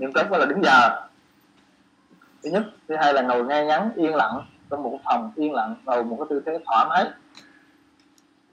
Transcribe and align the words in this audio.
niệm 0.00 0.12
tốt 0.12 0.30
là 0.30 0.46
đứng 0.46 0.64
giờ 0.64 1.06
thứ 2.42 2.50
nhất 2.50 2.62
thứ 2.88 2.96
hai 2.96 3.14
là 3.14 3.22
ngồi 3.22 3.44
ngay 3.44 3.66
ngắn 3.66 3.90
yên 3.96 4.14
lặng 4.14 4.42
trong 4.70 4.82
một 4.82 4.98
phòng 5.04 5.32
yên 5.36 5.54
lặng 5.54 5.74
ngồi 5.84 6.04
một 6.04 6.16
cái 6.18 6.26
tư 6.30 6.42
thế 6.46 6.58
thoải 6.66 6.86
mái. 6.88 7.04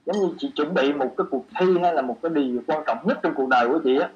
Giống 0.05 0.19
như 0.19 0.33
chị 0.37 0.51
chuẩn 0.55 0.73
bị 0.73 0.93
một 0.93 1.13
cái 1.17 1.27
cuộc 1.31 1.45
thi 1.59 1.65
hay 1.81 1.93
là 1.93 2.01
một 2.01 2.17
cái 2.23 2.31
điều 2.35 2.61
quan 2.67 2.83
trọng 2.87 3.07
nhất 3.07 3.19
trong 3.23 3.33
cuộc 3.35 3.49
đời 3.49 3.67
của 3.67 3.79
chị 3.83 3.99
á. 3.99 4.09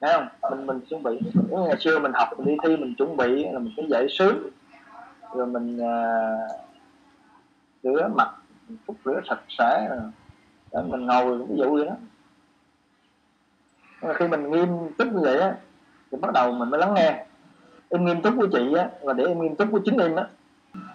Thấy 0.00 0.12
không? 0.12 0.28
Mình 0.50 0.66
mình 0.66 0.80
chuẩn 0.80 1.02
bị 1.02 1.20
ngày 1.50 1.76
xưa 1.80 1.98
mình 1.98 2.12
học 2.12 2.28
mình 2.38 2.46
đi 2.46 2.56
thi 2.62 2.76
mình 2.76 2.94
chuẩn 2.94 3.16
bị 3.16 3.44
là 3.44 3.58
mình 3.58 3.72
phải 3.76 3.86
dậy 3.88 4.06
sớm. 4.10 4.50
Rồi 5.34 5.46
mình 5.46 5.76
uh, 5.76 6.50
rửa 7.82 8.08
mặt 8.14 8.28
phút 8.86 8.96
rửa 9.04 9.20
sạch 9.28 9.40
sẽ 9.48 9.88
rồi 10.72 10.82
mình 10.84 11.06
ngồi 11.06 11.38
ví 11.38 11.56
dụ 11.56 11.76
vậy 11.76 11.86
đó 11.86 11.94
khi 14.14 14.28
mình 14.28 14.50
nghiêm 14.50 14.68
túc 14.98 15.08
như 15.08 15.20
vậy 15.20 15.38
á, 15.40 15.54
thì 16.12 16.18
bắt 16.20 16.30
đầu 16.34 16.52
mình 16.52 16.70
mới 16.70 16.80
lắng 16.80 16.94
nghe. 16.94 17.24
Em 17.88 18.04
nghiêm 18.04 18.22
túc 18.22 18.34
của 18.36 18.46
chị 18.52 18.74
á, 18.78 18.88
và 19.02 19.12
để 19.12 19.24
em 19.24 19.42
nghiêm 19.42 19.56
túc 19.56 19.68
của 19.72 19.80
chính 19.84 19.98
em 19.98 20.16
á, 20.16 20.26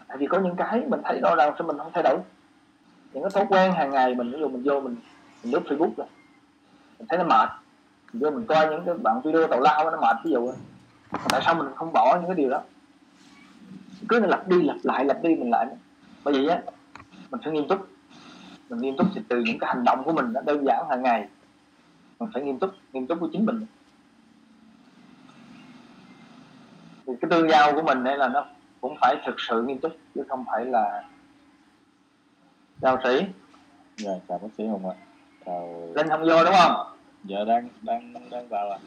tại 0.07 0.17
vì 0.17 0.27
có 0.27 0.39
những 0.39 0.55
cái 0.55 0.81
mình 0.87 1.01
thấy 1.03 1.19
rõ 1.19 1.35
ràng 1.35 1.53
sao 1.57 1.67
mình 1.67 1.77
không 1.77 1.91
thay 1.93 2.03
đổi. 2.03 2.17
Những 3.13 3.23
cái 3.23 3.31
thói 3.33 3.45
quen 3.49 3.71
hàng 3.71 3.91
ngày 3.91 4.15
mình, 4.15 4.31
ví 4.31 4.39
dụ 4.39 4.47
mình 4.47 4.63
vô 4.65 4.79
mình 4.81 4.95
mình 5.43 5.53
lướt 5.53 5.61
facebook 5.65 5.91
rồi 5.97 6.07
mình 6.99 7.07
thấy 7.09 7.17
nó 7.17 7.23
mệt. 7.23 7.49
Mình 8.13 8.23
vô 8.23 8.31
mình 8.31 8.45
coi 8.45 8.69
những 8.69 8.85
cái 8.85 8.95
bạn 8.95 9.21
video 9.21 9.47
tàu 9.47 9.59
lao 9.59 9.91
nó 9.91 10.01
mệt, 10.01 10.15
ví 10.23 10.31
dụ 10.31 10.53
tại 11.29 11.41
sao 11.45 11.55
mình 11.55 11.67
không 11.75 11.93
bỏ 11.93 12.17
những 12.19 12.27
cái 12.27 12.35
điều 12.35 12.49
đó? 12.49 12.61
Cứ 14.09 14.19
lặp 14.19 14.47
đi 14.47 14.63
lặp 14.63 14.77
lại, 14.83 15.05
lặp 15.05 15.23
đi 15.23 15.35
mình 15.35 15.49
lại. 15.51 15.67
Bởi 16.23 16.33
vì 16.33 16.47
á, 16.47 16.61
mình 17.31 17.41
phải 17.43 17.53
nghiêm 17.53 17.67
túc. 17.67 17.87
Mình 18.69 18.79
nghiêm 18.79 18.97
túc 18.97 19.07
thì 19.15 19.21
từ 19.29 19.39
những 19.45 19.59
cái 19.59 19.67
hành 19.67 19.83
động 19.83 20.03
của 20.03 20.13
mình 20.13 20.33
nó 20.33 20.41
đơn 20.41 20.65
giản 20.65 20.85
hàng 20.89 21.03
ngày 21.03 21.27
mình 22.21 22.29
phải 22.33 22.43
nghiêm 22.43 22.59
túc 22.59 22.73
nghiêm 22.93 23.07
túc 23.07 23.19
của 23.19 23.29
chính 23.31 23.45
mình. 23.45 23.65
Thì 27.07 27.13
cái 27.21 27.29
tương 27.29 27.49
giao 27.49 27.73
của 27.73 27.81
mình 27.81 28.03
đây 28.03 28.17
là 28.17 28.27
nó 28.27 28.45
cũng 28.81 28.95
phải 29.01 29.15
thực 29.25 29.35
sự 29.49 29.63
nghiêm 29.63 29.79
túc 29.79 29.91
chứ 30.15 30.23
không 30.29 30.45
phải 30.51 30.65
là 30.65 31.03
chào 32.81 32.97
sĩ. 33.03 33.25
Dạ 33.97 34.11
chào 34.27 34.37
bác 34.37 34.47
sĩ 34.57 34.67
hùng 34.67 34.89
ạ. 34.89 34.95
Chào 35.45 35.89
linh 35.95 36.09
không 36.09 36.21
vô 36.21 36.43
đúng 36.43 36.53
không? 36.53 36.75
Dạ 37.23 37.37
đang 37.47 37.69
đang 37.81 38.13
đang 38.31 38.47
vào 38.47 38.69
ạ. 38.69 38.77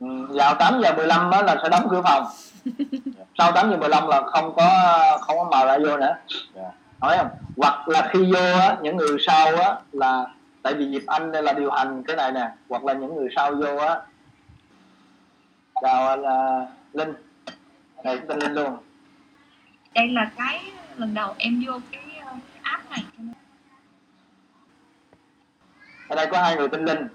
Ừ, 0.00 0.06
vào 0.28 0.54
8 0.58 0.80
giờ 0.82 0.92
15 0.96 1.30
đó 1.30 1.42
là 1.42 1.56
sẽ 1.62 1.68
đóng 1.68 1.86
cửa 1.90 2.02
phòng. 2.02 2.24
Dạ. 2.88 3.24
sau 3.38 3.52
8 3.52 3.70
giờ 3.70 3.76
15 3.76 4.08
là 4.08 4.22
không 4.26 4.52
có 4.56 4.68
không 5.20 5.36
có 5.38 5.48
mời 5.50 5.66
ra 5.66 5.78
vô 5.90 5.96
nữa. 5.96 6.14
Dạ. 6.54 6.70
hỏi 7.00 7.16
không? 7.16 7.28
Hoặc 7.56 7.88
là 7.88 8.08
khi 8.12 8.32
vô 8.32 8.40
á 8.40 8.78
những 8.82 8.96
người 8.96 9.16
sau 9.20 9.56
á 9.56 9.76
là 9.92 10.26
tại 10.66 10.74
vì 10.74 10.86
dịp 10.90 11.02
anh 11.06 11.32
đây 11.32 11.42
là 11.42 11.52
điều 11.52 11.70
hành 11.70 12.02
cái 12.06 12.16
này 12.16 12.32
nè 12.32 12.50
hoặc 12.68 12.84
là 12.84 12.92
những 12.92 13.14
người 13.14 13.28
sau 13.36 13.54
vô 13.54 13.76
á. 13.76 14.00
Chào 15.82 16.16
là 16.16 16.66
linh. 16.92 17.12
Này 18.04 18.18
tên 18.28 18.38
linh 18.38 18.52
luôn. 18.52 18.76
Đây 19.94 20.08
là 20.08 20.30
cái 20.36 20.72
lần 20.96 21.14
đầu 21.14 21.34
em 21.38 21.62
vô 21.66 21.72
cái 21.92 22.20
app 22.62 22.90
này. 22.90 23.04
Ở 26.08 26.16
đây 26.16 26.26
có 26.30 26.42
hai 26.42 26.56
người 26.56 26.68
tên 26.68 26.84
linh. 26.84 27.08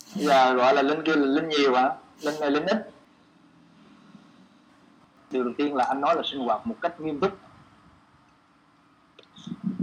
Giờ 0.00 0.54
gọi 0.54 0.74
là 0.74 0.82
linh 0.82 1.02
kia 1.04 1.16
là 1.16 1.26
linh 1.26 1.48
nhiều 1.48 1.74
hả? 1.74 1.90
Linh 2.20 2.40
này 2.40 2.50
linh 2.50 2.66
ít? 2.66 2.90
Điều 5.30 5.44
đầu 5.44 5.52
tiên 5.58 5.74
là 5.74 5.84
anh 5.84 6.00
nói 6.00 6.14
là 6.16 6.22
sinh 6.24 6.40
hoạt 6.40 6.66
một 6.66 6.76
cách 6.80 7.00
nghiêm 7.00 7.20
túc. 7.20 7.38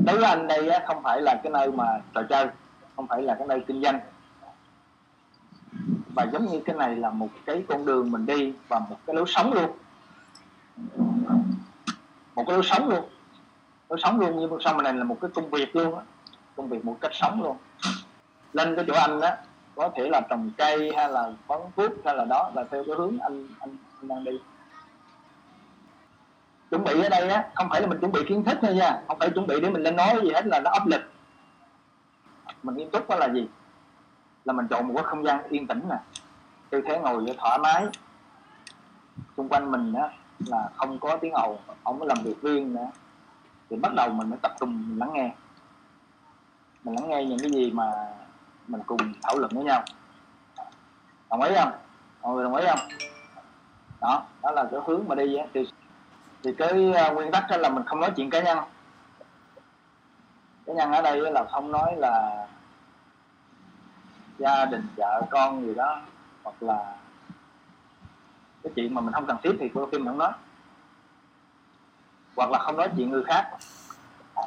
Đối 0.06 0.18
với 0.18 0.30
anh 0.30 0.48
đây 0.48 0.70
không 0.88 1.04
phải 1.04 1.22
là 1.22 1.40
cái 1.44 1.52
nơi 1.52 1.72
mà 1.72 1.86
trò 2.14 2.24
chơi 2.30 2.48
không 2.96 3.08
phải 3.08 3.22
là 3.22 3.36
cái 3.36 3.48
nơi 3.48 3.64
kinh 3.68 3.82
doanh. 3.82 4.00
Và 6.16 6.28
giống 6.34 6.46
như 6.46 6.62
cái 6.66 6.76
này 6.76 6.96
là 6.96 7.10
một 7.10 7.30
cái 7.46 7.64
con 7.68 7.86
đường 7.86 8.12
mình 8.12 8.26
đi 8.26 8.54
và 8.68 8.80
một 8.80 8.98
cái 9.08 9.16
lối 9.16 9.26
sống 9.28 9.54
luôn. 9.54 9.78
Một 12.36 12.44
cái 12.48 12.54
lối 12.54 12.64
sống 12.64 12.90
luôn. 12.90 13.10
Lối 13.90 14.00
sống 14.04 14.20
luôn 14.20 14.40
như 14.40 14.50
sau 14.64 14.82
này 14.82 14.94
là 14.94 15.04
một 15.04 15.18
cái 15.22 15.32
công 15.34 15.50
việc 15.50 15.76
luôn 15.76 15.96
á. 15.96 16.02
Công 16.56 16.70
việc 16.70 16.86
một 16.86 16.98
cách 17.02 17.12
sống 17.14 17.44
luôn. 17.44 17.58
Lên 18.54 18.76
cái 18.76 18.86
chỗ 18.88 18.94
anh 18.94 19.22
á 19.22 19.38
có 19.76 19.90
thể 19.96 20.10
là 20.10 20.22
trồng 20.30 20.52
cây 20.58 20.92
hay 20.96 21.10
là 21.10 21.32
bón 21.48 21.62
thuốc 21.76 21.92
hay 22.06 22.16
là 22.16 22.26
đó 22.26 22.52
là 22.56 22.64
theo 22.72 22.84
cái 22.88 22.96
hướng 22.98 23.20
anh 23.20 23.48
anh, 23.60 23.78
anh 24.00 24.08
đang 24.08 24.24
đi. 24.24 24.32
Chuẩn 26.70 26.84
bị 26.84 27.02
ở 27.02 27.10
đây 27.10 27.30
á 27.30 27.50
không 27.56 27.68
phải 27.70 27.82
là 27.82 27.88
mình 27.88 28.00
chuẩn 28.00 28.12
bị 28.12 28.22
kiến 28.28 28.44
thức 28.44 28.58
thôi 28.62 28.76
nha. 28.76 29.02
Không 29.08 29.20
phải 29.20 29.30
chuẩn 29.30 29.48
bị 29.48 29.62
để 29.62 29.70
mình 29.70 29.84
lên 29.84 29.96
nói 29.96 30.20
gì 30.24 30.32
hết 30.34 30.46
là 30.48 30.60
nó 30.60 30.72
áp 30.72 30.88
lực 30.88 31.02
mình 32.66 32.78
nghiêm 32.78 32.90
túc 32.92 33.10
đó 33.10 33.16
là 33.16 33.30
gì? 33.34 33.48
Là 34.46 34.54
mình 34.54 34.68
chọn 34.68 34.88
một 34.88 34.94
cái 34.96 35.04
không 35.04 35.24
gian 35.24 35.44
yên 35.50 35.68
tĩnh 35.68 35.82
nè. 35.90 35.98
Tư 36.70 36.82
thế 36.88 37.00
ngồi 37.00 37.26
thoải 37.38 37.60
mái. 37.60 37.86
Xung 39.38 39.50
quanh 39.50 39.72
mình 39.72 39.94
đó 39.94 40.10
là 40.48 40.70
không 40.76 41.00
có 41.00 41.18
tiếng 41.18 41.34
ồn 41.34 41.58
không 41.84 42.00
có 42.00 42.06
làm 42.06 42.18
việc 42.24 42.42
riêng 42.42 42.74
nữa. 42.74 42.88
Thì 43.70 43.76
bắt 43.76 43.94
đầu 43.94 44.10
mình 44.10 44.30
mới 44.30 44.40
tập 44.42 44.52
trung 44.60 44.84
mình 44.90 45.00
lắng 45.00 45.14
nghe. 45.14 45.32
Mình 46.84 46.96
lắng 46.96 47.10
nghe 47.10 47.26
những 47.26 47.40
cái 47.40 47.52
gì 47.52 47.72
mà 47.72 47.92
mình 48.68 48.82
cùng 48.86 49.14
thảo 49.24 49.38
luận 49.38 49.52
với 49.56 49.64
nhau. 49.64 49.84
Đồng 51.30 51.42
ý 51.42 51.56
không? 51.56 51.72
Mọi 52.22 52.36
người 52.36 52.44
đồng 52.44 52.56
ý 52.56 52.66
không? 52.68 52.80
Đó 54.02 54.24
đó 54.42 54.52
là 54.52 54.68
cái 54.72 54.80
hướng 54.86 55.04
mà 55.08 55.16
đi 55.16 55.36
á. 55.36 55.46
Thì 55.54 55.68
thì 56.44 56.54
cái 56.58 56.94
uh, 57.10 57.14
nguyên 57.14 57.32
tắc 57.32 57.46
đó 57.50 57.58
là 57.58 57.70
mình 57.70 57.84
không 57.86 58.00
nói 58.00 58.12
chuyện 58.16 58.30
cá 58.30 58.42
nhân. 58.42 58.60
Cá 60.66 60.74
nhân 60.74 60.92
ở 60.92 61.02
đây 61.02 61.32
là 61.32 61.46
không 61.52 61.72
nói 61.72 61.96
là 61.98 62.48
gia 64.40 64.66
đình, 64.66 64.88
vợ, 64.98 65.22
con 65.32 65.66
gì 65.66 65.74
đó, 65.74 66.02
hoặc 66.44 66.64
là 66.64 66.96
cái 68.64 68.74
chuyện 68.76 68.94
mà 68.94 69.02
mình 69.02 69.14
không 69.14 69.26
cần 69.26 69.38
thiết 69.44 69.52
thì 69.60 69.70
cô 69.74 69.90
phim 69.92 70.06
không 70.06 70.18
nói. 70.18 70.32
Hoặc 72.36 72.52
là 72.52 72.60
không 72.60 72.78
nói 72.78 72.90
chuyện 72.98 73.10
người 73.10 73.24
khác. 73.24 73.52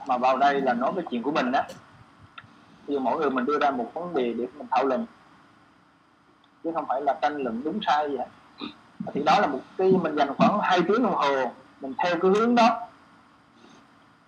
Mà 0.07 0.19
vào 0.19 0.37
đây 0.37 0.61
là 0.61 0.75
nói 0.75 0.93
cái 0.97 1.05
chuyện 1.11 1.23
của 1.23 1.33
mình 1.33 1.53
đó 1.53 1.63
Như 2.87 2.99
mỗi 2.99 3.19
người 3.19 3.31
mình 3.31 3.45
đưa 3.45 3.59
ra 3.59 3.71
một 3.71 3.91
vấn 3.95 4.15
đề 4.15 4.35
để 4.35 4.47
mình 4.59 4.67
thảo 4.71 4.85
luận. 4.85 5.07
Chứ 6.65 6.71
không 6.75 6.85
phải 6.89 7.03
là 7.03 7.19
tranh 7.23 7.37
luận 7.37 7.63
đúng 7.65 7.81
sai 7.87 8.11
gì 8.11 8.17
hết. 8.17 8.29
Thì 9.15 9.23
đó 9.23 9.39
là 9.41 9.47
một 9.47 9.61
cái 9.77 9.93
mình 10.03 10.17
dành 10.17 10.35
khoảng 10.35 10.61
hai 10.63 10.83
tiếng 10.83 11.03
đồng 11.03 11.15
hồ, 11.15 11.53
mình 11.81 11.95
theo 11.99 12.19
cái 12.21 12.31
hướng 12.31 12.55
đó, 12.55 12.81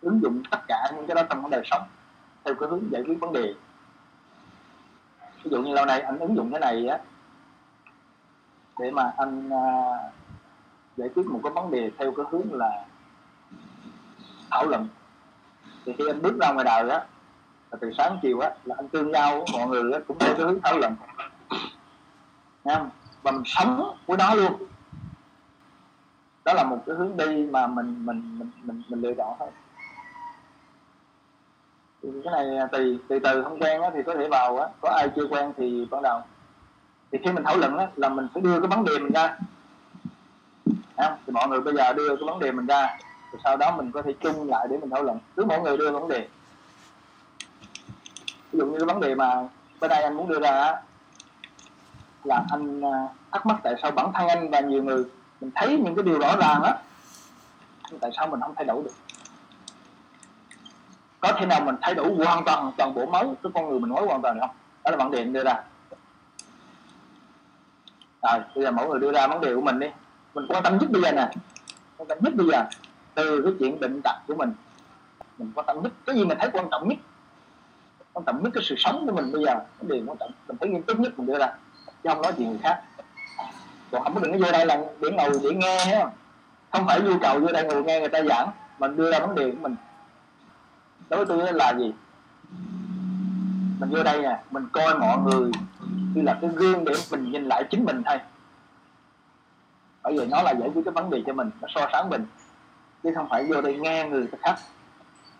ứng 0.00 0.22
dụng 0.22 0.42
tất 0.50 0.58
cả 0.68 0.92
những 0.96 1.06
cái 1.06 1.14
đó 1.14 1.22
trong 1.30 1.50
đời 1.50 1.62
sống, 1.64 1.82
theo 2.44 2.54
cái 2.54 2.68
hướng 2.68 2.92
giải 2.92 3.02
quyết 3.06 3.20
vấn 3.20 3.32
đề 3.32 3.54
ví 5.44 5.50
dụ 5.50 5.62
như 5.62 5.74
lâu 5.74 5.86
nay 5.86 6.00
anh 6.00 6.18
ứng 6.18 6.36
dụng 6.36 6.50
cái 6.50 6.60
này 6.60 6.86
á 6.86 6.98
để 8.78 8.90
mà 8.90 9.12
anh 9.16 9.50
à, 9.50 9.66
giải 10.96 11.08
quyết 11.14 11.26
một 11.26 11.40
cái 11.42 11.52
vấn 11.52 11.70
đề 11.70 11.90
theo 11.98 12.12
cái 12.12 12.26
hướng 12.30 12.54
là 12.54 12.84
thảo 14.50 14.66
luận. 14.66 14.88
Thì 15.84 15.92
khi 15.98 16.04
anh 16.08 16.22
bước 16.22 16.38
ra 16.40 16.52
ngoài 16.52 16.64
đời 16.64 16.90
á 16.90 17.06
là 17.70 17.78
từ 17.80 17.92
sáng 17.98 18.18
chiều 18.22 18.40
á 18.40 18.50
là 18.64 18.74
anh 18.78 18.88
tương 18.88 19.12
giao 19.12 19.30
với 19.30 19.46
mọi 19.52 19.66
người 19.68 19.92
á, 19.92 19.98
cũng 20.08 20.18
theo 20.18 20.34
cái 20.34 20.46
hướng 20.46 20.60
thảo 20.62 20.78
luận. 20.78 20.96
Nha 22.64 22.84
và 23.22 23.30
mình 23.30 23.42
sống 23.46 23.96
với 24.06 24.18
nó 24.18 24.34
luôn. 24.34 24.52
Đó 26.44 26.52
là 26.52 26.64
một 26.64 26.82
cái 26.86 26.96
hướng 26.96 27.16
đi 27.16 27.46
mà 27.50 27.66
mình 27.66 28.06
mình 28.06 28.38
mình 28.38 28.50
mình, 28.62 28.82
mình 28.88 29.00
lựa 29.00 29.14
chọn 29.14 29.36
thôi 29.38 29.48
thì 32.02 32.08
cái 32.24 32.32
này 32.32 32.58
à, 32.58 32.66
tùy 32.66 32.98
từ 33.08 33.18
từ 33.18 33.42
không 33.42 33.58
quen 33.60 33.82
á, 33.82 33.90
thì 33.94 34.00
có 34.06 34.14
thể 34.14 34.28
vào 34.28 34.58
á 34.58 34.68
có 34.80 34.90
ai 34.90 35.08
chưa 35.16 35.26
quen 35.30 35.52
thì 35.56 35.86
bắt 35.90 36.02
đầu. 36.02 36.20
Thì 37.12 37.18
khi 37.24 37.32
mình 37.32 37.44
thảo 37.44 37.56
luận 37.56 37.78
á, 37.78 37.86
là 37.96 38.08
mình 38.08 38.28
phải 38.34 38.42
đưa 38.42 38.60
cái 38.60 38.68
vấn 38.68 38.84
đề 38.84 38.98
mình 38.98 39.12
ra. 39.12 39.36
Không? 40.96 41.16
thì 41.26 41.32
mọi 41.32 41.48
người 41.48 41.60
bây 41.60 41.74
giờ 41.74 41.92
đưa 41.92 42.16
cái 42.16 42.26
vấn 42.26 42.38
đề 42.38 42.52
mình 42.52 42.66
ra 42.66 42.98
rồi 43.32 43.40
sau 43.44 43.56
đó 43.56 43.76
mình 43.76 43.92
có 43.92 44.02
thể 44.02 44.14
chung 44.20 44.48
lại 44.48 44.66
để 44.70 44.76
mình 44.78 44.90
thảo 44.90 45.02
luận. 45.02 45.18
Cứ 45.36 45.44
mỗi 45.44 45.60
người 45.60 45.76
đưa 45.76 45.90
vấn 45.90 46.08
đề. 46.08 46.28
Ví 48.52 48.58
dụ 48.58 48.66
như 48.66 48.78
cái 48.78 48.86
vấn 48.86 49.00
đề 49.00 49.14
mà 49.14 49.48
bên 49.80 49.88
đây 49.88 50.02
anh 50.02 50.16
muốn 50.16 50.28
đưa 50.28 50.40
ra 50.40 50.74
là 52.24 52.44
anh 52.50 52.80
à, 52.84 53.08
thắc 53.32 53.46
mắc 53.46 53.56
tại 53.62 53.74
sao 53.82 53.90
bản 53.90 54.12
thân 54.14 54.28
anh 54.28 54.50
và 54.50 54.60
nhiều 54.60 54.82
người 54.82 55.04
mình 55.40 55.50
thấy 55.54 55.78
những 55.78 55.94
cái 55.94 56.04
điều 56.04 56.18
rõ 56.18 56.36
ràng 56.36 56.62
á 56.62 56.74
tại 58.00 58.10
sao 58.16 58.26
mình 58.26 58.40
không 58.40 58.54
thay 58.56 58.64
đổi 58.64 58.82
được? 58.84 58.90
Có 61.20 61.32
thể 61.32 61.46
nào 61.46 61.60
mình 61.60 61.74
thay 61.82 61.94
đổi 61.94 62.14
hoàn 62.14 62.44
toàn 62.44 62.72
toàn 62.76 62.94
bộ 62.94 63.06
máu 63.06 63.36
cái 63.42 63.52
con 63.54 63.68
người 63.68 63.80
mình 63.80 63.90
nói 63.90 64.06
hoàn 64.06 64.22
toàn 64.22 64.34
được 64.34 64.40
không? 64.40 64.56
Đó 64.84 64.90
là 64.90 64.96
vấn 64.96 65.10
đề 65.10 65.18
mình 65.18 65.32
đưa 65.32 65.44
ra. 65.44 65.54
Rồi, 68.22 68.40
bây 68.54 68.64
giờ 68.64 68.70
mỗi 68.70 68.88
người 68.88 68.98
đưa 68.98 69.12
ra 69.12 69.26
vấn 69.26 69.40
đề 69.40 69.54
của 69.54 69.60
mình 69.60 69.78
đi. 69.78 69.86
Mình 70.34 70.46
quan 70.48 70.62
tâm 70.62 70.78
nhất 70.78 70.90
bây 70.90 71.02
giờ 71.02 71.12
nè. 71.12 71.30
Quan 71.96 72.08
tâm 72.08 72.18
nhất 72.20 72.34
bây 72.36 72.46
giờ 72.52 72.64
từ 73.14 73.42
cái 73.44 73.52
chuyện 73.58 73.80
bệnh 73.80 74.00
tật 74.04 74.16
của 74.26 74.34
mình. 74.34 74.52
Mình 75.38 75.52
quan 75.54 75.66
tâm 75.66 75.82
nhất, 75.82 75.92
cái 76.06 76.16
gì 76.16 76.24
mình 76.24 76.38
thấy 76.40 76.50
quan 76.52 76.68
trọng 76.70 76.88
nhất? 76.88 76.98
Quan 78.12 78.24
trọng 78.24 78.42
nhất 78.42 78.50
cái 78.54 78.64
sự 78.66 78.74
sống 78.78 79.06
của 79.06 79.12
mình 79.12 79.32
bây 79.32 79.44
giờ. 79.44 79.54
Cái 79.54 79.88
điều 79.88 80.02
quan 80.06 80.18
trọng, 80.18 80.30
mình 80.48 80.56
thấy 80.60 80.68
nghiêm 80.68 80.82
túc 80.82 81.00
nhất 81.00 81.18
mình 81.18 81.26
đưa 81.26 81.38
ra. 81.38 81.52
Chứ 81.86 82.08
không 82.08 82.22
nói 82.22 82.32
chuyện 82.36 82.48
người 82.48 82.58
khác. 82.62 82.82
Còn 83.90 84.02
không 84.02 84.14
có 84.14 84.20
đừng 84.20 84.32
có 84.32 84.38
vô 84.46 84.52
đây 84.52 84.66
là 84.66 84.80
để 85.00 85.10
ngồi 85.10 85.30
để 85.42 85.50
nghe 85.54 86.06
không 86.72 86.86
phải 86.86 87.00
nhu 87.00 87.18
cầu 87.22 87.40
vô 87.40 87.48
đây 87.52 87.64
ngồi 87.64 87.82
nghe 87.82 88.00
người 88.00 88.08
ta 88.08 88.22
giảng. 88.22 88.50
Mình 88.78 88.96
đưa 88.96 89.12
ra 89.12 89.18
vấn 89.18 89.34
đề 89.34 89.50
của 89.50 89.58
mình 89.60 89.76
đối 91.10 91.24
với 91.24 91.38
tôi 91.38 91.52
là 91.52 91.74
gì? 91.78 91.92
Mình 93.78 93.90
vô 93.90 94.02
đây 94.02 94.22
nè, 94.22 94.42
mình 94.50 94.68
coi 94.72 94.98
mọi 94.98 95.18
người 95.18 95.50
như 96.14 96.22
là 96.22 96.38
cái 96.40 96.50
gương 96.54 96.84
để 96.84 96.92
mình 97.10 97.32
nhìn 97.32 97.44
lại 97.44 97.64
chính 97.70 97.84
mình 97.84 98.02
thôi. 98.06 98.18
Bởi 100.02 100.18
vì 100.18 100.26
nó 100.26 100.42
là 100.42 100.54
giải 100.60 100.70
quyết 100.74 100.82
cái 100.84 100.92
vấn 100.92 101.10
đề 101.10 101.22
cho 101.26 101.32
mình, 101.32 101.50
nó 101.60 101.68
so 101.74 101.88
sánh 101.92 102.10
mình. 102.10 102.26
Chứ 103.02 103.12
không 103.16 103.28
phải 103.28 103.46
vô 103.48 103.60
đây 103.60 103.76
nghe 103.76 104.08
người 104.08 104.28
khác 104.42 104.54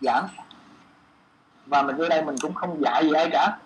giảng. 0.01 0.29
Và 1.67 1.83
mình 1.83 1.97
vô 1.97 2.09
đây 2.09 2.25
mình 2.25 2.37
cũng 2.43 2.55
không 2.55 2.83
dạy 2.83 3.05
gì 3.05 3.13
ai 3.13 3.29
cả. 3.33 3.59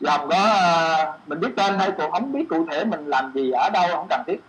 Lòng 0.00 0.28
có 0.28 0.36
ờ, 0.36 1.18
mình 1.26 1.40
biết 1.40 1.50
tên 1.56 1.78
thôi, 1.78 1.92
còn 1.98 2.10
không 2.10 2.32
biết 2.32 2.46
cụ 2.48 2.66
thể 2.70 2.84
mình 2.84 3.06
làm 3.06 3.32
gì, 3.32 3.50
ở 3.50 3.70
đâu, 3.70 3.88
không 3.92 4.06
cần 4.10 4.22
thiết. 4.26 4.40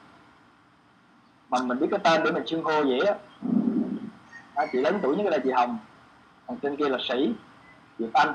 Mà 1.50 1.58
mình 1.62 1.80
biết 1.80 1.88
cái 1.92 2.00
tên 2.04 2.24
để 2.24 2.32
mình 2.32 2.48
xưng 2.48 2.64
hô 2.64 2.84
vậy 2.84 3.00
á 3.00 3.16
à, 4.56 4.66
chị 4.72 4.82
lớn 4.82 5.00
tuổi 5.02 5.16
nhất 5.18 5.26
là 5.32 5.38
chị 5.44 5.52
hồng. 5.52 5.78
Còn 6.48 6.58
trên 6.60 6.76
kia 6.76 6.90
là 6.90 6.98
sĩ 7.10 7.34
diệp 8.00 8.14
anh 8.14 8.34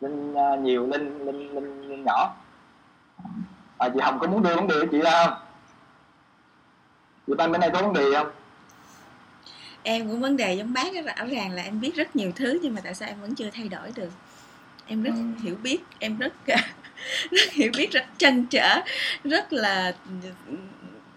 linh 0.00 0.32
uh, 0.32 0.60
nhiều 0.60 0.86
linh 0.86 1.26
linh 1.26 1.54
linh, 1.54 1.88
linh 1.88 2.04
nhỏ. 2.06 2.34
À, 3.78 3.88
chị 3.94 4.00
hồng 4.02 4.18
có 4.20 4.26
muốn 4.26 4.42
đưa 4.42 4.56
vấn 4.56 4.68
đề 4.68 4.74
của 4.80 4.86
chị 4.90 5.00
ra 5.00 5.24
không? 5.24 5.38
Diệp 7.26 7.38
anh 7.38 7.52
bên 7.52 7.60
này 7.60 7.70
có 7.70 7.82
vấn 7.82 7.92
đề 7.92 8.04
không? 8.14 8.30
Em 9.82 10.08
cũng 10.08 10.20
vấn 10.20 10.36
đề 10.36 10.54
giống 10.54 10.72
bác 10.72 10.94
rõ 10.94 11.26
ràng 11.30 11.52
là 11.52 11.62
em 11.62 11.80
biết 11.80 11.94
rất 11.94 12.16
nhiều 12.16 12.32
thứ 12.36 12.58
nhưng 12.62 12.74
mà 12.74 12.80
tại 12.84 12.94
sao 12.94 13.08
em 13.08 13.20
vẫn 13.20 13.34
chưa 13.34 13.50
thay 13.50 13.68
đổi 13.68 13.92
được? 13.94 14.10
Em 14.86 15.02
rất 15.02 15.12
ừ. 15.14 15.42
hiểu 15.42 15.56
biết 15.62 15.78
em 15.98 16.18
rất 16.18 16.32
rất 17.30 17.52
hiểu 17.52 17.72
biết 17.76 17.90
rất 17.92 18.04
trăn 18.18 18.46
trở 18.46 18.80
rất 19.24 19.52
là 19.52 19.94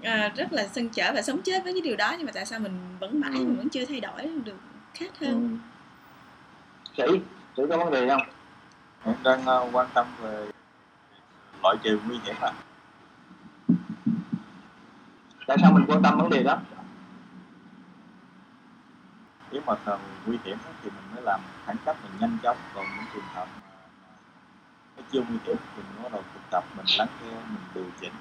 à, 0.03 0.31
rất 0.35 0.53
là 0.53 0.67
sân 0.67 0.89
trở 0.89 1.11
và 1.13 1.21
sống 1.21 1.41
chết 1.41 1.63
với 1.63 1.73
cái 1.73 1.81
điều 1.81 1.95
đó 1.95 2.15
nhưng 2.17 2.25
mà 2.25 2.31
tại 2.31 2.45
sao 2.45 2.59
mình 2.59 2.79
vẫn 2.99 3.19
mãi 3.19 3.31
ừ. 3.33 3.39
mình 3.39 3.55
vẫn 3.55 3.69
chưa 3.69 3.85
thay 3.85 3.99
đổi 3.99 4.29
được 4.45 4.57
khác 4.93 5.19
hơn? 5.21 5.59
Ừ. 6.97 7.03
sĩ 7.11 7.19
sĩ 7.57 7.63
có 7.69 7.77
vấn 7.77 7.91
đề 7.91 8.09
không? 8.09 8.21
Em 9.05 9.15
đang 9.23 9.41
uh, 9.41 9.75
quan 9.75 9.87
tâm 9.93 10.07
về 10.21 10.47
loại 11.63 11.75
trừ 11.83 11.99
nguy 12.07 12.17
hiểm 12.23 12.35
à? 12.41 12.51
Tại 15.47 15.57
sao 15.61 15.71
mình 15.71 15.85
quan 15.87 16.01
tâm 16.03 16.17
vấn 16.17 16.29
đề 16.29 16.43
đó? 16.43 16.57
Nếu 19.51 19.61
mà 19.65 19.75
cần 19.85 19.99
nguy 20.25 20.37
hiểm 20.43 20.57
thì 20.83 20.89
mình 20.89 21.15
mới 21.15 21.23
làm 21.23 21.39
khẩn 21.65 21.75
cấp 21.85 21.95
mình 22.03 22.11
nhanh 22.19 22.37
chóng 22.43 22.57
còn 22.75 22.85
những 22.95 23.05
trường 23.13 23.23
hợp 23.33 23.47
nó 24.97 25.03
chưa 25.11 25.19
nguy 25.19 25.37
hiểm 25.45 25.57
thì 25.75 25.83
mình 25.83 26.03
bắt 26.03 26.11
đầu 26.11 26.23
thực 26.33 26.41
tập 26.51 26.63
mình 26.77 26.85
lắng 26.97 27.07
nghe 27.23 27.31
mình 27.31 27.63
điều 27.73 27.85
chỉnh 28.01 28.13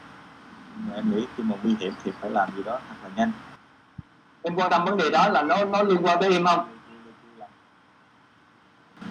mà 0.77 0.95
em 0.95 1.11
nghĩ 1.11 1.27
khi 1.37 1.43
mà 1.43 1.57
nguy 1.63 1.75
hiểm 1.81 1.93
thì 2.05 2.11
phải 2.21 2.31
làm 2.31 2.49
gì 2.57 2.63
đó 2.63 2.79
thật 2.89 2.95
là 3.03 3.11
nhanh. 3.17 3.33
Em 4.43 4.57
quan 4.57 4.71
tâm 4.71 4.85
vấn 4.85 4.97
đề 4.97 5.11
đó 5.11 5.29
là 5.29 5.43
nó 5.43 5.65
nó 5.65 5.83
liên 5.83 6.07
quan 6.07 6.21
tới 6.21 6.33
em 6.33 6.45
không? 6.45 6.69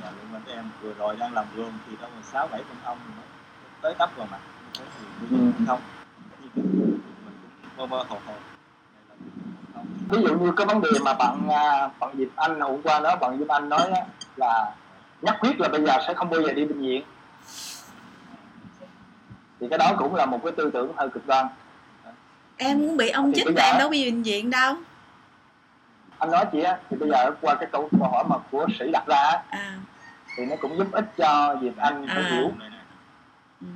Và 0.01 0.11
liên 0.11 0.33
quan 0.33 0.41
tới 0.45 0.55
em. 0.55 0.65
Vừa 0.81 0.93
rồi 0.93 1.15
đang 1.15 1.33
làm 1.33 1.45
luôn 1.55 1.71
thì 1.87 1.95
đó 2.01 2.07
là 2.07 2.21
sáu 2.23 2.47
bảy 2.47 2.63
con 2.69 2.77
ong 2.83 2.97
nó 3.17 3.23
tới 3.81 3.93
tấp 3.99 4.09
vào 4.17 4.27
mặt 4.31 4.39
thế 4.73 4.83
thì 5.29 5.37
ừ. 5.37 5.37
không. 5.67 5.79
Mình 6.45 6.51
cũng 6.55 6.99
mơ 7.77 7.85
mơ 7.85 8.05
hồ 8.09 8.17
hồ. 8.25 8.33
Ví 10.09 10.21
dụ 10.23 10.39
như 10.39 10.51
cái 10.57 10.67
vấn 10.67 10.81
đề 10.81 10.89
mà 11.05 11.13
bạn 11.13 11.49
à, 11.49 11.89
bạn 11.99 12.15
Diệp 12.17 12.35
Anh 12.35 12.59
hôm 12.59 12.81
qua 12.81 12.99
đó 12.99 13.15
bạn 13.15 13.37
Diệp 13.39 13.47
Anh 13.47 13.69
nói 13.69 13.89
đó, 13.91 14.01
là 14.35 14.75
nhất 15.21 15.35
quyết 15.39 15.59
là 15.59 15.67
bây 15.67 15.85
giờ 15.85 15.93
sẽ 16.07 16.13
không 16.13 16.29
bao 16.29 16.41
giờ 16.41 16.53
đi 16.53 16.65
bệnh 16.65 16.81
viện 16.81 17.03
thì 19.61 19.67
cái 19.69 19.79
đó 19.79 19.95
cũng 19.97 20.15
là 20.15 20.25
một 20.25 20.39
cái 20.43 20.53
tư 20.57 20.71
tưởng 20.73 20.93
hơi 20.97 21.09
cực 21.09 21.27
đoan 21.27 21.47
em 22.57 22.81
muốn 22.81 22.97
bị 22.97 23.09
ông 23.09 23.33
chích 23.35 23.47
mà 23.55 23.61
em 23.63 23.77
đâu 23.79 23.89
bị 23.89 24.11
bệnh 24.11 24.23
viện 24.23 24.49
đâu 24.49 24.75
anh 26.17 26.31
nói 26.31 26.45
chị 26.51 26.61
á 26.61 26.77
thì 26.89 26.97
bây 26.97 27.09
giờ 27.09 27.31
qua 27.41 27.55
cái 27.55 27.69
câu 27.71 27.89
câu 27.99 28.09
hỏi 28.09 28.23
mà 28.27 28.35
của 28.51 28.67
sĩ 28.79 28.91
đặt 28.91 29.03
ra 29.07 29.43
à. 29.49 29.77
thì 30.37 30.45
nó 30.45 30.55
cũng 30.61 30.77
giúp 30.77 30.87
ích 30.91 31.05
cho 31.17 31.55
Diệp 31.61 31.77
Anh 31.77 32.07
à. 32.07 32.27
hiểu 32.29 32.51
ừ. 33.61 33.67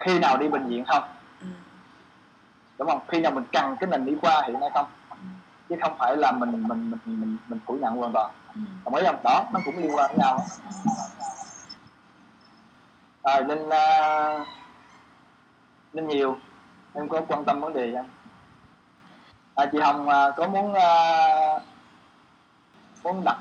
khi 0.00 0.18
nào 0.18 0.36
đi 0.36 0.48
bệnh 0.48 0.68
viện 0.68 0.84
không 0.84 1.02
ừ. 1.40 1.46
đúng 2.78 2.88
không 2.88 3.00
khi 3.08 3.20
nào 3.20 3.32
mình 3.32 3.44
cần 3.52 3.76
cái 3.80 3.90
nền 3.90 4.04
đi 4.04 4.16
qua 4.22 4.42
hiện 4.46 4.60
nay 4.60 4.70
không 4.74 4.86
ừ. 5.10 5.16
chứ 5.68 5.76
không 5.82 5.96
phải 5.98 6.16
là 6.16 6.32
mình 6.32 6.50
mình 6.50 6.90
mình 6.90 7.00
mình, 7.04 7.36
mình 7.48 7.60
phủ 7.66 7.74
nhận 7.74 7.96
hoàn 7.96 8.12
toàn 8.12 8.30
ừ. 8.54 8.60
đồng 8.84 8.94
ý 8.94 9.02
không 9.06 9.20
đó 9.24 9.44
nó 9.52 9.60
cũng 9.64 9.78
liên 9.78 9.96
quan 9.96 10.10
với 10.10 10.18
nhau 10.18 10.38
rồi 13.24 13.44
nên 13.44 13.58
uh, 13.66 14.46
nên 15.92 16.08
nhiều. 16.08 16.36
Em 16.94 17.08
có 17.08 17.20
quan 17.28 17.44
tâm 17.44 17.60
vấn 17.60 17.72
đề 17.72 17.92
không? 17.96 18.08
À, 19.54 19.66
chị 19.72 19.78
hồng 19.78 20.08
à, 20.08 20.30
có 20.36 20.48
muốn 20.48 20.74
à, 20.74 21.58
muốn 23.02 23.22
đặt 23.24 23.36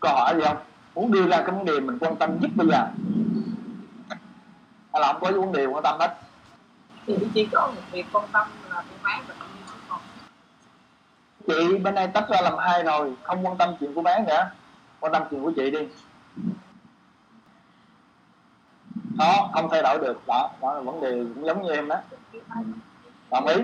câu 0.00 0.12
hỏi 0.14 0.34
gì 0.36 0.42
không? 0.44 0.56
Muốn 0.94 1.12
đưa 1.12 1.26
ra 1.26 1.36
cái 1.36 1.50
vấn 1.50 1.64
đề 1.64 1.80
mình 1.80 1.98
quan 2.00 2.16
tâm 2.16 2.38
nhất 2.40 2.50
bây 2.54 2.66
giờ. 2.66 2.86
Hay 4.92 5.00
là 5.00 5.12
không 5.12 5.20
có 5.20 5.40
vấn 5.40 5.52
đề 5.52 5.66
quan 5.66 5.82
tâm 5.82 5.98
hết? 6.00 6.16
Thì 7.06 7.16
chỉ 7.34 7.48
có 7.52 7.72
một 7.76 7.82
việc 7.92 8.06
quan 8.12 8.24
tâm 8.32 8.46
là 8.70 8.82
cô 8.90 8.96
bé 9.04 9.20
và 9.26 9.34
chị 11.46 11.78
bên 11.78 11.94
này 11.94 12.08
tách 12.08 12.28
ra 12.28 12.40
làm 12.40 12.58
hai 12.58 12.82
rồi 12.82 13.14
không 13.22 13.46
quan 13.46 13.56
tâm 13.56 13.74
chuyện 13.80 13.94
của 13.94 14.02
bé 14.02 14.24
nữa. 14.28 14.50
Quan 15.00 15.12
tâm 15.12 15.22
chuyện 15.30 15.42
của 15.42 15.52
chị 15.56 15.70
đi 15.70 15.88
đó 19.18 19.50
không 19.52 19.68
thay 19.70 19.82
đổi 19.82 19.98
được. 19.98 20.22
Đó 20.26 20.50
đó 20.60 20.74
là 20.74 20.80
vấn 20.80 21.00
đề 21.00 21.24
cũng 21.34 21.46
giống 21.46 21.62
như 21.62 21.70
em 21.70 21.88
đó. 21.88 21.96
Đồng 23.30 23.46
ý. 23.46 23.54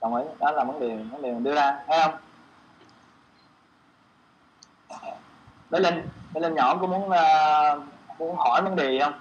Đồng 0.00 0.14
ý. 0.14 0.24
Đó 0.38 0.50
là 0.50 0.64
vấn 0.64 0.80
đề 0.80 0.96
vấn 0.96 1.22
đề 1.22 1.32
mình 1.32 1.44
đưa 1.44 1.54
ra. 1.54 1.78
Thấy 1.86 1.98
không? 2.02 2.14
Bé 5.70 5.80
linh 5.80 6.08
bé 6.34 6.40
linh 6.40 6.54
nhỏ 6.54 6.76
có 6.80 6.86
muốn 6.86 7.08
uh, 7.08 7.84
muốn 8.18 8.36
hỏi 8.36 8.62
vấn 8.62 8.76
đề 8.76 8.98
không? 9.02 9.14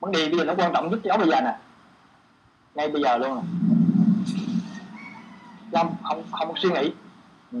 Vấn 0.00 0.12
đề 0.12 0.28
bây 0.28 0.38
giờ 0.38 0.44
nó 0.44 0.54
quan 0.56 0.72
trọng 0.72 0.90
nhất 0.90 1.00
cháu 1.04 1.18
bây 1.18 1.28
giờ 1.28 1.40
nè. 1.40 1.58
Ngay 2.74 2.88
bây 2.88 3.02
giờ 3.02 3.18
luôn 3.18 3.36
nè. 3.36 3.42
Không 5.72 5.96
không 6.02 6.22
không 6.30 6.54
suy 6.56 6.70
nghĩ. 6.70 6.92
Ừ. 7.52 7.58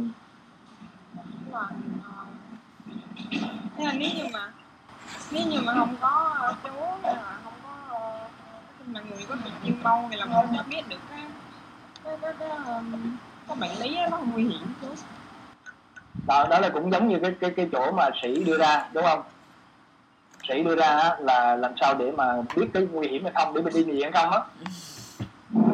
thế 3.76 3.84
là 3.84 3.92
nếu 3.92 4.10
như 4.16 4.24
mà 4.32 4.52
nếu 5.30 5.46
như 5.46 5.60
mà 5.60 5.74
không 5.74 5.96
có 6.00 6.36
chú 6.62 6.70
hay 7.02 7.14
là 7.14 7.38
không 7.44 7.52
có 7.62 7.70
ờ, 7.90 8.28
mà 8.86 9.00
người 9.00 9.26
có 9.28 9.36
bị 9.44 9.50
chuyên 9.64 9.82
môn 9.82 10.10
thì 10.10 10.16
làm 10.16 10.32
không 10.32 10.46
cho 10.56 10.62
biết 10.70 10.88
được 10.88 10.96
cái 11.10 11.20
cái 12.04 12.16
cái, 12.22 12.32
cái, 12.38 12.48
ờ, 12.48 12.82
cái 13.48 13.56
bệnh 13.56 13.78
lý 13.80 13.94
đó, 13.94 14.06
nó 14.10 14.18
nguy 14.32 14.42
hiểm 14.42 14.66
chú 14.80 14.88
đó, 16.26 16.46
đó 16.50 16.58
là 16.60 16.68
cũng 16.68 16.92
giống 16.92 17.08
như 17.08 17.18
cái 17.22 17.34
cái 17.40 17.50
cái 17.56 17.68
chỗ 17.72 17.92
mà 17.92 18.10
sĩ 18.22 18.44
đưa 18.44 18.58
ra 18.58 18.88
đúng 18.92 19.04
không? 19.04 19.22
Sĩ 20.48 20.62
đưa 20.62 20.76
ra 20.76 21.16
là 21.20 21.56
làm 21.56 21.72
sao 21.80 21.94
để 21.94 22.10
mà 22.10 22.42
biết 22.56 22.70
cái 22.74 22.86
nguy 22.92 23.08
hiểm 23.08 23.24
hay 23.24 23.32
không 23.32 23.54
để 23.54 23.62
mình 23.62 23.74
đi 23.74 23.84
viện 23.84 24.12
không 24.12 24.30
á. 24.30 24.40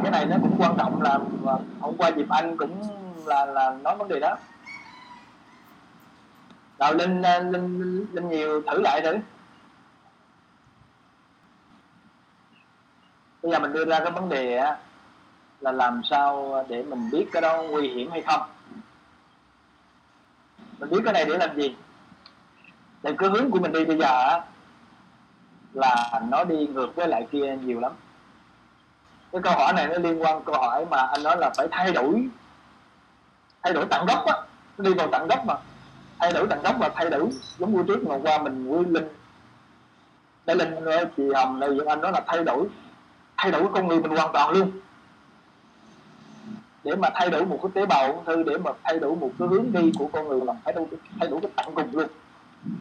Cái 0.02 0.10
này 0.10 0.26
nó 0.26 0.36
cũng 0.42 0.56
quan 0.58 0.74
trọng 0.78 1.02
là 1.02 1.18
hôm 1.80 1.96
qua 1.98 2.08
dịp 2.16 2.26
anh 2.30 2.56
cũng 2.56 2.82
là 3.26 3.46
là 3.46 3.76
nói 3.82 3.96
vấn 3.96 4.08
đề 4.08 4.20
đó. 4.20 4.36
Rồi 6.78 6.94
linh 6.94 7.22
linh 7.22 8.06
linh 8.12 8.28
nhiều 8.28 8.62
thử 8.66 8.80
lại 8.80 9.00
thử. 9.04 9.16
Bây 13.44 13.52
giờ 13.52 13.58
mình 13.58 13.72
đưa 13.72 13.84
ra 13.84 14.00
cái 14.00 14.10
vấn 14.10 14.28
đề 14.28 14.56
á, 14.56 14.76
là 15.60 15.72
làm 15.72 16.00
sao 16.10 16.64
để 16.68 16.82
mình 16.82 17.10
biết 17.12 17.26
cái 17.32 17.42
đó 17.42 17.62
nguy 17.62 17.88
hiểm 17.88 18.10
hay 18.10 18.22
không? 18.22 18.42
Mình 20.78 20.90
biết 20.90 21.00
cái 21.04 21.12
này 21.12 21.24
để 21.24 21.38
làm 21.38 21.56
gì? 21.56 21.76
Để 23.02 23.14
cái 23.18 23.28
hướng 23.28 23.50
của 23.50 23.58
mình 23.58 23.72
đi 23.72 23.84
bây 23.84 23.98
giờ 23.98 24.28
á, 24.28 24.40
là 25.72 26.20
nó 26.28 26.44
đi 26.44 26.66
ngược 26.66 26.96
với 26.96 27.08
lại 27.08 27.26
kia 27.32 27.56
nhiều 27.62 27.80
lắm. 27.80 27.92
Cái 29.32 29.42
câu 29.42 29.52
hỏi 29.52 29.72
này 29.72 29.86
nó 29.86 29.98
liên 29.98 30.22
quan 30.22 30.44
câu 30.44 30.54
hỏi 30.54 30.86
mà 30.90 30.98
anh 30.98 31.22
nói 31.22 31.36
là 31.38 31.50
phải 31.56 31.68
thay 31.70 31.92
đổi 31.92 32.28
thay 33.62 33.72
đổi 33.72 33.86
tận 33.90 34.06
gốc 34.06 34.26
á. 34.26 34.34
Đi 34.78 34.94
vào 34.94 35.08
tận 35.12 35.28
gốc 35.28 35.46
mà. 35.46 35.54
Thay 36.18 36.32
đổi 36.32 36.46
tận 36.50 36.62
gốc 36.62 36.76
và 36.78 36.90
thay 36.94 37.10
đổi, 37.10 37.28
giống 37.58 37.76
như 37.76 37.84
trước 37.88 38.04
ngày 38.04 38.18
qua 38.22 38.38
mình 38.38 38.68
quy 38.68 38.84
linh. 38.84 39.08
Đây 40.46 40.56
linh 40.56 40.74
chị 41.16 41.22
hồng 41.34 41.60
này 41.60 41.70
anh 41.88 42.00
nói 42.00 42.12
là 42.12 42.20
thay 42.26 42.44
đổi 42.44 42.66
thay 43.36 43.52
đổi 43.52 43.68
con 43.74 43.88
người 43.88 44.00
mình 44.00 44.16
hoàn 44.16 44.32
toàn 44.32 44.50
luôn. 44.50 44.70
Để 46.84 46.96
mà 46.96 47.08
thay 47.14 47.30
đổi 47.30 47.46
một 47.46 47.58
cái 47.62 47.70
tế 47.74 47.86
bào 47.86 48.12
ung 48.12 48.24
thư, 48.24 48.42
để 48.42 48.58
mà 48.58 48.70
thay 48.84 48.98
đổi 48.98 49.16
một 49.16 49.30
cái 49.38 49.48
hướng 49.48 49.72
đi 49.72 49.92
của 49.98 50.08
con 50.12 50.28
người 50.28 50.40
là 50.44 50.54
thay 50.64 50.74
đổi 50.74 50.86
thay 51.20 51.28
đổi 51.28 51.40
cái 51.40 51.50
tận 51.56 51.74
cùng 51.74 51.92
luôn. 51.92 52.08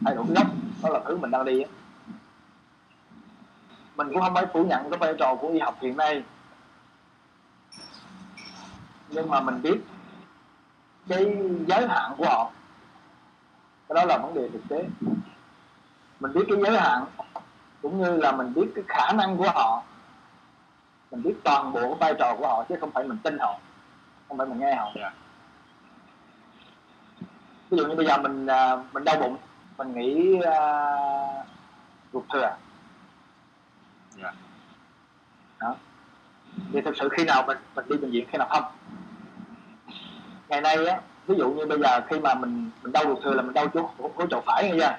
Thay 0.04 0.14
đổi 0.14 0.24
cái 0.26 0.34
gốc, 0.34 0.46
đó 0.82 0.88
là 0.88 1.00
thứ 1.04 1.16
mình 1.16 1.30
đang 1.30 1.44
đi 1.44 1.60
ấy. 1.60 1.68
mình 3.96 4.08
cũng 4.12 4.22
không 4.22 4.34
phải 4.34 4.46
phủ 4.52 4.64
nhận 4.64 4.90
cái 4.90 4.98
vai 4.98 5.14
trò 5.18 5.34
của 5.40 5.48
y 5.48 5.58
học 5.58 5.76
hiện 5.80 5.96
nay. 5.96 6.22
Nhưng 9.08 9.30
mà 9.30 9.40
mình 9.40 9.62
biết 9.62 9.78
cái 11.08 11.36
giới 11.66 11.88
hạn 11.88 12.12
của 12.18 12.24
họ, 12.24 12.50
cái 13.88 13.94
đó 13.94 14.04
là 14.04 14.18
vấn 14.18 14.34
đề 14.34 14.48
thực 14.48 14.62
tế. 14.68 14.84
Mình 16.20 16.32
biết 16.32 16.44
cái 16.48 16.58
giới 16.62 16.80
hạn, 16.80 17.04
cũng 17.82 18.02
như 18.02 18.16
là 18.16 18.32
mình 18.32 18.54
biết 18.54 18.66
cái 18.74 18.84
khả 18.88 19.12
năng 19.12 19.36
của 19.36 19.50
họ 19.54 19.82
mình 21.14 21.22
biết 21.22 21.34
toàn 21.44 21.72
bộ 21.72 21.80
cái 21.80 21.94
vai 22.00 22.14
trò 22.18 22.36
của 22.38 22.46
họ 22.46 22.64
chứ 22.68 22.74
không 22.80 22.90
phải 22.90 23.04
mình 23.04 23.18
tin 23.18 23.38
họ. 23.38 23.58
Không 24.28 24.38
phải 24.38 24.46
mình 24.46 24.60
nghe 24.60 24.74
họ. 24.74 24.92
Yeah. 24.94 25.12
ví 27.70 27.78
dụ 27.78 27.86
như 27.86 27.94
bây 27.94 28.06
giờ 28.06 28.18
mình 28.18 28.46
à, 28.46 28.76
mình 28.92 29.04
đau 29.04 29.16
bụng 29.20 29.36
mình 29.78 29.94
nghĩ 29.94 30.38
uh, 30.38 31.46
ruột 32.12 32.24
thừa. 32.32 32.56
Yeah. 34.22 34.34
đó. 35.60 35.76
Thì 36.72 36.80
thực 36.80 36.96
sự 36.96 37.08
khi 37.08 37.24
nào 37.24 37.44
mình 37.46 37.58
mình 37.74 37.84
đi 37.88 37.96
bệnh 37.96 38.10
viện 38.10 38.26
khi 38.32 38.38
nào 38.38 38.48
không? 38.50 38.64
Ngày 40.48 40.60
nay 40.60 40.86
á 40.86 41.00
ví 41.26 41.34
dụ 41.38 41.50
như 41.50 41.66
bây 41.66 41.78
giờ 41.78 42.00
khi 42.10 42.20
mà 42.20 42.34
mình 42.34 42.70
mình 42.82 42.92
đau 42.92 43.04
ruột 43.06 43.18
thừa 43.24 43.34
là 43.34 43.42
mình 43.42 43.54
đau 43.54 43.68
chỗ 43.74 43.90
của 43.98 44.26
chỗ 44.30 44.42
phải 44.46 44.64
nghe 44.64 44.78
chưa? 44.78 44.96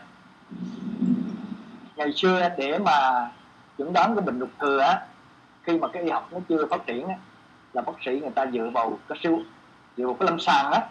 Ngày 1.95 2.13
xưa 2.13 2.49
để 2.57 2.79
mà 2.79 3.29
chẩn 3.77 3.93
đoán 3.93 4.15
cái 4.15 4.25
bệnh 4.25 4.39
ruột 4.39 4.49
thừa 4.59 4.79
á 4.79 5.01
khi 5.65 5.77
mà 5.77 5.87
cái 5.87 6.03
y 6.03 6.09
học 6.09 6.29
nó 6.31 6.39
chưa 6.49 6.65
phát 6.69 6.85
triển 6.85 7.07
á, 7.07 7.15
là 7.73 7.81
bác 7.81 7.93
sĩ 8.05 8.19
người 8.19 8.31
ta 8.35 8.45
dựa 8.53 8.69
vào 8.73 8.99
cái 9.07 9.17
siêu 9.23 9.41
dựa 9.97 10.05
vào 10.05 10.13
cái 10.13 10.29
lâm 10.29 10.39
sàng 10.39 10.71
á. 10.71 10.81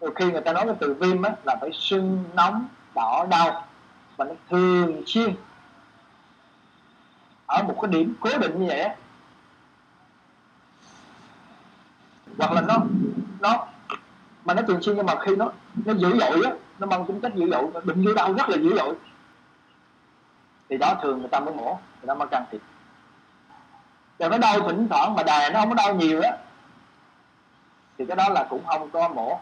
Rồi 0.00 0.12
khi 0.16 0.32
người 0.32 0.40
ta 0.40 0.52
nói 0.52 0.64
cái 0.66 0.74
từ 0.80 0.94
viêm 0.94 1.22
á 1.22 1.32
là 1.44 1.56
phải 1.60 1.70
sưng 1.72 2.24
nóng 2.34 2.66
đỏ 2.94 3.26
đau 3.30 3.66
và 4.16 4.24
nó 4.24 4.34
thường 4.50 5.02
xuyên. 5.06 5.34
Ở 7.46 7.62
một 7.62 7.78
cái 7.82 7.90
điểm 7.90 8.14
cố 8.20 8.30
định 8.38 8.60
như 8.60 8.66
vậy 8.68 8.80
á. 8.80 8.96
Hoặc 12.38 12.52
là 12.52 12.60
nó 12.60 12.76
nó 13.40 13.66
mà 14.44 14.54
nó 14.54 14.62
thường 14.62 14.82
xuyên 14.82 14.96
nhưng 14.96 15.06
mà 15.06 15.14
khi 15.20 15.36
nó 15.36 15.52
nó 15.84 15.92
dữ 15.92 16.18
dội 16.20 16.42
á 16.44 16.50
nó 16.78 16.86
mang 16.86 17.06
tính 17.06 17.20
chất 17.20 17.34
dữ 17.34 17.50
dội 17.50 17.82
bệnh 17.84 18.02
dữ 18.04 18.14
đau 18.14 18.32
rất 18.32 18.48
là 18.48 18.56
dữ 18.56 18.76
dội 18.76 18.94
thì 20.68 20.76
đó 20.76 20.94
thường 21.02 21.18
người 21.18 21.28
ta 21.28 21.40
mới 21.40 21.54
mổ, 21.54 21.64
người 21.64 22.06
ta 22.06 22.14
mới 22.14 22.28
can 22.28 22.44
thiệp. 22.50 22.60
Rồi 24.18 24.30
nó 24.30 24.38
đau 24.38 24.60
thỉnh 24.60 24.88
thoảng 24.90 25.14
mà 25.14 25.22
đài 25.22 25.50
nó 25.50 25.60
không 25.60 25.68
có 25.68 25.74
đau 25.74 25.94
nhiều 25.94 26.20
á, 26.22 26.36
thì 27.98 28.06
cái 28.06 28.16
đó 28.16 28.28
là 28.28 28.46
cũng 28.50 28.66
không 28.66 28.90
có 28.90 29.08
mổ. 29.08 29.40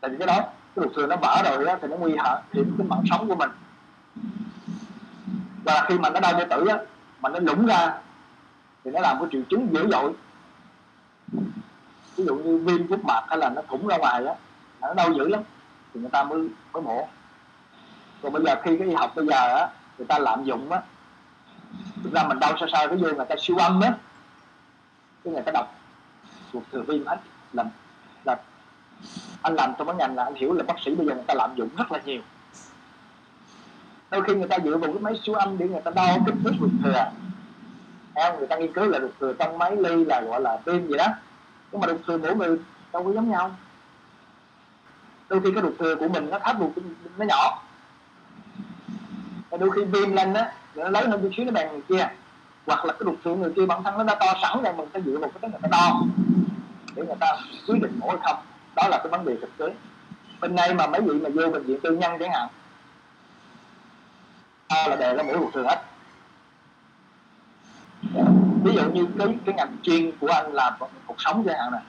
Tại 0.00 0.10
vì 0.10 0.16
cái 0.18 0.26
đó, 0.26 0.34
cái 0.40 0.84
ruột 0.84 0.92
thừa 0.96 1.06
nó 1.06 1.16
vỡ 1.16 1.42
rồi 1.44 1.66
á, 1.66 1.78
thì 1.82 1.88
nó 1.88 1.96
nguy 1.96 2.16
hiểm 2.52 2.74
cái 2.78 2.86
mạng 2.86 3.02
sống 3.10 3.28
của 3.28 3.34
mình. 3.34 3.50
Và 5.64 5.84
khi 5.88 5.98
mà 5.98 6.10
nó 6.10 6.20
đau 6.20 6.32
bao 6.32 6.46
tử 6.50 6.66
á, 6.66 6.78
mà 7.20 7.28
nó 7.28 7.38
lũng 7.38 7.66
ra, 7.66 7.98
thì 8.84 8.90
nó 8.90 9.00
làm 9.00 9.18
cái 9.20 9.28
triệu 9.32 9.42
chứng 9.50 9.74
dữ 9.74 9.88
dội. 9.90 10.12
Ví 12.16 12.24
dụ 12.24 12.34
như 12.34 12.58
viêm 12.58 12.88
phúc 12.88 13.04
mạc 13.04 13.22
hay 13.28 13.38
là 13.38 13.48
nó 13.48 13.62
thủng 13.68 13.86
ra 13.86 13.96
ngoài 13.96 14.26
á 14.26 14.34
nó 14.80 14.94
đau 14.94 15.12
dữ 15.12 15.28
lắm, 15.28 15.42
thì 15.94 16.00
người 16.00 16.10
ta 16.10 16.24
mới 16.24 16.48
mới 16.72 16.82
mổ 16.82 17.08
còn 18.26 18.32
bây 18.32 18.42
giờ 18.42 18.60
khi 18.62 18.76
cái 18.78 18.88
y 18.88 18.94
học 18.94 19.12
bây 19.16 19.26
giờ 19.26 19.56
á, 19.56 19.68
người 19.98 20.06
ta 20.06 20.18
lạm 20.18 20.44
dụng 20.44 20.72
á, 20.72 20.80
thực 22.04 22.12
ra 22.12 22.22
mình 22.28 22.38
đau 22.40 22.56
sơ 22.60 22.66
sơ 22.72 22.88
cái 22.88 22.96
vô 22.96 23.08
người 23.08 23.26
ta 23.28 23.34
siêu 23.38 23.56
âm 23.56 23.80
á. 23.80 23.92
Cái 25.24 25.32
người 25.32 25.42
ta 25.42 25.52
đọc 25.54 25.74
ruột 26.52 26.62
thừa 26.72 26.82
viêm 26.82 27.06
hết 27.06 27.16
là 27.52 27.64
là 28.24 28.36
anh 29.42 29.54
làm 29.54 29.72
trong 29.78 29.86
cái 29.86 29.96
ngành 29.96 30.16
là 30.16 30.24
anh 30.24 30.34
hiểu 30.34 30.52
là 30.52 30.62
bác 30.62 30.74
sĩ 30.84 30.94
bây 30.94 31.06
giờ 31.06 31.14
người 31.14 31.24
ta 31.26 31.34
lạm 31.34 31.50
dụng 31.56 31.68
rất 31.76 31.92
là 31.92 32.00
nhiều. 32.04 32.20
Đôi 34.10 34.22
khi 34.22 34.34
người 34.34 34.48
ta 34.48 34.58
dựa 34.64 34.76
vào 34.76 34.92
cái 34.92 35.02
máy 35.02 35.20
siêu 35.24 35.34
âm 35.34 35.58
để 35.58 35.68
người 35.68 35.80
ta 35.80 35.90
đo 35.90 36.16
kích 36.26 36.34
thước 36.44 36.52
ruột 36.60 36.70
thừa. 36.84 37.10
Em 38.14 38.38
người 38.38 38.46
ta 38.46 38.56
nghiên 38.56 38.72
cứu 38.72 38.84
là 38.84 39.00
ruột 39.00 39.10
thừa 39.20 39.32
trong 39.38 39.58
máy 39.58 39.76
ly 39.76 40.04
là 40.04 40.20
gọi 40.20 40.40
là 40.40 40.58
viêm 40.64 40.86
gì 40.86 40.96
đó. 40.96 41.06
Nhưng 41.72 41.80
mà 41.80 41.86
ruột 41.86 42.00
thừa 42.06 42.18
mỗi 42.18 42.36
người 42.36 42.58
đâu 42.92 43.04
có 43.04 43.12
giống 43.12 43.30
nhau. 43.30 43.56
Đôi 45.28 45.40
khi 45.40 45.52
cái 45.54 45.62
ruột 45.62 45.74
thừa 45.78 45.96
của 45.96 46.08
mình 46.08 46.30
nó 46.30 46.38
thấp 46.38 46.56
ruột 46.58 46.70
nó 47.16 47.24
nhỏ 47.24 47.62
và 49.56 49.66
đôi 49.66 49.70
khi 49.76 49.84
viêm 49.84 50.12
lên 50.12 50.34
á 50.34 50.52
nó 50.74 50.88
lớn 50.88 51.10
hơn 51.10 51.22
chút 51.22 51.30
xíu 51.36 51.46
nó 51.46 51.52
bằng 51.52 51.72
người 51.72 51.82
kia. 51.88 52.08
Hoặc 52.66 52.84
là 52.84 52.92
cái 52.92 53.04
đục 53.04 53.16
thừa 53.24 53.34
người 53.34 53.52
kia 53.56 53.66
bản 53.66 53.82
thân 53.82 53.98
nó 53.98 54.04
đã 54.04 54.14
to 54.14 54.34
sẵn 54.42 54.62
rồi 54.62 54.72
mình 54.76 54.88
phải 54.92 55.02
dựa 55.02 55.18
vào 55.18 55.30
cái 55.42 55.50
người 55.50 55.60
ta 55.62 55.68
đo 55.72 56.02
để 56.94 57.02
người 57.06 57.16
ta 57.20 57.36
quyết 57.66 57.82
định 57.82 57.98
mổ 58.00 58.08
hay 58.08 58.18
không. 58.22 58.36
Đó 58.76 58.88
là 58.88 58.98
cái 58.98 59.08
vấn 59.08 59.24
đề 59.24 59.36
thực 59.40 59.56
tế. 59.58 59.74
Bên 60.40 60.54
nay 60.54 60.74
mà 60.74 60.86
mấy 60.86 61.00
vị 61.00 61.12
mà 61.12 61.30
vô 61.34 61.50
bệnh 61.50 61.62
viện 61.62 61.80
tư 61.82 61.96
nhân 61.96 62.12
chẳng 62.20 62.32
hạn 62.32 62.48
à, 64.68 64.88
là 64.88 64.96
đề 64.96 65.14
ra 65.14 65.22
mỗi 65.22 65.38
một 65.38 65.50
thừa 65.54 65.62
hết. 65.62 65.82
Ví 68.64 68.72
dụ 68.74 68.90
như 68.90 69.06
cái 69.18 69.38
cái 69.44 69.54
ngành 69.54 69.76
chuyên 69.82 70.12
của 70.20 70.28
anh 70.28 70.52
là 70.52 70.76
cuộc 71.06 71.16
sống 71.18 71.44
chẳng 71.46 71.58
hạn 71.58 71.72
này. 71.72 71.82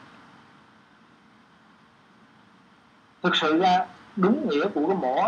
Thực 3.23 3.35
sự 3.35 3.59
ra 3.59 3.85
đúng 4.15 4.49
nghĩa 4.49 4.67
của 4.67 4.87
cái 4.87 4.95
mổ 4.95 5.27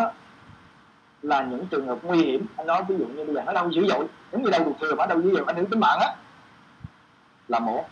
là 1.22 1.42
những 1.42 1.68
trường 1.68 1.88
hợp 1.88 1.98
nguy 2.04 2.18
hiểm. 2.18 2.46
Anh 2.58 2.68
nói 2.68 2.84
ví 2.88 2.96
dụ 2.98 3.06
như 3.06 3.26
bây 3.26 3.36
giờ 3.36 3.44
nó 3.46 3.54
đau 3.54 3.70
dữ 3.70 3.88
dội 3.88 4.08
giống 4.32 4.44
như 4.44 4.50
đau 4.50 4.62
ruột 4.66 4.76
thừa 4.80 4.96
mà 4.96 5.06
đau 5.06 5.22
dữ 5.22 5.34
dội 5.36 5.44
ảnh 5.48 5.56
hưởng 5.56 5.70
tính 5.70 5.80
mạng 5.80 6.00
á. 6.00 6.16
Là 7.48 7.60
mổ 7.60 7.86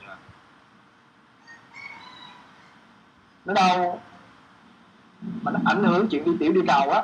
nó 3.45 3.53
đau 3.53 4.01
mà 5.41 5.51
nó 5.51 5.59
ảnh 5.65 5.83
hưởng 5.83 6.07
chuyện 6.07 6.25
đi 6.25 6.31
tiểu 6.39 6.53
đi 6.53 6.61
cầu 6.67 6.91
á. 6.91 7.03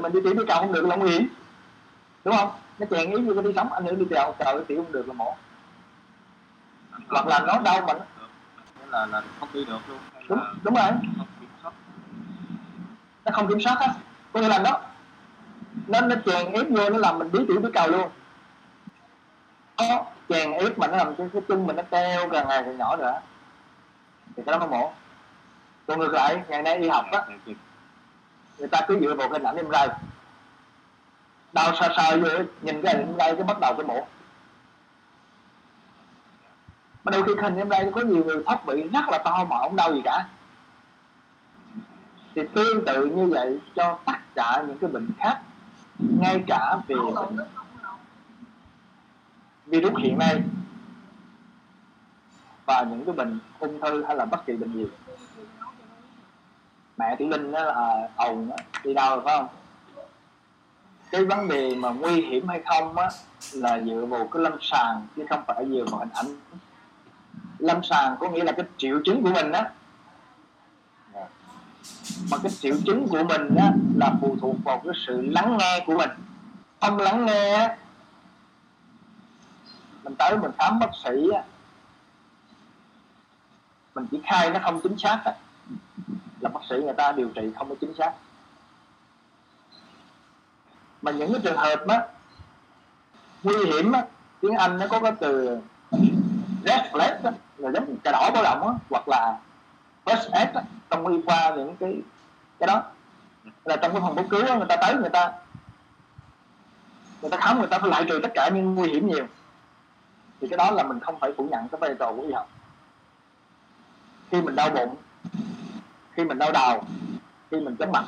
Mình 0.00 0.12
đi 0.12 0.20
tiểu 0.24 0.34
đi 0.34 0.42
cầu 0.48 0.60
không 0.60 0.72
được 0.72 0.86
là 0.86 0.96
nguy 0.96 1.10
hiểm 1.10 1.28
đúng 2.24 2.36
không? 2.36 2.50
Nó 2.78 2.86
chèn 2.90 3.10
ý 3.10 3.22
như 3.22 3.34
cái 3.34 3.42
đi 3.42 3.50
sống 3.56 3.72
ảnh 3.72 3.84
hưởng 3.84 3.98
đi 3.98 4.04
tiểu 4.10 4.34
cầu 4.38 4.64
tiểu 4.68 4.82
không 4.82 4.92
được 4.92 5.08
là 5.08 5.14
mổ 5.14 5.36
hoặc 7.08 7.26
là 7.26 7.38
nó 7.46 7.58
đau 7.58 7.80
mà 7.86 7.92
nó 7.92 8.86
là 8.90 9.06
là 9.06 9.22
không 9.40 9.48
đi 9.52 9.64
được 9.64 9.78
luôn. 9.88 9.98
Đúng 10.28 10.38
đúng 10.62 10.74
rồi. 10.74 10.90
nó 13.24 13.30
không 13.32 13.48
kiểm 13.48 13.60
soát 13.60 13.76
á 13.80 13.94
có 14.32 14.40
nghĩa 14.40 14.48
là 14.48 14.58
nó 14.58 14.80
nó 15.86 16.00
nó 16.00 16.16
chèn 16.26 16.52
ép 16.52 16.66
vô, 16.70 16.90
nó 16.90 16.98
làm 16.98 17.18
mình 17.18 17.32
bí 17.32 17.44
tiểu 17.48 17.60
bí 17.60 17.68
cầu 17.74 17.88
luôn. 17.88 18.10
Nó 19.78 20.04
chèn 20.28 20.52
ép 20.52 20.78
mà 20.78 20.86
nó 20.86 20.96
làm 20.96 21.16
cho 21.16 21.24
cái 21.32 21.42
chân 21.48 21.66
mình 21.66 21.76
nó 21.76 21.82
teo 21.82 22.28
càng 22.28 22.48
ngày 22.48 22.62
càng 22.64 22.78
nhỏ 22.78 22.96
nữa. 22.96 23.20
Thì 24.36 24.42
cái 24.46 24.52
đó 24.52 24.58
mới 24.58 24.68
mổ. 24.68 24.92
Còn 25.86 26.00
ngược 26.00 26.12
lại, 26.12 26.42
ngày 26.48 26.62
nay 26.62 26.76
y 26.76 26.88
học 26.88 27.06
á, 27.12 27.22
người 28.58 28.68
ta 28.68 28.80
cứ 28.88 28.98
dựa 29.00 29.14
vào 29.14 29.28
hình 29.28 29.42
ảnh 29.42 29.56
em 29.56 29.70
ray 29.70 29.88
đau 31.52 31.74
sờ 31.74 31.88
sờ 31.96 32.18
vô, 32.18 32.44
nhìn 32.62 32.82
cái 32.82 32.94
hình 32.94 33.06
em 33.06 33.18
ray 33.18 33.34
cái 33.34 33.44
bắt 33.44 33.60
đầu 33.60 33.74
cái 33.74 33.86
mổ. 33.86 34.06
Mà 37.04 37.10
đôi 37.10 37.22
khi 37.22 37.32
hình 37.42 37.56
em 37.56 37.70
ray 37.70 37.90
có 37.94 38.00
nhiều 38.00 38.24
người 38.24 38.42
thoát 38.46 38.66
bị 38.66 38.88
rất 38.88 39.08
là 39.08 39.18
to 39.18 39.44
mà 39.44 39.58
không 39.58 39.76
đau 39.76 39.94
gì 39.94 40.00
cả 40.04 40.26
thì 42.34 42.42
tương 42.54 42.84
tự 42.84 43.04
như 43.04 43.26
vậy 43.26 43.58
cho 43.76 43.98
tất 44.06 44.18
cả 44.34 44.64
những 44.68 44.78
cái 44.78 44.90
bệnh 44.90 45.08
khác 45.18 45.40
ngay 45.98 46.44
cả 46.46 46.76
về 46.88 46.96
bệnh 47.14 47.36
virus 49.66 49.92
hiện 49.98 50.18
nay 50.18 50.42
và 52.66 52.82
những 52.82 53.04
cái 53.04 53.14
bệnh 53.14 53.38
ung 53.58 53.80
thư 53.80 54.04
hay 54.04 54.16
là 54.16 54.24
bất 54.24 54.46
kỳ 54.46 54.56
bệnh 54.56 54.72
gì. 54.72 54.86
Mẹ 56.96 57.16
tiểu 57.18 57.28
linh 57.28 57.52
đó 57.52 57.64
là 57.64 58.08
ồn 58.16 58.50
đi 58.84 58.94
đâu 58.94 59.10
rồi 59.10 59.24
phải 59.24 59.38
không? 59.38 59.48
Cái 61.10 61.24
vấn 61.24 61.48
đề 61.48 61.74
mà 61.74 61.90
nguy 61.90 62.20
hiểm 62.20 62.48
hay 62.48 62.62
không 62.66 62.96
á 62.96 63.10
là 63.52 63.80
dựa 63.80 64.06
vào 64.08 64.28
cái 64.32 64.42
lâm 64.42 64.52
sàng 64.60 65.06
chứ 65.16 65.26
không 65.30 65.42
phải 65.46 65.66
dựa 65.68 65.84
vào 65.90 66.00
hình 66.00 66.10
ảnh. 66.14 66.26
Lâm 67.58 67.82
sàng 67.82 68.16
có 68.20 68.28
nghĩa 68.28 68.44
là 68.44 68.52
cái 68.52 68.66
triệu 68.76 69.00
chứng 69.04 69.22
của 69.22 69.30
mình 69.30 69.52
á 69.52 69.70
mà 72.30 72.38
cái 72.42 72.52
triệu 72.52 72.74
chứng 72.86 73.08
của 73.08 73.22
mình 73.22 73.56
á 73.56 73.72
là 73.96 74.12
phụ 74.20 74.36
thuộc 74.40 74.56
vào 74.64 74.80
cái 74.84 74.92
sự 75.06 75.20
lắng 75.20 75.56
nghe 75.60 75.84
của 75.86 75.96
mình. 75.96 76.10
Không 76.80 76.98
lắng 76.98 77.26
nghe 77.26 77.52
á, 77.52 77.76
mình 80.04 80.14
tới 80.18 80.38
mình 80.38 80.50
khám 80.58 80.78
bác 80.78 80.90
sĩ 81.04 81.10
á, 81.34 81.42
mình 83.94 84.06
chỉ 84.10 84.20
khai 84.24 84.50
nó 84.50 84.60
không 84.62 84.80
chính 84.80 84.98
xác 84.98 85.20
á, 85.24 85.32
là 86.40 86.50
bác 86.54 86.60
sĩ 86.70 86.76
người 86.84 86.94
ta 86.96 87.12
điều 87.12 87.28
trị 87.28 87.42
không 87.58 87.68
có 87.68 87.74
chính 87.80 87.94
xác. 87.94 88.12
Mà 91.02 91.10
những 91.10 91.32
cái 91.32 91.40
trường 91.44 91.56
hợp 91.56 91.86
á, 91.88 92.06
nguy 93.42 93.56
hiểm 93.66 93.92
á, 93.92 94.04
tiếng 94.40 94.54
anh 94.54 94.78
nó 94.78 94.86
có 94.86 95.00
cái 95.00 95.12
từ 95.20 95.58
red 96.64 96.80
flag 96.92 97.16
á, 97.24 97.32
là 97.56 97.70
giống 97.70 97.96
cà 98.04 98.12
đỏ 98.12 98.30
báo 98.34 98.42
động 98.42 98.68
á, 98.68 98.74
hoặc 98.90 99.08
là 99.08 99.38
first 100.08 100.30
aid 100.32 100.48
á 100.54 100.62
trong 100.90 101.06
y 101.06 101.22
khoa 101.26 101.54
những 101.56 101.76
cái 101.76 102.00
cái 102.58 102.66
đó. 102.66 102.82
Là 103.64 103.76
trong 103.76 103.92
cái 103.92 104.00
phòng 104.00 104.16
cấp 104.16 104.24
cứu 104.30 104.42
đó, 104.42 104.56
người 104.56 104.66
ta 104.68 104.76
tới 104.76 104.94
người 104.94 105.10
ta 105.10 105.32
người 107.22 107.30
ta 107.30 107.36
khám 107.36 107.58
người 107.58 107.66
ta 107.66 107.78
phải 107.78 107.90
loại 107.90 108.04
trừ 108.08 108.20
tất 108.22 108.30
cả 108.34 108.50
những 108.54 108.74
nguy 108.74 108.88
hiểm 108.88 109.08
nhiều. 109.08 109.26
Thì 110.40 110.48
cái 110.48 110.56
đó 110.56 110.70
là 110.70 110.82
mình 110.82 111.00
không 111.00 111.18
phải 111.18 111.32
phủ 111.36 111.48
nhận 111.50 111.68
cái 111.68 111.78
vai 111.80 111.94
trò 111.98 112.12
của 112.12 112.22
y 112.22 112.32
học. 112.32 112.48
Khi 114.30 114.42
mình 114.42 114.56
đau 114.56 114.70
bụng 114.70 114.96
khi 116.18 116.24
mình 116.24 116.38
đau 116.38 116.52
đầu 116.52 116.84
khi 117.50 117.60
mình 117.60 117.76
chóng 117.76 117.92
mặt 117.92 118.04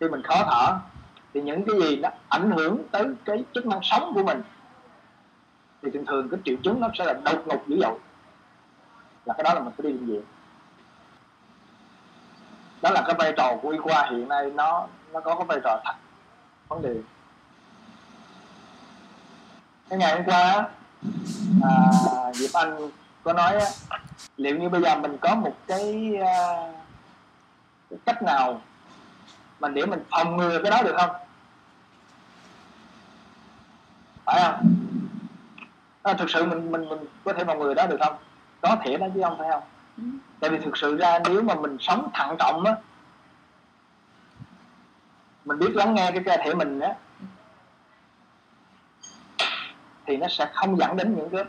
khi 0.00 0.08
mình 0.08 0.22
khó 0.22 0.44
thở 0.44 0.78
thì 1.34 1.42
những 1.42 1.64
cái 1.64 1.80
gì 1.80 1.96
nó 1.96 2.08
ảnh 2.28 2.50
hưởng 2.50 2.78
tới 2.90 3.06
cái 3.24 3.44
chức 3.54 3.66
năng 3.66 3.80
sống 3.82 4.12
của 4.14 4.22
mình 4.22 4.42
thì 5.82 5.90
thường 5.90 6.06
thường 6.06 6.28
cái 6.28 6.40
triệu 6.44 6.56
chứng 6.62 6.80
nó 6.80 6.88
sẽ 6.98 7.04
là 7.04 7.12
đột 7.12 7.46
ngột 7.46 7.62
dữ 7.66 7.78
dội. 7.80 7.98
Là 9.24 9.34
cái 9.34 9.44
đó 9.44 9.54
là 9.54 9.60
mình 9.60 9.72
phải 9.76 9.92
đi 9.92 9.92
bệnh 9.92 10.06
viện 10.06 10.22
đó 12.82 12.90
là 12.90 13.02
cái 13.06 13.14
vai 13.18 13.32
trò 13.36 13.56
của 13.62 13.68
y 13.68 13.78
khoa 13.78 14.08
hiện 14.10 14.28
nay 14.28 14.50
nó 14.54 14.86
nó 15.12 15.20
có 15.20 15.34
cái 15.34 15.44
vai 15.48 15.58
trò 15.64 15.80
thật. 15.84 15.94
Vấn 16.68 16.82
đề. 16.82 16.94
Cái 19.88 19.98
ngày 19.98 20.14
hôm 20.14 20.24
qua 20.24 20.68
à, 21.62 21.72
Diệp 22.34 22.50
Anh 22.52 22.90
có 23.22 23.32
nói 23.32 23.56
á, 23.56 23.66
liệu 24.36 24.58
như 24.58 24.68
bây 24.68 24.82
giờ 24.82 24.96
mình 24.96 25.18
có 25.20 25.34
một 25.34 25.56
cái, 25.66 26.14
à, 26.26 26.72
cái 27.90 27.98
cách 28.06 28.22
nào 28.22 28.60
mà 29.60 29.68
để 29.68 29.86
mình 29.86 30.04
phòng 30.10 30.36
ngừa 30.36 30.58
cái 30.62 30.70
đó 30.70 30.82
được 30.82 30.94
không? 30.96 31.10
Phải 34.24 34.40
không? 34.42 34.74
À, 36.02 36.14
thực 36.14 36.30
sự 36.30 36.44
mình 36.44 36.72
mình 36.72 36.88
mình 36.88 36.98
có 37.24 37.32
thể 37.32 37.44
phòng 37.44 37.58
ngừa 37.58 37.74
đó 37.74 37.86
được 37.86 37.98
không? 38.00 38.16
Có 38.60 38.76
thể 38.84 38.96
đó 38.96 39.06
chứ 39.14 39.20
không 39.24 39.38
phải 39.38 39.48
không? 39.50 39.62
Tại 40.40 40.50
vì 40.50 40.58
thực 40.58 40.76
sự 40.76 40.96
ra 40.96 41.18
nếu 41.28 41.42
mà 41.42 41.54
mình 41.54 41.76
sống 41.80 42.10
thận 42.14 42.36
trọng 42.38 42.64
á 42.64 42.76
mình 45.44 45.58
biết 45.58 45.76
lắng 45.76 45.94
nghe 45.94 46.10
cái 46.10 46.22
cơ 46.24 46.36
thể 46.44 46.54
mình 46.54 46.80
á 46.80 46.94
thì 50.06 50.16
nó 50.16 50.28
sẽ 50.28 50.50
không 50.54 50.78
dẫn 50.78 50.96
đến 50.96 51.16
những 51.16 51.30
cái 51.30 51.44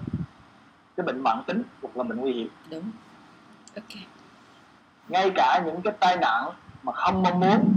cái 0.98 1.06
bệnh 1.06 1.24
mạng 1.24 1.44
tính 1.48 1.64
hoặc 1.82 1.98
là 1.98 2.04
bệnh 2.04 2.18
nguy 2.18 2.34
hiểm. 2.34 2.50
Đúng. 2.70 2.92
Ok. 3.76 4.02
Ngay 5.08 5.32
cả 5.36 5.62
những 5.66 5.82
cái 5.82 5.94
tai 6.00 6.18
nạn 6.18 6.50
mà 6.84 6.94
không 6.94 7.24
mong 7.24 7.40
muốn. 7.40 7.74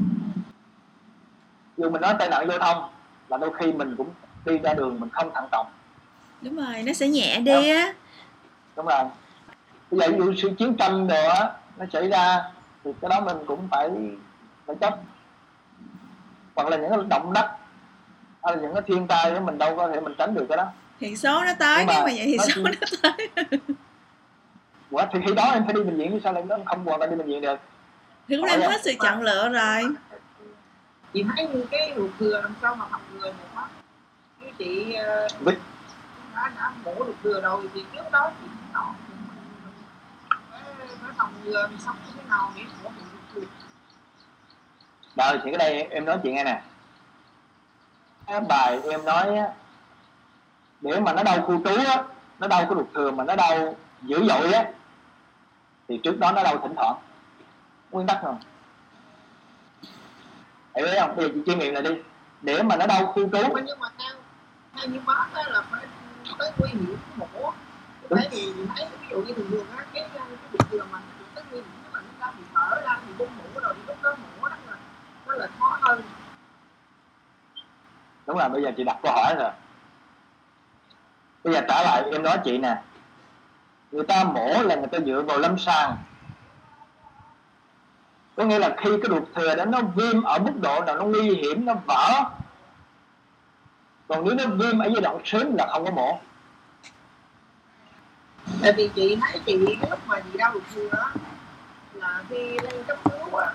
Dù 1.77 1.91
mình 1.91 2.01
nói 2.01 2.15
tai 2.19 2.29
nạn 2.29 2.49
giao 2.49 2.59
thông 2.59 2.91
là 3.29 3.37
đôi 3.37 3.51
khi 3.59 3.73
mình 3.73 3.95
cũng 3.97 4.11
đi 4.45 4.59
ra 4.59 4.75
đường 4.75 5.01
mình 5.01 5.11
không 5.11 5.31
thận 5.35 5.49
trọng. 5.53 5.67
Đúng 6.41 6.57
rồi 6.57 6.83
nó 6.83 6.93
sẽ 6.93 7.09
nhẹ 7.09 7.41
đi 7.41 7.71
á. 7.71 7.93
Đúng 8.77 8.87
rồi 8.87 9.05
bây 9.91 10.01
giờ 10.01 10.13
ví 10.13 10.25
dụ 10.25 10.35
sự 10.43 10.51
chiến 10.59 10.77
tranh 10.77 11.09
đồ 11.09 11.29
á 11.29 11.51
nó 11.77 11.85
xảy 11.93 12.09
ra 12.09 12.43
thì 12.85 12.91
cái 13.01 13.09
đó 13.09 13.21
mình 13.21 13.37
cũng 13.47 13.69
phải 13.71 13.91
phải 14.67 14.77
chấp. 14.81 14.99
Hoặc 16.55 16.69
là 16.69 16.77
những 16.77 16.91
cái 16.91 16.99
động 17.09 17.33
đất 17.33 17.51
hay 18.43 18.57
là 18.57 18.63
những 18.63 18.75
cái 18.75 18.83
thiên 18.87 19.07
tai 19.07 19.31
đó 19.31 19.41
mình 19.41 19.59
đâu 19.59 19.77
có 19.77 19.89
thể 19.89 20.01
mình 20.01 20.15
tránh 20.19 20.35
được 20.35 20.47
cái 20.49 20.57
đó. 20.57 20.67
Thì 21.01 21.17
số 21.17 21.45
nó 21.45 21.53
tới 21.59 21.79
Nhưng 21.79 21.87
mà 21.87 21.93
nếu 21.95 22.03
mà 22.03 22.13
vậy 22.17 22.23
thì 22.25 22.37
nó 22.37 22.45
số 22.55 22.63
nó 22.63 22.71
tới. 23.03 23.59
Ủa, 24.91 25.03
thì 25.13 25.19
khi 25.27 25.35
đó 25.35 25.51
em 25.53 25.65
phải 25.65 25.75
đi 25.75 25.83
bệnh 25.83 25.97
viện 25.97 26.11
chứ 26.13 26.21
sao 26.25 26.33
lại 26.33 26.45
nó 26.49 26.57
không 26.67 26.85
hoàn 26.85 26.99
toàn 26.99 27.11
đi 27.11 27.17
bệnh 27.17 27.27
viện 27.27 27.41
được? 27.41 27.57
Thì 28.29 28.37
lúc 28.37 28.47
em 28.49 28.61
hết 28.61 28.81
sự 28.85 28.93
chọn 29.01 29.23
lựa 29.23 29.49
rồi. 29.49 29.83
Chị 31.13 31.25
thấy 31.37 31.49
như 31.49 31.65
cái 31.71 31.93
ruột 31.97 32.11
thừa 32.19 32.41
làm 32.41 32.55
sao 32.63 32.77
mà 32.77 32.87
phòng 32.91 33.01
ngừa 33.15 33.27
được 33.27 33.49
đó. 33.57 33.69
Như 34.41 34.47
chị 34.59 34.95
ờ, 34.95 35.29
đã 36.35 36.51
đã 36.57 36.73
mổ 36.85 36.95
ruột 36.99 37.17
thừa 37.23 37.41
rồi 37.41 37.69
thì 37.75 37.85
trước 37.95 38.11
đó 38.13 38.31
chị 38.41 38.47
cũng 38.47 38.73
nói 41.03 41.13
phòng 41.19 41.33
ngừa 41.45 41.69
mình 41.69 41.79
sống 41.81 41.97
như 42.07 42.13
thế 42.17 42.23
nào 42.29 42.53
để 42.57 42.63
rồi 45.17 45.41
thì 45.45 45.51
cái 45.51 45.59
đây 45.59 45.83
em 45.83 46.05
nói 46.05 46.19
chuyện 46.23 46.35
nghe 46.35 46.45
nè. 46.45 46.63
Cái 48.27 48.41
bài 48.41 48.81
em 48.91 49.05
nói 49.05 49.37
á 49.37 49.49
nếu 50.81 51.01
mà 51.01 51.13
nó 51.13 51.23
đau 51.23 51.43
khu 51.43 51.63
trú 51.65 51.77
á, 51.87 52.05
nó 52.39 52.47
đau 52.49 52.61
cái 52.61 52.75
ruột 52.75 52.87
thừa 52.95 53.11
mà 53.11 53.25
nó 53.25 53.37
đau 53.37 53.77
dữ 54.03 54.27
dội 54.29 54.53
á, 54.53 54.71
thì 55.89 56.01
trước 56.03 56.19
đó 56.19 56.33
nó 56.33 56.43
đau 56.43 56.59
thỉnh 56.59 56.75
thoảng. 56.77 56.97
Nguyên 57.91 58.07
tắc 58.07 58.23
rồi 58.23 58.35
hiểu 60.75 60.87
không? 61.01 61.17
Bây 61.17 61.27
giờ 61.27 61.33
chị 61.35 61.41
chiêm 61.47 61.59
nghiệm 61.59 61.75
lại 61.75 61.83
đi. 61.83 61.91
Để 62.43 62.63
mà 62.63 62.77
nó 62.77 62.87
đau 62.87 63.07
khu 63.07 63.23
trú. 63.33 63.57
Nhưng 63.67 63.81
mà 63.81 63.89
theo 63.99 64.15
theo 64.77 64.87
như 64.89 65.01
bác 65.07 65.27
á 65.35 65.43
là 65.47 65.63
phải 65.71 65.87
tới 66.39 66.53
nguy 66.59 66.71
hiểm 66.71 66.97
mổ 67.17 67.53
thế 68.11 68.29
thì 68.31 68.53
mình 68.57 68.67
thấy 68.77 68.87
ví 69.01 69.07
dụ 69.11 69.23
như 69.23 69.35
thường 69.35 69.51
thường 69.51 69.67
á 69.77 69.85
cái 69.93 70.09
cái 70.15 70.23
ruột 70.53 70.71
thừa 70.71 70.85
mà 70.91 70.99
nó 70.99 71.25
tới 71.35 71.45
nguy 71.51 71.59
hiểm 71.59 71.93
mà 71.93 72.01
nó 72.21 72.33
bị 72.39 72.43
thở 72.55 72.81
ra 72.85 72.99
thì 73.07 73.13
bung 73.19 73.29
mổ 73.39 73.61
rồi 73.61 73.75
lúc 73.87 73.97
đó 74.03 74.15
mổ 74.41 74.49
đó 74.49 74.57
là 74.67 74.77
nó 75.27 75.35
là 75.35 75.49
khó 75.59 75.79
hơn. 75.81 76.03
Đúng 78.27 78.39
rồi 78.39 78.49
bây 78.49 78.63
giờ 78.63 78.71
chị 78.77 78.85
đặt 78.85 78.97
câu 79.03 79.13
hỏi 79.13 79.35
rồi. 79.39 79.51
Bây 81.45 81.55
giờ 81.55 81.61
trả 81.69 81.83
lại 81.83 82.03
em 82.13 82.23
nói 82.23 82.39
chị 82.45 82.59
nè. 82.59 82.83
Người 83.93 84.05
ta 84.05 84.25
mổ 84.25 84.63
là 84.63 84.75
người 84.75 84.89
ta 84.93 84.99
dựa 85.07 85.23
vào 85.23 85.39
lâm 85.39 85.59
sàng. 85.59 85.97
Có 88.37 88.45
nghĩa 88.45 88.59
là 88.59 88.75
khi 88.79 88.91
cái 89.03 89.09
ruột 89.09 89.23
thừa 89.35 89.55
đó 89.55 89.65
nó 89.65 89.81
viêm 89.95 90.23
ở 90.23 90.39
mức 90.39 90.53
độ 90.63 90.85
nào 90.85 90.97
nó 90.97 91.05
nguy 91.05 91.35
hiểm 91.35 91.65
nó 91.65 91.75
vỡ. 91.87 92.23
Còn 94.09 94.25
nếu 94.25 94.35
nó 94.35 94.55
viêm 94.55 94.79
ở 94.79 94.87
giai 94.87 95.01
đoạn 95.01 95.19
sớm 95.25 95.57
là 95.57 95.67
không 95.67 95.85
có 95.85 95.91
mổ 95.91 96.19
tại 98.63 98.73
vì 98.77 98.91
chị 98.95 99.19
thấy 99.21 99.41
chị 99.47 99.57
lúc 99.91 99.99
mà 100.07 100.21
chị 100.21 100.39
đau 100.39 100.53
ruột 100.55 100.63
thừa 100.75 100.89
đó 100.93 101.13
là 101.95 102.23
khi 102.29 102.59
lên 102.63 102.85
cấp 102.87 102.99
cứu 103.05 103.37
à, 103.37 103.53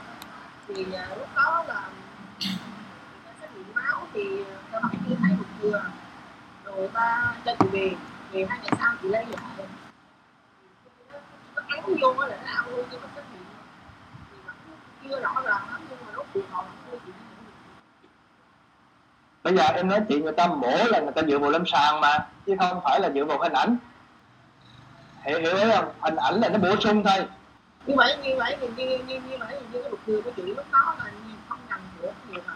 thì 0.68 0.86
à, 0.94 1.08
lúc 1.20 1.28
đó 1.36 1.64
là 1.68 1.82
người 2.40 3.22
ta 3.26 3.32
xét 3.42 3.50
nghiệm 3.56 3.76
máu 3.76 4.08
thì 4.14 4.44
ta 4.72 4.80
bảo 4.80 4.92
chị 5.08 5.16
thấy 5.22 5.32
ruột 5.38 5.48
thừa 5.62 5.84
rồi 6.66 6.90
ta 6.94 7.36
cho 7.46 7.56
chị 7.60 7.66
về 7.72 7.92
về 8.32 8.46
hai 8.50 8.60
ngày 8.64 8.72
sau 8.80 8.94
chị 9.02 9.08
lấy 9.08 9.26
lại. 9.26 9.68
Nó 11.56 11.62
kéo 11.70 11.82
vô 12.02 12.26
là 12.26 12.38
nó 12.38 12.54
đau 12.54 12.72
luôn 12.72 12.86
nhưng 12.92 13.02
mà 13.02 13.08
xét 13.16 13.24
nghiệm 13.34 13.44
thì 14.32 14.38
vẫn 14.46 14.56
chưa 15.04 15.20
rõ 15.20 15.42
ràng 15.46 15.62
lắm 15.72 15.82
nhưng 15.90 15.98
mà 16.06 16.12
lúc 16.14 16.26
cuộc 16.34 16.42
họp 16.52 16.66
thôi 16.90 17.00
chị 17.06 17.12
bây 19.44 19.58
giờ 19.58 19.64
em 19.64 19.88
nói 19.88 20.02
chị 20.10 20.22
người 20.22 20.34
ta 20.34 20.48
mổ 20.48 20.78
là 20.88 21.00
người 21.00 21.12
ta 21.16 21.22
dựa 21.28 21.40
vào 21.40 21.52
lâm 21.52 21.66
sàng 21.66 22.02
mà 22.02 22.28
chứ 22.46 22.56
không 22.60 22.82
phải 22.84 23.00
là 23.00 23.10
dựa 23.16 23.26
vào 23.26 23.40
hình 23.40 23.54
ảnh 23.54 23.78
hiểu 25.24 25.40
hiểu 25.40 25.54
đấy 25.54 25.72
không 25.76 25.86
hình 26.00 26.16
ảnh 26.16 26.42
là 26.42 26.50
nó 26.50 26.58
bổ 26.58 26.76
sung 26.80 27.04
thôi. 27.04 27.26
Như 27.86 27.94
vậy 27.98 28.18
như 28.24 28.36
vậy 28.38 28.58
thì 28.62 28.68
như 28.78 28.98
như 28.98 29.22
như 29.30 29.38
vậy 29.40 29.48
thì 29.50 29.66
như 29.74 29.82
cái 29.82 29.92
ruột 29.92 30.00
thừa 30.08 30.22
của 30.22 30.32
chị 30.36 30.44
lúc 30.44 30.66
đó 30.72 30.96
là 30.98 31.12
không 31.50 31.60
nằm 31.70 31.80
nữa 32.02 32.12
nhiều 32.32 32.42
mà 32.46 32.54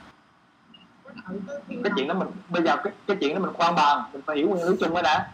cái 1.84 1.91
chuyện 1.95 2.08
đó 2.08 2.13
mình 2.13 2.28
bây 2.49 2.63
giờ 2.63 2.75
cái, 2.84 2.93
cái 3.08 3.17
chuyện 3.21 3.36
đó 3.36 3.41
mình 3.41 3.54
khoan 3.54 3.75
bàn 3.75 4.04
mình 4.13 4.21
phải 4.25 4.38
hiểu 4.38 4.49
nguyên 4.49 4.67
lý 4.67 4.75
chung 4.80 4.93
đó 4.93 5.01
đã. 5.01 5.28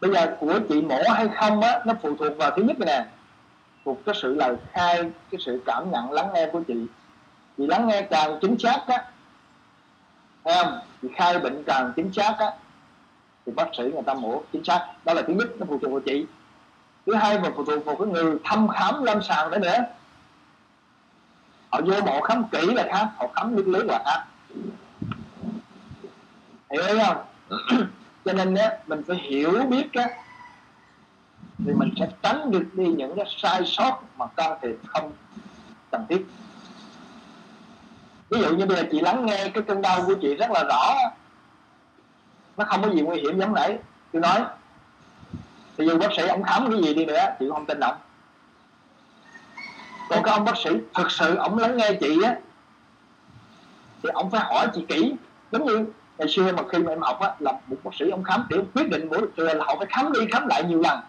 Bây 0.00 0.12
giờ 0.12 0.36
của 0.40 0.58
chị 0.68 0.82
mổ 0.82 1.02
hay 1.14 1.28
không 1.36 1.60
á 1.60 1.80
nó 1.86 1.94
phụ 2.02 2.16
thuộc 2.16 2.38
vào 2.38 2.50
thứ 2.56 2.62
nhất 2.62 2.78
này 2.78 2.86
nè. 2.86 3.06
Thuộc 3.84 3.98
cái 4.06 4.14
sự 4.22 4.34
lời 4.34 4.56
khai 4.72 5.10
cái 5.30 5.40
sự 5.46 5.62
cảm 5.66 5.90
nhận 5.90 6.12
lắng 6.12 6.28
nghe 6.34 6.48
của 6.52 6.62
chị. 6.68 6.86
Chị 7.58 7.66
lắng 7.66 7.88
nghe 7.88 8.02
càng 8.02 8.38
chính 8.40 8.58
xác 8.58 8.84
á 8.86 9.04
thấy 10.44 10.54
không? 10.62 10.78
Chị 11.02 11.08
khai 11.16 11.38
bệnh 11.38 11.62
càng 11.66 11.92
chính 11.96 12.12
xác 12.12 12.34
á 12.38 12.50
thì 13.46 13.52
bác 13.52 13.66
sĩ 13.78 13.82
người 13.82 14.02
ta 14.06 14.14
mổ 14.14 14.42
chính 14.52 14.64
xác. 14.64 14.86
Đó 15.04 15.12
là 15.12 15.22
thứ 15.22 15.32
nhất 15.32 15.48
nó 15.58 15.66
phụ 15.68 15.78
thuộc 15.82 15.90
vào 15.90 16.00
chị 16.00 16.26
thứ 17.06 17.14
hai 17.14 17.38
và 17.38 17.50
phụ 17.56 17.64
thuộc 17.64 17.84
vào 17.84 17.96
cái 17.96 18.08
người 18.08 18.38
thăm 18.44 18.68
khám 18.68 19.04
lâm 19.04 19.22
sàng 19.22 19.50
đó 19.50 19.58
nữa. 19.58 19.76
Họ 21.70 21.80
vô 21.86 22.00
mổ 22.00 22.20
khám 22.20 22.44
kỹ 22.48 22.66
là 22.74 22.86
khác 22.90 23.08
họ 23.16 23.26
khám 23.34 23.54
nguyên 23.54 23.72
lý 23.72 23.80
là 23.82 24.02
khác. 24.04 24.24
Hiểu 26.70 26.98
không? 27.06 27.16
Cho 28.24 28.32
nên 28.32 28.54
á 28.54 28.70
mình 28.86 29.02
phải 29.06 29.16
hiểu 29.16 29.50
biết 29.68 29.92
á 29.92 30.08
thì 31.58 31.72
mình 31.72 31.94
sẽ 31.98 32.08
tránh 32.22 32.50
được 32.50 32.64
đi 32.72 32.86
những 32.86 33.16
cái 33.16 33.24
sai 33.42 33.62
sót 33.66 34.02
mà 34.16 34.26
can 34.26 34.58
thiệp 34.62 34.76
không 34.86 35.12
cần 35.90 36.06
thiết. 36.08 36.26
Ví 38.30 38.40
dụ 38.40 38.56
như 38.56 38.66
bây 38.66 38.76
giờ 38.76 38.82
chị 38.90 39.00
lắng 39.00 39.26
nghe 39.26 39.48
cái 39.54 39.62
cơn 39.62 39.82
đau 39.82 40.02
của 40.06 40.14
chị 40.22 40.34
rất 40.34 40.50
là 40.50 40.64
rõ 40.68 40.94
nó 42.56 42.64
không 42.64 42.82
có 42.82 42.90
gì 42.90 43.00
nguy 43.00 43.20
hiểm 43.20 43.40
giống 43.40 43.54
nãy. 43.54 43.78
Tôi 44.12 44.22
nói 44.22 44.40
thì 45.78 45.86
dù 45.86 45.98
bác 45.98 46.08
sĩ 46.16 46.26
ông 46.26 46.42
khám 46.42 46.70
cái 46.70 46.82
gì 46.82 46.94
đi 46.94 47.04
nữa, 47.04 47.24
chị 47.38 47.46
cũng 47.46 47.54
không 47.54 47.66
tin 47.66 47.80
ông. 47.80 47.96
Còn 50.08 50.22
cái 50.22 50.34
ông 50.34 50.44
bác 50.44 50.56
sĩ 50.56 50.70
thực 50.94 51.10
sự 51.10 51.36
ông 51.36 51.58
lắng 51.58 51.76
nghe 51.76 51.92
chị 52.00 52.22
á, 52.24 52.34
thì 54.02 54.08
ông 54.14 54.30
phải 54.30 54.40
hỏi 54.40 54.68
chị 54.74 54.84
kỹ. 54.88 55.14
Giống 55.52 55.64
như 55.64 55.86
ngày 56.18 56.28
xưa 56.28 56.52
mà 56.52 56.62
khi 56.72 56.78
mà 56.78 56.92
em 56.92 57.00
học 57.00 57.20
á, 57.20 57.34
là 57.38 57.52
một 57.66 57.76
bác 57.84 57.90
sĩ 57.94 58.10
ông 58.10 58.22
khám 58.22 58.46
để 58.50 58.58
quyết 58.74 58.90
định 58.90 59.08
mỗi 59.10 59.20
được 59.20 59.38
là 59.38 59.64
họ 59.64 59.74
phải 59.78 59.86
khám 59.90 60.12
đi 60.12 60.20
khám 60.32 60.46
lại 60.48 60.64
nhiều 60.64 60.80
lần. 60.80 61.00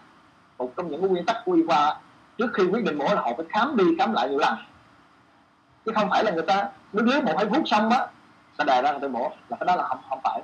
Một 0.58 0.72
trong 0.76 0.90
những 0.90 1.00
cái 1.00 1.10
nguyên 1.10 1.26
tắc 1.26 1.36
của 1.44 1.52
y 1.52 1.62
khoa, 1.66 1.96
trước 2.38 2.50
khi 2.54 2.64
quyết 2.64 2.84
định 2.84 2.98
mổ 2.98 3.04
là 3.04 3.20
họ 3.20 3.32
phải 3.36 3.46
khám 3.48 3.76
đi 3.76 3.84
khám 3.98 4.12
lại 4.12 4.28
nhiều 4.28 4.38
lần. 4.38 4.54
Chứ 5.86 5.92
không 5.94 6.10
phải 6.10 6.24
là 6.24 6.30
người 6.30 6.42
ta 6.42 6.68
đứa 6.92 7.02
đứa 7.02 7.20
một 7.20 7.32
hai 7.36 7.46
phút 7.46 7.62
xong 7.66 7.90
á 7.90 8.06
ta 8.56 8.64
đề 8.64 8.82
ra 8.82 8.90
người 8.90 9.00
ta 9.00 9.08
mổ, 9.08 9.32
là 9.48 9.56
cái 9.60 9.66
đó 9.66 9.76
là 9.76 9.82
không 9.82 9.98
không 10.08 10.20
phải. 10.24 10.42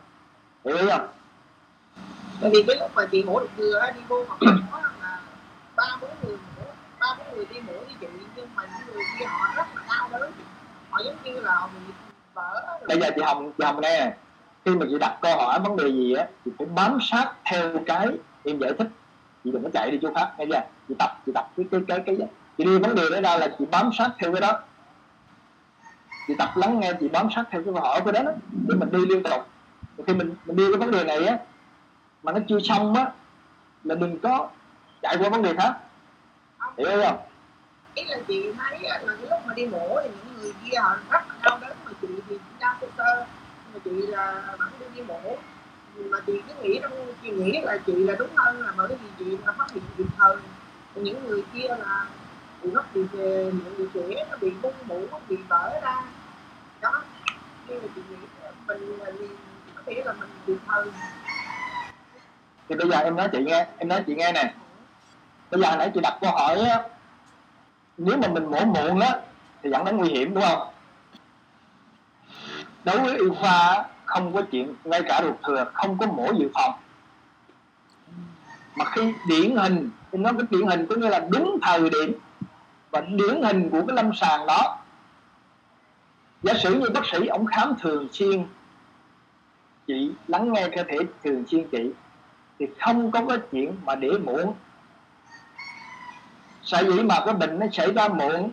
Hiểu 0.64 0.76
ý 0.76 0.86
không? 0.90 1.06
Bởi 2.40 2.50
vì 2.54 2.64
cái 2.66 2.76
lúc 2.80 2.90
mà 2.94 3.06
chị 3.12 3.22
mổ 3.22 3.40
được 3.40 3.48
thừa 3.56 3.78
á, 3.78 3.90
đi 3.90 4.00
vô 4.08 4.24
hoặc 4.28 4.38
mổ 4.42 4.78
là 5.02 5.18
ba 5.76 5.98
bốn 6.00 6.10
người 6.22 6.36
mổ 6.56 6.62
ba 7.00 7.06
bốn 7.18 7.36
người 7.36 7.46
đi 7.50 7.60
mổ 7.60 7.72
với 7.72 7.94
chị 8.00 8.06
nhưng 8.36 8.48
mà 8.54 8.62
những 8.62 8.94
người 8.94 9.04
kia 9.18 9.26
họ 9.26 9.54
rất 9.56 9.66
là 9.74 9.82
đau 9.88 10.08
đớn. 10.12 10.32
Họ 10.90 11.00
giống 11.04 11.16
như 11.24 11.40
là 11.40 11.54
họ 11.54 11.68
bị 11.74 11.92
vỡ 12.34 12.78
bây 12.88 13.00
giờ 13.00 13.10
chị 13.16 13.22
hồng 13.22 13.52
chị 13.58 13.64
hồng 13.64 13.80
nghe 13.80 14.04
nè. 14.04 14.16
khi 14.64 14.74
mà 14.74 14.86
chị 14.90 14.98
đặt 15.00 15.18
câu 15.22 15.36
hỏi 15.36 15.60
vấn 15.60 15.76
đề 15.76 15.88
gì 15.88 16.14
á 16.14 16.26
chị 16.44 16.50
phải 16.58 16.66
bám 16.66 16.98
sát 17.00 17.32
theo 17.44 17.70
cái 17.86 18.08
em 18.44 18.58
giải 18.58 18.72
thích. 18.78 18.88
Chị 19.44 19.50
đừng 19.50 19.62
có 19.62 19.70
chạy 19.72 19.90
đi 19.90 19.98
chỗ 20.02 20.14
khác 20.14 20.32
nghe 20.38 20.44
chưa? 20.50 20.60
Chị 20.88 20.94
tập 20.98 21.10
chị 21.26 21.32
tập 21.34 21.50
cái 21.56 21.66
cái 21.70 21.80
cái 21.88 22.00
cái 22.06 22.16
chị 22.58 22.64
đi 22.64 22.78
vấn 22.78 22.94
đề 22.94 23.02
đó 23.10 23.20
ra 23.20 23.36
là 23.38 23.48
chị 23.58 23.64
bám 23.70 23.90
sát 23.98 24.10
theo 24.18 24.32
cái 24.32 24.40
đó. 24.40 24.60
Chị 26.28 26.34
tập 26.38 26.48
lắng 26.54 26.80
nghe 26.80 26.92
chị 27.00 27.08
bám 27.08 27.28
sát 27.36 27.44
theo 27.50 27.62
cái 27.64 27.74
câu 27.74 27.82
hỏi 27.82 28.00
của 28.04 28.12
đó, 28.12 28.22
đó 28.22 28.32
để 28.68 28.74
mình 28.74 28.90
đi 28.92 28.98
liên 29.06 29.22
tục. 29.22 29.42
Khi 30.06 30.14
mình 30.14 30.34
mình 30.46 30.56
đi 30.56 30.64
cái 30.72 30.78
vấn 30.78 30.90
đề 30.90 31.04
này 31.04 31.26
á 31.26 31.38
mà 32.24 32.32
nó 32.32 32.38
chưa 32.48 32.58
xong 32.60 32.94
á 32.94 33.10
là 33.84 33.94
đừng 33.94 34.18
có 34.18 34.48
chạy 35.02 35.16
qua 35.18 35.28
vấn 35.28 35.42
đề 35.42 35.54
khác. 35.58 35.74
Hiểu 36.78 37.02
không 37.02 37.18
ý 37.94 38.04
là 38.04 38.18
chị 38.28 38.52
thấy 38.58 38.78
là 38.82 39.00
lúc 39.06 39.40
mà 39.46 39.54
đi 39.54 39.66
mổ 39.66 40.00
thì 40.02 40.10
những 40.10 40.38
người 40.40 40.52
kia 40.64 40.78
họ 40.78 40.96
rất 41.10 41.28
là 41.28 41.34
đau 41.42 41.58
đớn 41.58 41.76
mà 41.84 41.92
chị 42.02 42.08
thì 42.28 42.38
đau 42.58 42.76
sơ 42.80 42.86
sơ 42.96 43.26
mà 43.72 43.78
chị 43.84 43.90
là 43.90 44.54
vẫn 44.58 44.68
đi 44.80 44.86
đi 44.94 45.02
mổ. 45.02 45.36
Mà 45.96 46.18
chị 46.26 46.42
cứ 46.48 46.54
nghĩ 46.62 46.78
trong 46.82 46.92
chị 47.22 47.30
nghĩ 47.30 47.60
là 47.62 47.78
chị 47.86 47.92
là 47.92 48.14
đúng 48.18 48.28
hơn 48.36 48.60
là 48.60 48.72
bởi 48.76 48.88
vì 48.88 49.08
chị 49.18 49.36
là 49.46 49.52
phát 49.52 49.72
hiện 49.72 49.84
kịp 49.98 50.06
thời. 50.18 50.36
Những 50.94 51.26
người 51.28 51.42
kia 51.52 51.68
là 51.68 52.06
bị 52.62 52.70
mất 52.70 52.94
bị 52.94 53.02
về 53.12 53.52
những 53.64 53.74
người 53.78 53.88
trẻ 53.94 54.26
nó 54.30 54.36
bị 54.40 54.50
bung 54.62 54.74
mũ 54.86 55.06
nó 55.10 55.18
bị 55.28 55.36
vỡ 55.48 55.80
ra. 55.82 56.02
Đó. 56.80 57.02
Nhưng 57.68 57.82
mà 57.82 57.88
chị 57.94 58.00
nghĩ 58.10 58.16
mình 58.66 58.98
là 58.98 59.10
vì 59.18 59.28
kiểu 59.86 60.04
là 60.04 60.12
mình 60.12 60.30
được 60.46 60.58
thờ 60.66 60.84
thì 62.68 62.74
bây 62.74 62.90
giờ 62.90 62.98
em 62.98 63.16
nói 63.16 63.28
chị 63.32 63.38
nghe, 63.42 63.66
em 63.78 63.88
nói 63.88 64.04
chị 64.06 64.14
nghe 64.14 64.32
nè. 64.32 64.54
Bây 65.50 65.60
giờ 65.60 65.76
nãy 65.76 65.90
chị 65.94 66.00
đặt 66.00 66.18
câu 66.20 66.30
hỏi 66.30 66.60
á, 66.60 66.82
nếu 67.98 68.16
mà 68.16 68.28
mình 68.28 68.50
mổ 68.50 68.64
muộn 68.64 69.00
á, 69.00 69.20
thì 69.62 69.70
dẫn 69.70 69.84
đến 69.84 69.96
nguy 69.96 70.08
hiểm, 70.08 70.34
đúng 70.34 70.44
không? 70.44 70.68
Đối 72.84 72.98
với 72.98 73.18
y 73.18 73.26
khoa 73.40 73.84
không 74.04 74.34
có 74.34 74.42
chuyện 74.50 74.74
ngay 74.84 75.02
cả 75.08 75.20
ruột 75.22 75.36
thừa, 75.42 75.70
không 75.74 75.98
có 75.98 76.06
mổ 76.06 76.32
dự 76.38 76.48
phòng. 76.54 76.72
Mà 78.76 78.84
khi 78.84 79.14
điển 79.28 79.56
hình, 79.56 79.90
em 80.12 80.22
nói 80.22 80.32
cái 80.38 80.46
điển 80.50 80.68
hình 80.68 80.86
có 80.86 80.96
nghĩa 80.96 81.10
là 81.10 81.26
đúng 81.30 81.58
thời 81.62 81.90
điểm 81.90 82.18
và 82.90 83.00
điển 83.00 83.42
hình 83.42 83.70
của 83.70 83.82
cái 83.86 83.96
lâm 83.96 84.14
sàng 84.14 84.46
đó. 84.46 84.78
Giả 86.42 86.54
sử 86.62 86.74
như 86.74 86.90
bác 86.90 87.06
sĩ 87.12 87.26
ông 87.26 87.46
khám 87.46 87.74
thường 87.80 88.08
xuyên, 88.12 88.46
chị 89.86 90.10
lắng 90.28 90.52
nghe 90.52 90.68
cơ 90.76 90.82
thể 90.88 90.98
thường 91.24 91.44
xuyên 91.46 91.68
chị 91.68 91.90
thì 92.58 92.66
không 92.80 93.10
có 93.10 93.20
cái 93.28 93.38
chuyện 93.52 93.76
mà 93.84 93.94
để 93.94 94.10
muộn. 94.10 94.54
Sở 96.62 96.78
dĩ 96.78 97.02
mà 97.02 97.14
cái 97.26 97.34
bệnh 97.34 97.58
nó 97.58 97.66
xảy 97.72 97.92
ra 97.92 98.08
muộn 98.08 98.52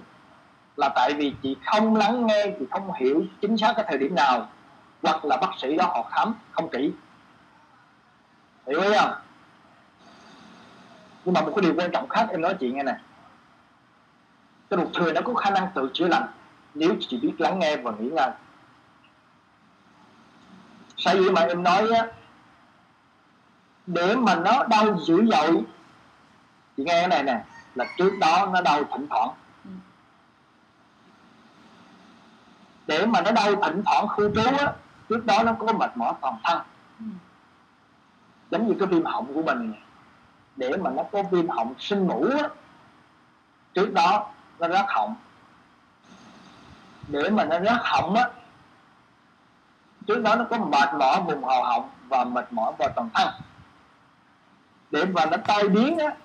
là 0.77 0.89
tại 0.95 1.13
vì 1.17 1.33
chị 1.43 1.57
không 1.65 1.95
lắng 1.95 2.25
nghe, 2.27 2.45
chị 2.59 2.65
không 2.71 2.93
hiểu 2.93 3.25
chính 3.41 3.57
xác 3.57 3.73
cái 3.75 3.85
thời 3.89 3.97
điểm 3.97 4.15
nào, 4.15 4.49
hoặc 5.03 5.25
là 5.25 5.37
bác 5.37 5.51
sĩ 5.61 5.75
đó 5.75 5.85
họ 5.85 6.09
khám 6.11 6.33
không 6.51 6.69
kỹ. 6.69 6.91
Hiểu 8.67 8.81
ý 8.81 8.89
không? 8.99 9.11
Nhưng 11.25 11.33
mà 11.33 11.41
một 11.41 11.53
cái 11.55 11.61
điều 11.61 11.73
quan 11.77 11.91
trọng 11.91 12.09
khác 12.09 12.27
em 12.31 12.41
nói 12.41 12.55
chị 12.59 12.71
nghe 12.71 12.83
nè. 12.83 12.95
Cái 14.69 14.79
ruột 14.79 14.93
thừa 14.93 15.13
nó 15.13 15.21
có 15.21 15.33
khả 15.33 15.49
năng 15.49 15.67
tự 15.75 15.89
chữa 15.93 16.07
lành 16.07 16.27
nếu 16.73 16.95
chị 16.99 17.17
biết 17.17 17.33
lắng 17.37 17.59
nghe 17.59 17.77
và 17.77 17.91
nghĩ 17.99 18.09
ngay. 18.09 18.31
sở 20.97 21.11
dĩ 21.11 21.29
mà 21.29 21.41
em 21.41 21.63
nói 21.63 21.89
á 21.89 22.07
để 23.87 24.15
mà 24.15 24.35
nó 24.35 24.63
đau 24.63 24.97
dữ 25.07 25.25
dội. 25.25 25.63
Chị 26.77 26.83
nghe 26.83 26.93
cái 26.93 27.07
này 27.07 27.23
nè, 27.23 27.43
là 27.75 27.85
trước 27.97 28.11
đó 28.19 28.49
nó 28.53 28.61
đau 28.61 28.83
thỉnh 28.83 29.07
thoảng. 29.09 29.29
Để 32.87 33.05
mà 33.05 33.21
nó 33.21 33.31
đau 33.31 33.55
thỉnh 33.63 33.83
thoảng 33.85 34.07
khu 34.07 34.35
trú 34.35 34.41
á, 34.41 34.73
trước 35.09 35.25
đó 35.25 35.43
nó 35.43 35.53
có 35.59 35.73
mệt 35.73 35.97
mỏi 35.97 36.13
toàn 36.21 36.37
thân. 36.43 36.61
Giống 38.51 38.67
như 38.67 38.75
cái 38.79 38.87
viêm 38.87 39.05
họng 39.05 39.33
của 39.33 39.41
mình 39.41 39.73
để 40.55 40.77
mà 40.77 40.89
nó 40.89 41.03
có 41.11 41.23
viêm 41.31 41.49
họng 41.49 41.73
sinh 41.79 42.07
mũ 42.07 42.27
á, 42.41 42.49
trước 43.73 43.93
đó 43.93 44.29
nó 44.59 44.67
rát 44.67 44.85
họng. 44.87 45.15
Để 47.07 47.29
mà 47.29 47.43
nó 47.43 47.59
rát 47.59 47.77
họng 47.83 48.15
á, 48.15 48.29
trước 50.07 50.21
đó 50.21 50.35
nó 50.35 50.45
có 50.49 50.57
mệt 50.57 50.89
mỏi 50.99 51.21
vùng 51.21 51.43
hầu 51.43 51.63
họng 51.63 51.89
và 52.07 52.23
mệt 52.23 52.53
mỏi 52.53 52.73
vào 52.79 52.89
toàn 52.95 53.09
thân 53.13 53.27
để 54.91 55.05
mà 55.05 55.25
nó 55.25 55.37
tai 55.37 55.67
biến 55.67 55.97
á, 55.97 56.15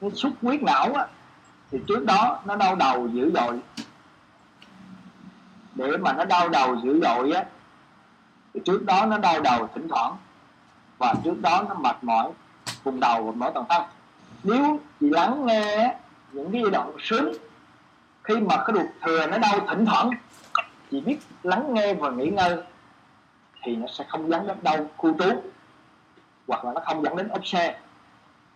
nó 0.00 0.08
xuất 0.14 0.32
huyết 0.42 0.62
não 0.62 0.92
á, 0.94 1.06
thì 1.70 1.78
trước 1.88 2.04
đó 2.04 2.40
nó 2.44 2.56
đau 2.56 2.76
đầu 2.76 3.08
dữ 3.08 3.30
dội. 3.34 3.58
Để 5.74 5.96
mà 5.96 6.12
nó 6.12 6.24
đau 6.24 6.48
đầu 6.48 6.76
dữ 6.84 7.00
dội 7.02 7.32
á, 7.32 7.44
thì 8.54 8.60
trước 8.64 8.84
đó 8.84 9.06
nó 9.06 9.18
đau 9.18 9.40
đầu 9.40 9.68
thỉnh 9.74 9.88
thoảng, 9.88 10.16
và 10.98 11.14
trước 11.24 11.40
đó 11.40 11.64
nó 11.68 11.74
mệt 11.74 11.96
mỏi 12.02 12.30
vùng 12.84 13.00
đầu 13.00 13.22
và 13.22 13.32
mỏi 13.36 13.50
toàn 13.54 13.66
thân. 13.68 13.82
Nếu 14.42 14.80
chị 15.00 15.10
lắng 15.10 15.46
nghe 15.46 15.96
những 16.32 16.52
cái 16.52 16.62
giai 16.62 16.70
đoạn 16.70 16.92
sớm, 17.00 17.28
khi 18.24 18.36
mà 18.36 18.56
cái 18.56 18.76
ruột 18.76 18.86
thừa 19.02 19.26
nó 19.26 19.38
đau 19.38 19.66
thỉnh 19.68 19.86
thoảng, 19.86 20.10
chị 20.90 21.00
biết 21.00 21.18
lắng 21.42 21.74
nghe 21.74 21.94
và 21.94 22.10
nghỉ 22.10 22.26
ngơi, 22.26 22.56
thì 23.62 23.76
nó 23.76 23.86
sẽ 23.98 24.04
không 24.08 24.30
dẫn 24.30 24.46
đến 24.46 24.56
đau 24.62 24.86
khu 24.96 25.18
trú 25.18 25.42
hoặc 26.48 26.64
là 26.64 26.72
nó 26.74 26.80
không 26.84 27.02
dẫn 27.02 27.16
đến 27.16 27.28
ốp 27.28 27.46
xe 27.46 27.78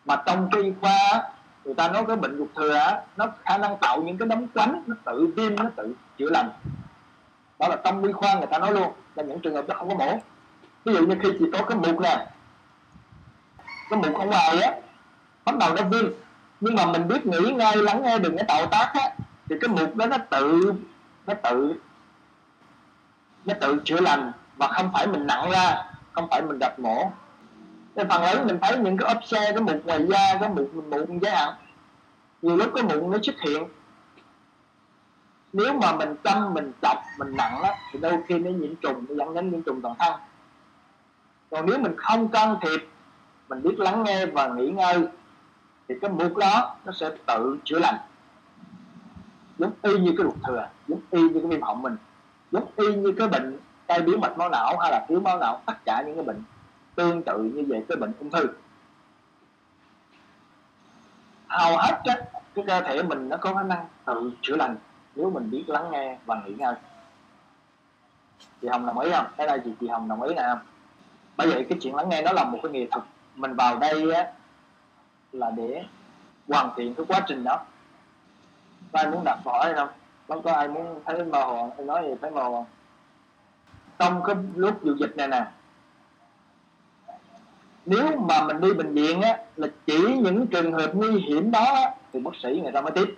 mà 0.05 0.17
trong 0.27 0.49
cái 0.53 0.75
khoa 0.81 1.31
người 1.65 1.75
ta 1.75 1.89
nói 1.89 2.05
cái 2.07 2.17
bệnh 2.17 2.39
ruột 2.39 2.49
thừa 2.57 3.03
nó 3.17 3.27
khả 3.45 3.59
năng 3.59 3.77
tạo 3.79 4.03
những 4.03 4.19
cái 4.19 4.29
đống 4.29 4.49
quánh 4.49 4.83
nó 4.87 4.97
tự 5.05 5.27
viêm, 5.37 5.57
nó 5.57 5.71
tự 5.77 5.95
chữa 6.19 6.31
lành. 6.31 6.51
Đó 7.59 7.69
là 7.69 7.77
trong 7.85 8.05
y 8.05 8.13
khoa 8.13 8.35
người 8.35 8.47
ta 8.47 8.59
nói 8.59 8.73
luôn, 8.73 8.93
là 9.15 9.23
những 9.23 9.41
trường 9.41 9.55
hợp 9.55 9.69
đó 9.69 9.75
không 9.79 9.89
có 9.89 9.95
mổ. 9.95 10.19
Ví 10.85 10.95
dụ 10.95 11.07
như 11.07 11.17
khi 11.23 11.29
chỉ 11.39 11.45
có 11.53 11.65
cái 11.65 11.79
mụn 11.79 12.03
nè, 12.03 12.27
cái 13.91 13.99
mụn 13.99 14.13
ở 14.13 14.27
ngoài 14.27 14.61
á, 14.61 14.73
bắt 15.45 15.57
đầu 15.59 15.75
nó 15.75 15.83
viêm. 15.83 16.05
Nhưng 16.61 16.75
mà 16.75 16.87
mình 16.87 17.09
biết 17.09 17.27
nghĩ 17.27 17.53
ngay, 17.53 17.77
lắng 17.77 18.03
nghe 18.03 18.19
đừng 18.19 18.37
có 18.39 18.45
tạo 18.49 18.67
tác 18.67 18.91
á, 18.95 19.11
thì 19.49 19.57
cái 19.61 19.69
mụn 19.69 19.99
đó 19.99 20.07
nó 20.07 20.17
tự 20.31 20.73
nó 21.27 21.35
tự 21.35 21.75
nó 23.45 23.55
tự 23.61 23.81
chữa 23.85 24.01
lành. 24.01 24.33
Và 24.57 24.69
không 24.69 24.91
phải 24.93 25.07
mình 25.07 25.27
nặng 25.27 25.51
ra, 25.51 25.85
không 26.13 26.29
phải 26.31 26.43
mình 26.43 26.59
đặt 26.59 26.79
mổ 26.79 27.13
cái 27.97 28.05
phần 28.09 28.23
lớn 28.23 28.47
mình 28.47 28.59
thấy 28.63 28.79
những 28.79 28.97
cái 28.97 29.15
ốp 29.15 29.25
xe, 29.25 29.53
cái 29.53 29.61
mụn 29.61 29.81
ngoài 29.85 30.07
da, 30.09 30.39
cái 30.41 30.49
mụn 30.49 30.91
mụn 30.91 31.19
giới 31.19 31.33
hạn 31.33 31.55
nhiều 32.43 32.57
lúc 32.57 32.73
cái 32.75 32.85
mụn 32.85 33.11
nó 33.11 33.19
xuất 33.23 33.41
hiện. 33.41 33.65
Nếu 35.53 35.75
mà 35.75 35.93
mình 35.93 36.17
chăm 36.25 36.55
mình 36.55 36.73
chọc 36.83 36.99
mình 37.19 37.37
nặng 37.37 37.63
á, 37.63 37.75
thì 37.93 37.99
đôi 37.99 38.19
khi 38.29 38.39
nó 38.39 38.51
nhiễm 38.51 38.77
trùng, 38.77 39.05
nó 39.09 39.15
dẫn 39.15 39.35
đến 39.35 39.51
nhiễm 39.51 39.63
trùng 39.63 39.81
toàn 39.83 39.95
thân. 39.99 40.15
Còn 41.51 41.67
nếu 41.67 41.79
mình 41.79 41.95
không 41.97 42.29
can 42.29 42.57
thiệp, 42.63 42.89
mình 43.49 43.63
biết 43.63 43.79
lắng 43.79 44.05
nghe 44.05 44.27
và 44.27 44.49
nghỉ 44.49 44.69
ngơi, 44.69 45.07
thì 45.89 45.95
cái 46.01 46.11
mụn 46.11 46.39
đó 46.39 46.77
nó 46.85 46.93
sẽ 46.93 47.11
tự 47.27 47.59
chữa 47.65 47.79
lành. 47.79 47.97
Giống 49.59 49.73
y 49.83 49.99
như 49.99 50.15
cái 50.19 50.27
ruột 50.27 50.35
thừa, 50.47 50.69
giống 50.89 51.01
y 51.11 51.23
như 51.23 51.41
cái 51.41 51.51
viêm 51.51 51.63
họng 51.63 51.83
mình, 51.83 51.97
giống 52.51 52.67
y 52.77 52.95
như 52.95 53.15
cái 53.19 53.29
bệnh 53.29 53.59
tai 53.87 54.03
biến 54.03 54.21
mạch 54.21 54.39
máu 54.39 54.49
não 54.49 54.79
hay 54.81 54.91
là 54.91 55.07
thiếu 55.09 55.21
máu 55.21 55.39
não, 55.39 55.61
tất 55.67 55.75
cả 55.85 56.03
những 56.07 56.15
cái 56.15 56.25
bệnh 56.25 56.43
tương 56.95 57.23
tự 57.23 57.39
như 57.39 57.65
vậy 57.69 57.85
cái 57.89 57.97
bệnh 57.97 58.13
ung 58.19 58.31
thư. 58.31 58.47
Hầu 61.47 61.77
hết 61.77 62.01
á, 62.05 62.17
cái 62.55 62.65
cơ 62.67 62.81
thể 62.81 63.03
mình 63.03 63.29
nó 63.29 63.37
có 63.37 63.55
khả 63.55 63.63
năng 63.63 63.87
tự 64.05 64.33
chữa 64.43 64.57
lành 64.57 64.77
nếu 65.17 65.31
mình 65.31 65.51
biết 65.51 65.65
lắng 65.67 65.91
nghe 65.91 66.19
và 66.27 66.43
nghỉ 66.45 66.55
ngơi. 66.55 66.75
Chị 68.61 68.69
hồng 68.69 68.87
đồng 68.87 68.99
ý 68.99 69.11
không? 69.13 69.27
Cái 69.37 69.47
đây 69.47 69.61
chị 69.65 69.71
chị 69.81 69.89
hồng 69.89 70.09
đồng 70.09 70.23
ý 70.23 70.35
nè. 70.35 70.43
Không 70.43 70.59
bởi 71.37 71.51
vậy 71.51 71.67
cái 71.69 71.79
chuyện 71.83 71.95
lắng 71.95 72.09
nghe 72.09 72.23
nó 72.23 72.33
là 72.33 72.45
một 72.45 72.59
cái 72.63 72.73
nghệ 72.73 72.87
thuật. 72.91 73.05
Mình 73.37 73.55
vào 73.55 73.79
đây 73.79 74.13
á 74.15 74.33
là 75.33 75.51
để 75.51 75.85
hoàn 76.49 76.71
thiện 76.77 76.95
cái 76.95 77.07
quá 77.09 77.21
trình 77.27 77.45
đó. 77.45 77.65
Có 78.93 78.99
ai 78.99 79.11
muốn 79.11 79.25
đặt 79.25 79.39
câu 79.45 79.55
hỏi 79.55 79.65
hay 79.65 79.75
không? 79.75 79.89
Không 80.29 80.43
có 80.43 80.53
ai 80.53 80.69
muốn 80.69 81.01
thấy 81.05 81.25
mơ 81.25 81.45
hồ 81.45 81.73
em 81.79 81.87
nói 81.87 82.03
gì 82.09 82.15
thấy 82.21 82.31
mơ 82.31 82.43
hồ 82.43 82.67
trong 83.99 84.23
cái 84.25 84.37
lúc 84.55 84.79
vụ 84.83 84.93
dịch 84.99 85.17
này 85.17 85.29
nè 85.29 85.47
nếu 87.87 88.17
mà 88.17 88.45
mình 88.47 88.61
đi 88.61 88.73
bệnh 88.73 88.95
viện 88.95 89.23
á 89.23 89.39
là 89.57 89.69
chỉ 89.87 89.99
những 89.99 90.47
trường 90.47 90.73
hợp 90.73 90.91
nguy 90.95 91.21
hiểm 91.21 91.51
đó 91.51 91.65
á, 91.65 91.95
thì 92.13 92.21
bác 92.21 92.31
sĩ 92.43 92.61
người 92.63 92.73
ta 92.73 92.81
mới 92.81 92.93
tiếp. 92.93 93.17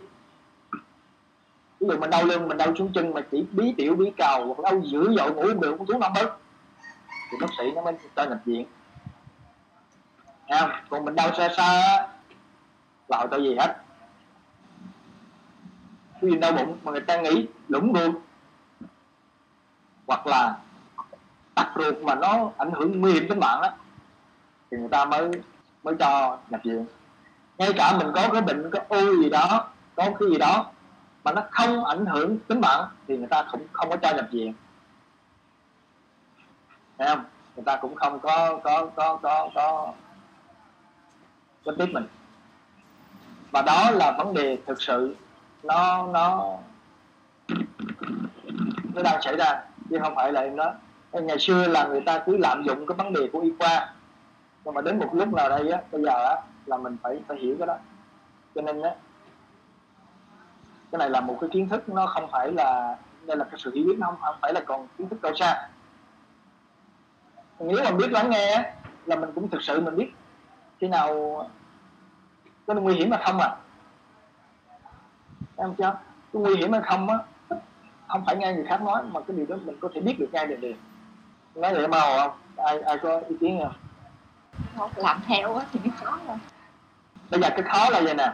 Ví 1.81 1.87
dụ 1.89 1.99
mình 1.99 2.11
đau 2.11 2.25
lưng 2.25 2.49
mình 2.49 2.57
đau 2.57 2.75
xuống 2.75 2.93
chân 2.95 3.15
mà 3.15 3.21
chỉ 3.31 3.45
bí 3.53 3.75
tiểu 3.77 3.95
bí 3.95 4.13
cầu 4.17 4.55
hoặc 4.55 4.71
đau 4.71 4.81
dữ 4.85 5.15
dội 5.17 5.33
ngủ 5.33 5.43
không 5.43 5.61
được 5.61 5.79
uống 5.79 5.87
thuốc 5.87 6.01
năm 6.01 6.13
bớt 6.15 6.37
thì 7.31 7.39
bác 7.41 7.47
sĩ 7.59 7.71
nó 7.75 7.83
mới 7.83 7.95
cho 8.17 8.25
nhập 8.25 8.39
viện. 8.45 8.67
Không? 10.51 10.71
còn 10.89 11.05
mình 11.05 11.15
đau 11.15 11.31
xa 11.37 11.49
xa 11.57 11.65
á, 11.65 12.09
là 13.09 13.19
họ 13.19 13.27
cho 13.31 13.37
gì 13.37 13.57
hết. 13.59 13.77
Ví 16.21 16.31
dụ 16.31 16.39
đau 16.39 16.53
bụng 16.53 16.79
mà 16.85 16.93
người 16.93 17.01
ta 17.01 17.21
nghĩ 17.21 17.47
lũng 17.69 17.93
ruột 17.95 18.15
hoặc 20.07 20.27
là 20.27 20.57
tắc 21.55 21.69
ruột 21.77 21.95
mà 22.03 22.15
nó 22.15 22.51
ảnh 22.59 22.71
hưởng 22.71 23.01
nguy 23.01 23.13
hiểm 23.13 23.29
tính 23.29 23.41
mạng 23.41 23.61
đó 23.63 23.71
thì 24.75 24.81
người 24.81 24.89
ta 24.89 25.05
mới 25.05 25.31
mới 25.83 25.95
cho 25.99 26.39
nhập 26.51 26.61
viện. 26.65 26.87
Ngay 27.59 27.73
cả 27.77 27.99
mình 27.99 28.07
có 28.15 28.29
cái 28.33 28.43
bệnh 28.43 28.71
có 28.71 28.79
u 28.89 29.23
gì 29.23 29.31
đó, 29.31 29.69
có 29.97 30.05
cái 30.05 30.29
gì 30.31 30.39
đó 30.39 30.67
mà 31.25 31.33
nó 31.33 31.43
không 31.51 31.85
ảnh 31.85 32.07
hưởng 32.07 32.39
tính 32.39 32.61
mạng 32.61 32.85
thì 33.09 33.17
người 33.17 33.27
ta 33.27 33.47
cũng 33.53 33.67
không 33.73 33.91
có 33.91 33.97
cho 33.97 34.13
nhập 34.17 34.27
viện. 34.31 34.55
Thấy 36.99 37.09
không? 37.09 37.25
Người 37.57 37.65
ta 37.65 37.77
cũng 37.77 37.95
không 37.95 38.21
có 38.21 38.61
có 38.65 38.87
có 38.97 39.17
có 39.17 39.51
có 39.55 39.93
có 41.65 41.73
tiếp 41.79 41.87
mình. 41.93 42.07
Và 43.51 43.63
đó 43.63 43.91
là 43.91 44.15
vấn 44.19 44.35
đề 44.35 44.59
thực 44.67 44.83
sự 44.83 45.17
nó 45.63 46.07
nó 46.07 46.57
nó 48.95 49.03
đang 49.03 49.23
xảy 49.23 49.37
ra. 49.37 49.63
Chứ 49.91 49.99
không 50.03 50.15
phải 50.15 50.33
là 50.33 50.41
em 50.41 50.57
nói. 50.57 50.73
Ngày 51.13 51.39
xưa 51.39 51.67
là 51.67 51.87
người 51.87 52.01
ta 52.01 52.23
cứ 52.27 52.37
lạm 52.37 52.63
dụng 52.63 52.87
cái 52.87 52.97
vấn 52.97 53.13
đề 53.13 53.29
của 53.33 53.41
y 53.41 53.53
khoa 53.59 53.94
nhưng 54.65 54.75
mà 54.75 54.81
đến 54.81 54.99
một 54.99 55.15
lúc 55.15 55.33
nào 55.33 55.49
đây 55.49 55.71
á 55.71 55.83
bây 55.93 56.03
giờ 56.03 56.25
á 56.25 56.37
là 56.67 56.77
mình 56.77 56.97
phải 57.03 57.23
phải 57.29 57.37
hiểu 57.39 57.57
cái 57.59 57.67
đó. 57.67 57.77
Cho 58.55 58.63
nên 58.63 58.83
á 58.83 58.91
cái 60.93 60.99
này 60.99 61.11
là 61.11 61.21
một 61.21 61.37
cái 61.41 61.51
kiến 61.53 61.69
thức 61.69 61.89
nó 61.89 62.07
không 62.07 62.31
phải 62.31 62.53
là 62.53 62.97
đây 63.27 63.37
là 63.37 63.45
cái 63.45 63.61
sự 63.65 63.73
hiểu 63.75 63.85
biết 63.87 63.97
nó 63.99 64.07
không, 64.07 64.17
không 64.21 64.37
phải 64.43 64.53
là 64.53 64.61
còn 64.61 64.87
kiến 64.99 65.09
thức 65.09 65.19
cao 65.23 65.35
xa. 65.35 65.69
Nếu 67.61 67.79
mà 67.85 67.91
biết 67.91 68.13
lắng 68.13 68.31
nghe 68.31 68.73
là 69.07 69.17
mình 69.17 69.31
cũng 69.35 69.49
thực 69.49 69.63
sự 69.63 69.81
mình 69.81 69.97
biết 69.97 70.13
khi 70.79 70.89
nào 70.89 71.41
có 72.67 72.75
nguy 72.75 72.95
hiểm 72.95 73.11
mà 73.11 73.17
không 73.25 73.39
à. 73.39 73.57
Em 75.57 75.75
chưa? 75.79 75.99
Cái 76.33 76.43
nguy 76.43 76.57
hiểm 76.57 76.73
hay 76.73 76.83
không 76.85 77.09
á 77.09 77.19
không 78.09 78.25
phải 78.27 78.37
nghe 78.37 78.53
người 78.53 78.65
khác 78.65 78.83
nói 78.83 79.03
mà 79.03 79.21
cái 79.21 79.37
điều 79.37 79.47
đó 79.47 79.57
mình 79.65 79.77
có 79.81 79.89
thể 79.95 80.01
biết 80.01 80.19
được 80.19 80.29
ngay 80.33 80.47
liền 80.47 80.61
liền 80.61 80.77
nói 81.55 81.75
vậy 81.75 81.89
màu 81.89 82.19
không? 82.19 82.39
Ai 82.57 82.81
ai 82.81 82.99
có 82.99 83.21
ý 83.29 83.37
kiến 83.41 83.61
không? 83.63 83.73
Không 84.77 84.91
làm 84.97 85.21
theo 85.27 85.57
á, 85.57 85.67
thì 85.73 85.81
mới 85.81 85.91
khó 85.97 86.19
rồi 86.27 86.37
bây 87.31 87.41
giờ 87.41 87.51
cái 87.51 87.63
khó 87.63 87.91
là 87.91 88.01
vậy 88.01 88.15
nè. 88.15 88.33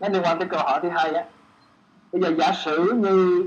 Nó 0.00 0.08
liên 0.08 0.22
quan 0.22 0.38
tới 0.38 0.48
câu 0.48 0.60
hỏi 0.60 0.80
thứ 0.82 0.88
hai 0.90 1.14
á. 1.14 1.24
Bây 2.12 2.22
giờ 2.22 2.32
giả 2.38 2.52
sử 2.64 2.92
như 2.92 3.46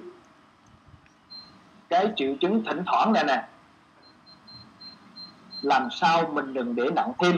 cái 1.90 2.14
triệu 2.16 2.36
chứng 2.42 2.64
thỉnh 2.66 2.84
thoảng 2.86 3.14
này 3.14 3.24
nè, 3.24 3.48
làm 5.62 5.88
sao 5.92 6.30
mình 6.34 6.54
đừng 6.54 6.76
để 6.76 6.90
nặng 6.96 7.12
thêm? 7.20 7.36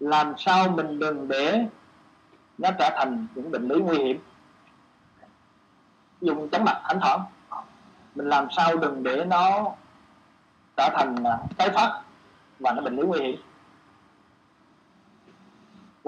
Làm 0.00 0.34
sao 0.38 0.68
mình 0.68 0.98
đừng 0.98 1.28
để 1.28 1.66
nó 2.58 2.70
trở 2.78 2.90
thành 2.96 3.26
những 3.34 3.50
bệnh 3.50 3.68
lý 3.68 3.80
nguy 3.80 3.98
hiểm? 3.98 4.18
Dùng 6.20 6.48
chóng 6.48 6.64
mặt, 6.64 6.82
thỉnh 6.88 6.98
thoảng. 7.00 7.20
Mình 8.14 8.28
làm 8.28 8.46
sao 8.56 8.76
đừng 8.76 9.02
để 9.02 9.24
nó 9.24 9.72
trở 10.76 10.88
thành 10.96 11.24
à, 11.24 11.38
tái 11.56 11.70
phát 11.70 12.00
và 12.60 12.72
nó 12.72 12.82
bệnh 12.82 12.96
lý 12.96 13.02
nguy 13.02 13.20
hiểm? 13.20 13.47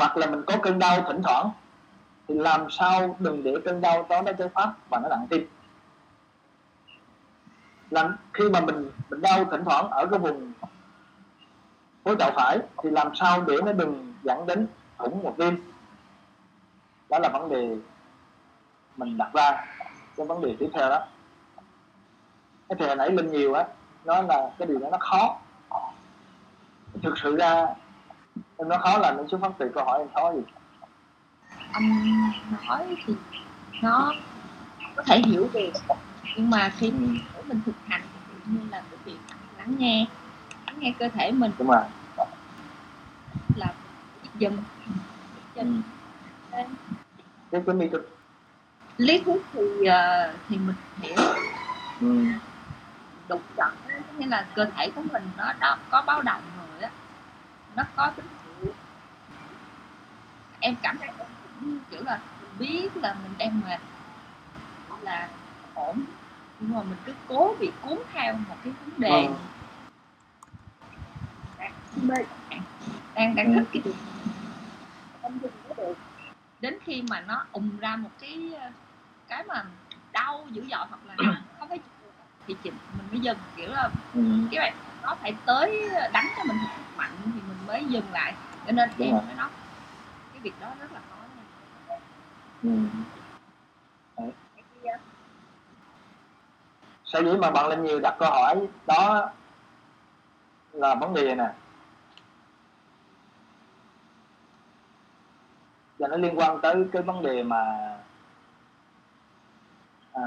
Hoặc 0.00 0.16
là 0.16 0.26
mình 0.26 0.42
có 0.46 0.56
cơn 0.62 0.78
đau 0.78 1.02
thỉnh 1.06 1.22
thoảng, 1.22 1.50
thì 2.28 2.34
làm 2.34 2.70
sao 2.70 3.16
đừng 3.18 3.42
để 3.42 3.54
cơn 3.64 3.80
đau 3.80 4.06
đó 4.08 4.22
nó 4.22 4.32
tái 4.38 4.48
phát 4.54 4.72
và 4.88 4.98
nó 4.98 5.08
nặng 5.08 5.26
tim. 5.30 5.48
Làm, 7.90 8.16
khi 8.32 8.48
mà 8.48 8.60
mình 8.60 8.90
mình 9.10 9.20
đau 9.20 9.44
thỉnh 9.44 9.64
thoảng 9.64 9.90
ở 9.90 10.06
cái 10.06 10.18
vùng 10.18 10.52
khối 12.04 12.16
chậu 12.18 12.30
phải, 12.36 12.58
thì 12.82 12.90
làm 12.90 13.14
sao 13.14 13.42
để 13.42 13.56
nó 13.64 13.72
đừng 13.72 14.14
dẫn 14.22 14.46
đến 14.46 14.66
thủng 14.98 15.22
một 15.22 15.34
tim 15.38 15.72
đó 17.08 17.18
là 17.18 17.28
vấn 17.28 17.48
đề 17.48 17.76
mình 18.96 19.18
đặt 19.18 19.30
ra 19.34 19.66
cái 20.16 20.26
vấn 20.26 20.40
đề 20.40 20.56
tiếp 20.58 20.70
theo 20.74 20.88
đó. 20.88 21.06
Cái 22.68 22.76
thì 22.78 22.94
nãy 22.94 23.10
linh 23.10 23.32
nhiều 23.32 23.54
á, 23.54 23.64
nó 24.04 24.22
là 24.22 24.50
cái 24.58 24.68
điều 24.68 24.78
đó 24.78 24.88
nó 24.92 24.98
khó. 25.00 25.38
Thực 27.02 27.18
sự 27.18 27.36
ra 27.36 27.66
nó 28.66 28.78
khó 28.78 28.98
là 28.98 29.12
nó 29.12 29.22
xuất 29.30 29.40
phát 29.40 29.52
từ 29.58 29.70
câu 29.74 29.84
hỏi 29.84 29.98
em 29.98 30.08
khó 30.14 30.32
gì? 30.34 30.42
Anh 31.72 32.12
nói 32.50 32.96
thì 33.06 33.14
nó 33.82 34.14
có 34.96 35.02
thể 35.02 35.22
hiểu 35.26 35.48
được. 35.52 35.70
Nhưng 36.36 36.50
mà 36.50 36.72
khi 36.78 36.90
mình 37.46 37.60
thực 37.66 37.74
hành 37.86 38.02
thì 38.28 38.52
như 38.52 38.60
là 38.70 38.82
cái 38.90 38.98
việc 39.04 39.18
lắng 39.58 39.74
nghe 39.78 40.06
lắng 40.66 40.76
nghe 40.78 40.94
cơ 40.98 41.08
thể 41.08 41.32
mình. 41.32 41.52
Đúng 41.58 41.68
rồi. 41.68 41.84
Là 43.56 43.74
dần 44.38 44.56
dần 45.54 45.82
cái 47.50 47.62
cái 47.66 47.74
mi 47.74 47.88
cực 47.88 48.16
lý 48.96 49.22
thuyết 49.24 49.42
thì 49.52 49.60
uh, 49.60 50.36
thì 50.48 50.56
mình 50.58 50.76
hiểu. 51.00 51.16
Ừ. 52.00 52.24
đục 53.28 53.42
trận 53.56 53.74
nghĩa 54.18 54.26
là 54.26 54.46
cơ 54.54 54.66
thể 54.76 54.90
của 54.90 55.02
mình 55.12 55.22
nó 55.36 55.52
đó 55.60 55.76
có 55.90 56.02
báo 56.06 56.22
động 56.22 56.42
rồi 56.58 56.82
á. 56.82 56.90
Nó 57.76 57.82
có 57.96 58.10
tín 58.16 58.26
hiệu 58.30 58.39
em 60.60 60.76
cảm 60.82 60.98
thấy 60.98 61.08
em 61.18 61.26
cũng 61.42 61.78
kiểu 61.90 62.02
là 62.04 62.20
biết 62.58 62.96
là 62.96 63.16
mình 63.22 63.32
đang 63.38 63.60
mệt 63.60 63.78
là 65.02 65.30
ổn. 65.74 66.04
Nhưng 66.60 66.70
mà 66.74 66.82
mình 66.82 66.98
cứ 67.04 67.14
cố 67.28 67.56
bị 67.60 67.72
cuốn 67.80 67.98
theo 68.12 68.34
một 68.48 68.56
cái 68.64 68.72
vấn 68.80 69.00
đề. 69.00 69.26
Ừ. 69.26 69.34
đang 72.08 72.62
đang 73.14 73.36
đang 73.36 73.54
thích 73.54 73.68
cái 73.72 73.82
điều 73.84 73.94
không 75.22 75.38
dừng 75.42 75.52
có 75.68 75.74
được. 75.74 75.94
Đến 76.60 76.78
khi 76.84 77.02
mà 77.02 77.20
nó 77.20 77.46
ùm 77.52 77.76
ra 77.78 77.96
một 77.96 78.10
cái 78.20 78.54
cái 79.28 79.44
mà 79.44 79.64
đau 80.12 80.46
dữ 80.52 80.62
dội 80.70 80.86
hoặc 80.88 81.00
là 81.06 81.14
nó 81.18 81.34
không 81.58 81.68
thấy 81.68 81.78
chịu 81.78 81.92
được 82.02 82.10
thì 82.46 82.56
chị 82.62 82.70
mình 82.96 83.06
mới 83.10 83.20
dừng. 83.20 83.38
Kiểu 83.56 83.70
là 83.70 83.90
Ừ. 84.14 84.20
cái 84.50 84.60
bạn 84.60 84.76
nó 85.02 85.16
phải 85.20 85.36
tới 85.46 85.88
đánh 86.12 86.28
cho 86.36 86.44
mình 86.44 86.58
thật 86.76 86.82
mạnh 86.96 87.16
thì 87.34 87.40
mình 87.40 87.66
mới 87.66 87.84
dừng 87.84 88.12
lại. 88.12 88.34
Cho 88.66 88.72
nên 88.72 88.90
em 88.98 89.16
mới 89.26 89.34
nói 89.34 89.48
cái 90.42 90.52
việc 90.52 90.60
đó 90.60 90.74
rất 90.80 90.92
là 90.92 91.00
khó 91.10 91.16
nha. 91.36 91.98
Ừ. 92.62 92.70
Sở 97.04 97.20
dĩ 97.20 97.36
mà 97.40 97.50
bạn 97.50 97.68
linh 97.68 97.84
nhiều 97.84 98.00
đặt 98.00 98.16
câu 98.18 98.30
hỏi 98.30 98.68
đó 98.86 99.30
là 100.72 100.94
vấn 100.94 101.14
đề 101.14 101.24
này 101.24 101.34
nè 101.34 101.52
và 105.98 106.08
nó 106.08 106.16
liên 106.16 106.38
quan 106.38 106.60
tới 106.60 106.74
cái 106.92 107.02
vấn 107.02 107.22
đề 107.22 107.42
mà 107.42 107.64
à, 110.12 110.22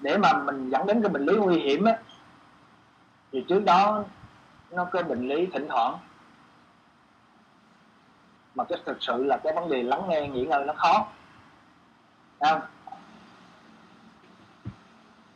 để 0.00 0.18
mà 0.18 0.32
mình 0.32 0.70
dẫn 0.70 0.86
đến 0.86 1.02
cái 1.02 1.08
bệnh 1.08 1.24
lý 1.24 1.36
nguy 1.36 1.58
hiểm 1.58 1.84
á 1.84 1.98
thì 3.32 3.44
trước 3.48 3.64
đó 3.64 4.04
nó 4.74 4.84
có 4.92 5.02
bệnh 5.02 5.28
lý 5.28 5.46
thỉnh 5.52 5.66
thoảng. 5.68 5.98
Mà 8.54 8.64
cái 8.64 8.78
thực 8.86 8.96
sự 9.00 9.24
là 9.24 9.38
cái 9.44 9.52
vấn 9.52 9.70
đề 9.70 9.82
lắng 9.82 10.02
nghe 10.08 10.28
nghỉ 10.28 10.44
ngơi 10.44 10.64
nó 10.64 10.72
khó. 10.76 11.06
Thấy 12.40 12.52
không? 12.52 12.62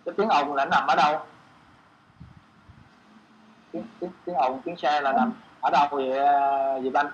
Cái 0.05 0.15
tiếng 0.17 0.29
ồn 0.29 0.55
là 0.55 0.65
nằm 0.65 0.87
ở 0.87 0.97
đâu? 0.97 1.27
Tiếng 3.73 3.87
tiếng, 4.01 4.11
tiếng 4.25 4.35
ồn 4.35 4.61
tiếng 4.65 4.77
xe 4.77 5.01
là 5.01 5.13
nằm 5.13 5.33
ở 5.61 5.71
đâu 5.71 5.89
vậy 5.91 6.11
vậy 6.81 6.91
banh 6.91 7.11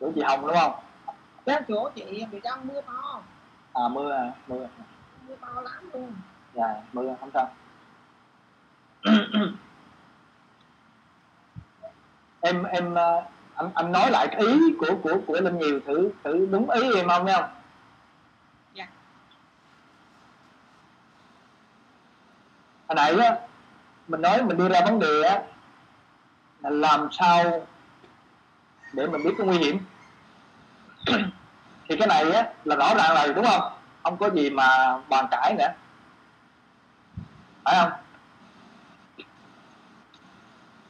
chỗ 0.00 0.12
chị 0.14 0.22
hồng 0.22 0.46
đúng 0.46 0.56
không? 0.56 0.72
Cái 1.46 1.62
chỗ 1.68 1.90
chị 1.94 2.26
bị 2.30 2.40
đang 2.40 2.66
mưa 2.68 2.80
to. 2.80 3.20
À 3.72 3.88
mưa 3.88 4.12
à, 4.12 4.32
mưa. 4.46 4.68
Mưa 5.28 5.36
to 5.40 5.60
lắm 5.60 5.90
luôn. 5.92 6.12
Dạ 6.54 6.82
mưa 6.92 7.14
không 7.20 7.30
sao 7.34 7.50
em 12.40 12.64
em 12.64 12.94
ờ, 12.94 13.22
anh 13.54 13.70
anh 13.74 13.92
nói 13.92 14.10
lại 14.10 14.28
cái 14.30 14.40
ý 14.40 14.74
của 14.78 14.98
của 15.02 15.18
của 15.26 15.40
linh 15.40 15.58
nhiều 15.58 15.80
thử 15.86 16.10
thử 16.24 16.46
đúng 16.50 16.70
ý 16.70 16.94
em 16.94 17.08
không 17.08 17.26
không 17.26 17.44
Dạ. 18.74 18.88
hồi 22.88 22.96
nãy 22.96 23.18
á 23.18 23.36
mình 24.08 24.22
nói 24.22 24.42
mình 24.42 24.56
đưa 24.56 24.68
ra 24.68 24.80
vấn 24.84 24.98
đề 24.98 25.22
á 25.22 25.42
là 26.60 26.70
làm 26.70 27.08
sao 27.12 27.66
để 28.92 29.06
mình 29.06 29.22
biết 29.24 29.34
cái 29.38 29.46
nguy 29.46 29.58
hiểm. 29.58 29.78
Thì 31.88 31.96
cái 31.96 32.08
này 32.08 32.32
á 32.32 32.52
là 32.64 32.76
rõ 32.76 32.94
ràng 32.94 33.14
rồi 33.14 33.34
đúng 33.34 33.44
không? 33.44 33.72
Không 34.02 34.16
có 34.16 34.30
gì 34.30 34.50
mà 34.50 34.98
bàn 35.08 35.26
cãi 35.30 35.54
nữa. 35.58 35.68
Phải 37.64 37.76
không 37.76 37.90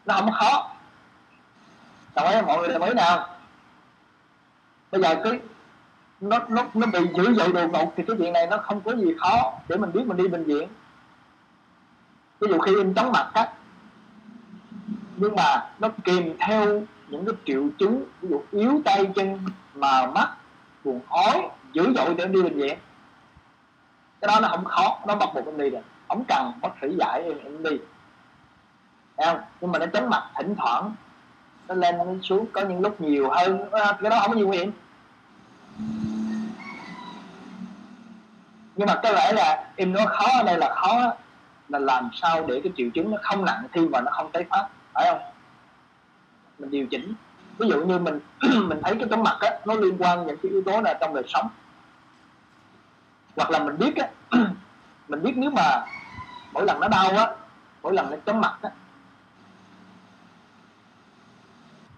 nó 0.08 0.14
không 0.14 0.32
khó. 0.32 0.70
Đồng 2.14 2.28
ý, 2.28 2.40
mọi 2.46 2.58
người 2.58 2.68
đồng 2.68 2.82
ý 2.82 2.94
nào? 2.94 3.26
Bây 4.92 5.02
giờ 5.02 5.20
cứ 5.24 5.38
nó 6.20 6.38
nó 6.48 6.64
nó 6.74 6.86
bị 6.86 6.98
dữ 7.16 7.34
dội 7.34 7.52
đột 7.52 7.70
ngột 7.72 7.92
thì 7.96 8.02
cái 8.06 8.16
chuyện 8.18 8.32
này 8.32 8.46
nó 8.46 8.56
không 8.56 8.80
có 8.80 8.96
gì 8.96 9.14
khó 9.18 9.52
để 9.68 9.76
mình 9.76 9.92
biết 9.92 10.06
mình 10.06 10.16
đi 10.16 10.28
bệnh 10.28 10.44
viện. 10.44 10.68
Ví 12.40 12.48
dụ 12.50 12.58
khi 12.58 12.76
em 12.76 12.94
chóng 12.94 13.12
mặt 13.12 13.30
á, 13.34 13.48
nhưng 15.16 15.36
mà 15.36 15.70
nó 15.78 15.88
kèm 16.04 16.36
theo 16.38 16.82
những 17.08 17.24
cái 17.24 17.34
triệu 17.44 17.62
chứng, 17.78 18.04
ví 18.20 18.28
dụ 18.28 18.42
yếu 18.50 18.82
tay 18.84 19.06
chân 19.14 19.38
mờ 19.74 20.06
mắt, 20.14 20.28
buồn 20.84 21.00
ói, 21.08 21.48
dữ 21.72 21.92
dội 21.96 22.14
để 22.14 22.24
em 22.24 22.32
đi 22.32 22.42
bệnh 22.42 22.58
viện. 22.58 22.78
Cái 24.20 24.28
đó 24.28 24.40
nó 24.40 24.48
không 24.48 24.64
khó, 24.64 24.98
nó 25.06 25.14
bắt 25.14 25.28
buộc 25.34 25.46
em 25.46 25.58
đi 25.58 25.70
rồi. 25.70 25.82
Không 26.08 26.24
cần 26.28 26.52
bác 26.62 26.70
sĩ 26.82 26.88
giải 26.98 27.22
em 27.22 27.38
em 27.38 27.62
đi 27.62 27.78
không? 29.26 29.40
Nhưng 29.60 29.72
mà 29.72 29.78
nó 29.78 29.86
chóng 29.86 30.10
mặt, 30.10 30.22
thỉnh 30.36 30.54
thoảng 30.58 30.94
nó 31.68 31.74
lên, 31.74 31.98
nó 31.98 32.04
xuống, 32.22 32.46
có 32.52 32.60
những 32.60 32.80
lúc 32.80 33.00
nhiều 33.00 33.30
hơn. 33.30 33.58
Cái 33.72 34.10
đó 34.10 34.20
không 34.20 34.32
có 34.32 34.36
gì 34.38 34.42
nguy 34.42 34.58
hiểm. 34.58 34.72
Nhưng 38.76 38.86
mà 38.86 39.00
có 39.02 39.10
lẽ 39.10 39.32
là 39.32 39.66
em 39.76 39.92
nói 39.92 40.06
khó 40.06 40.26
ở 40.38 40.42
đây 40.42 40.58
là 40.58 40.74
khó 40.74 41.12
là 41.68 41.78
làm 41.78 42.10
sao 42.12 42.46
để 42.46 42.60
cái 42.64 42.72
triệu 42.76 42.88
chứng 42.94 43.10
nó 43.10 43.16
không 43.22 43.44
nặng 43.44 43.62
thêm 43.72 43.88
và 43.88 44.00
nó 44.00 44.10
không 44.12 44.32
tái 44.32 44.44
phát, 44.50 44.68
phải 44.92 45.06
không? 45.10 45.20
Mình 46.58 46.70
điều 46.70 46.86
chỉnh. 46.86 47.14
Ví 47.58 47.68
dụ 47.68 47.84
như 47.84 47.98
mình 47.98 48.20
mình 48.68 48.80
thấy 48.84 48.96
cái 48.98 49.08
chóng 49.10 49.22
mặt 49.22 49.36
á, 49.40 49.50
nó 49.64 49.74
liên 49.74 49.96
quan 49.98 50.26
những 50.26 50.36
cái 50.42 50.50
yếu 50.52 50.62
tố 50.66 50.80
nào 50.80 50.94
trong 51.00 51.14
đời 51.14 51.24
sống? 51.28 51.48
Hoặc 53.36 53.50
là 53.50 53.58
mình 53.58 53.78
biết 53.78 53.96
á, 53.96 54.08
mình 55.08 55.22
biết 55.22 55.32
nếu 55.36 55.50
mà 55.50 55.84
mỗi 56.52 56.64
lần 56.64 56.80
nó 56.80 56.88
đau 56.88 57.10
á, 57.10 57.30
mỗi 57.82 57.92
lần 57.92 58.10
nó 58.10 58.16
chóng 58.26 58.40
mặt 58.40 58.58
á 58.62 58.70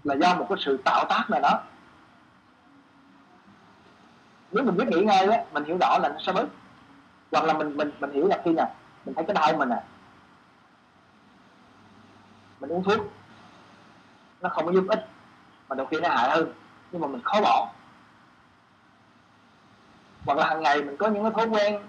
là 0.04 0.14
do 0.14 0.34
một 0.34 0.46
cái 0.48 0.58
sự 0.64 0.78
tạo 0.84 1.04
tác 1.08 1.30
nào 1.30 1.40
đó. 1.40 1.62
Nếu 4.52 4.64
mình 4.64 4.76
biết 4.76 4.88
nghĩ 4.88 5.02
ngay 5.02 5.26
á, 5.26 5.44
mình 5.52 5.64
hiểu 5.64 5.78
rõ 5.80 5.98
là 5.98 6.08
nó 6.08 6.18
sẽ 6.26 6.32
bớt. 6.32 6.46
Hoặc 7.32 7.44
là 7.44 7.54
mình 7.54 7.76
mình 7.76 7.90
mình 8.00 8.12
hiểu 8.12 8.26
là 8.26 8.40
khi 8.44 8.52
nào, 8.52 8.74
mình 9.04 9.14
thấy 9.14 9.24
cái 9.24 9.34
đau 9.34 9.58
mình 9.58 9.68
nè. 9.68 9.82
Mình 12.60 12.70
uống 12.70 12.84
thuốc, 12.84 13.00
nó 14.40 14.48
không 14.48 14.66
có 14.66 14.72
giúp 14.72 14.84
ích, 14.88 15.08
mà 15.68 15.76
đôi 15.76 15.86
khi 15.90 16.00
nó 16.00 16.08
hại 16.08 16.30
hơn, 16.30 16.52
nhưng 16.92 17.00
mà 17.00 17.08
mình 17.08 17.20
khó 17.24 17.40
bỏ. 17.40 17.68
Hoặc 20.26 20.38
là 20.38 20.46
hàng 20.46 20.62
ngày 20.62 20.82
mình 20.82 20.96
có 20.96 21.08
những 21.08 21.22
cái 21.22 21.32
thói 21.32 21.46
quen, 21.46 21.82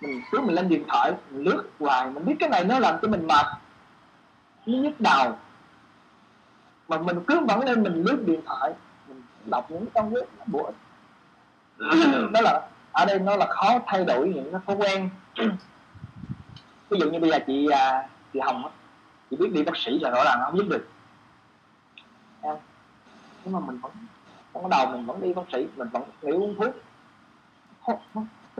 mình 0.00 0.22
cứ 0.30 0.40
mình 0.40 0.54
lên 0.54 0.68
điện 0.68 0.84
thoại, 0.88 1.12
mình 1.30 1.44
lướt 1.44 1.70
hoài, 1.80 2.10
mình 2.10 2.24
biết 2.24 2.36
cái 2.40 2.48
này 2.48 2.64
nó 2.64 2.78
làm 2.78 2.98
cho 3.02 3.08
mình 3.08 3.26
mệt. 3.26 3.46
Nó 4.66 4.78
nhức 4.78 5.00
đầu 5.00 5.38
mà 6.88 6.98
mình 6.98 7.20
cứ 7.26 7.40
vẫn 7.48 7.60
lên 7.64 7.82
mình 7.82 8.02
lướt 8.02 8.22
điện 8.26 8.40
thoại 8.46 8.72
mình 9.08 9.22
đọc 9.50 9.70
những 9.70 9.86
trang 9.94 10.10
web 10.12 10.24
bổ 10.46 10.62
ích. 10.62 10.74
Đó 12.32 12.40
là 12.40 12.68
ở 12.92 13.04
đây 13.04 13.18
nó 13.18 13.36
là 13.36 13.46
khó 13.50 13.78
thay 13.86 14.04
đổi 14.04 14.28
những 14.34 14.52
cái 14.52 14.60
thói 14.66 14.76
quen. 14.76 15.10
Ví 16.90 16.98
dụ 17.00 17.10
như 17.10 17.18
bây 17.20 17.30
giờ 17.30 17.38
chị 17.46 17.68
à, 17.72 18.08
chị 18.32 18.40
hồng 18.40 18.64
á 18.64 18.70
chị 19.30 19.36
biết 19.36 19.52
đi 19.52 19.62
bác 19.62 19.76
sĩ 19.76 19.98
là 19.98 20.10
rõ 20.10 20.24
ràng 20.24 20.38
không 20.44 20.58
giúp 20.58 20.66
được. 20.68 20.88
Nhưng 23.44 23.52
mà 23.54 23.60
mình 23.60 23.78
vẫn 23.82 23.92
trong 24.54 24.70
đầu 24.70 24.86
mình 24.86 25.06
vẫn 25.06 25.20
đi 25.20 25.34
bác 25.34 25.42
sĩ 25.52 25.66
mình 25.76 25.88
vẫn 25.88 26.02
nghĩ 26.22 26.32
uống 26.32 26.54
thuốc. 26.58 26.74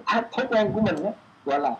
Thói- 0.06 0.46
quen 0.50 0.70
của 0.74 0.80
mình 0.80 1.04
á 1.04 1.10
gọi 1.44 1.60
là 1.60 1.76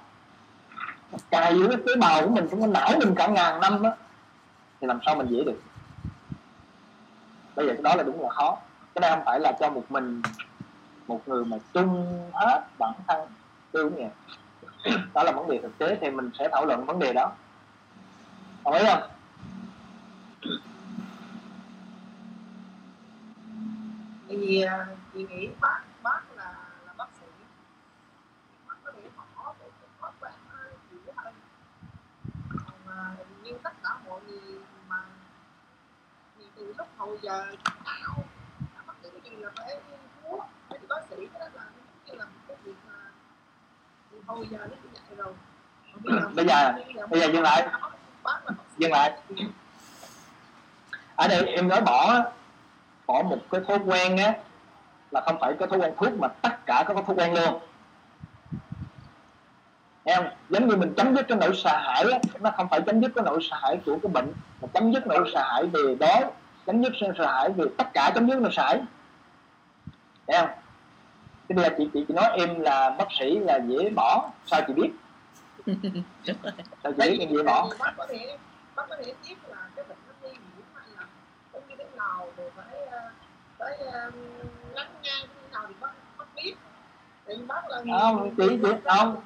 cài 1.31 1.59
giữa 1.59 1.69
cái 1.69 1.77
tế 1.87 1.97
bào 2.01 2.23
của 2.23 2.35
mình 2.35 2.49
trong 2.51 2.61
cái 2.61 2.69
não 2.69 2.99
mình 2.99 3.15
cả 3.17 3.27
ngàn 3.27 3.61
năm 3.61 3.83
á 3.83 3.97
thì 4.81 4.87
làm 4.87 4.99
sao 5.07 5.15
mình 5.15 5.27
dễ 5.31 5.45
được 5.45 5.61
bây 7.57 7.67
giờ 7.67 7.73
cái 7.73 7.83
đó 7.83 7.95
là 7.95 8.03
đúng 8.03 8.23
là 8.23 8.29
khó. 8.29 8.59
Cái 8.95 9.01
này 9.01 9.11
không 9.11 9.23
phải 9.25 9.40
là 9.40 9.53
cho 9.61 9.71
một 9.71 9.85
mình, 9.88 10.23
một 11.07 11.29
người 11.29 11.45
mà 11.45 11.57
chung 11.75 12.21
hết 12.33 12.64
bản 12.79 12.93
thân 13.09 13.29
tư 13.73 13.90
cũng 13.90 14.11
đó 15.14 15.23
là 15.23 15.33
vấn 15.33 15.51
đề 15.51 15.59
thực 15.62 15.79
tế, 15.79 15.99
thì 16.01 16.11
mình 16.11 16.31
sẽ 16.38 16.49
thảo 16.53 16.67
luận 16.67 16.87
vấn 16.87 16.99
đề 16.99 17.12
đó. 17.12 17.33
Đồng 18.64 18.75
ý 18.75 18.85
không? 18.87 19.03
Tại 24.29 24.37
vì 24.37 24.61
à, 24.61 24.87
chị 25.14 25.27
nghĩ 25.31 25.49
bác 25.61 25.81
bác 26.03 26.21
là 26.37 26.55
là 26.87 26.93
bác 26.97 27.09
sĩ. 27.21 27.27
Bác 28.69 28.75
có 28.85 28.93
thể 28.93 29.09
bỏ 29.17 29.55
cái 29.59 29.69
cái 29.81 29.88
thói 30.01 30.11
quen 30.21 30.33
nó 30.49 30.57
dễ 31.07 31.12
hơn 31.17 31.35
còn 32.49 32.97
à, 32.97 33.17
như 33.43 33.53
tất 33.62 33.73
cả 33.83 33.90
mọi 34.09 34.21
người 34.29 34.59
thì 36.66 36.72
lúc 36.79 36.87
hồi 36.98 37.18
giờ 37.22 37.46
đã 38.74 38.83
bác 38.87 38.94
sĩ 39.03 39.09
cái 39.24 39.31
gì 39.31 39.37
là 39.42 39.50
phải 39.57 39.77
thuốc 40.22 40.40
phải 40.68 40.79
bác 40.88 41.00
sĩ 41.11 41.16
cái 41.33 41.40
đó 41.40 41.46
là 41.55 41.62
như 42.07 42.14
là 42.14 42.24
một 42.24 42.31
cái 42.48 42.57
việc 42.64 42.72
mà 42.87 42.92
từ 44.11 44.18
hồi 44.27 44.46
giờ 44.50 44.59
nó 44.59 44.66
như 44.66 44.88
vậy 44.92 45.16
rồi 45.16 45.33
Bây 46.35 46.46
giờ- 46.46 46.72
bây 47.11 47.20
giờ 47.20 47.27
dừng 47.33 47.42
lại. 47.42 47.68
dừng 48.79 48.92
lại 48.92 49.12
ở 51.16 51.29
đây 51.29 51.46
em 51.46 51.68
nói 51.68 51.81
bỏ 51.81 52.22
bỏ 53.07 53.22
một 53.22 53.38
cái 53.50 53.61
thói 53.68 53.79
quen 53.87 54.16
á 54.16 54.35
là 55.11 55.20
không 55.27 55.37
phải 55.40 55.55
cái 55.59 55.68
thói 55.68 55.79
quen 55.79 55.94
thuốc 55.96 56.12
mà 56.18 56.29
tất 56.29 56.66
cả 56.66 56.85
các 56.88 56.96
thói 57.07 57.16
quen 57.16 57.35
luôn 57.35 57.44
không? 57.44 57.61
giống 60.48 60.68
như 60.68 60.77
mình 60.77 60.94
chấm 60.96 61.16
dứt 61.16 61.24
cái 61.29 61.38
nỗi 61.40 61.50
sợ 61.55 61.79
hãi 61.83 62.05
á, 62.12 62.18
nó 62.40 62.50
không 62.57 62.68
phải 62.68 62.81
chấm 62.87 63.00
dứt 63.00 63.12
cái 63.14 63.24
nỗi 63.24 63.38
sợ 63.50 63.57
hãi 63.62 63.79
của 63.87 63.98
cái 64.03 64.11
bệnh 64.12 64.33
mà 64.62 64.68
chấm 64.74 64.92
dứt 64.92 65.07
nỗi 65.07 65.31
sợ 65.35 65.42
hãi 65.53 65.66
về 65.66 65.94
đói 66.00 66.24
chấm 66.66 66.83
dứt 66.83 66.92
sợ 67.18 67.27
hãi 67.27 67.48
về 67.57 67.64
tất 67.79 67.85
cả 67.94 68.12
chấm 68.14 68.29
dứt 68.31 68.38
sợ 68.53 68.62
hãi 68.62 68.81
Thấy 70.27 70.38
không? 70.40 70.48
Thế 71.48 71.55
bây 71.57 71.64
giờ 71.64 71.70
chị, 71.79 71.90
chị, 71.94 72.05
chị 72.09 72.14
nói 72.14 72.31
em 72.38 72.61
là 72.61 72.90
bác 72.98 73.05
sĩ 73.20 73.38
là 73.38 73.59
dễ 73.68 73.90
bỏ. 73.90 74.31
Sao 74.46 74.61
chị 74.66 74.72
biết? 74.72 74.90
Sao 76.83 76.92
chị 76.92 77.11
biết 77.11 77.16
em 77.20 77.29
dễ 77.37 77.42
bỏ? 77.42 77.68
Bác 77.79 77.94
có 77.98 78.07
thể 78.11 78.38
bác 78.77 78.83
có 78.88 78.96
thể 79.05 79.14
biết 79.29 79.35
là 79.48 79.57
cái 79.77 79.85
bệnh 79.88 79.98
nó 80.09 80.14
nguy 80.22 80.31
hiểm 80.31 80.64
hay 80.74 80.88
là 80.96 81.07
nó 81.53 81.59
như 81.68 81.74
thế 81.79 81.85
nào 81.96 82.29
rồi 82.37 82.50
phải 82.57 82.77
ờ, 82.90 82.98
phải 83.59 83.77
ờ, 83.92 84.11
lắng 84.74 84.94
nghe 85.03 85.11
như 85.22 85.29
thế 85.42 85.48
nào 85.53 85.64
thì 85.68 85.74
bác 85.81 85.90
bác 86.18 86.24
biết. 86.35 86.55
Vì 87.27 87.35
bác 87.48 87.68
là 87.70 87.83
Không, 88.00 88.35
chị- 88.38 88.59
chị- 88.62 88.68
không. 88.85 89.16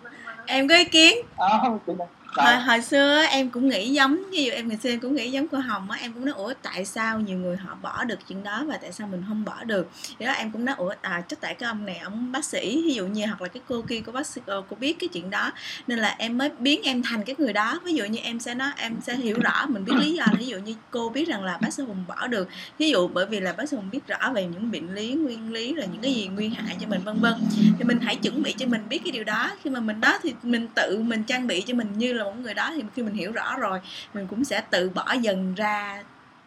em 0.46 0.68
có 0.68 0.74
ý 0.74 0.85
kiến? 0.85 1.16
Ờ, 1.37 1.59
không 1.62 1.79
chị. 1.87 1.92
Hồi, 2.38 2.57
hồi 2.57 2.83
xưa 2.83 3.22
em 3.31 3.51
cũng 3.51 3.68
nghĩ 3.68 3.88
giống 3.88 4.22
ví 4.31 4.44
dụ 4.44 4.53
em 4.53 4.68
ngày 4.68 4.79
xưa 4.83 4.90
em 4.90 5.01
cũng 5.01 5.14
nghĩ 5.14 5.31
giống 5.31 5.48
cô 5.48 5.59
hồng 5.59 5.90
á 5.90 5.98
em 6.01 6.12
cũng 6.12 6.24
nói 6.24 6.35
ủa 6.35 6.55
tại 6.62 6.85
sao 6.85 7.20
nhiều 7.20 7.38
người 7.38 7.57
họ 7.57 7.77
bỏ 7.83 8.05
được 8.05 8.18
chuyện 8.29 8.42
đó 8.42 8.64
và 8.66 8.77
tại 8.83 8.92
sao 8.92 9.07
mình 9.07 9.22
không 9.29 9.44
bỏ 9.44 9.64
được? 9.64 9.90
Thì 10.18 10.27
đó 10.27 10.33
em 10.33 10.51
cũng 10.51 10.64
nói 10.64 10.74
ủa 10.79 10.92
à 11.01 11.22
chắc 11.29 11.40
tại 11.40 11.55
cái 11.55 11.66
ông 11.66 11.87
này 11.87 11.98
ông 11.98 12.33
bác 12.33 12.44
sĩ 12.44 12.83
ví 12.85 12.94
dụ 12.94 13.07
như 13.07 13.27
hoặc 13.27 13.42
là 13.42 13.48
cái 13.48 13.62
cô 13.68 13.83
kia 13.83 14.01
của 14.01 14.12
bác 14.12 14.27
sĩ 14.27 14.40
cô, 14.46 14.62
cô 14.70 14.77
biết 14.81 14.98
cái 14.98 15.09
chuyện 15.09 15.31
đó 15.31 15.53
nên 15.87 15.98
là 15.98 16.14
em 16.18 16.38
mới 16.38 16.51
biến 16.59 16.81
em 16.85 17.03
thành 17.03 17.24
cái 17.24 17.37
người 17.38 17.53
đó. 17.53 17.81
Ví 17.85 17.92
dụ 17.92 18.05
như 18.05 18.18
em 18.22 18.40
sẽ 18.40 18.55
nói 18.55 18.70
em 18.77 18.96
sẽ 19.03 19.16
hiểu 19.16 19.37
rõ 19.40 19.66
mình 19.66 19.85
biết 19.85 19.92
lý 20.01 20.12
do 20.12 20.24
ví 20.38 20.46
dụ 20.46 20.59
như 20.59 20.74
cô 20.90 21.09
biết 21.09 21.29
rằng 21.29 21.44
là 21.44 21.59
bác 21.61 21.72
sĩ 21.72 21.83
hùng 21.83 22.05
bỏ 22.09 22.27
được. 22.27 22.48
Ví 22.79 22.90
dụ 22.90 23.09
bởi 23.09 23.27
vì 23.27 23.40
là 23.40 23.53
bác 23.53 23.68
sĩ 23.68 23.77
hùng 23.77 23.90
biết 23.90 24.07
rõ 24.07 24.33
về 24.35 24.46
những 24.46 24.70
bệnh 24.70 24.94
lý 24.94 25.12
nguyên 25.12 25.53
lý 25.53 25.74
rồi 25.74 25.87
những 25.92 26.03
cái 26.03 26.14
gì 26.14 26.27
nguy 26.27 26.48
hại 26.48 26.77
cho 26.81 26.87
mình 26.87 27.01
vân 27.05 27.18
vân. 27.20 27.35
Thì 27.79 27.85
mình 27.85 27.98
hãy 28.01 28.16
chuẩn 28.16 28.42
bị 28.42 28.53
cho 28.53 28.66
mình 28.66 28.83
biết 28.88 29.01
cái 29.05 29.12
điều 29.12 29.24
đó. 29.24 29.51
Khi 29.62 29.70
mà 29.70 29.81
mình 29.81 30.01
đó 30.01 30.18
thì 30.22 30.35
mình 30.42 30.68
tự 30.74 30.98
mình 30.98 31.22
trang 31.24 31.46
bị 31.46 31.61
cho 31.61 31.74
mình 31.74 31.88
như 31.96 32.12
là 32.12 32.24
một 32.31 32.43
người 32.43 32.55
đó 32.55 32.71
thì 32.75 32.83
khi 32.95 33.03
mình 33.03 33.14
hiểu 33.14 33.33
rõ 33.33 33.57
rồi 33.59 33.81
mình 34.14 34.27
cũng 34.27 34.45
sẽ 34.45 34.61
tự 34.61 34.91
bỏ 34.95 35.12
dần 35.12 35.55
ra 35.55 36.03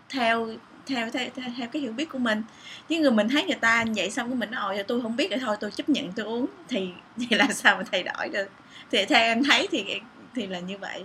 theo 0.10 0.48
theo 0.86 1.10
theo, 1.14 1.28
theo, 1.36 1.46
theo 1.58 1.68
cái 1.72 1.82
hiểu 1.82 1.92
biết 1.94 2.10
của 2.10 2.20
mình. 2.20 2.44
Chứ 2.90 3.00
người 3.00 3.12
mình 3.12 3.30
thấy 3.30 3.46
người 3.46 3.56
ta 3.56 3.86
vậy 3.96 4.12
xong 4.12 4.30
cái 4.30 4.36
mình 4.36 4.52
nói 4.52 4.62
ồ 4.62 4.78
giờ 4.78 4.84
tôi 4.88 5.02
không 5.02 5.16
biết 5.16 5.32
rồi 5.32 5.40
thôi 5.40 5.56
tôi 5.60 5.72
chấp 5.72 5.90
nhận 5.90 6.12
tôi 6.12 6.26
uống. 6.26 6.46
Thì 6.68 6.90
thì 7.18 7.36
làm 7.36 7.52
sao 7.52 7.78
mà 7.78 7.84
thay 7.92 8.04
đổi 8.04 8.30
được? 8.30 8.50
Thì 8.92 9.06
theo 9.06 9.20
em 9.20 9.44
thấy 9.44 9.68
thì 9.72 10.00
thì 10.36 10.48
là 10.48 10.60
như 10.60 10.78
vậy. 10.78 11.04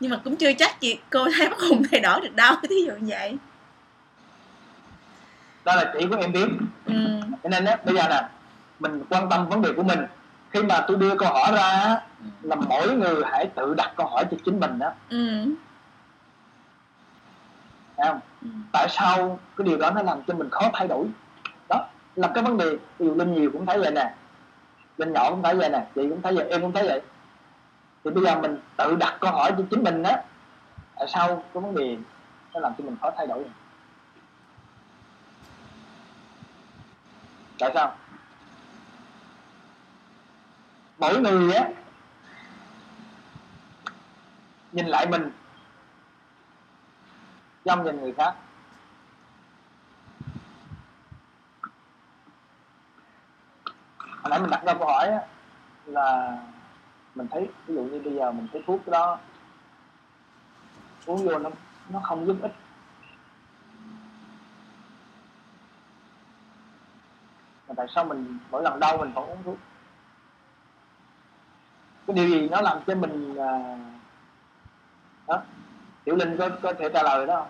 Nhưng 0.00 0.10
mà 0.10 0.20
cũng 0.24 0.36
chưa 0.36 0.52
chắc 0.52 0.80
chị 0.80 0.98
cô 1.10 1.26
thấy 1.36 1.48
bác 1.50 1.60
hùng 1.60 1.82
thay 1.90 2.00
đổi 2.00 2.20
được 2.20 2.34
đâu 2.34 2.54
thí 2.68 2.76
dụ 2.86 2.92
như 2.92 3.08
vậy. 3.08 3.36
Đó 5.64 5.76
là 5.76 5.94
chỉ 5.98 6.06
của 6.06 6.16
em 6.16 6.32
biết. 6.32 6.48
Ừ. 6.84 6.94
Cho 7.42 7.48
nên 7.48 7.64
á 7.64 7.76
bây 7.84 7.94
giờ 7.94 8.08
nè 8.08 8.28
mình 8.78 9.02
quan 9.08 9.28
tâm 9.30 9.48
vấn 9.48 9.62
đề 9.62 9.72
của 9.76 9.82
mình 9.82 9.98
khi 10.50 10.62
mà 10.62 10.84
tôi 10.88 10.96
đưa 10.96 11.16
câu 11.16 11.28
hỏi 11.28 11.52
ra 11.52 11.62
á, 11.62 12.02
là 12.42 12.56
mỗi 12.56 12.96
người 12.96 13.22
hãy 13.24 13.46
tự 13.54 13.74
đặt 13.74 13.92
câu 13.96 14.06
hỏi 14.06 14.24
cho 14.30 14.36
chính 14.44 14.60
mình 14.60 14.78
đó 14.78 14.92
ừ. 15.08 15.44
Thấy 17.96 18.08
không? 18.08 18.20
Ừ. 18.42 18.48
Tại 18.72 18.88
sao 18.90 19.38
cái 19.56 19.64
điều 19.64 19.78
đó 19.78 19.90
nó 19.90 20.02
làm 20.02 20.22
cho 20.26 20.34
mình 20.34 20.50
khó 20.50 20.70
thay 20.72 20.88
đổi? 20.88 21.06
Đó 21.68 21.86
là 22.14 22.28
cái 22.34 22.44
vấn 22.44 22.56
đề 22.56 22.76
ví 22.98 23.06
dụ 23.06 23.14
linh 23.14 23.34
nhiều 23.34 23.50
cũng 23.52 23.66
thấy 23.66 23.78
vậy 23.78 23.90
nè. 23.90 24.14
Linh 24.98 25.12
nhỏ 25.12 25.30
cũng 25.30 25.42
thấy 25.42 25.54
vậy 25.54 25.70
nè. 25.70 25.86
Chị 25.94 26.08
cũng 26.08 26.22
thấy 26.22 26.34
vậy 26.34 26.46
em 26.50 26.60
cũng 26.60 26.72
thấy 26.72 26.84
vậy. 26.84 27.00
Thì 28.04 28.10
bây 28.10 28.24
giờ 28.24 28.40
mình 28.40 28.58
tự 28.76 28.96
đặt 28.96 29.16
câu 29.20 29.32
hỏi 29.32 29.52
cho 29.58 29.64
chính 29.70 29.84
mình 29.84 30.02
á 30.02 30.22
tại 30.96 31.08
sao 31.08 31.28
cái 31.28 31.60
vấn 31.62 31.74
đề 31.74 31.96
nó 32.54 32.60
làm 32.60 32.72
cho 32.78 32.84
mình 32.84 32.96
khó 33.00 33.10
thay 33.16 33.26
đổi? 33.26 33.44
Tại 37.58 37.70
sao 37.74 37.96
mỗi 41.00 41.20
người 41.20 41.54
á 41.54 41.68
nhìn 44.72 44.86
lại 44.86 45.06
mình 45.06 45.30
trong 47.64 47.84
nhìn 47.84 48.00
người 48.00 48.12
khác. 48.12 48.34
Hồi 53.98 54.30
nãy 54.30 54.40
mình 54.40 54.50
đặt 54.50 54.62
ra 54.66 54.74
câu 54.74 54.86
hỏi 54.86 55.08
á, 55.08 55.20
là 55.86 56.38
mình 57.14 57.28
thấy 57.30 57.48
ví 57.66 57.74
dụ 57.74 57.82
như 57.82 58.00
bây 58.04 58.14
giờ 58.14 58.32
mình 58.32 58.48
thấy 58.52 58.62
thuốc 58.66 58.88
đó 58.88 59.18
uống 61.06 61.24
vô 61.24 61.38
nó 61.38 61.50
nó 61.88 62.00
không 62.00 62.26
giúp 62.26 62.36
ích. 62.42 62.54
Mà 67.68 67.74
tại 67.76 67.86
sao 67.94 68.04
mình 68.04 68.38
mỗi 68.50 68.62
lần 68.62 68.80
đau 68.80 68.98
mình 68.98 69.12
vẫn 69.12 69.26
uống 69.26 69.42
thuốc? 69.44 69.58
Cái 72.06 72.16
điều 72.16 72.28
gì 72.28 72.48
nó 72.48 72.60
làm 72.60 72.78
cho 72.86 72.94
mình 72.94 73.36
à, 73.38 73.76
đó 75.26 75.42
tiểu 76.04 76.16
linh 76.16 76.36
có 76.38 76.48
có 76.62 76.72
thể 76.72 76.88
trả 76.94 77.02
lời 77.02 77.26
đó 77.26 77.36
không? 77.36 77.48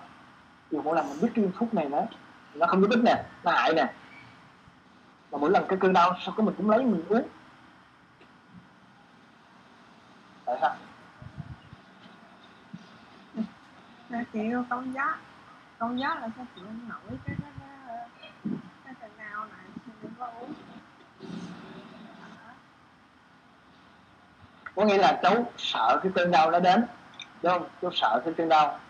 Dù 0.71 0.83
mỗi 0.83 0.97
lần 0.97 1.09
mình 1.09 1.19
biết 1.23 1.29
cái 1.35 1.45
phút 1.59 1.75
này 1.75 1.89
nữa 1.89 2.07
nó 2.55 2.67
không 2.67 2.83
có 2.83 2.89
ích 2.91 3.05
nè 3.05 3.25
nó 3.45 3.53
hại 3.53 3.73
nè. 3.75 3.93
Mà 5.31 5.39
mỗi 5.39 5.51
lần 5.51 5.65
cái 5.69 5.79
cơn 5.81 5.93
đau 5.93 6.17
sao 6.25 6.35
có 6.37 6.43
mình 6.43 6.55
cũng 6.59 6.71
lấy 6.71 6.85
mình 6.85 7.05
uống? 7.09 7.29
Tại 10.45 10.59
sao? 10.61 10.77
Sao 14.11 14.23
chịu 14.33 14.65
con 14.71 14.93
gió 14.95 15.17
con 15.79 16.01
gió 16.01 16.09
là 16.09 16.29
sao 16.37 16.47
chịu 16.55 16.65
nổi 16.89 17.19
cái 17.27 17.37
cái 17.43 17.53
cái 18.19 18.53
cái 18.85 18.95
cơn 19.01 19.11
đau 19.19 19.45
này 19.45 19.67
thì 19.87 19.93
đừng 20.03 20.13
có 20.19 20.27
uống 20.27 20.53
có 24.81 24.87
nghĩa 24.87 24.99
là 24.99 25.19
cháu 25.23 25.53
sợ 25.59 26.01
cái 26.03 26.13
cơn 26.15 26.31
đau 26.31 26.51
nó 26.51 26.59
đến 26.59 26.85
đúng 27.43 27.53
không? 27.53 27.67
Cháu 27.83 27.91
sợ 27.95 28.21
cái 28.25 28.35
cơn 28.37 28.49
đau. 28.49 28.81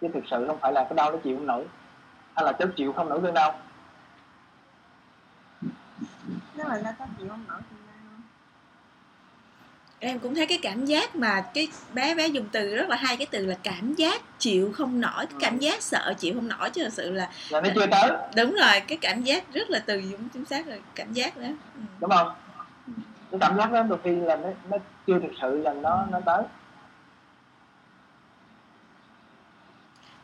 Chứ 0.00 0.06
thực 0.14 0.24
sự 0.30 0.44
không 0.46 0.58
phải 0.60 0.72
là 0.72 0.84
cái 0.84 0.94
đau 0.96 1.12
nó 1.12 1.18
chịu 1.24 1.36
không 1.36 1.46
nổi. 1.46 1.64
Hay 2.36 2.44
là 2.44 2.52
cháu 2.52 2.68
chịu 2.76 2.92
không 2.92 3.08
nổi 3.08 3.20
cơn 3.22 3.34
đau? 3.34 3.58
Nếu 6.54 6.66
mà 6.68 6.76
là 6.76 6.94
có 6.98 7.04
chịu 7.18 7.28
không 7.28 7.44
nổi 7.48 7.58
thì 7.70 7.76
em 9.98 10.18
cũng 10.18 10.34
thấy 10.34 10.46
cái 10.46 10.58
cảm 10.62 10.84
giác 10.84 11.16
mà 11.16 11.44
cái 11.54 11.68
bé 11.94 12.14
bé 12.14 12.26
dùng 12.26 12.48
từ 12.52 12.76
rất 12.76 12.88
là 12.88 12.96
hay 12.96 13.16
cái 13.16 13.26
từ 13.30 13.46
là 13.46 13.54
cảm 13.62 13.94
giác 13.94 14.22
chịu 14.38 14.72
không 14.72 15.00
nổi 15.00 15.26
cái 15.26 15.36
cảm 15.40 15.54
Ừ. 15.54 15.58
giác 15.62 15.82
sợ 15.82 16.14
chịu 16.18 16.34
không 16.34 16.48
nổi 16.48 16.70
chứ 16.70 16.82
thật 16.84 16.92
sự 16.92 17.12
là 17.12 17.30
là 17.50 17.60
nó 17.60 17.68
chưa 17.74 17.86
tới. 17.86 18.10
Đúng 18.36 18.54
rồi 18.54 18.80
cái 18.88 18.98
cảm 19.00 19.22
giác 19.22 19.44
rất 19.52 19.70
là 19.70 19.78
từ 19.86 20.02
dũng 20.02 20.28
chính 20.28 20.44
xác 20.44 20.66
rồi 20.66 20.80
cảm 20.94 21.12
giác 21.12 21.36
đó. 21.36 21.46
Ừ. 21.74 21.80
đúng 22.00 22.10
không 22.10 22.28
cái 23.30 23.40
cảm 23.40 23.56
giác 23.56 23.72
đó 23.72 23.82
đôi 23.82 23.98
khi 24.04 24.10
là 24.16 24.36
nó, 24.36 24.48
nó 24.70 24.76
chưa 25.06 25.18
thực 25.18 25.32
sự 25.40 25.58
là 25.58 25.74
nó 25.74 26.06
nó 26.10 26.20
tới. 26.26 26.42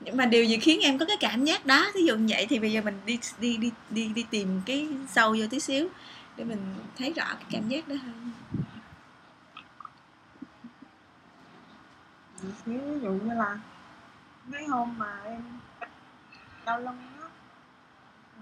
Nhưng 0.00 0.16
mà 0.16 0.26
điều 0.26 0.44
gì 0.44 0.58
khiến 0.58 0.80
em 0.80 0.98
có 0.98 1.04
cái 1.06 1.16
cảm 1.20 1.44
giác 1.44 1.66
đó? 1.66 1.86
Thí 1.94 2.00
dụ 2.04 2.16
như 2.16 2.26
vậy 2.28 2.46
thì 2.48 2.58
bây 2.58 2.72
giờ 2.72 2.80
mình 2.84 3.00
đi 3.06 3.18
đi 3.38 3.56
đi 3.56 3.70
đi 3.90 4.08
đi 4.08 4.26
tìm 4.30 4.62
cái 4.66 4.88
sâu 5.08 5.36
vô 5.38 5.46
tí 5.50 5.60
xíu 5.60 5.88
để 6.36 6.44
mình 6.44 6.74
thấy 6.98 7.12
rõ 7.12 7.24
cái 7.24 7.46
cảm 7.50 7.68
giác 7.68 7.88
đó 7.88 7.94
hơn. 8.02 8.30
Ví 12.66 12.78
dụ 13.02 13.10
như 13.10 13.34
là 13.34 13.58
mấy 14.46 14.66
hôm 14.66 14.98
mà 14.98 15.20
em 15.24 15.42
đau 16.64 16.78
lưng 16.78 16.98
á 17.22 17.28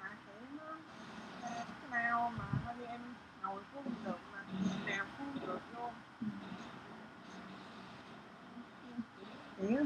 mà 0.01 0.09
kiểu 0.27 0.59
nó 0.59 0.65
đau 1.91 2.33
mà 2.39 2.45
coi 2.67 2.75
như 2.77 2.85
em 2.85 3.01
ngồi 3.43 3.61
cũng 3.75 3.85
không 3.85 3.95
được 4.05 4.19
mà 4.33 4.39
nào 4.87 5.05
cũng 5.19 5.27
không 5.35 5.47
được 5.47 5.61
luôn 5.77 5.91
kiểu 9.63 9.85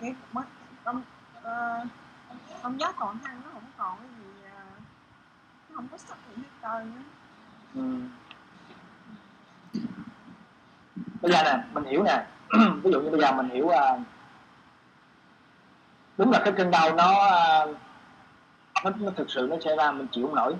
kiểu 0.00 0.12
mất 0.32 0.44
ông 0.84 1.02
uh, 1.38 1.86
ông 2.62 2.80
giác 2.80 2.94
còn 2.98 3.18
thăng 3.18 3.40
nó 3.44 3.50
không 3.52 3.62
còn 3.78 3.98
cái 3.98 4.08
gì 4.18 4.30
uh, 4.46 4.82
nó 5.70 5.76
không 5.76 5.88
có 5.90 5.98
sắc 5.98 6.18
gì 6.28 6.42
hết 6.42 6.48
trơn 6.62 6.92
nữa. 6.94 7.02
Ừ. 7.74 7.82
bây 11.22 11.32
giờ 11.32 11.42
nè 11.44 11.64
mình 11.72 11.84
hiểu 11.84 12.02
nè. 12.02 12.26
Ví 12.82 12.90
dụ 12.92 13.00
như 13.00 13.10
bây 13.10 13.20
giờ 13.20 13.32
mình 13.32 13.48
hiểu 13.48 13.64
uh, 13.64 14.00
đúng 16.18 16.30
là 16.30 16.40
cái 16.44 16.52
cơn 16.56 16.70
đau 16.70 16.94
nó 16.94 17.12
uh, 17.64 17.76
nó, 18.84 18.90
nó 19.00 19.10
thực 19.16 19.30
sự 19.30 19.46
nó 19.50 19.56
xảy 19.64 19.76
ra 19.76 19.92
mình 19.92 20.06
chịu 20.12 20.26
không 20.26 20.36
nổi. 20.36 20.54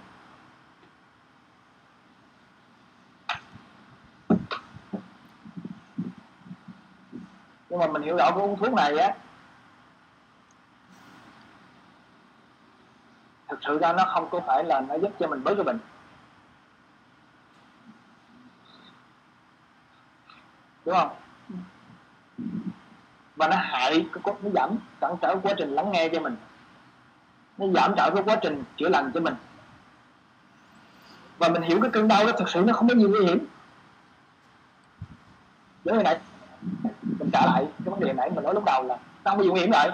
Nhưng 7.73 7.81
mà 7.81 7.87
mình 7.87 8.03
hiểu 8.03 8.17
rõ 8.17 8.31
cái 8.31 8.41
uống 8.41 8.57
thuốc 8.57 8.73
này 8.73 8.99
á, 8.99 9.15
thực 13.49 13.59
sự 13.63 13.79
ra 13.79 13.93
nó 13.93 14.05
không 14.05 14.31
có 14.31 14.41
phải 14.47 14.65
là 14.65 14.81
nó 14.81 14.95
giúp 14.95 15.13
cho 15.21 15.29
mình 15.29 15.45
bớt 15.45 15.55
cái 15.55 15.65
bệnh. 15.65 15.79
Đúng 20.85 20.95
không? 20.95 21.17
Và 23.37 23.49
nó 23.49 23.57
hại 23.57 24.07
cái 24.13 24.35
nó 24.43 24.51
giảm 24.55 24.77
cản 25.01 25.17
trở 25.23 25.37
quá 25.43 25.53
trình 25.59 25.75
lắng 25.75 25.93
nghe 25.93 26.09
cho 26.13 26.21
mình. 26.21 26.37
Nó 27.59 27.67
giảm 27.75 27.93
trở 27.97 28.11
cái 28.15 28.23
quá 28.23 28.37
trình 28.43 28.65
chữa 28.77 28.89
lành 28.89 29.11
cho 29.15 29.21
mình. 29.21 29.35
Và 31.39 31.49
mình 31.49 31.63
hiểu 31.63 31.81
cái 31.81 31.91
cơn 31.91 32.09
đau 32.09 32.27
đó, 32.27 32.33
thực 32.39 32.49
sự 32.49 32.63
nó 32.67 32.73
không 32.73 32.89
có 32.89 32.95
gì 32.95 33.05
nguy 33.05 33.27
hiểm. 33.27 33.47
Giống 35.85 35.99
như 35.99 36.03
nãy 36.03 36.21
trở 37.33 37.41
trả 37.41 37.47
lại 37.47 37.67
cái 37.85 37.91
vấn 37.91 38.01
đề 38.01 38.13
nãy 38.13 38.31
mình 38.31 38.45
nói 38.45 38.55
lúc 38.55 38.65
đầu 38.65 38.83
là 38.83 38.99
nó 39.25 39.31
không 39.31 39.39
có 39.39 39.45
gì 39.45 39.51
nguy 39.51 39.61
hiểm 39.61 39.71
lại. 39.71 39.91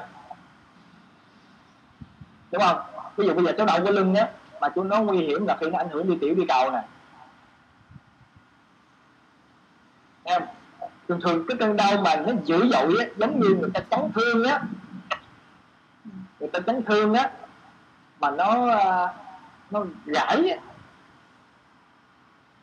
Đúng 2.53 2.63
không? 2.63 2.81
Ví 3.17 3.27
dụ 3.27 3.35
bây 3.35 3.45
giờ 3.45 3.53
cháu 3.57 3.67
đau 3.67 3.81
cái 3.85 3.93
lưng 3.93 4.15
á, 4.15 4.29
mà 4.61 4.69
chú 4.69 4.83
nó 4.83 5.01
nguy 5.01 5.19
hiểm 5.19 5.47
là 5.47 5.57
khi 5.61 5.71
nó 5.71 5.79
ảnh 5.79 5.89
hưởng 5.89 6.09
đi 6.09 6.19
tiểu 6.21 6.35
đi 6.35 6.45
cầu 6.49 6.71
nè. 6.71 6.83
Em 10.25 10.43
thường 11.09 11.21
thường 11.21 11.45
cái 11.49 11.57
cơn 11.61 11.77
đau 11.77 11.97
mà 12.03 12.17
nó 12.17 12.33
dữ 12.45 12.69
dội 12.73 12.97
á, 12.99 13.07
giống 13.17 13.41
như 13.41 13.49
người 13.49 13.71
ta 13.75 13.81
chấn 13.91 14.13
thương 14.15 14.45
á. 14.45 14.63
Người 16.41 16.49
ta 16.53 16.61
chấn 16.61 16.83
thương 16.83 17.15
á, 17.15 17.31
mà 18.21 18.31
nó 18.31 18.71
à, 18.71 19.15
nó 19.71 19.85
gãy 20.07 20.51
á. 20.51 20.57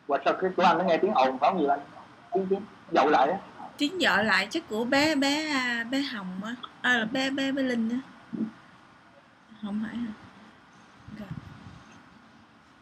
Hoặc 0.07 0.21
sao 0.25 0.33
cái 0.41 0.51
của 0.57 0.63
anh 0.63 0.77
nó 0.77 0.83
nghe 0.83 0.97
tiếng 0.97 1.13
ồn, 1.13 1.37
phải 1.37 1.51
không 1.51 1.59
gì 1.61 1.67
anh? 1.67 1.79
Tiếng 2.33 2.47
tiếng 2.49 2.61
dội 2.91 3.11
lại 3.11 3.29
á 3.31 3.37
tiếng 3.77 4.01
dọ 4.01 4.17
lại 4.17 4.47
chắc 4.51 4.63
của 4.69 4.85
bé 4.85 5.15
bé 5.15 5.49
à, 5.49 5.85
bé 5.91 6.01
hồng 6.01 6.41
á. 6.43 6.55
À, 6.81 6.97
là 6.97 7.05
bé 7.05 7.29
bé 7.29 7.51
bé 7.51 7.63
linh 7.63 7.89
á. 7.89 7.97
Không 9.61 9.83
phải 9.83 9.97
hả? 9.97 10.11
Rồi. 11.19 11.27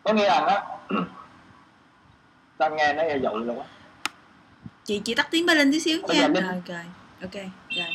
có 0.04 0.14
nghĩa 0.14 0.26
rằng 0.26 0.46
á? 0.46 0.64
Ta 2.58 2.70
nghe 2.70 2.94
nó 2.94 3.04
dội 3.24 3.44
rồi 3.46 3.58
á. 3.58 3.66
Chị 4.84 5.02
chị 5.06 5.16
tắt 5.16 5.28
tiếng 5.32 5.46
bé 5.46 5.56
linh 5.56 5.72
tí 5.72 5.80
xíu 5.80 6.00
Bây 6.08 6.18
nha. 6.18 6.28
rồi 6.28 6.62
rồi. 6.68 6.84
Ok 7.22 7.34
rồi. 7.70 7.88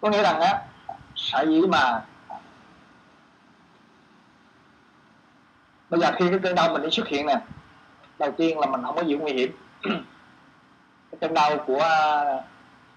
Có 0.00 0.10
nghĩa 0.10 0.22
rằng 0.22 0.40
á 0.40 0.58
sở 1.16 1.44
dĩ 1.48 1.60
mà 1.68 2.02
bây 5.90 6.00
giờ 6.00 6.12
khi 6.18 6.28
cái 6.30 6.38
cơn 6.42 6.54
đau 6.54 6.72
mình 6.72 6.82
đi 6.82 6.88
xuất 6.90 7.08
hiện 7.08 7.26
nè 7.26 7.40
đầu 8.18 8.32
tiên 8.38 8.58
là 8.58 8.66
mình 8.66 8.80
không 8.84 8.96
có 8.96 9.02
gì 9.04 9.14
nguy 9.14 9.32
hiểm 9.32 9.52
trong 11.20 11.28
cơn 11.28 11.34
đau 11.34 11.64
của 11.66 11.76
uh, 11.76 12.44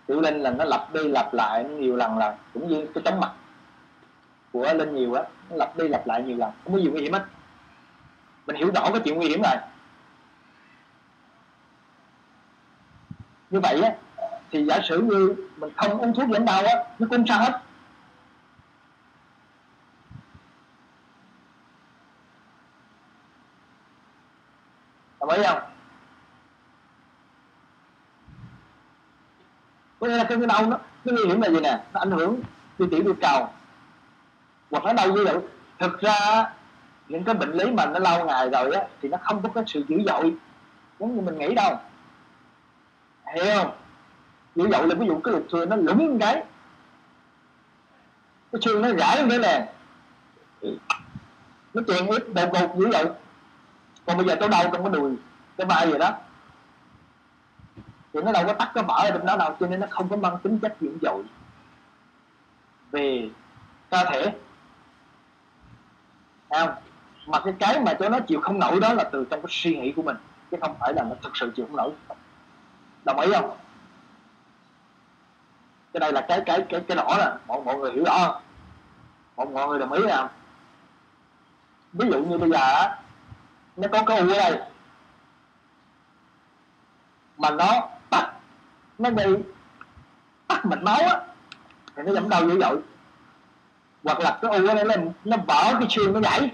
tiểu 0.07 0.21
linh 0.21 0.39
là 0.39 0.51
nó 0.51 0.65
lặp 0.65 0.93
đi 0.93 1.07
lặp 1.07 1.33
lại 1.33 1.63
nhiều 1.63 1.95
lần 1.95 2.17
là 2.17 2.37
cũng 2.53 2.67
như 2.67 2.87
cái 2.95 3.03
chóng 3.05 3.19
mặt 3.19 3.31
của 4.51 4.73
linh 4.73 4.95
nhiều 4.95 5.13
á 5.13 5.23
nó 5.49 5.55
lặp 5.55 5.77
đi 5.77 5.87
lặp 5.87 6.07
lại 6.07 6.23
nhiều 6.23 6.37
lần 6.37 6.51
không 6.63 6.73
có 6.73 6.79
gì 6.79 6.87
nguy 6.87 7.01
hiểm 7.01 7.13
hết. 7.13 7.25
Mình 8.47 8.55
hiểu 8.55 8.71
rõ 8.75 8.89
cái 8.91 9.01
chuyện 9.03 9.15
nguy 9.15 9.29
hiểm 9.29 9.41
rồi 9.41 9.55
như 13.49 13.59
vậy 13.59 13.81
á 13.81 13.95
thì 14.51 14.65
giả 14.65 14.79
sử 14.83 15.01
như 15.01 15.35
mình 15.57 15.73
không 15.75 15.97
uống 15.97 16.13
thuốc 16.13 16.29
giảm 16.33 16.45
đau 16.45 16.65
á 16.65 16.73
nó 16.99 17.07
cũng 17.09 17.27
sao 17.27 17.39
hết. 17.39 17.61
Đồng 25.19 25.29
ý 25.29 25.43
không? 25.43 25.72
Có 30.03 30.09
nghĩa 30.09 30.17
là 30.17 30.23
cái 30.23 30.37
cái 30.37 30.47
đau 30.47 30.65
nó 30.65 30.77
nó 31.05 31.13
nguy 31.13 31.25
hiểm 31.25 31.41
là 31.41 31.49
gì 31.49 31.59
nè? 31.59 31.79
Nó 31.93 31.99
ảnh 31.99 32.11
hưởng 32.11 32.41
đi 32.79 32.85
tiểu 32.91 33.03
đi 33.03 33.11
cầu. 33.21 33.49
Hoặc 34.71 34.83
nó 34.83 34.93
đau 34.93 35.07
dữ 35.07 35.25
dội. 35.25 35.41
Thực 35.79 36.01
ra, 36.01 36.49
những 37.09 37.23
cái 37.23 37.35
bệnh 37.35 37.51
lý 37.51 37.71
mà 37.71 37.85
nó 37.85 37.99
lâu 37.99 38.25
ngày 38.25 38.49
rồi 38.49 38.71
á, 38.75 38.83
thì 39.01 39.09
nó 39.09 39.17
không 39.21 39.43
có 39.43 39.49
cái 39.55 39.63
sự 39.67 39.83
dữ 39.87 39.97
dội 40.05 40.35
giống 40.99 41.15
như 41.15 41.21
mình 41.21 41.37
nghĩ 41.37 41.55
đâu. 41.55 41.79
Hiểu 43.35 43.45
không? 43.57 43.71
Dữ 44.55 44.69
dội 44.71 44.87
là 44.87 44.95
ví 44.95 45.07
dụ 45.07 45.19
cái 45.19 45.33
lục 45.33 45.45
xương 45.51 45.69
nó 45.69 45.75
lủng 45.75 45.97
một 45.97 46.17
cái. 46.19 46.43
Cái 48.51 48.61
xương 48.61 48.81
nó 48.81 48.89
gãy 48.89 49.21
một 49.21 49.27
cái 49.29 49.39
nè. 49.39 49.73
Nó 51.73 51.81
chèn 51.87 52.07
ít 52.07 52.33
đột 52.33 52.49
ngột 52.53 52.75
dữ 52.77 52.91
dội. 52.91 53.05
Còn 54.05 54.17
bây 54.17 54.25
giờ 54.27 54.35
tôi 54.39 54.49
đau 54.49 54.63
trong 54.73 54.83
cái 54.83 54.93
đùi, 54.93 55.15
cái 55.57 55.67
vai 55.67 55.91
gì 55.91 55.97
đó 55.97 56.11
thì 58.13 58.21
nó 58.21 58.31
đâu 58.31 58.43
có 58.47 58.53
tắt 58.53 58.71
cái 58.73 58.83
vỡ 58.83 58.93
ở 58.93 59.11
trong 59.11 59.25
đó 59.25 59.37
đâu, 59.37 59.55
cho 59.59 59.67
nên 59.67 59.79
nó 59.79 59.87
không 59.89 60.09
có 60.09 60.15
mang 60.15 60.37
tính 60.43 60.59
chất 60.59 60.75
dữ 60.81 60.97
dội. 61.01 61.23
Về 62.91 63.29
cơ 63.89 64.03
thể 64.09 64.33
không? 66.49 66.69
Mà 67.27 67.39
cái 67.39 67.53
cái 67.59 67.79
mà 67.79 67.93
cho 67.93 68.09
nó 68.09 68.19
chịu 68.19 68.41
không 68.41 68.59
nổi 68.59 68.79
đó 68.79 68.93
là 68.93 69.03
từ 69.03 69.25
trong 69.29 69.41
cái 69.41 69.49
suy 69.49 69.79
nghĩ 69.79 69.91
của 69.91 70.01
mình, 70.01 70.17
chứ 70.51 70.57
không 70.61 70.75
phải 70.79 70.93
là 70.93 71.03
nó 71.03 71.15
thực 71.23 71.37
sự 71.37 71.51
chịu 71.55 71.65
không 71.65 71.77
nổi. 71.77 71.91
Đồng 73.05 73.19
ý 73.19 73.31
không? 73.33 73.57
Cái 75.93 75.99
đây 75.99 76.11
là 76.11 76.25
cái 76.27 76.41
cái 76.45 76.65
cái 76.69 76.81
cái 76.87 76.97
rõ 76.97 77.17
nè, 77.17 77.31
mọi 77.47 77.61
mọi 77.65 77.77
người 77.77 77.91
hiểu 77.91 78.03
rõ 78.03 78.17
không? 78.25 78.41
Mọi 79.35 79.45
mọi 79.45 79.67
người 79.67 79.79
đồng 79.79 79.91
ý 79.91 80.03
không 80.11 80.27
ví 81.93 82.09
dụ 82.09 82.23
như 82.23 82.37
bây 82.37 82.49
giờ 82.49 82.95
nó 83.77 83.87
có 83.91 84.03
cái 84.03 84.19
u 84.19 84.29
ở 84.29 84.37
đây, 84.37 84.59
mà 87.37 87.49
nó 87.49 87.89
nó 89.03 89.09
gây 89.09 89.43
tắt 90.47 90.65
mạch 90.65 90.83
máu 90.83 90.99
á 90.99 91.21
thì 91.95 92.03
nó 92.05 92.13
giảm 92.13 92.29
đau 92.29 92.49
dữ 92.49 92.59
dội. 92.59 92.79
Hoặc 94.03 94.19
là 94.19 94.39
cái 94.41 94.59
u 94.59 94.67
ở 94.67 94.75
đây 94.75 94.85
nó, 94.85 94.95
nó 95.25 95.37
vỡ 95.47 95.75
cái 95.79 95.87
xương 95.89 96.13
nó 96.13 96.19
gãy 96.19 96.51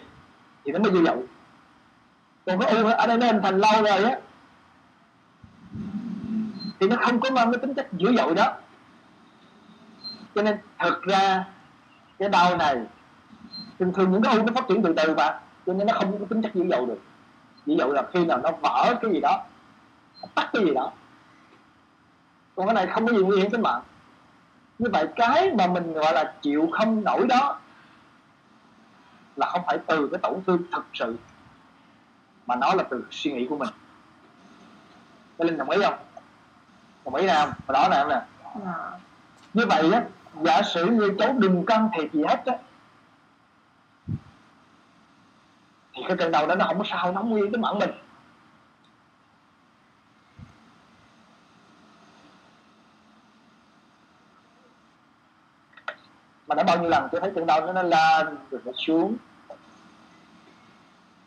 thì 0.65 0.71
nó 0.71 0.79
mới 0.79 0.91
dữ 0.91 1.05
dội. 1.05 1.17
Còn 2.45 2.59
cái 2.59 2.75
u 2.75 2.87
ở 2.87 3.07
đây 3.07 3.17
nó 3.17 3.25
hình 3.25 3.41
thành 3.43 3.57
lâu 3.57 3.83
rồi 3.83 4.03
á 4.03 4.19
thì 6.79 6.87
nó 6.87 6.95
không 7.01 7.19
có 7.19 7.29
mang 7.29 7.51
cái 7.51 7.59
tính 7.61 7.73
chất 7.73 7.87
dữ 7.93 8.15
dội 8.17 8.35
đó. 8.35 8.53
Cho 10.35 10.41
nên 10.41 10.57
thực 10.79 11.01
ra 11.03 11.45
cái 12.19 12.29
đau 12.29 12.57
này 12.57 12.77
thường 13.79 13.93
thường 13.93 14.11
những 14.11 14.21
cái 14.21 14.37
u 14.37 14.43
nó 14.43 14.53
phát 14.55 14.65
triển 14.69 14.83
từ 14.83 14.93
từ 14.93 15.15
mà 15.15 15.39
cho 15.65 15.73
nên 15.73 15.87
nó 15.87 15.93
không 15.93 16.19
có 16.19 16.25
tính 16.29 16.41
chất 16.41 16.55
dữ 16.55 16.67
dội 16.69 16.85
được. 16.87 17.01
Dữ 17.65 17.75
dội 17.79 17.93
là 17.93 18.03
khi 18.13 18.25
nào 18.25 18.37
nó 18.37 18.51
vỡ 18.51 18.95
cái 19.01 19.11
gì 19.11 19.19
đó 19.19 19.45
tắt 20.35 20.49
cái 20.53 20.65
gì 20.65 20.73
đó 20.73 20.91
còn 22.59 22.67
cái 22.67 22.73
này 22.73 22.87
không 22.87 23.07
có 23.07 23.13
gì 23.13 23.19
nguy 23.19 23.37
hiểm 23.37 23.51
tính 23.51 23.61
mạng 23.61 23.81
như 24.79 24.89
vậy 24.93 25.07
cái 25.15 25.51
mà 25.53 25.67
mình 25.67 25.93
gọi 25.93 26.13
là 26.13 26.33
chịu 26.41 26.69
không 26.71 27.03
nổi 27.03 27.27
đó 27.27 27.59
là 29.35 29.49
không 29.49 29.61
phải 29.65 29.77
từ 29.87 30.09
cái 30.11 30.19
tổn 30.19 30.41
thương 30.47 30.61
thực 30.71 30.85
sự 30.93 31.17
mà 32.45 32.55
nó 32.55 32.73
là 32.73 32.83
từ 32.83 33.05
suy 33.11 33.31
nghĩ 33.31 33.47
của 33.49 33.57
mình 33.57 33.69
Cái 35.37 35.47
Linh 35.47 35.57
đồng 35.57 35.69
ý 35.69 35.81
không? 35.83 35.93
Đồng 37.05 37.15
ý 37.15 37.27
không? 37.27 37.51
Hồi 37.67 37.73
đó 37.73 37.89
em 37.91 38.09
nè 38.09 38.21
Dạ. 38.65 38.91
Như 39.53 39.65
vậy 39.65 39.91
á 39.91 40.03
Giả 40.41 40.61
sử 40.61 40.85
như 40.85 41.15
cháu 41.19 41.33
đừng 41.37 41.65
can 41.65 41.89
thiệp 41.97 42.13
gì 42.13 42.23
hết 42.27 42.45
á 42.45 42.57
Thì 45.93 46.03
cái 46.07 46.17
cơn 46.17 46.31
đau 46.31 46.47
đó 46.47 46.55
nó 46.55 46.65
không 46.65 46.77
có 46.77 46.83
sao 46.87 47.11
Nó 47.11 47.21
không 47.21 47.29
nguy 47.29 47.49
tới 47.51 47.61
mạng 47.61 47.79
mình 47.79 47.91
mà 56.49 56.55
đã 56.55 56.63
bao 56.63 56.77
nhiêu 56.77 56.89
lần 56.89 57.07
tôi 57.11 57.21
thấy 57.21 57.31
cơn 57.35 57.45
đau 57.45 57.65
nó 57.65 57.73
nó 57.73 57.83
lên 57.83 58.37
rồi 58.51 58.61
nó 58.65 58.71
xuống. 58.77 59.17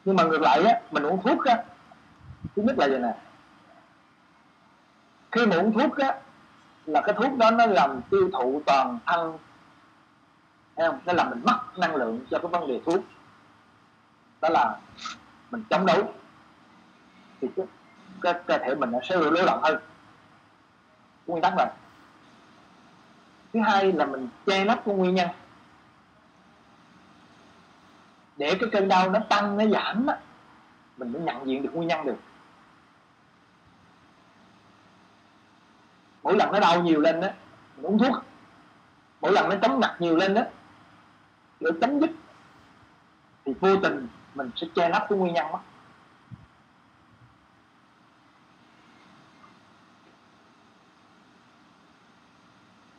Nhưng 0.04 0.16
mà 0.16 0.24
ngược 0.24 0.40
lại 0.40 0.62
á 0.62 0.80
mình 0.90 1.02
uống 1.02 1.22
thuốc 1.22 1.44
á 1.44 1.64
thứ 2.56 2.62
nhất 2.62 2.78
là 2.78 2.86
vậy 2.88 2.98
nè. 2.98 3.14
Khi 5.32 5.46
mà 5.46 5.56
uống 5.56 5.72
thuốc 5.72 5.96
á 5.96 6.20
là 6.86 7.00
cái 7.00 7.14
thuốc 7.18 7.38
đó 7.38 7.50
nó 7.50 7.66
làm 7.66 8.00
tiêu 8.10 8.30
thụ 8.32 8.62
toàn 8.66 8.98
thân 9.06 9.38
thấy 10.76 10.88
không? 10.88 10.98
Nó 11.06 11.12
làm 11.12 11.30
mình 11.30 11.42
mất 11.44 11.60
năng 11.78 11.94
lượng 11.94 12.20
cho 12.30 12.38
cái 12.38 12.48
vấn 12.48 12.68
đề 12.68 12.80
thuốc. 12.86 13.00
Đó 14.40 14.48
là 14.48 14.78
mình 15.50 15.64
chống 15.70 15.86
đấu 15.86 16.12
thì 17.40 17.48
cái, 17.56 17.66
cái 18.22 18.34
cơ 18.46 18.58
thể 18.58 18.74
mình 18.74 18.90
nó 18.90 18.98
sẽ 19.02 19.16
lưu 19.16 19.46
động 19.46 19.60
hơn. 19.62 19.76
Nguyên 21.26 21.42
tắc 21.42 21.52
rồi 21.56 21.66
thứ 23.52 23.60
hai 23.60 23.92
là 23.92 24.06
mình 24.06 24.28
che 24.46 24.64
lấp 24.64 24.82
cái 24.86 24.94
nguyên 24.94 25.14
nhân. 25.14 25.28
Để 28.36 28.56
cái 28.60 28.68
cơn 28.72 28.88
đau 28.88 29.10
nó 29.10 29.18
tăng, 29.28 29.56
nó 29.56 29.64
giảm 29.66 30.06
á, 30.06 30.18
mình 30.96 31.12
mới 31.12 31.22
nhận 31.22 31.46
diện 31.46 31.62
được 31.62 31.70
nguyên 31.74 31.88
nhân 31.88 32.04
được. 32.04 32.16
Mỗi 36.22 36.36
lần 36.36 36.52
nó 36.52 36.60
đau 36.60 36.82
nhiều 36.82 37.00
lên 37.00 37.20
á, 37.20 37.34
mình 37.76 37.86
uống 37.86 37.98
thuốc. 37.98 38.16
Mỗi 39.20 39.32
lần 39.32 39.48
nó 39.48 39.56
chóng 39.62 39.80
mặt 39.80 39.96
nhiều 39.98 40.16
lên 40.16 40.34
á 40.34 40.46
để 41.60 41.70
chấm 41.80 42.00
dứt, 42.00 42.10
thì 43.44 43.52
vô 43.60 43.76
tình 43.76 44.08
mình 44.34 44.50
sẽ 44.56 44.66
che 44.74 44.88
lấp 44.88 45.06
cái 45.08 45.18
nguyên 45.18 45.34
nhân 45.34 45.46
đó 45.52 45.60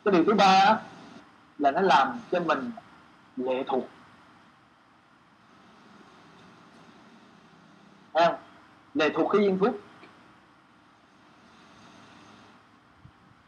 cái 0.04 0.12
điều 0.12 0.24
thứ 0.24 0.34
ba 0.34 0.80
là 1.58 1.70
nó 1.70 1.80
làm 1.80 2.20
cho 2.32 2.40
mình 2.40 2.70
lệ 3.36 3.64
thuộc. 3.66 3.84
Thấy 8.14 8.26
không? 8.26 8.36
Lệ 8.94 9.10
thuộc 9.14 9.32
cái 9.32 9.40
viên 9.40 9.58
thuốc. 9.58 9.74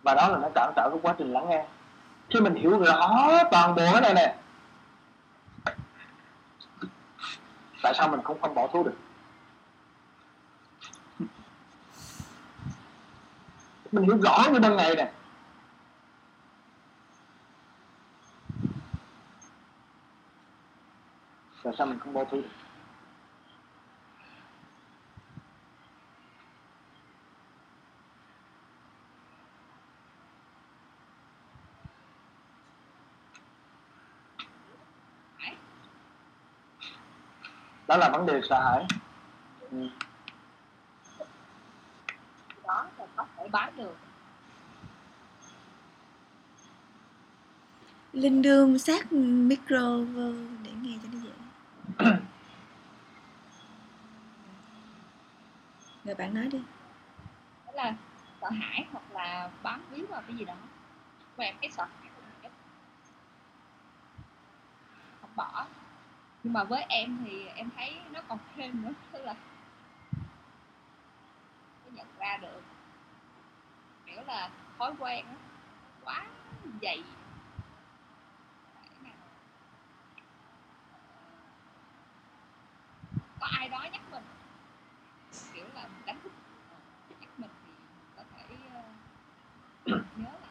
Và 0.03 0.15
đó 0.15 0.29
là 0.29 0.39
nó 0.39 0.49
tạo 0.55 0.73
tạo 0.77 0.91
cái 0.91 0.99
quá 1.03 1.15
trình 1.19 1.33
lắng 1.33 1.49
nghe. 1.49 1.67
Khi 2.31 2.41
mình 2.41 2.55
hiểu 2.55 2.79
rõ 2.79 3.29
toàn 3.51 3.75
bộ 3.75 3.93
cái 3.93 4.01
này 4.01 4.15
nè, 4.15 4.37
tại 7.83 7.95
sao 7.95 8.09
mình 8.09 8.23
không 8.25 8.41
không 8.41 8.55
bỏ 8.55 8.67
thuốc 8.67 8.87
được? 8.87 8.97
Mình 13.93 14.05
hiểu 14.05 14.19
rõ 14.23 14.45
như 14.53 14.61
ban 14.61 14.77
ngày 14.77 14.97
nè. 14.97 15.13
Tại 21.67 21.75
sao 21.79 21.87
mình 21.87 21.99
không 21.99 22.13
bỏ 22.13 22.25
thuốc 22.25 22.41
được 22.43 22.49
đó 37.87 37.97
là 37.97 38.09
vấn 38.13 38.27
đề 38.27 38.41
sợ 38.49 38.61
hãi. 38.61 38.87
Ừ. 39.71 39.89
đó 42.67 42.87
là 42.99 43.07
có 43.17 43.27
thể 43.37 43.49
bán 43.49 43.77
được. 43.77 43.97
Linh 48.13 48.43
đương 48.43 48.79
sát 48.79 49.13
micro 49.13 49.99
để 50.63 50.71
nghe 50.83 50.99
cho 51.03 51.09
nó 51.13 51.19
dễ 51.19 51.31
rồi 56.07 56.15
bạn 56.15 56.35
nói 56.35 56.47
đi. 56.47 56.63
Đó 57.67 57.73
là 57.73 57.95
sợ 58.41 58.51
hãi 58.51 58.87
hoặc 58.93 59.05
là 59.13 59.51
bám 59.63 59.83
víu 59.91 60.07
vào 60.07 60.23
cái 60.27 60.37
gì 60.37 60.45
đó. 60.45 60.55
Của 61.37 61.43
em 61.43 61.57
cái 61.61 61.71
sợ 61.71 61.85
hãi 61.85 62.11
của 62.17 62.23
em 62.43 62.53
không 65.21 65.31
bỏ. 65.37 65.67
Nhưng 66.43 66.53
mà 66.53 66.65
với 66.65 66.85
em 66.89 67.19
thì 67.25 67.47
em 67.47 67.71
thấy 67.77 67.95
nó 68.13 68.21
còn 68.29 68.39
thêm 68.57 68.83
nữa, 68.83 68.93
tức 69.13 69.25
là 69.25 69.35
nó 71.85 71.91
nhận 71.93 72.07
ra 72.19 72.37
được. 72.37 72.63
Kiểu 74.07 74.23
là 74.27 74.51
thói 74.79 74.93
quen 74.99 75.27
quá 76.05 76.27
dày. 76.83 77.03
Có 83.41 83.47
ai 83.47 83.69
đó 83.69 83.87
nhắc 83.93 84.03
mình? 84.13 84.23
Kiểu 85.53 85.65
là 85.75 85.83
mình 85.89 86.03
đánh 86.07 86.21
thức 86.23 86.33
nhắc 87.21 87.31
mình 87.39 87.51
thì 87.67 87.73
có 88.17 88.23
thể 88.37 88.57
ờ, 88.75 88.83
nhớ 90.17 90.31
lại 90.43 90.51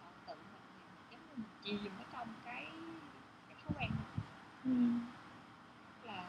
còn 0.00 0.12
tự 0.26 0.34
mình 0.34 0.62
thì 1.10 1.16
giống 1.16 1.20
như 1.28 1.34
mình 1.36 1.44
chìm 1.62 1.92
ở 1.98 2.04
trong 2.12 2.28
cái 2.44 2.66
cái 3.48 3.56
thói 3.64 3.74
quen. 3.78 3.90
Ừ. 4.64 4.70
là 6.02 6.24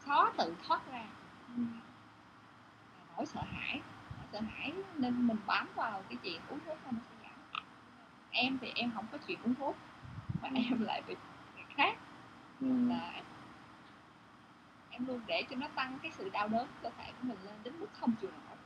khó 0.00 0.32
tự 0.38 0.54
thoát 0.66 0.80
ra 0.92 1.04
là 2.98 3.04
nỗi 3.16 3.26
sợ 3.26 3.44
hãi 3.44 3.80
nỗi 4.18 4.26
sợ 4.32 4.40
hãi 4.40 4.72
nên 4.96 5.26
mình 5.26 5.36
bám 5.46 5.68
vào 5.74 6.04
cái 6.08 6.18
chuyện 6.22 6.40
uống 6.48 6.58
thuốc 6.66 6.78
là 6.84 6.90
nó 6.92 6.98
sẽ 7.10 7.16
giảm 7.22 7.64
em 8.30 8.58
thì 8.60 8.72
em 8.74 8.90
không 8.94 9.06
có 9.12 9.18
chuyện 9.26 9.38
uống 9.42 9.54
thuốc 9.54 9.76
mà 10.42 10.48
em 10.54 10.80
lại 10.84 11.02
bị 11.06 11.14
việc 11.56 11.64
khác 11.76 11.96
Ừ. 12.60 12.66
là 12.88 13.10
em, 13.14 13.24
em 14.94 15.06
luôn 15.06 15.20
để 15.26 15.42
cho 15.50 15.56
nó 15.56 15.66
tăng 15.74 15.98
cái 16.02 16.12
sự 16.18 16.28
đau 16.28 16.48
đớn 16.48 16.66
cơ 16.82 16.90
thể 16.98 17.04
của 17.12 17.28
mình 17.28 17.38
lên 17.44 17.54
đến 17.64 17.74
mức 17.80 17.86
không 18.00 18.12
chịu 18.20 18.30
nổi. 18.30 18.56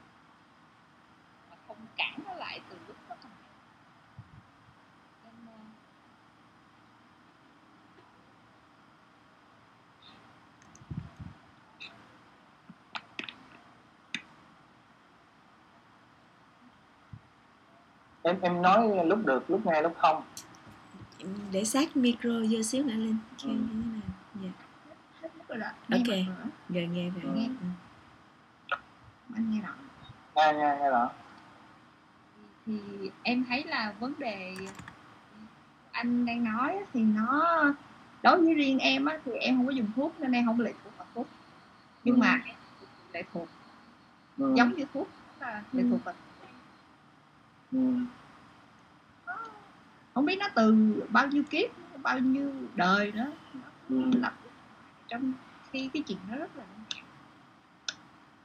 Mà 1.50 1.56
không 1.68 1.76
cản 1.96 2.14
nó 2.26 2.34
lại 2.34 2.60
từ 2.70 2.76
lúc 2.88 2.96
nó 3.08 3.14
nên 5.24 5.46
ờ, 5.46 5.52
em 18.22 18.40
em 18.42 18.62
nói 18.62 19.06
lúc 19.06 19.18
được 19.26 19.50
lúc 19.50 19.66
nghe 19.66 19.82
lúc 19.82 19.92
không. 19.98 20.22
Để 21.52 21.64
sát 21.64 21.96
micro 21.96 22.30
vô 22.50 22.62
xíu 22.62 22.84
nữa 22.84 22.94
kêu 23.42 23.50
Ừ. 23.50 23.54
như 23.54 23.66
thế 23.72 23.74
nào 23.74 24.00
dạ 24.42 24.50
hết 25.20 25.28
mức 25.38 25.44
rồi 25.58 25.68
Ok. 25.98 26.08
Nghe 26.08 26.24
nữa. 26.26 26.44
rồi 26.68 26.86
nghe 26.86 27.10
rồi 27.22 27.32
Nghe. 27.34 27.48
Ừ. 27.48 27.66
anh 29.34 29.50
nghe 29.50 29.60
rõ 29.60 29.74
nghe 30.36 30.52
nghe 30.52 30.76
nghe 30.80 30.90
rõ 30.90 31.10
thì 32.66 32.80
em 33.22 33.44
thấy 33.48 33.64
là 33.64 33.94
vấn 34.00 34.12
đề 34.18 34.54
anh 35.90 36.24
đang 36.26 36.44
nói 36.44 36.72
á, 36.72 36.82
thì 36.92 37.02
nó 37.02 37.64
đối 38.22 38.40
với 38.44 38.54
riêng 38.54 38.78
em 38.78 39.04
á, 39.04 39.18
thì 39.24 39.32
em 39.32 39.56
không 39.56 39.66
có 39.66 39.72
dùng 39.72 39.90
thuốc 39.96 40.20
nên 40.20 40.32
em 40.32 40.46
không 40.46 40.60
lệ 40.60 40.72
thuộc 40.84 40.96
vào 40.98 41.06
thuốc 41.14 41.28
nhưng 42.04 42.14
Ừ. 42.14 42.18
mà 42.20 42.40
em 42.46 42.56
lệ 43.12 43.22
thuộc 43.32 43.48
ừ. 44.38 44.54
giống 44.56 44.72
như 44.76 44.84
thuốc 44.94 45.08
là 45.40 45.62
lệ 45.72 45.82
Ừ. 45.82 45.88
thuộc 45.90 46.04
vào 46.04 46.14
Ừ. 47.72 47.78
không 50.14 50.24
biết 50.24 50.36
nó 50.38 50.48
từ 50.54 50.94
bao 51.10 51.26
nhiêu 51.28 51.42
kiếp 51.50 51.70
bao 52.02 52.18
nhiêu 52.18 52.52
đời 52.74 53.12
nữa 53.12 53.32
Ừ. 53.88 53.94
nó 54.12 54.18
lặp 54.20 54.34
trong 55.08 55.32
khi 55.72 55.90
cái 55.94 56.02
chuyện 56.06 56.18
nó 56.28 56.36
rất 56.36 56.56
là 56.56 56.64
giản. 56.94 57.04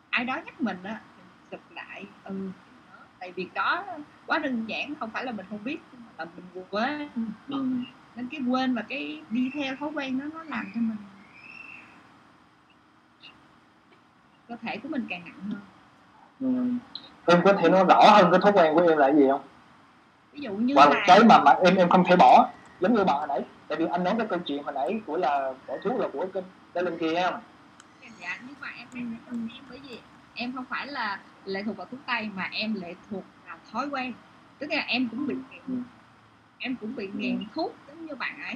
ai 0.10 0.26
đó 0.26 0.36
nhắc 0.46 0.62
mình 0.62 0.84
á 0.84 1.02
sụp 1.52 1.60
lại 1.72 2.06
ừ 2.24 2.50
tại 3.20 3.32
việc 3.32 3.54
đó 3.54 3.86
quá 4.26 4.40
đơn 4.40 4.66
giản 4.68 4.94
không 5.00 5.10
phải 5.12 5.26
là 5.26 5.32
mình 5.32 5.46
không 5.50 5.64
biết 5.64 5.80
mà 6.06 6.12
là 6.18 6.26
mình 6.36 6.66
quên 6.70 7.10
Ừ. 7.48 7.66
nên 8.16 8.28
cái 8.32 8.42
quên 8.48 8.76
và 8.76 8.82
cái 8.90 9.22
đi 9.30 9.52
theo 9.54 9.76
thói 9.76 9.90
quen 9.90 10.20
đó 10.20 10.26
nó 10.34 10.44
làm 10.44 10.72
cho 10.76 10.82
mình 10.82 10.98
cơ 14.48 14.56
thể 14.62 14.78
của 14.78 14.90
mình 14.90 15.06
càng 15.10 15.24
nặng 15.26 15.40
hơn 15.52 15.60
Ừ. 16.40 16.74
em 17.34 17.42
có 17.46 17.54
thể 17.54 17.70
nói 17.70 17.86
rõ 17.90 18.10
hơn 18.16 18.32
cái 18.32 18.40
thói 18.42 18.52
quen 18.52 18.74
của 18.76 18.82
em 18.82 18.98
là 18.98 19.12
gì 19.12 19.28
không 19.32 19.42
ví 20.32 20.40
dụ 20.42 20.52
như 20.54 20.76
và 20.76 20.86
là 20.86 21.04
cái 21.08 21.24
mà 21.24 21.40
mà 21.44 21.52
em 21.52 21.76
em 21.76 21.90
không 21.90 22.04
thể 22.08 22.16
bỏ 22.16 22.50
giống 22.80 22.94
như 22.96 23.04
bạn 23.04 23.18
hồi 23.18 23.28
nãy 23.28 23.42
tại 23.74 23.80
vì 23.80 23.88
anh 23.92 24.04
nói 24.04 24.14
cái 24.18 24.28
câu 24.30 24.40
chuyện 24.40 24.64
hồi 24.64 24.74
nãy 24.74 25.02
của 25.06 25.18
là 25.18 25.54
bỏ 25.68 25.74
thuốc 25.84 26.00
là 26.00 26.08
của 26.14 26.26
cái 26.34 26.44
cái 26.74 26.84
linh 26.84 26.98
kia 26.98 27.22
không 27.24 27.42
dạ 28.20 28.40
nhưng 28.48 28.56
mà 28.62 28.68
em 28.78 28.88
em 28.96 29.18
em 29.28 29.48
bởi 29.70 29.80
vì 29.90 30.00
em 30.36 30.54
không 30.56 30.66
phải 30.70 30.88
là 30.88 31.20
lệ 31.46 31.64
thuộc 31.64 31.78
vào 31.78 31.88
thuốc 31.92 32.00
tây 32.08 32.30
mà 32.36 32.50
em 32.52 32.74
lệ 32.74 32.96
thuộc 33.10 33.24
vào 33.48 33.58
thói 33.72 33.88
quen. 33.92 34.14
Tức 34.60 34.68
là 34.72 34.84
em 34.88 35.10
cũng 35.12 35.28
bị 35.28 35.36
nghiện. 35.52 35.62
Ừ. 35.68 35.74
em 36.60 36.76
cũng 36.76 36.96
bị 36.96 37.10
nghiện 37.16 37.44
thuốc 37.56 37.76
giống 37.88 38.06
như 38.06 38.16
bạn 38.16 38.42
ấy. 38.44 38.56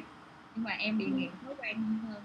Nhưng 0.55 0.63
mà 0.63 0.72
em 0.72 0.97
bị 0.97 1.05
Ừ. 1.05 1.11
nghiện 1.15 1.30
thói 1.45 1.55
quen 1.59 1.78
hơn 2.07 2.24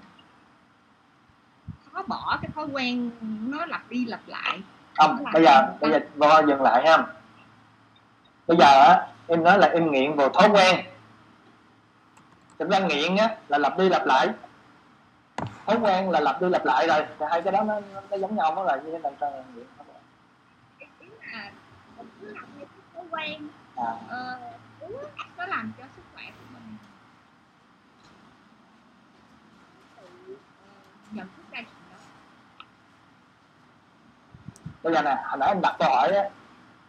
khó 1.92 2.02
bỏ 2.02 2.38
cái 2.42 2.50
thói 2.54 2.66
quen 2.72 3.10
nó 3.20 3.66
lặp 3.66 3.90
đi 3.90 4.06
lặp 4.06 4.20
lại. 4.26 4.60
Không 4.96 5.24
bây 5.32 5.44
giờ 5.44 5.76
bây 5.80 5.90
giờ 5.90 5.98
vo 6.16 6.40
dừng 6.40 6.62
lại 6.62 6.82
ha. 6.86 7.06
Bây 8.46 8.56
giờ 8.56 8.66
á 8.66 9.06
em 9.28 9.44
nói 9.44 9.58
là 9.58 9.66
em 9.66 9.90
nghiện 9.90 10.16
vào 10.16 10.28
thói 10.28 10.48
quen 10.48 10.91
thực 12.62 12.70
ra 12.70 12.78
nghiện 12.78 13.16
á 13.16 13.36
là 13.48 13.58
lặp 13.58 13.78
đi 13.78 13.88
lặp 13.88 14.06
lại. 14.06 14.28
Thói 15.66 15.76
quen 15.82 16.10
là 16.10 16.20
lặp 16.20 16.42
đi 16.42 16.48
lặp 16.50 16.64
lại 16.64 16.86
rồi 16.86 17.06
thì 17.18 17.26
hai 17.30 17.42
cái 17.42 17.52
đó 17.52 17.62
nó, 17.62 17.80
nó, 18.10 18.16
giống 18.16 18.36
nhau 18.36 18.54
nó 18.54 18.62
là 18.62 18.76
như 18.76 18.92
thế 18.92 18.98
nào 18.98 19.12
cho 19.20 19.30
nghiện 19.30 19.66
thói 19.76 19.86
quen 19.88 20.02
ý 21.00 21.08
là 21.30 21.50
cái 22.56 22.66
thói 22.94 23.04
quen 23.10 23.48
à. 23.76 23.94
Ờ, 24.08 24.38
uống 24.80 24.96
nó 25.36 25.46
làm 25.46 25.72
cho 25.78 25.84
sức 25.96 26.02
khỏe 26.14 26.24
của 26.24 26.44
mình 26.54 26.76
tự 29.96 30.36
nhận 31.10 31.26
thức 31.36 31.42
ra 31.52 31.58
chuyện 31.58 31.82
đó 31.90 31.96
bây 34.82 34.94
giờ 34.94 35.02
nè 35.02 35.16
hồi 35.24 35.38
nãy 35.38 35.48
em 35.48 35.60
đặt 35.62 35.76
câu 35.78 35.90
hỏi 35.90 36.12
á 36.16 36.30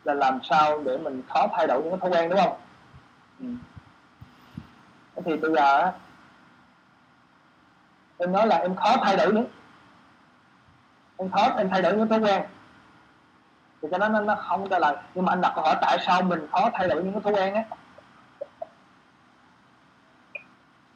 là 0.03 0.13
làm 0.13 0.39
sao 0.43 0.83
để 0.85 0.97
mình 0.97 1.21
khó 1.29 1.47
thay 1.57 1.67
đổi 1.67 1.81
những 1.83 1.91
cái 1.91 1.99
thói 1.99 2.11
quen 2.11 2.29
đúng 2.29 2.39
không? 2.39 2.57
Ừ. 3.39 3.45
Thì 5.25 5.37
bây 5.37 5.51
giờ 5.55 5.91
em 8.17 8.31
nói 8.31 8.47
là 8.47 8.57
em 8.57 8.75
khó 8.75 8.95
thay 9.03 9.17
đổi 9.17 9.33
nữa 9.33 9.43
em 11.17 11.31
khó 11.31 11.49
em 11.57 11.69
thay 11.69 11.81
đổi 11.81 11.93
những 11.97 12.09
thói 12.09 12.19
quen 12.19 12.43
thì 13.81 13.87
cái 13.91 13.99
đó 13.99 14.09
nó, 14.09 14.21
nó 14.21 14.35
không 14.35 14.69
trả 14.69 14.79
lời 14.79 14.95
nhưng 15.15 15.25
mà 15.25 15.31
anh 15.31 15.41
đặt 15.41 15.51
câu 15.55 15.63
hỏi 15.63 15.75
tại 15.81 15.97
sao 16.05 16.21
mình 16.21 16.47
khó 16.51 16.69
thay 16.73 16.87
đổi 16.87 17.03
những 17.03 17.13
cái 17.13 17.21
thói 17.23 17.33
quen 17.33 17.53
á 17.53 17.63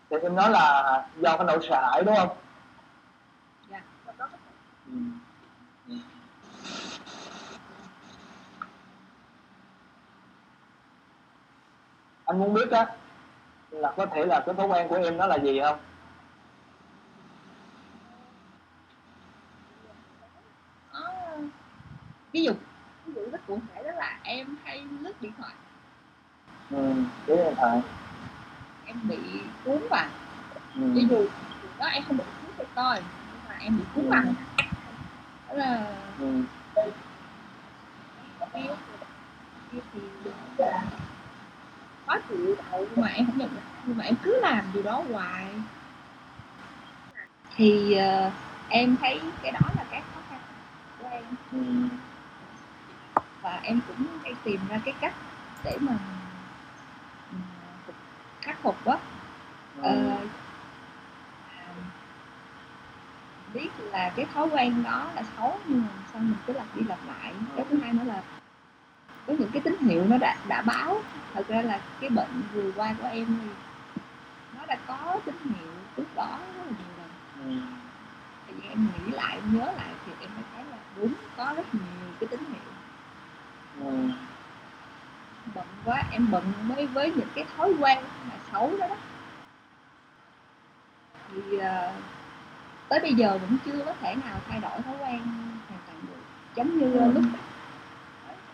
thì 0.09 0.18
em 0.24 0.36
nói 0.36 0.49
là 0.49 1.05
do 1.20 1.38
cái 1.38 1.45
nỗi 1.47 1.59
sợ 1.70 1.89
hãi 1.91 2.03
đúng 2.03 2.15
không 2.15 2.38
dạ 3.70 3.82
ừ. 4.86 4.93
Ừ. 5.88 5.93
anh 12.26 12.39
muốn 12.39 12.53
biết 12.53 12.72
á 12.72 12.88
là 13.80 13.93
có 13.97 14.05
thể 14.05 14.25
là 14.25 14.43
cái 14.45 14.55
thói 14.55 14.67
quen 14.67 14.88
của 14.88 14.95
em 14.95 15.17
nó 15.17 15.28
là 15.28 15.36
gì 15.38 15.59
không 15.63 15.78
Ờ, 20.91 21.38
ví 22.32 22.43
dụ 22.43 22.51
ví 23.05 23.13
dụ 23.13 23.21
rất 23.32 23.41
cụ 23.47 23.59
thể 23.75 23.84
đó 23.84 23.91
là 23.91 24.19
em 24.23 24.55
hay 24.63 24.88
lướt 25.01 25.21
điện 25.21 25.32
thoại 25.38 25.53
ừ 26.71 26.93
cái 27.28 27.38
điện 27.38 27.53
thoại 27.57 27.80
em 28.86 28.99
bị 29.03 29.17
cuốn 29.63 29.78
vào 29.89 30.09
ừ. 30.75 30.82
ví 30.93 31.07
dụ 31.09 31.25
đó 31.80 31.86
em 31.86 32.03
không 32.07 32.17
bị 32.17 32.23
cuốn 32.41 32.51
theo 32.57 32.67
coi 32.75 33.01
nhưng 33.01 33.41
mà 33.47 33.55
em 33.59 33.78
bị 33.78 33.84
cuốn 33.93 34.03
Ừ. 34.05 34.09
vào 34.09 34.23
đó 35.47 35.53
là 35.53 35.95
ừ. 36.19 36.25
yêu 38.53 38.75
thì 39.93 39.99
khó 42.08 42.18
chịu 42.30 42.55
đầu 42.72 42.88
nhưng 42.95 43.01
mà 43.05 43.08
em 43.08 43.26
không 43.26 43.38
nhận 43.38 43.49
nhưng 43.86 43.97
mà 43.97 44.03
em 44.03 44.16
cứ 44.24 44.39
làm 44.41 44.66
điều 44.74 44.84
đó 44.84 45.03
hoài. 45.12 45.47
Thì 47.55 47.93
ờ, 47.93 48.32
em 48.70 48.95
thấy 49.01 49.22
cái 49.43 49.51
đó 49.51 49.60
là 49.76 49.86
cái 49.91 50.01
khó 50.14 50.22
khăn 50.30 50.39
của 50.99 51.08
em 51.12 51.24
Ừ. 51.51 51.60
và 53.41 53.60
em 53.64 53.80
cũng 53.88 54.08
hay 54.24 54.34
tìm 54.43 54.60
ra 54.70 54.80
cái 54.86 54.93
cách 55.01 55.14
để 55.64 55.78
mà 55.82 55.93
khắc 58.41 58.60
phục 58.62 58.86
á. 58.86 58.97
Ờ, 59.82 60.18
à, 61.58 61.66
biết 63.53 63.70
là 63.80 64.12
cái 64.16 64.26
thói 64.34 64.47
quen 64.49 64.84
đó 64.84 65.12
là 65.16 65.24
xấu 65.38 65.60
nhưng 65.68 65.82
mà 65.82 65.88
sao 66.14 66.22
mình 66.22 66.36
cứ 66.47 66.53
lặp 66.53 66.66
đi 66.76 66.82
lặp 66.84 66.99
lại. 67.08 67.34
Cái 67.55 67.66
thứ 67.70 67.78
hai 67.84 67.93
nữa 67.93 68.03
là 68.05 68.22
có 69.28 69.34
những 69.39 69.49
cái 69.53 69.61
tín 69.65 69.78
hiệu 69.80 70.05
nó 70.05 70.17
đã 70.17 70.38
đã 70.47 70.61
báo 70.61 71.01
thật 71.34 71.47
ra 71.47 71.61
là 71.61 71.82
cái 71.99 72.09
bệnh 72.09 72.41
vừa 72.53 72.71
qua 72.75 72.95
của 73.01 73.07
em 73.11 73.39
thì 73.41 73.49
nó 74.57 74.65
đã 74.65 74.78
có 74.88 75.19
tín 75.25 75.36
hiệu 75.55 75.71
trước 75.97 76.15
đó 76.15 76.39
rất 76.57 76.63
là 76.65 76.71
nhiều 76.78 76.93
lần 76.97 77.09
Ừ. 77.45 77.61
tại 78.45 78.55
vì 78.61 78.69
em 78.69 78.88
nghĩ 78.93 79.11
lại, 79.11 79.36
em 79.36 79.57
nhớ 79.59 79.65
lại 79.78 79.89
thì 80.05 80.11
em 80.19 80.30
mới 80.36 80.43
thấy 80.55 80.63
là 80.71 80.78
đúng, 80.95 81.13
có 81.38 81.53
rất 81.57 81.73
nhiều 81.73 82.09
cái 82.19 82.28
tín 82.28 82.39
hiệu 82.39 82.71
Ừ. 83.86 84.09
bận 85.53 85.67
quá, 85.86 86.03
em 86.11 86.28
bận 86.32 86.43
với 86.67 86.88
với 86.88 87.11
những 87.15 87.28
cái 87.36 87.45
thói 87.57 87.73
quen 87.80 88.03
mà 88.30 88.36
xấu 88.51 88.78
đó 88.80 88.88
đó 88.88 88.95
thì 91.32 91.57
ờ, 91.57 91.93
tới 92.89 92.99
bây 92.99 93.13
giờ 93.13 93.38
vẫn 93.38 93.57
chưa 93.65 93.84
có 93.86 93.93
thể 94.01 94.15
nào 94.15 94.39
thay 94.47 94.59
đổi 94.59 94.82
thói 94.82 94.95
quen 95.01 95.21
hoàn 95.67 95.80
toàn 95.88 95.97
được 96.07 96.21
giống 96.55 96.78
như 96.80 96.93
ừ. 96.99 97.11
lúc 97.13 97.23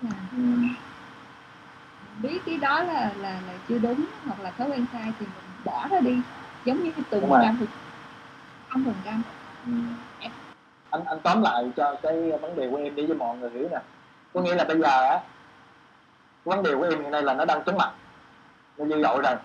là 0.04 0.10
mình 0.32 0.76
biết 2.22 2.40
cái 2.46 2.58
đó 2.58 2.84
là 2.84 3.12
là 3.18 3.32
là 3.48 3.54
chưa 3.70 3.78
đúng 3.78 4.06
hoặc 4.26 4.40
là 4.40 4.52
thói 4.52 4.70
quen 4.70 4.86
sai 4.94 5.14
thì 5.20 5.26
mình 5.26 5.64
bỏ 5.66 5.88
nó 5.92 6.00
đi. 6.00 6.22
Giống 6.66 6.84
như 6.84 6.92
cái 6.92 7.04
từ 7.10 7.22
một 7.22 7.40
trăm 7.44 7.58
không 8.70 8.84
phần 8.86 8.96
trăm 9.06 9.22
Ừ. 9.66 9.72
anh 10.90 11.04
anh 11.06 11.20
tóm 11.24 11.42
lại 11.42 11.72
cho 11.76 11.96
cái 12.04 12.32
vấn 12.42 12.56
đề 12.56 12.70
của 12.72 12.78
em 12.78 12.96
để 12.96 13.06
cho 13.08 13.14
mọi 13.16 13.38
người 13.38 13.50
hiểu 13.50 13.68
nè. 13.72 13.78
Có 14.34 14.42
nghĩa 14.42 14.56
là 14.56 14.64
bây 14.64 14.80
giờ 14.80 15.04
á 15.10 15.20
vấn 16.44 16.64
đề 16.64 16.76
của 16.76 16.84
em 16.84 17.02
hiện 17.02 17.12
nay 17.12 17.22
là 17.22 17.34
nó 17.34 17.46
đang 17.46 17.64
chóng 17.64 17.78
mặt. 17.78 17.92
Nó 18.78 18.86
dữ 18.86 19.02
dội 19.04 19.22
rồi. 19.24 19.36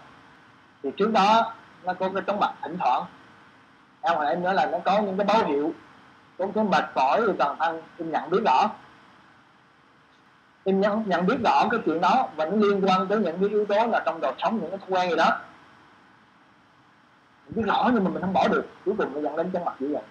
Thì 0.83 0.91
trước 0.97 1.13
đó 1.13 1.53
nó 1.85 1.95
có 1.95 2.09
cái 2.15 2.23
chóng 2.27 2.41
mặt 2.41 2.53
thỉnh 2.63 2.77
thoảng. 2.79 3.03
Em 4.01 4.17
hồi 4.17 4.27
em 4.27 4.43
nói 4.43 4.55
là 4.55 4.67
nó 4.67 4.79
có 4.85 5.01
những 5.01 5.17
cái 5.17 5.27
báo 5.27 5.47
hiệu. 5.47 5.73
Có 6.39 6.47
cái 6.55 6.65
mệt 6.65 6.85
mỏi 6.95 7.21
rồi 7.21 7.35
toàn 7.39 7.57
thân 7.59 7.83
em 7.99 8.11
nhận 8.11 8.31
biết 8.31 8.41
rõ 8.45 8.71
em 10.69 10.81
nhận, 10.81 11.03
nhận 11.07 11.27
biết 11.27 11.37
rõ 11.45 11.69
cái 11.71 11.81
chuyện 11.87 12.01
đó 12.01 12.29
và 12.37 12.45
nó 12.45 12.57
liên 12.57 12.81
quan 12.85 13.07
tới 13.07 13.19
những 13.19 13.39
cái 13.41 13.49
yếu 13.49 13.67
tố 13.67 13.87
là 13.87 14.03
trong 14.07 14.21
đời 14.21 14.33
sống 14.39 14.59
những 14.61 14.71
cái 14.71 14.79
thói 14.79 14.89
quen 14.91 15.11
gì 15.11 15.17
đó. 15.17 15.39
Mình 17.47 17.57
biết 17.57 17.63
rõ 17.67 17.91
nhưng 17.95 18.05
mà 18.05 18.11
mình 18.11 18.23
không 18.23 18.33
bỏ 18.33 18.49
được. 18.49 18.65
Cuối 18.85 18.95
cùng 18.99 19.15
nó 19.15 19.21
dẫn 19.21 19.37
đến 19.37 19.51
cái 19.53 19.65
mặt 19.65 19.75
dữ 19.81 19.93
vậy. 19.93 20.03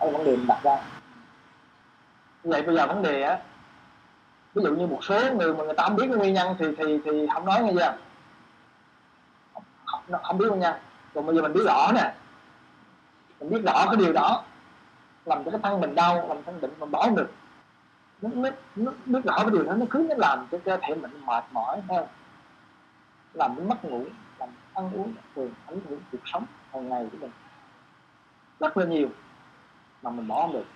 Đây 0.00 0.12
là 0.12 0.18
vấn 0.18 0.26
đề 0.26 0.36
mình 0.36 0.46
đặt 0.46 0.58
ra. 0.62 0.78
Như 2.42 2.50
vậy 2.50 2.62
bây 2.62 2.76
giờ 2.76 2.86
vấn 2.86 3.02
đề 3.02 3.22
á 3.22 3.38
ví 4.54 4.62
dụ 4.62 4.74
như 4.74 4.86
một 4.86 5.04
số 5.04 5.34
người 5.34 5.54
mà 5.54 5.64
người 5.64 5.74
ta 5.74 5.84
không 5.84 5.96
biết 5.96 6.04
cái 6.08 6.16
nguyên 6.16 6.34
nhân 6.34 6.56
thì 6.58 6.66
thì 6.78 7.00
thì 7.04 7.26
không 7.34 7.46
nói 7.46 7.62
nghe 7.62 7.72
chưa? 7.72 7.94
Không, 9.54 9.62
không, 9.84 10.22
không 10.22 10.38
biết 10.38 10.46
nguyên 10.48 10.60
nhân 10.60 10.74
còn 11.14 11.26
bây 11.26 11.36
giờ 11.36 11.42
mình 11.42 11.52
biết 11.52 11.64
rõ 11.66 11.92
nè. 11.94 12.14
Mình 13.40 13.50
biết 13.50 13.62
rõ 13.64 13.86
cái 13.86 13.96
điều 13.96 14.12
đó. 14.12 14.44
Làm 15.24 15.44
cho 15.44 15.50
cái 15.50 15.60
thân 15.62 15.80
mình 15.80 15.94
đau 15.94 16.28
làm 16.28 16.42
thân 16.42 16.60
bệnh 16.60 16.70
mình 16.78 16.90
bỏ 16.90 17.02
không 17.02 17.16
được 17.16 17.30
nó, 18.22 18.30
nó, 18.34 18.50
nó 18.76 18.92
biết 19.06 19.20
rõ 19.24 19.36
cái 19.36 19.50
điều 19.52 19.62
đó. 19.62 19.74
Nó 19.74 19.86
cứ 19.90 20.06
nó 20.08 20.14
làm 20.18 20.46
cho 20.50 20.58
cơ 20.64 20.78
thể 20.82 20.94
mình 20.94 21.26
mệt 21.26 21.44
mỏi 21.52 21.80
ha 21.88 22.06
làm 23.34 23.54
nó 23.58 23.64
mất 23.64 23.84
ngủ 23.84 24.04
làm 24.38 24.48
ăn 24.74 24.92
uống 24.92 25.14
thường 25.34 25.50
ảnh 25.66 25.80
hưởng 25.88 26.00
cuộc 26.12 26.18
sống 26.24 26.46
hàng 26.72 26.88
ngày 26.88 27.08
của 27.12 27.18
mình. 27.20 27.30
Rất 28.60 28.76
là 28.76 28.84
nhiều 28.84 29.08
mà 30.02 30.10
mình 30.10 30.28
bỏ 30.28 30.42
không 30.42 30.52
được. 30.52 30.66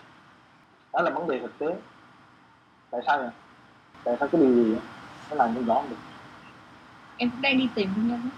Đó 0.92 1.02
là 1.02 1.10
vấn 1.10 1.28
đề 1.28 1.38
thực 1.38 1.58
tế. 1.58 1.66
Tại 2.90 3.00
sao 3.06 3.18
vậy? 3.18 3.30
Tại 4.04 4.16
sao 4.20 4.28
cái 4.28 4.40
điều 4.40 4.54
gì 4.54 4.76
nó 5.30 5.36
làm 5.36 5.54
mình 5.54 5.66
bỏ 5.66 5.74
không 5.74 5.90
được? 5.90 5.96
Em 7.16 7.30
cũng 7.30 7.42
đang 7.42 7.58
đi 7.58 7.68
tìm 7.74 7.92
nguyên 7.94 8.08
nhân 8.08 8.20
đó. 8.24 8.30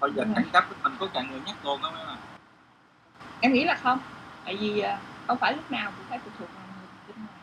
bây 0.00 0.12
giờ 0.12 0.24
thẳng 0.34 0.44
cấp 0.52 0.64
mình 0.82 0.92
có 1.00 1.06
cần 1.14 1.26
người 1.30 1.40
nhắc 1.46 1.64
luôn 1.64 1.82
đó 1.82 1.90
mấy 1.90 2.06
mà 2.06 2.16
em 3.40 3.52
nghĩ 3.52 3.64
là 3.64 3.74
không. 3.82 3.98
Tại 4.44 4.56
vì 4.56 4.80
ờ, 4.80 4.98
không 5.26 5.38
phải 5.38 5.56
lúc 5.56 5.70
nào 5.70 5.92
cũng 5.96 6.06
phải 6.08 6.18
phụ 6.18 6.30
thuộc 6.38 6.48
vào 6.54 6.64
người 6.66 6.88
bên 7.08 7.16
ngoài 7.16 7.40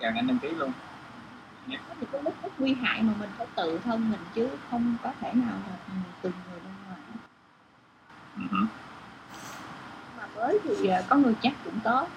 cần 0.00 0.14
anh 0.14 0.26
đăng 0.26 0.38
ký 0.38 0.48
luôn. 0.48 0.72
Có 1.68 1.94
những 2.00 2.10
cái 2.12 2.22
lúc 2.22 2.34
rất 2.42 2.52
nguy 2.58 2.74
hại 2.74 3.02
mà 3.02 3.12
mình 3.18 3.30
phải 3.38 3.46
tự 3.54 3.78
thân 3.84 4.10
mình 4.10 4.20
chứ 4.34 4.48
không 4.70 4.96
có 5.02 5.12
thể 5.20 5.32
nào 5.34 5.54
mà 5.66 5.94
từng 6.22 6.32
người 6.50 6.60
bên 6.60 6.72
ngoài. 6.86 7.00
Ừ. 8.36 8.66
mà 10.16 10.26
mới 10.36 10.58
thì 10.64 10.86
ờ, 10.86 11.02
có 11.08 11.16
người 11.16 11.34
chắc 11.42 11.52
cũng 11.64 11.80
tốt. 11.84 12.08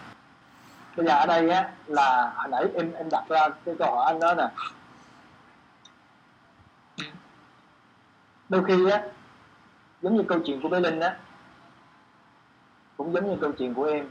Bây 0.95 1.05
giờ 1.05 1.13
ở 1.13 1.25
đây 1.25 1.49
á 1.49 1.71
là 1.87 2.33
hồi 2.35 2.47
nãy 2.51 2.65
em 2.73 2.93
em 2.93 3.09
đặt 3.11 3.23
ra 3.29 3.49
cái 3.65 3.75
câu 3.79 3.95
hỏi 3.95 4.05
anh 4.05 4.19
đó 4.19 4.33
nè. 4.33 4.47
Đôi 8.49 8.63
khi 8.67 8.89
á 8.89 9.01
giống 10.01 10.17
như 10.17 10.23
câu 10.27 10.39
chuyện 10.45 10.61
của 10.61 10.69
bé 10.69 10.79
linh 10.79 10.99
á 10.99 11.17
cũng 12.97 13.13
giống 13.13 13.29
như 13.29 13.37
câu 13.41 13.51
chuyện 13.51 13.73
của 13.73 13.83
em 13.83 14.09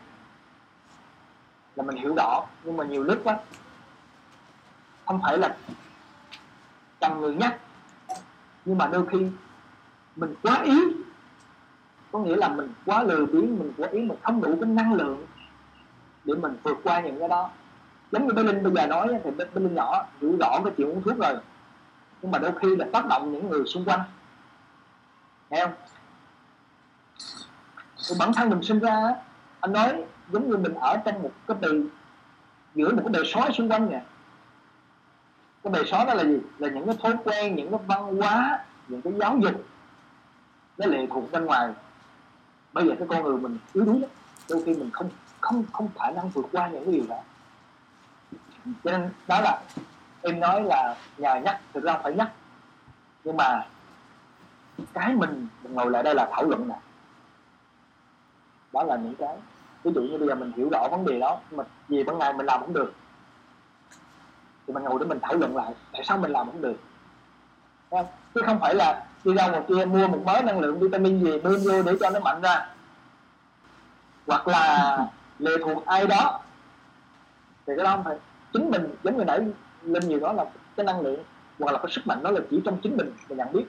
là 1.77 1.85
mình 1.85 1.97
hiểu 1.97 2.15
rõ 2.15 2.47
nhưng 2.65 2.77
mà 2.77 2.85
nhiều 2.85 3.03
lúc 3.03 3.25
á 3.25 3.37
không 5.07 5.21
phải 5.23 5.39
là 5.39 5.57
cần 7.01 7.21
người 7.21 7.35
nhắc 7.35 7.59
nhưng 8.65 8.79
mà 8.79 8.87
đôi 8.87 9.07
khi 9.07 9.27
mình 10.17 10.35
quá 10.43 10.63
yếu 10.65 10.91
có 12.13 12.19
nghĩa 12.19 12.37
là 12.37 12.49
mình 12.49 12.73
quá 12.87 13.03
lười 13.03 13.27
biếng 13.27 13.59
mình 13.59 13.73
quá 13.77 13.89
yếu 13.93 14.03
mình 14.03 14.19
không 14.23 14.43
đủ 14.43 14.57
cái 14.61 14.71
năng 14.71 14.95
lượng 14.95 15.27
để 16.25 16.35
mình 16.35 16.57
vượt 16.63 16.77
qua 16.85 17.01
những 17.01 17.19
cái 17.19 17.29
đó. 17.29 17.51
Giống 18.13 18.27
như 18.27 18.35
bé 18.35 18.43
linh 18.43 18.63
bây 18.63 18.73
giờ 18.75 18.87
nói 18.87 19.09
thì 19.25 19.31
bé, 19.31 19.45
bé 19.45 19.61
linh 19.61 19.75
nhỏ 19.75 20.07
hiểu 20.21 20.37
rõ 20.41 20.61
cái 20.65 20.73
chuyện 20.77 20.89
uống 20.89 21.03
thuốc 21.03 21.19
rồi 21.19 21.37
nhưng 22.23 22.31
mà 22.31 22.39
đôi 22.39 22.53
khi 22.61 22.77
là 22.77 22.87
tác 22.93 23.07
động 23.07 23.33
những 23.33 23.51
người 23.51 23.65
xung 23.67 23.85
quanh. 23.85 24.01
Nghe 25.51 25.67
không? 25.67 25.75
Thì 28.09 28.15
bản 28.19 28.33
thân 28.33 28.51
mình 28.51 28.63
sinh 28.63 28.79
ra 28.79 29.15
anh 29.61 29.73
nói 29.73 30.05
giống 30.31 30.51
như 30.51 30.57
mình 30.57 30.75
ở 30.75 30.97
trong 31.05 31.23
một 31.23 31.31
cái 31.47 31.57
bề 31.61 31.69
giữa 32.75 32.95
một 32.95 33.03
cái 33.05 33.23
bề 33.23 33.29
sói 33.35 33.53
xung 33.53 33.69
quanh 33.69 33.91
nè. 33.91 34.03
Cái 35.63 35.73
bề 35.73 35.85
sói 35.85 36.07
đó 36.07 36.15
là 36.15 36.25
gì? 36.25 36.39
Là 36.59 36.69
những 36.69 36.87
cái 36.87 36.97
thói 37.03 37.17
quen 37.25 37.57
những 37.57 37.71
cái 37.71 37.81
văn 37.87 38.17
hóa 38.17 38.65
những 38.89 39.03
cái 39.03 39.13
giáo 39.21 39.39
dục 39.39 39.65
nó 40.79 40.87
lệ 40.87 41.07
thuộc 41.11 41.33
bên 41.33 41.45
ngoài. 41.45 41.73
Bây 42.73 42.87
giờ 42.87 42.95
cái 42.99 43.09
con 43.09 43.23
người 43.23 43.37
mình 43.37 43.59
yếu 43.73 43.85
đuối 43.85 44.01
lắm 44.01 44.11
đôi 44.51 44.63
khi 44.67 44.75
mình 44.75 44.91
không 44.93 45.11
không 45.41 45.65
không 45.73 45.89
khả 45.99 46.11
năng 46.11 46.29
vượt 46.29 46.47
qua 46.53 46.69
những 46.69 46.85
cái 46.85 46.95
điều 46.95 47.05
đó. 47.09 47.21
Cho 48.85 48.91
nên 48.91 49.11
đó 49.27 49.41
là 49.41 49.63
em 50.23 50.41
nói 50.41 50.63
là 50.63 50.97
nhà 51.17 51.39
nhắc 51.39 51.61
thực 51.75 51.85
ra 51.85 51.99
phải 52.03 52.15
nhắc. 52.15 52.33
Nhưng 53.25 53.37
mà 53.37 53.67
cái 54.93 55.15
mình, 55.15 55.49
mình 55.63 55.75
ngồi 55.75 55.91
lại 55.91 56.03
đây 56.03 56.15
là 56.15 56.29
thảo 56.33 56.45
luận 56.45 56.69
nè. 56.69 56.79
Đó 58.73 58.83
là 58.83 58.97
những 58.97 59.15
cái 59.15 59.37
ví 59.85 59.93
dụ 59.95 60.01
như 60.03 60.19
bây 60.19 60.29
giờ 60.29 60.35
mình 60.35 60.53
hiểu 60.57 60.69
rõ 60.73 60.89
vấn 60.91 61.07
đề 61.07 61.21
đó 61.21 61.41
mà 61.51 61.65
vì 61.89 62.05
ban 62.05 62.19
ngày 62.19 62.33
mình 62.33 62.47
làm 62.47 62.61
không 62.61 62.73
được. 62.73 62.93
Thì 64.67 64.75
mình 64.75 64.83
ngồi 64.83 64.99
để 65.01 65.07
mình 65.07 65.19
thảo 65.23 65.35
luận 65.35 65.57
lại, 65.57 65.75
tại 65.93 66.05
sao 66.05 66.19
mình 66.19 66.31
làm 66.31 66.47
không 66.47 66.63
được? 66.63 66.77
Không? 67.91 68.07
chứ 68.35 68.43
không 68.47 68.61
phải 68.61 68.75
là 68.75 69.07
đi 69.25 69.35
ra 69.35 69.49
ngoài 69.49 69.63
kia 69.69 69.85
mua 69.85 70.09
một 70.09 70.19
mớ 70.25 70.43
năng 70.43 70.61
lượng 70.61 70.81
vitamin 70.81 71.25
gì 71.25 71.41
bơm 71.41 71.57
vô 71.65 71.83
để 71.83 71.93
cho 72.01 72.11
nó 72.11 72.21
mạnh 72.21 72.41
ra. 72.41 72.67
Hoặc 74.27 74.49
là 74.49 74.99
lệ 75.39 75.53
thuộc 75.65 75.87
ai 75.87 76.07
đó. 76.07 76.41
Thì 77.67 77.73
cái 77.77 77.85
đó 77.85 77.91
không 77.91 78.05
phải. 78.05 78.17
Chính 78.53 78.71
mình, 78.71 78.95
giống 79.05 79.19
như 79.19 79.25
nãy 79.25 79.41
lên 79.83 80.09
nhiều 80.09 80.21
đó 80.21 80.33
là 80.33 80.45
cái 80.77 80.87
năng 80.87 81.01
lượng 81.01 81.23
hoặc 81.59 81.73
là 81.73 81.79
cái 81.79 81.91
sức 81.91 82.07
mạnh 82.07 82.23
đó 82.23 82.31
là 82.31 82.41
chỉ 82.51 82.61
trong 82.65 82.79
chính 82.83 82.97
mình 82.97 83.13
mình 83.29 83.39
nhận 83.39 83.53
biết 83.53 83.65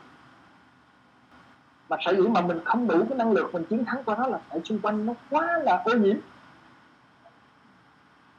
mà 1.90 1.98
sở 2.06 2.12
dĩ 2.12 2.28
mà 2.28 2.42
mình 2.42 2.60
không 2.66 2.88
đủ 2.88 3.06
cái 3.10 3.18
năng 3.18 3.32
lượng 3.32 3.50
mình 3.54 3.66
chiến 3.70 3.86
thắng 3.86 4.04
qua 4.04 4.16
nó 4.16 4.28
là 4.28 4.40
tại 4.50 4.62
xung 4.66 4.80
quanh 4.80 5.06
nó 5.06 5.14
quá 5.30 5.58
là 5.58 5.82
ô 5.86 5.92
nhiễm. 5.94 6.18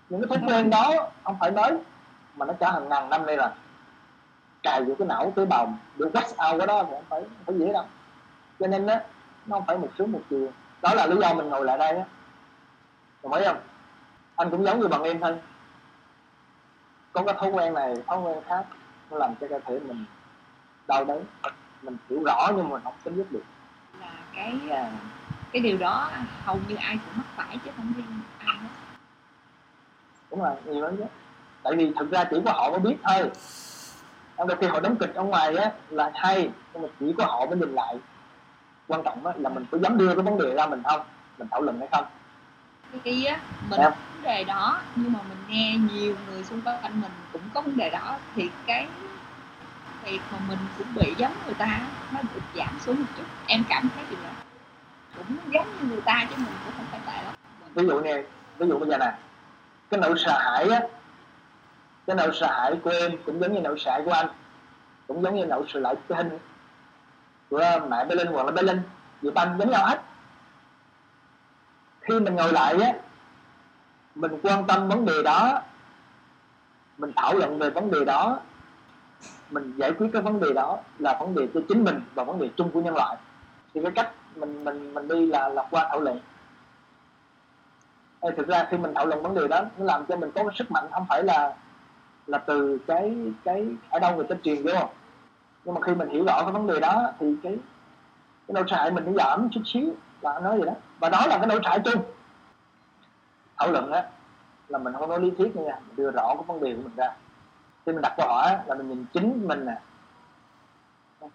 Những 0.09 0.29
cái 0.29 0.39
thói 0.39 0.49
quen 0.49 0.71
đó 0.71 1.11
không 1.25 1.37
phải 1.41 1.51
nói 1.51 1.79
mà 2.37 2.47
nó 2.47 2.55
cả 2.61 2.73
hàng 2.73 2.89
ngàn 2.89 3.11
năm 3.11 3.27
nay 3.27 3.37
là 3.37 3.55
cài 4.63 4.85
vô 4.85 4.95
cái 4.99 5.09
não 5.09 5.33
tế 5.37 5.45
bào 5.45 5.75
để 5.99 6.07
wash 6.07 6.53
out 6.53 6.61
cái 6.61 6.67
đó 6.67 6.83
thì 6.83 6.91
không 6.91 7.05
phải 7.09 7.21
không 7.21 7.45
phải 7.47 7.59
dễ 7.59 7.73
đâu. 7.73 7.85
Cho 8.61 8.67
nên 8.67 8.87
đó, 8.87 8.95
nó 9.47 9.57
không 9.57 9.65
phải 9.67 9.79
một 9.79 9.89
sớm 9.99 10.13
một 10.13 10.21
chiều. 10.31 10.49
Đó 10.83 10.95
là 10.95 11.07
lý 11.07 11.17
do 11.21 11.35
mình 11.35 11.49
ngồi 11.49 11.65
lại 11.65 11.79
đây 11.79 11.97
á. 11.97 12.05
Đồng 13.23 13.33
ý 13.33 13.45
không? 13.47 13.61
Anh 14.37 14.51
cũng 14.51 14.65
giống 14.65 14.81
như 14.81 14.89
bằng 14.89 15.03
em 15.03 15.21
thôi. 15.21 15.39
Có 17.13 17.23
cái 17.23 17.35
thói 17.39 17.51
quen 17.51 17.75
này 17.75 17.95
thói 18.07 18.19
quen 18.19 18.39
khác 18.49 18.65
nó 19.11 19.19
làm 19.19 19.35
cho 19.41 19.47
cơ 19.51 19.59
thể 19.65 19.79
mình 19.79 20.05
đau 20.89 21.05
đớn 21.05 21.25
mình 21.85 21.97
hiểu 22.11 22.23
rõ 22.25 22.51
nhưng 22.57 22.69
mà 22.69 22.81
không 22.85 22.95
tính 23.05 23.17
dứt 23.17 23.33
được. 23.33 23.43
Là 24.01 24.13
cái 24.37 24.61
ờ, 24.71 24.85
cái 25.53 25.63
điều 25.63 25.77
đó 25.79 26.11
hầu 26.45 26.57
như 26.69 26.75
ai 26.75 26.99
cũng 27.05 27.15
mắc 27.17 27.27
phải 27.37 27.59
chứ 27.65 27.71
không 27.77 27.93
riêng 27.97 28.21
ai 28.39 28.57
hết. 28.57 28.69
Đúng 30.31 30.41
rồi 30.41 30.55
nhiều 30.67 30.85
lắm 30.85 30.97
chứ. 30.99 31.05
Tại 31.63 31.77
vì 31.77 31.93
thực 31.99 32.11
ra 32.11 32.25
chỉ 32.31 32.37
có 32.45 32.53
họ 32.53 32.71
mới 32.71 32.81
biết 32.81 32.97
thôi. 33.09 33.31
Đôi 34.49 34.57
khi 34.61 34.67
họ 34.67 34.81
đóng 34.81 34.97
kịch 35.01 35.15
ở 35.15 35.23
ngoài 35.23 35.57
á 35.57 35.73
là 35.91 36.11
hay 36.15 36.51
nhưng 36.73 36.83
mà 36.83 36.89
chỉ 37.01 37.15
có 37.19 37.25
họ 37.25 37.47
mới 37.47 37.57
nhìn 37.59 37.75
lại. 37.75 37.97
Quan 38.89 39.03
trọng 39.05 39.27
á 39.27 39.33
là 39.37 39.51
mình 39.51 39.65
có 39.71 39.79
dám 39.79 39.99
đưa 39.99 40.15
cái 40.15 40.23
vấn 40.23 40.39
đề 40.39 40.55
ra 40.55 40.67
mình 40.67 40.83
không? 40.85 41.01
Mình 41.39 41.49
thảo 41.51 41.63
luận 41.63 41.79
hay 41.79 41.89
không? 41.93 42.05
Cái 42.93 43.01
kia 43.05 43.25
á 43.27 43.41
mình 43.63 43.81
Dạ. 43.81 43.91
có 43.91 43.97
vấn 44.13 44.23
đề 44.23 44.45
đó 44.45 44.83
nhưng 44.95 45.13
mà 45.13 45.19
mình 45.29 45.39
nghe 45.49 45.77
nhiều 45.79 46.17
người 46.27 46.45
xung 46.45 46.61
quanh 46.61 47.01
mình 47.01 47.13
cũng 47.33 47.43
có 47.55 47.61
vấn 47.61 47.77
đề 47.77 47.91
đó 47.91 48.19
thì 48.35 48.51
cái 48.67 48.89
thiệt 50.05 50.21
mà 50.33 50.39
mình 50.49 50.59
cũng 50.79 50.87
bị 50.95 51.15
giống 51.19 51.33
người 51.45 51.55
ta, 51.55 51.81
nó 52.13 52.21
được 52.35 52.41
giảm 52.55 52.79
xuống 52.81 52.97
một 52.97 53.07
chút. 53.17 53.25
Em 53.47 53.65
cảm 53.69 53.89
thấy 53.95 54.05
điều 54.11 54.19
đó 54.25 54.31
cũng 55.17 55.53
giống 55.53 55.67
như 55.79 55.89
người 55.89 56.01
ta 56.01 56.27
chứ 56.31 56.37
mình 56.37 56.55
cũng 56.65 56.75
không 56.77 56.87
phải 56.91 57.01
tệ 57.07 57.23
lắm. 57.25 57.35
Ví 57.75 57.87
dụ 57.87 58.01
nè, 58.01 58.23
ví 58.59 58.69
dụ 58.69 58.79
bây 58.79 58.89
giờ 58.89 58.99
nè, 58.99 59.13
cái 59.91 60.01
nỗi 60.01 60.15
sợ 60.19 60.39
hãi 60.39 60.69
á, 60.69 60.81
cái 62.07 62.17
nỗi 62.17 62.31
sợ 62.41 62.47
hãi 62.47 62.81
của 62.85 62.91
em 62.91 63.13
cũng 63.27 63.41
giống 63.41 63.53
như 63.53 63.61
nỗi 63.61 63.79
sợ 63.79 63.91
hãi 63.91 64.03
của 64.05 64.13
anh, 64.13 64.27
cũng 65.07 65.23
giống 65.23 65.35
như 65.35 65.45
nỗi 65.45 65.65
sợ 65.69 65.81
hãi 65.85 65.95
của 66.09 66.15
hình 66.15 66.39
của 67.51 67.81
mẹ 67.91 68.05
bé 68.05 68.15
linh 68.15 68.29
hoặc 68.33 68.47
là 68.47 68.53
bé 68.53 68.63
linh 68.63 68.83
Diệp 69.23 69.35
Anh 69.35 69.57
giống 69.59 69.71
nhau 69.71 69.87
hết. 69.87 70.03
Khi 72.01 72.21
mình 72.21 72.35
ngồi 72.35 72.53
lại 72.53 72.77
á, 72.81 72.93
mình 74.15 74.39
quan 74.43 74.67
tâm 74.67 74.89
vấn 74.89 75.07
đề 75.07 75.23
đó, 75.23 75.63
mình 76.99 77.13
thảo 77.17 77.35
luận 77.35 77.59
về 77.59 77.71
vấn 77.71 77.91
đề 77.91 78.05
đó 78.05 78.39
mình 79.51 79.73
giải 79.77 79.93
quyết 79.93 80.09
cái 80.13 80.23
vấn 80.23 80.41
đề 80.41 80.53
đó 80.55 80.79
là 80.99 81.17
vấn 81.21 81.35
đề 81.35 81.49
cho 81.55 81.61
chính 81.69 81.85
mình 81.85 82.01
và 82.15 82.25
vấn 82.25 82.39
đề 82.39 82.49
chung 82.57 82.71
của 82.71 82.81
nhân 82.81 82.95
loại. 82.95 83.17
Thì 83.75 83.81
cái 83.83 83.93
cách 83.95 84.11
mình 84.37 84.65
mình 84.65 84.95
mình 84.95 85.09
đi 85.09 85.27
là 85.27 85.49
là 85.49 85.67
qua 85.71 85.87
thảo 85.91 86.01
luận. 86.01 86.21
Ê, 88.21 88.31
thực 88.37 88.49
ra 88.49 88.67
khi 88.71 88.77
mình 88.77 88.95
thảo 88.95 89.07
luận 89.07 89.23
vấn 89.23 89.35
đề 89.35 89.49
đó 89.49 89.61
nó 89.79 89.85
làm 89.85 90.07
cho 90.07 90.17
mình 90.17 90.31
có 90.35 90.43
cái 90.43 90.55
sức 90.59 90.71
mạnh 90.71 90.85
không 90.91 91.07
phải 91.09 91.23
là 91.25 91.55
là 92.27 92.39
từ 92.39 92.79
cái 92.87 93.17
cái 93.45 93.67
ở 93.91 93.99
đâu 93.99 94.17
người 94.17 94.27
ta 94.29 94.37
truyền 94.43 94.63
vô. 94.63 94.89
Nhưng 95.65 95.75
mà 95.75 95.81
khi 95.81 95.95
mình 95.95 96.09
hiểu 96.09 96.25
rõ 96.25 96.43
cái 96.43 96.53
vấn 96.53 96.67
đề 96.67 96.81
đó 96.81 97.13
thì 97.19 97.37
cái 97.43 97.57
cái 98.47 98.55
nỗi 98.55 98.65
sợ 98.67 98.91
mình 98.95 99.05
nó 99.07 99.13
giảm 99.13 99.49
chút 99.53 99.61
xíu 99.65 99.95
là 100.21 100.41
nói 100.41 100.59
gì 100.59 100.65
đó. 100.67 100.73
Và 100.99 101.09
đó 101.09 101.27
là 101.27 101.39
cái 101.39 101.47
nỗi 101.47 101.61
sợ 101.65 101.79
chung. 101.85 102.03
Thảo 103.59 103.71
luận 103.71 103.93
á 103.93 104.05
là 104.69 104.79
mình 104.79 104.93
không 104.93 105.09
nói 105.09 105.21
lý 105.21 105.31
thuyết 105.39 105.57
nha 105.57 105.81
mình 105.87 105.97
đưa 105.97 106.11
rõ 106.11 106.35
cái 106.35 106.45
vấn 106.47 106.61
đề 106.61 106.75
của 106.75 106.83
mình 106.83 106.97
ra 106.97 107.15
khi 107.87 107.93
mình 107.93 108.03
đặt 108.03 108.15
câu 108.17 108.29
hỏi 108.29 108.59
là 108.67 108.75
mình 108.75 108.89
nhìn 108.89 109.05
chính 109.13 109.49
mình 109.49 109.67
nè. 109.67 109.81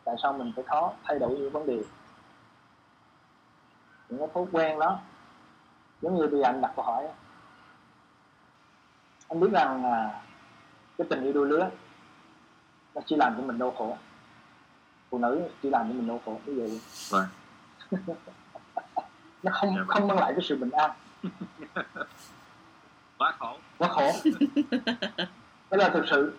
Tại 0.04 0.16
sao 0.24 0.34
mình 0.34 0.52
phải 0.56 0.64
khó 0.68 0.94
thay 1.04 1.20
đổi 1.20 1.30
những 1.30 1.52
vấn 1.52 1.66
đề? 1.66 1.84
Những 4.10 4.20
cái 4.20 4.28
thói 4.34 4.46
quen 4.52 4.80
đó. 4.80 5.00
Giống 6.02 6.16
như 6.18 6.28
bây 6.28 6.40
giờ 6.40 6.46
anh 6.46 6.62
đặt 6.62 6.72
câu 6.76 6.86
hỏi 6.86 7.06
á. 7.06 7.14
anh 9.30 9.40
biết 9.40 9.50
rằng 9.52 9.86
là 9.86 10.22
cái 10.98 11.08
tình 11.10 11.24
yêu 11.24 11.34
đôi 11.34 11.48
lứa 11.48 11.70
nó 12.96 13.02
chỉ 13.06 13.16
làm 13.16 13.36
cho 13.38 13.44
mình 13.44 13.60
đau 13.60 13.72
khổ. 13.78 13.98
Phụ 15.10 15.18
nữ 15.18 15.50
chỉ 15.62 15.70
làm 15.70 15.88
cho 15.88 15.94
mình 15.94 16.08
đau 16.08 16.22
khổ 16.26 16.40
ví 16.46 16.56
dụ 16.56 16.68
Vâng. 17.10 17.26
nó 19.44 19.52
không 19.54 19.70
Dạ 19.70 19.76
vâng. 19.78 19.88
không 19.88 20.08
mang 20.08 20.18
lại 20.20 20.34
cái 20.34 20.46
sự 20.50 20.58
bình 20.58 20.72
an. 20.72 20.92
Quá 23.18 23.34
khổ. 23.40 23.58
Quá 23.78 23.88
khổ 23.90 24.12
đó 25.72 25.78
là 25.78 25.90
thực 25.90 26.06
sự 26.10 26.34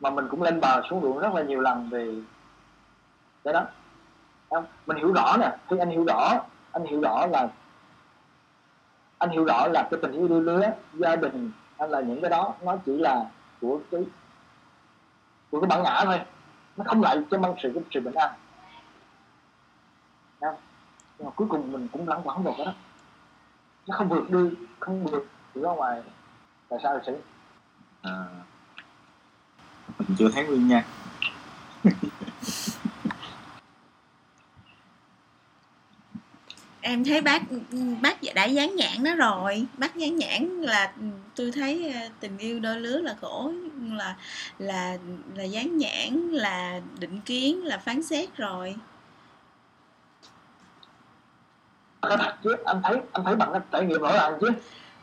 mà 0.00 0.10
mình 0.10 0.28
cũng 0.30 0.42
lên 0.42 0.60
bờ 0.60 0.82
xuống 0.90 1.02
ruộng 1.02 1.18
rất 1.18 1.34
là 1.34 1.42
nhiều 1.42 1.60
lần 1.60 1.88
về 1.90 2.14
cái 3.44 3.54
đó 3.54 3.66
không? 4.50 4.66
mình 4.86 4.96
hiểu 4.96 5.12
rõ 5.12 5.36
nè, 5.40 5.56
khi 5.70 5.78
anh 5.78 5.90
hiểu 5.90 6.04
rõ, 6.04 6.40
anh 6.72 6.84
hiểu 6.84 7.00
rõ 7.00 7.26
là, 7.26 7.48
anh 9.18 9.30
hiểu 9.30 9.44
rõ 9.44 9.66
là 9.66 9.88
cái 9.90 10.00
tình 10.02 10.12
yêu 10.12 10.28
đôi 10.28 10.42
lứa, 10.42 10.70
gia 10.92 11.16
đình 11.16 11.50
hay 11.78 11.88
là 11.88 12.00
những 12.00 12.20
cái 12.20 12.30
đó, 12.30 12.54
nó 12.62 12.76
chỉ 12.86 12.96
là 12.96 13.24
của 13.60 13.80
cái 13.90 14.04
của 15.50 15.60
cái 15.60 15.68
bản 15.68 15.82
ngã 15.82 16.02
thôi 16.04 16.20
nó 16.76 16.84
không 16.86 17.02
lại 17.02 17.18
cho 17.30 17.38
mang 17.38 17.54
sự 17.62 17.70
cái 17.74 17.82
sự 17.90 18.00
bình 18.00 18.14
an 18.14 18.30
không? 20.40 20.54
nhưng 21.18 21.26
mà 21.26 21.30
cuối 21.36 21.48
cùng 21.50 21.72
mình 21.72 21.88
cũng 21.92 22.08
lắng 22.08 22.20
quẩn 22.24 22.42
vào 22.42 22.54
cái 22.56 22.66
đó 22.66 22.72
nó 23.86 23.96
không 23.96 24.08
vượt 24.08 24.30
đi, 24.30 24.50
không 24.80 25.04
vượt 25.04 25.26
ra 25.54 25.70
ngoài 25.70 26.02
tại 26.68 26.78
sao 26.82 27.00
sẽ 27.06 27.12
à, 28.04 28.24
mình 29.98 30.16
chưa 30.18 30.28
thấy 30.28 30.44
nguyên 30.44 30.68
nhân 30.68 30.82
em 36.80 37.04
thấy 37.04 37.20
bác 37.20 37.42
bác 38.02 38.16
đã 38.34 38.44
dán 38.44 38.76
nhãn 38.76 39.02
nó 39.02 39.14
rồi. 39.14 39.66
Bác 39.78 39.96
dán 39.96 40.16
nhãn 40.16 40.60
là 40.60 40.92
tôi 41.34 41.52
thấy 41.52 41.92
ờ, 41.92 42.00
tình 42.20 42.38
yêu 42.38 42.60
đôi 42.60 42.80
lứa 42.80 42.98
là 42.98 43.14
khổ. 43.20 43.52
Là 43.90 44.16
là 44.58 44.98
là 45.34 45.44
dán 45.44 45.78
nhãn 45.78 46.28
là 46.30 46.80
định 46.98 47.20
kiến 47.20 47.64
là 47.64 47.78
phán 47.78 48.02
xét 48.02 48.36
rồi. 48.36 48.76
Thật 52.02 52.36
chứ 52.44 52.56
anh 52.64 52.80
thấy 52.84 53.00
anh 53.12 53.24
thấy 53.24 53.36
bằng 53.36 53.60
trải 53.72 53.84
nghiệm 53.84 54.00
rõ 54.00 54.12
ràng 54.12 54.38
chứ 54.40 54.48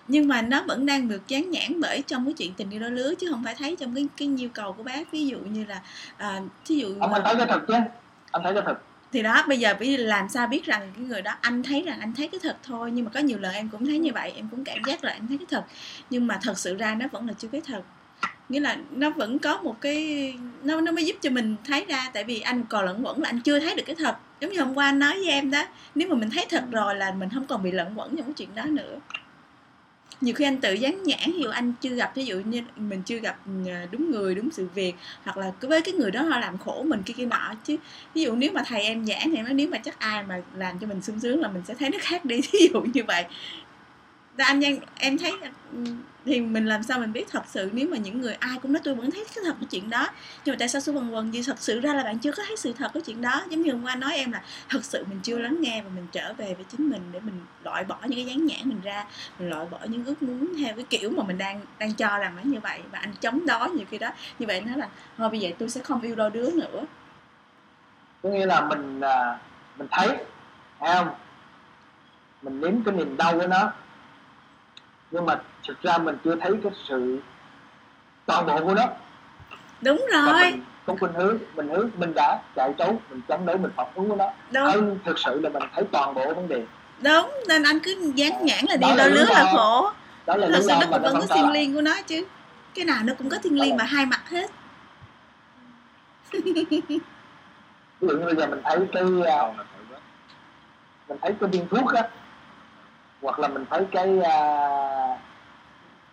nhưng 0.07 0.27
mà 0.27 0.41
nó 0.41 0.63
vẫn 0.63 0.85
đang 0.85 1.07
được 1.07 1.27
dán 1.27 1.51
nhãn 1.51 1.81
bởi 1.81 2.03
trong 2.07 2.25
cái 2.25 2.33
chuyện 2.33 2.53
tình 2.53 2.69
yêu 2.69 2.79
đôi 2.79 2.91
lứa 2.91 3.13
chứ 3.19 3.27
không 3.29 3.43
phải 3.43 3.55
thấy 3.55 3.75
trong 3.79 3.95
cái 3.95 4.07
cái 4.17 4.27
nhu 4.27 4.47
cầu 4.53 4.73
của 4.73 4.83
bác. 4.83 5.11
Ví 5.11 5.27
dụ 5.27 5.39
như 5.39 5.65
là 5.65 5.81
à, 6.17 6.41
ví 6.67 6.77
dụ 6.77 6.95
ông 6.99 7.13
anh 7.13 7.21
thấy 7.25 7.35
cái 7.35 7.45
thật 7.49 7.61
chứ? 7.67 7.73
Anh 8.31 8.43
thấy 8.43 8.53
cái 8.53 8.63
thật. 8.65 8.81
Thì 9.11 9.21
đó 9.21 9.43
bây 9.47 9.59
giờ 9.59 9.75
bây 9.79 9.91
giờ 9.91 9.97
làm 9.97 10.29
sao 10.29 10.47
biết 10.47 10.65
rằng 10.65 10.91
cái 10.95 11.05
người 11.05 11.21
đó 11.21 11.31
anh 11.41 11.63
thấy 11.63 11.81
rằng 11.81 11.99
anh 11.99 12.13
thấy 12.17 12.27
cái 12.27 12.39
thật 12.43 12.57
thôi. 12.63 12.91
Nhưng 12.93 13.05
mà 13.05 13.11
có 13.13 13.19
nhiều 13.19 13.39
lần 13.39 13.53
em 13.53 13.69
cũng 13.69 13.85
thấy 13.85 13.99
như 13.99 14.11
vậy 14.13 14.33
em 14.35 14.47
cũng 14.51 14.63
cảm 14.63 14.77
giác 14.87 15.03
là 15.03 15.11
em 15.11 15.27
thấy 15.27 15.37
cái 15.37 15.47
thật. 15.49 15.63
Nhưng 16.09 16.27
mà 16.27 16.39
thật 16.41 16.57
sự 16.57 16.75
ra 16.75 16.95
nó 16.95 17.05
vẫn 17.11 17.27
là 17.27 17.33
chưa 17.33 17.47
cái 17.47 17.61
thật. 17.65 17.81
Nghĩa 18.49 18.59
là 18.59 18.77
nó 18.91 19.09
vẫn 19.09 19.39
có 19.39 19.57
một 19.57 19.81
cái 19.81 20.33
nó 20.63 20.81
nó 20.81 20.91
mới 20.91 21.05
giúp 21.05 21.15
cho 21.21 21.29
mình 21.29 21.55
thấy 21.65 21.85
ra. 21.85 22.09
Tại 22.13 22.23
vì 22.23 22.39
anh 22.39 22.63
còn 22.69 22.85
lẫn 22.85 23.05
quẩn 23.05 23.21
là 23.21 23.29
anh 23.29 23.39
chưa 23.41 23.59
thấy 23.59 23.75
được 23.75 23.83
cái 23.85 23.95
thật. 23.95 24.15
Giống 24.39 24.51
như 24.51 24.59
hôm 24.59 24.77
qua 24.77 24.85
anh 24.85 24.99
nói 24.99 25.13
với 25.13 25.29
em 25.29 25.51
đó 25.51 25.63
nếu 25.95 26.07
mà 26.07 26.15
mình 26.15 26.29
thấy 26.29 26.45
thật 26.49 26.63
rồi 26.71 26.95
là 26.95 27.11
mình 27.11 27.29
không 27.33 27.45
còn 27.45 27.63
bị 27.63 27.71
lẫn 27.71 27.99
quẩn 27.99 28.17
trong 28.17 28.25
cái 28.25 28.33
chuyện 28.33 28.55
đó 28.55 28.65
nữa 28.65 28.99
nhiều 30.21 30.35
khi 30.35 30.45
anh 30.45 30.61
tự 30.61 30.73
dán 30.73 31.03
nhãn, 31.03 31.31
ví 31.31 31.39
dụ 31.43 31.49
anh 31.49 31.73
chưa 31.81 31.89
gặp, 31.89 32.11
ví 32.15 32.25
dụ 32.25 32.39
như 32.39 32.61
mình 32.75 33.01
chưa 33.03 33.17
gặp 33.19 33.37
à, 33.67 33.87
đúng 33.91 34.11
người, 34.11 34.35
đúng 34.35 34.51
sự 34.51 34.67
việc, 34.75 34.93
hoặc 35.23 35.37
là 35.37 35.51
cứ 35.59 35.67
với 35.67 35.81
cái 35.81 35.93
người 35.93 36.11
đó 36.11 36.21
họ 36.21 36.39
làm 36.39 36.57
khổ 36.57 36.83
mình 36.83 37.03
kia 37.03 37.13
kia 37.17 37.25
nọ 37.25 37.53
chứ. 37.63 37.77
Ví 38.13 38.21
dụ 38.21 38.35
nếu 38.35 38.51
mà 38.53 38.63
thầy 38.67 38.81
em 38.81 39.05
giảng 39.05 39.31
thì 39.31 39.37
nói, 39.41 39.53
nếu 39.53 39.67
mà 39.69 39.77
chắc 39.77 39.99
ai 39.99 40.23
mà 40.23 40.41
làm 40.53 40.79
cho 40.79 40.87
mình 40.87 41.01
sung 41.01 41.19
sướng 41.19 41.41
là 41.41 41.47
mình 41.51 41.63
sẽ 41.67 41.73
thấy 41.79 41.89
nó 41.89 41.97
khác 42.01 42.25
đi. 42.25 42.39
Ví 42.53 42.69
dụ 42.73 42.81
như 42.93 43.03
vậy. 43.07 43.23
Và 44.37 44.45
anh 44.45 44.61
Giang, 44.61 44.77
em 44.97 45.17
thấy 45.17 45.33
ừ, 45.71 45.79
thì 46.25 46.41
mình 46.41 46.65
làm 46.65 46.83
sao 46.83 46.99
mình 46.99 47.13
biết 47.13 47.25
thật 47.31 47.43
sự 47.47 47.69
nếu 47.73 47.87
mà 47.87 47.97
những 47.97 48.21
người 48.21 48.33
ai 48.33 48.57
cũng 48.61 48.73
nói 48.73 48.81
tôi 48.83 48.95
vẫn 48.95 49.11
thấy 49.11 49.25
cái 49.35 49.43
thật 49.45 49.55
của 49.59 49.65
chuyện 49.69 49.89
đó. 49.89 50.07
Nhưng 50.45 50.53
mà 50.53 50.57
tại 50.59 50.69
sao 50.69 50.81
số 50.81 50.93
vần 50.93 51.15
quần 51.15 51.31
vì 51.31 51.43
thật 51.43 51.59
sự 51.59 51.79
ra 51.79 51.93
là 51.93 52.03
bạn 52.03 52.19
chưa 52.19 52.31
có 52.31 52.43
thấy 52.47 52.57
sự 52.57 52.73
thật 52.73 52.91
của 52.93 52.99
chuyện 52.99 53.21
đó? 53.21 53.41
Giống 53.49 53.61
như 53.61 53.71
hôm 53.71 53.83
qua 53.83 53.95
nói 53.95 54.13
em 54.15 54.31
là 54.31 54.41
thật 54.69 54.85
sự 54.85 55.05
mình 55.09 55.19
chưa 55.23 55.37
lắng 55.37 55.57
nghe 55.59 55.81
và 55.81 55.89
mình 55.95 56.07
trở 56.11 56.33
về 56.33 56.53
với 56.53 56.65
chính 56.69 56.89
mình 56.89 57.01
để 57.11 57.19
mình 57.19 57.41
loại 57.63 57.83
bỏ 57.83 57.97
những 58.01 58.15
cái 58.17 58.25
dán 58.25 58.45
nhãn 58.45 58.59
mình 58.63 58.81
ra, 58.83 59.05
mình 59.39 59.49
loại 59.49 59.65
bỏ 59.71 59.79
những 59.85 60.05
ước 60.05 60.23
muốn 60.23 60.53
theo 60.59 60.75
cái 60.75 60.85
kiểu 60.89 61.09
mà 61.09 61.23
mình 61.23 61.37
đang 61.37 61.61
đang 61.79 61.93
cho 61.93 62.17
rằng 62.17 62.35
nó 62.35 62.41
như 62.43 62.59
vậy. 62.59 62.79
Và 62.91 62.99
anh 62.99 63.13
chống 63.21 63.45
đó 63.45 63.67
nhiều 63.67 63.85
khi 63.89 63.97
đó. 63.97 64.09
Như 64.39 64.47
vậy 64.47 64.61
nó 64.61 64.75
là, 64.75 64.87
thôi 65.17 65.29
bây 65.29 65.39
giờ 65.39 65.49
tôi 65.59 65.69
sẽ 65.69 65.81
không 65.81 66.01
yêu 66.01 66.15
đôi 66.15 66.29
đứa 66.29 66.51
nữa. 66.51 66.85
Có 68.23 68.29
nghĩa 68.29 68.45
là 68.45 68.61
mình 68.61 69.01
à, 69.01 69.39
mình 69.77 69.87
thấy 69.91 70.07
thấy 70.79 70.95
không? 70.95 71.09
Mình 72.41 72.61
nếm 72.61 72.83
cái 72.83 72.95
niềm 72.95 73.17
đau 73.17 73.39
của 73.39 73.47
nó 73.47 73.73
nhưng 75.11 75.25
mà 75.25 75.41
thực 75.67 75.81
ra 75.81 75.97
mình 75.97 76.17
chưa 76.23 76.35
thấy 76.35 76.51
cái 76.63 76.71
sự 76.87 77.19
toàn 78.25 78.45
bộ 78.45 78.59
của 78.63 78.73
nó. 78.73 78.85
Đúng 79.81 80.05
rồi. 80.13 80.53
có 80.85 80.95
khuynh 80.99 81.13
hướng 81.13 81.37
mình 81.55 81.69
hướng 81.69 81.89
mình 81.97 82.11
đã 82.15 82.39
chạy 82.55 82.73
trốn 82.77 82.97
mình 83.09 83.21
chống 83.27 83.45
đối 83.45 83.57
mình 83.57 83.71
phản 83.75 83.87
ứng 83.95 84.09
của 84.09 84.15
nó. 84.15 84.31
Đúng. 84.51 84.63
Hơn 84.63 84.99
thực 85.05 85.19
sự 85.19 85.39
là 85.39 85.49
mình 85.49 85.63
thấy 85.75 85.83
toàn 85.91 86.13
bộ 86.13 86.33
vấn 86.33 86.47
đề. 86.47 86.63
Đúng 87.01 87.31
nên 87.47 87.63
anh 87.63 87.79
cứ 87.79 88.11
dán 88.15 88.45
nhãn 88.45 88.65
là 88.69 88.75
đi 88.75 88.87
là 88.87 88.95
đôi 88.95 89.11
lứa 89.11 89.25
là 89.29 89.51
khổ. 89.55 89.91
Đó 90.25 90.35
là 90.37 90.47
thật 90.47 90.59
lý 90.59 90.65
do 90.65 90.73
nó 90.73 90.79
mà 90.79 90.97
cũng 90.97 91.01
vẫn 91.01 91.13
không 91.13 91.27
có 91.29 91.35
thiên 91.35 91.45
là 91.45 91.51
liêng 91.51 91.75
của 91.75 91.81
nó 91.81 92.01
chứ. 92.07 92.25
Cái 92.73 92.85
nào 92.85 93.03
nó 93.03 93.13
cũng 93.17 93.29
có 93.29 93.37
thiên 93.43 93.59
liêng 93.59 93.77
và 93.77 93.83
hai 93.83 94.05
mặt 94.05 94.29
hết. 94.29 94.51
Ví 96.31 96.41
dụ 98.01 98.17
như 98.17 98.25
bây 98.25 98.35
giờ 98.35 98.47
mình 98.47 98.61
thấy 98.63 98.77
cái 98.91 99.03
à, 99.25 99.37
là 99.37 99.63
mình 101.07 101.17
thấy 101.21 101.35
cái 101.39 101.49
viên 101.49 101.67
thuốc 101.69 101.93
á 101.93 102.03
hoặc 103.21 103.39
là 103.39 103.47
mình 103.47 103.65
thấy 103.69 103.85
cái 103.91 104.19
à, 104.19 105.17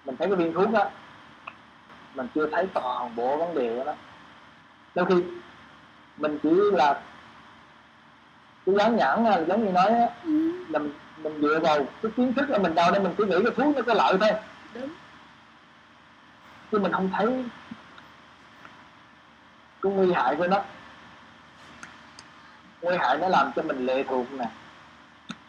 mình 0.04 0.16
thấy 0.16 0.28
cái 0.28 0.36
viên 0.36 0.52
thuốc 0.52 0.74
á 0.74 0.90
mình 2.14 2.26
chưa 2.34 2.48
thấy 2.50 2.66
toàn 2.74 3.16
bộ 3.16 3.36
vấn 3.36 3.54
đề 3.54 3.84
nó 3.86 3.92
đôi 4.94 5.06
khi 5.06 5.24
mình 6.16 6.38
chỉ 6.42 6.50
là 6.72 7.00
cái 8.66 8.74
dán 8.78 8.96
nhãn 8.96 9.24
á, 9.24 9.40
giống 9.48 9.66
như 9.66 9.72
nói 9.72 9.88
á, 9.88 10.08
ừ, 10.24 10.64
là 10.68 10.78
mình, 10.78 10.92
mình 11.22 11.40
dựa 11.42 11.60
vào 11.62 11.78
cái 12.02 12.12
kiến 12.16 12.34
thức 12.34 12.50
là 12.50 12.58
mình 12.58 12.74
đau 12.74 12.90
để 12.92 12.98
mình 12.98 13.14
cứ 13.18 13.24
nghĩ 13.24 13.36
cái 13.44 13.52
thuốc 13.56 13.76
nó 13.76 13.82
có 13.82 13.94
lợi 13.94 14.16
thôi. 14.20 14.30
Đúng. 14.74 14.88
Chứ 16.72 16.78
mình 16.78 16.92
không 16.92 17.10
thấy 17.16 17.44
cái 19.82 19.92
nguy 19.92 20.12
hại 20.12 20.36
của 20.36 20.46
nó. 20.46 20.62
Nguy 22.82 22.96
hại 22.96 23.18
nó 23.18 23.28
làm 23.28 23.52
cho 23.56 23.62
mình 23.62 23.86
lệ 23.86 24.04
thuộc 24.08 24.32
nè 24.32 24.44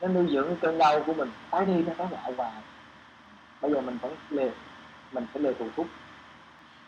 nó 0.02 0.08
nuôi 0.08 0.28
dưỡng 0.32 0.56
cơn 0.62 0.78
đau 0.78 1.04
của 1.06 1.14
mình. 1.14 1.30
Tái 1.52 1.66
đi 1.66 1.74
nó 1.74 1.94
tái 1.98 2.08
lại 2.12 2.34
hoài. 2.38 2.52
Bây 3.62 3.72
giờ 3.72 3.82
mình 3.82 3.98
vẫn 4.02 4.16
lề 4.30 4.50
mình 5.12 5.26
phải 5.34 5.44
lề 5.44 5.54
thuộc 5.60 5.68
thuốc 5.76 5.88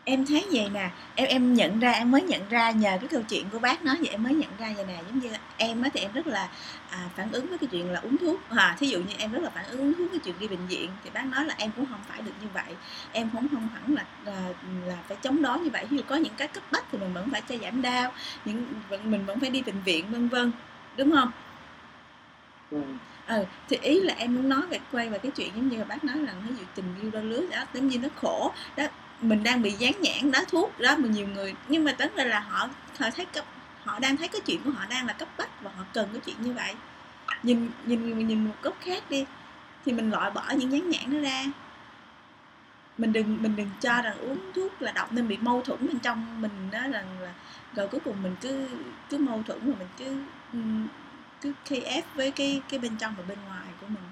em 0.06 0.26
thấy 0.26 0.46
vậy 0.52 0.70
nè. 0.74 0.90
Em 1.16 1.28
em 1.28 1.54
nhận 1.54 1.80
ra 1.80 1.92
em 1.92 2.12
mới 2.12 2.22
nhận 2.22 2.50
ra 2.50 2.72
nhờ 2.72 2.98
cái 3.00 3.08
câu 3.08 3.22
chuyện 3.30 3.50
của 3.50 3.60
bác 3.60 3.84
nói 3.84 3.96
vậy 4.00 4.08
em 4.08 4.24
mới 4.24 4.34
nhận 4.34 4.50
ra 4.58 4.74
vậy 4.76 4.86
nè. 4.88 5.02
Giống 5.08 5.20
như 5.20 5.30
em 5.58 5.82
á 5.82 5.90
thì 5.94 6.00
em 6.00 6.12
rất 6.12 6.28
là 6.28 6.50
à, 6.90 7.10
phản 7.16 7.32
ứng 7.32 7.48
với 7.50 7.58
cái 7.58 7.68
chuyện 7.72 7.92
là 7.92 8.00
uống 8.00 8.18
thuốc. 8.18 8.40
À, 8.50 8.76
thí 8.80 8.88
dụ 8.88 9.00
như 9.00 9.14
em 9.18 9.32
rất 9.32 9.44
là 9.44 9.50
phản 9.50 9.66
ứng 9.66 9.82
uống 9.82 9.94
thuốc 9.94 10.10
với 10.10 10.20
chuyện 10.20 10.36
đi 10.40 10.48
bệnh 10.48 10.68
viện 10.68 10.90
thì 11.04 11.10
bác 11.14 11.26
nói 11.26 11.46
là 11.46 11.56
em 11.58 11.72
cũng 11.76 11.86
không 11.86 12.00
phải 12.08 12.22
được 12.22 12.32
như 12.42 12.48
vậy. 12.54 12.76
Em 13.12 13.30
cũng 13.34 13.48
không 13.52 13.68
hẳn 13.74 13.96
là 13.96 14.06
là, 14.26 14.54
là 14.86 14.98
phải 15.08 15.18
chống 15.22 15.42
đối 15.42 15.60
như 15.60 15.70
vậy. 15.70 15.86
Ví 15.90 15.98
dụ 15.98 16.04
có 16.08 16.16
những 16.16 16.34
cái 16.38 16.48
cấp 16.48 16.64
bách 16.72 16.84
thì 16.92 16.98
mình 16.98 17.14
vẫn 17.14 17.30
phải 17.32 17.42
cho 17.42 17.56
giảm 17.62 17.82
đau 17.82 18.12
những 18.46 18.66
mình 19.04 19.26
vẫn 19.26 19.40
phải 19.40 19.50
đi 19.50 19.62
bệnh 19.62 19.82
viện 19.82 20.12
vân 20.12 20.28
vân. 20.28 20.52
Đúng 20.98 21.12
không? 21.12 21.32
Ừ. 22.72 22.82
ừ 23.28 23.46
thì 23.70 23.78
ý 23.82 24.00
là 24.00 24.14
em 24.18 24.36
muốn 24.36 24.50
nói 24.50 24.62
về, 24.70 24.80
quay 24.92 25.10
về 25.10 25.18
cái 25.18 25.32
chuyện 25.36 25.52
giống 25.56 25.70
như 25.70 25.78
là 25.78 25.84
bác 25.86 26.04
nói 26.04 26.16
rằng 26.26 26.36
ví 26.48 26.56
dụ 26.60 26.64
tình 26.76 26.96
yêu 27.02 27.12
đôi 27.12 27.24
lứa 27.24 27.46
đó 27.52 27.64
giống 27.74 27.88
như 27.88 27.98
nó 27.98 28.10
khổ. 28.16 28.54
Đó, 28.78 28.84
mình 29.22 29.44
đang 29.44 29.62
bị 29.62 29.72
dán 29.72 29.94
nhãn 30.02 30.32
đó 30.32 30.40
thuốc 30.48 30.80
đó 30.80 30.96
mà 30.98 31.08
nhiều 31.08 31.28
người, 31.28 31.54
nhưng 31.68 31.84
mà 31.84 31.92
tính 31.92 32.12
ra 32.16 32.24
là 32.24 32.40
họ 32.40 32.70
họ 33.00 33.10
thấy 33.16 33.26
cấp, 33.26 33.46
họ 33.84 34.00
đang 34.00 34.18
thấy 34.18 34.28
cái 34.28 34.42
chuyện 34.46 34.62
của 34.64 34.72
họ 34.72 34.86
đang 34.90 35.08
là 35.08 35.14
cấp 35.14 35.28
bách 35.38 35.62
và 35.62 35.72
họ 35.78 35.84
cần 35.94 36.10
cái 36.14 36.22
chuyện 36.26 36.36
như 36.40 36.54
vậy. 36.54 36.74
Nhìn 37.44 37.70
nhìn 37.86 38.28
nhìn 38.28 38.46
một 38.48 38.56
góc 38.62 38.78
khác 38.82 39.04
đi, 39.10 39.26
thì 39.86 39.92
mình 39.94 40.12
loại 40.12 40.32
bỏ 40.32 40.44
những 40.58 40.72
dán 40.72 40.90
nhãn 40.90 41.14
đó 41.14 41.30
ra. 41.30 41.46
Mình 42.98 43.14
đừng 43.14 43.38
mình 43.42 43.56
đừng 43.56 43.70
cho 43.82 44.02
rằng 44.02 44.18
uống 44.18 44.52
thuốc 44.56 44.82
là 44.82 44.92
độc 44.92 45.14
nên 45.14 45.28
bị 45.28 45.38
mâu 45.38 45.62
thuẫn 45.62 45.88
bên 45.88 46.00
trong 46.00 46.42
mình 46.42 46.52
đó 46.72 46.80
rằng 46.80 47.06
là, 47.22 47.34
rồi 47.76 47.88
cuối 47.88 48.00
cùng 48.06 48.24
mình 48.24 48.36
cứ 48.42 48.68
cứ 49.10 49.18
mâu 49.18 49.44
thuẫn 49.48 49.60
mà 49.66 49.74
mình 49.80 49.88
cứ 49.98 50.16
cứ 51.42 51.54
khi 51.66 51.80
ép 51.80 52.06
với 52.16 52.32
cái 52.32 52.62
cái 52.70 52.80
bên 52.80 52.96
trong 52.98 53.14
và 53.18 53.24
bên 53.28 53.38
ngoài 53.48 53.68
của 53.82 53.88
mình. 53.88 54.04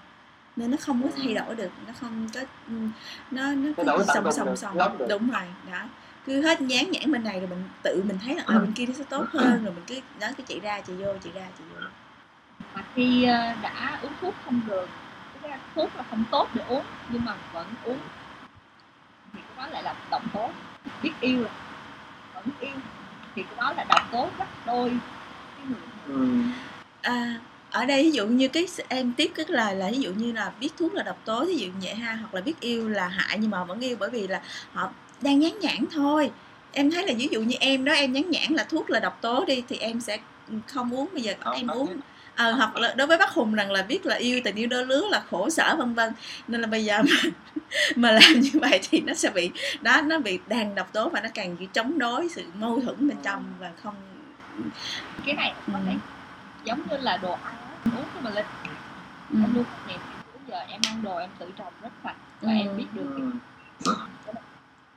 Nên 0.56 0.72
nó 0.72 0.78
không 0.82 1.04
có 1.04 1.10
thay 1.18 1.34
đổi 1.34 1.56
được 1.56 1.72
nó 1.88 1.94
không 2.00 2.30
có 2.34 2.42
nó 3.32 3.52
nó 3.52 3.70
cứ 3.78 4.56
song 4.56 4.78
góc 4.78 5.00
được. 5.00 5.06
đúng 5.10 5.30
rồi 5.30 5.42
đó. 5.72 5.84
Cứ 6.26 6.42
hết 6.42 6.60
dán 6.62 6.92
nhãn 6.92 7.12
bên 7.12 7.24
này 7.24 7.40
rồi 7.40 7.50
mình 7.50 7.64
tự 7.84 8.04
mình 8.08 8.18
thấy 8.26 8.36
là 8.36 8.44
ở 8.46 8.60
bên 8.60 8.74
kia 8.74 8.86
nó 8.86 8.94
sẽ 8.94 9.04
tốt 9.04 9.26
hơn 9.32 9.66
rồi 9.66 9.74
mình 9.74 9.84
cứ 9.88 9.96
nói 10.20 10.34
cái 10.38 10.46
chị 10.48 10.60
ra 10.60 10.82
chị 10.82 10.94
vô 10.94 11.14
chị 11.24 11.30
ra 11.34 11.48
chị 11.58 11.64
vô. 11.74 11.82
Mà 12.74 12.84
khi 12.96 13.24
ờ, 13.24 13.54
đã 13.62 14.00
uống 14.02 14.14
thuốc 14.22 14.36
không 14.46 14.62
được 14.68 14.90
thuốc 15.76 15.96
là 15.96 16.04
không 16.10 16.24
tốt 16.32 16.48
để 16.54 16.64
uống 16.68 16.84
nhưng 17.10 17.26
mà 17.26 17.36
vẫn 17.54 17.68
uống. 17.84 18.00
Thì 19.34 19.40
cái 19.48 19.58
đó 19.58 19.72
lại 19.72 19.84
là 19.84 19.96
độc 20.12 20.24
tố. 20.34 20.50
Biết 21.04 21.12
yêu 21.20 21.44
là 21.44 21.50
vẫn 22.34 22.44
yêu. 22.60 22.76
Thì 23.36 23.44
cái 23.44 23.54
đó 23.58 23.74
là 23.78 23.86
độc 23.90 24.12
tố 24.12 24.30
gấp 24.40 24.48
đôi. 24.66 24.98
Cái 25.58 25.66
người 25.66 25.80
Ừ. 26.08 26.42
à, 27.02 27.40
ở 27.72 27.86
đây 27.86 28.04
ví 28.04 28.12
dụ 28.12 28.28
như 28.28 28.48
cái 28.48 28.66
em 28.88 29.14
tiếp 29.18 29.32
cái 29.36 29.46
lời 29.50 29.76
là 29.76 29.90
ví 29.92 29.98
dụ 30.00 30.12
như 30.12 30.32
là 30.32 30.52
biết 30.60 30.70
thuốc 30.80 30.94
là 30.94 31.04
độc 31.04 31.22
tố 31.26 31.46
ví 31.46 31.56
dụ 31.58 31.68
vậy 31.82 31.96
ha 31.96 32.14
hoặc 32.22 32.34
là 32.34 32.42
biết 32.42 32.60
yêu 32.60 32.90
là 32.90 33.08
hại 33.08 33.38
nhưng 33.42 33.52
mà 33.52 33.64
vẫn 33.64 33.80
yêu 33.80 33.96
bởi 34.00 34.10
vì 34.10 34.28
là 34.28 34.42
họ 34.74 34.90
đang 35.22 35.40
nhán 35.40 35.52
nhãn 35.62 35.86
thôi. 35.92 36.32
Em 36.72 36.92
thấy 36.92 37.08
là 37.08 37.14
ví 37.18 37.28
dụ 37.32 37.42
như 37.42 37.56
em 37.60 37.86
đó 37.86 37.94
em 37.94 38.14
nhán 38.14 38.30
nhãn 38.30 38.54
là 38.54 38.64
thuốc 38.64 38.90
là 38.90 39.00
độc 39.00 39.18
tố 39.22 39.46
đi 39.46 39.64
thì 39.70 39.78
em 39.78 40.02
sẽ 40.02 40.18
không 40.68 40.94
uống 40.96 41.10
bây 41.14 41.22
giờ 41.22 41.34
Không, 41.40 41.54
em 41.54 41.68
uống 41.68 41.98
ờ, 42.36 42.52
hoặc 42.52 42.76
là 42.78 42.94
đối 42.94 43.08
với 43.08 43.18
bác 43.18 43.30
hùng 43.30 43.54
rằng 43.54 43.72
là 43.72 43.82
biết 43.82 44.06
là 44.06 44.16
yêu 44.16 44.42
tình 44.44 44.56
yêu 44.56 44.68
đôi 44.68 44.86
lứa 44.86 45.08
là 45.12 45.24
khổ 45.30 45.50
sở 45.50 45.76
vân 45.76 45.94
vân. 45.94 46.14
Nên 46.48 46.62
là 46.62 46.68
bây 46.68 46.86
giờ 46.86 47.02
mà, 47.02 47.30
mà 47.96 48.12
làm 48.12 48.40
như 48.40 48.50
vậy 48.54 48.80
thì 48.90 49.00
nó 49.02 49.14
sẽ 49.14 49.30
bị 49.30 49.52
đó 49.82 50.02
nó 50.02 50.20
bị 50.20 50.40
đàn 50.48 50.76
độc 50.76 50.94
tố 50.94 51.10
và 51.10 51.22
nó 51.22 51.30
càng 51.34 51.56
chỉ 51.60 51.68
chống 51.74 52.00
đối 52.00 52.30
sự 52.30 52.44
mâu 52.60 52.80
thuẫn 52.82 53.08
bên 53.08 53.18
trong 53.24 53.44
và 53.60 53.72
không 53.84 53.96
cái 55.26 55.36
này 55.36 55.54
có 55.68 55.74
Ừ. 55.74 55.80
thể 55.88 55.94
giống 56.70 56.82
như 56.90 56.98
là 56.98 57.18
đồ 57.18 57.32
ăn 57.44 57.56
uống 57.96 58.06
cho 58.16 58.22
mình 58.22 58.34
lên 58.34 58.46
ừ. 59.30 59.40
em 59.44 59.54
luôn 59.56 59.66
niệm 59.86 60.00
bây 60.34 60.42
giờ 60.48 60.58
em 60.60 60.82
ăn 60.88 61.02
đồ 61.04 61.18
em 61.18 61.30
tự 61.40 61.52
trồng 61.58 61.74
rất 61.82 61.90
sạch 62.04 62.16
và 62.42 62.52
Ừ. 62.52 62.58
em 62.58 62.78
biết 62.78 62.88
được 62.94 63.14
cái 63.18 64.34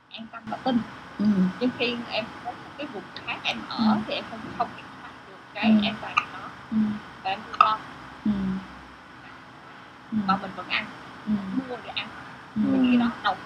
an 0.09 0.27
tâm 0.31 0.43
và 0.49 0.57
tin 0.57 0.77
Ừ. 1.17 1.25
nhưng 1.59 1.69
khi 1.77 1.97
em 2.09 2.25
đến 2.45 2.55
một 2.63 2.69
cái 2.77 2.87
vùng 2.87 3.03
khác 3.25 3.39
em 3.43 3.57
ở 3.69 3.77
Ừ. 3.95 4.01
thì 4.07 4.13
em 4.13 4.23
không 4.29 4.39
không 4.57 4.67
kiểm 4.75 4.85
soát 5.01 5.11
được 5.27 5.37
cái 5.53 5.71
Ừ. 5.71 5.87
an 5.87 5.95
toàn 6.01 6.15
của 6.17 6.37
nó 6.39 6.49
Ừ. 6.71 6.77
và 7.23 7.29
em 7.29 7.39
thu 7.45 7.51
lo 7.59 7.79
Ừ. 8.25 8.31
Ừ. 10.11 10.17
mà 10.27 10.37
mình 10.37 10.51
vẫn 10.55 10.67
ăn 10.67 10.85
Ừ. 11.25 11.31
mua 11.57 11.77
để 11.83 11.89
ăn 11.89 12.09
Ừ. 12.55 12.61
thì 12.63 12.79
cái 12.91 12.97
đó 12.97 13.11
độc 13.23 13.37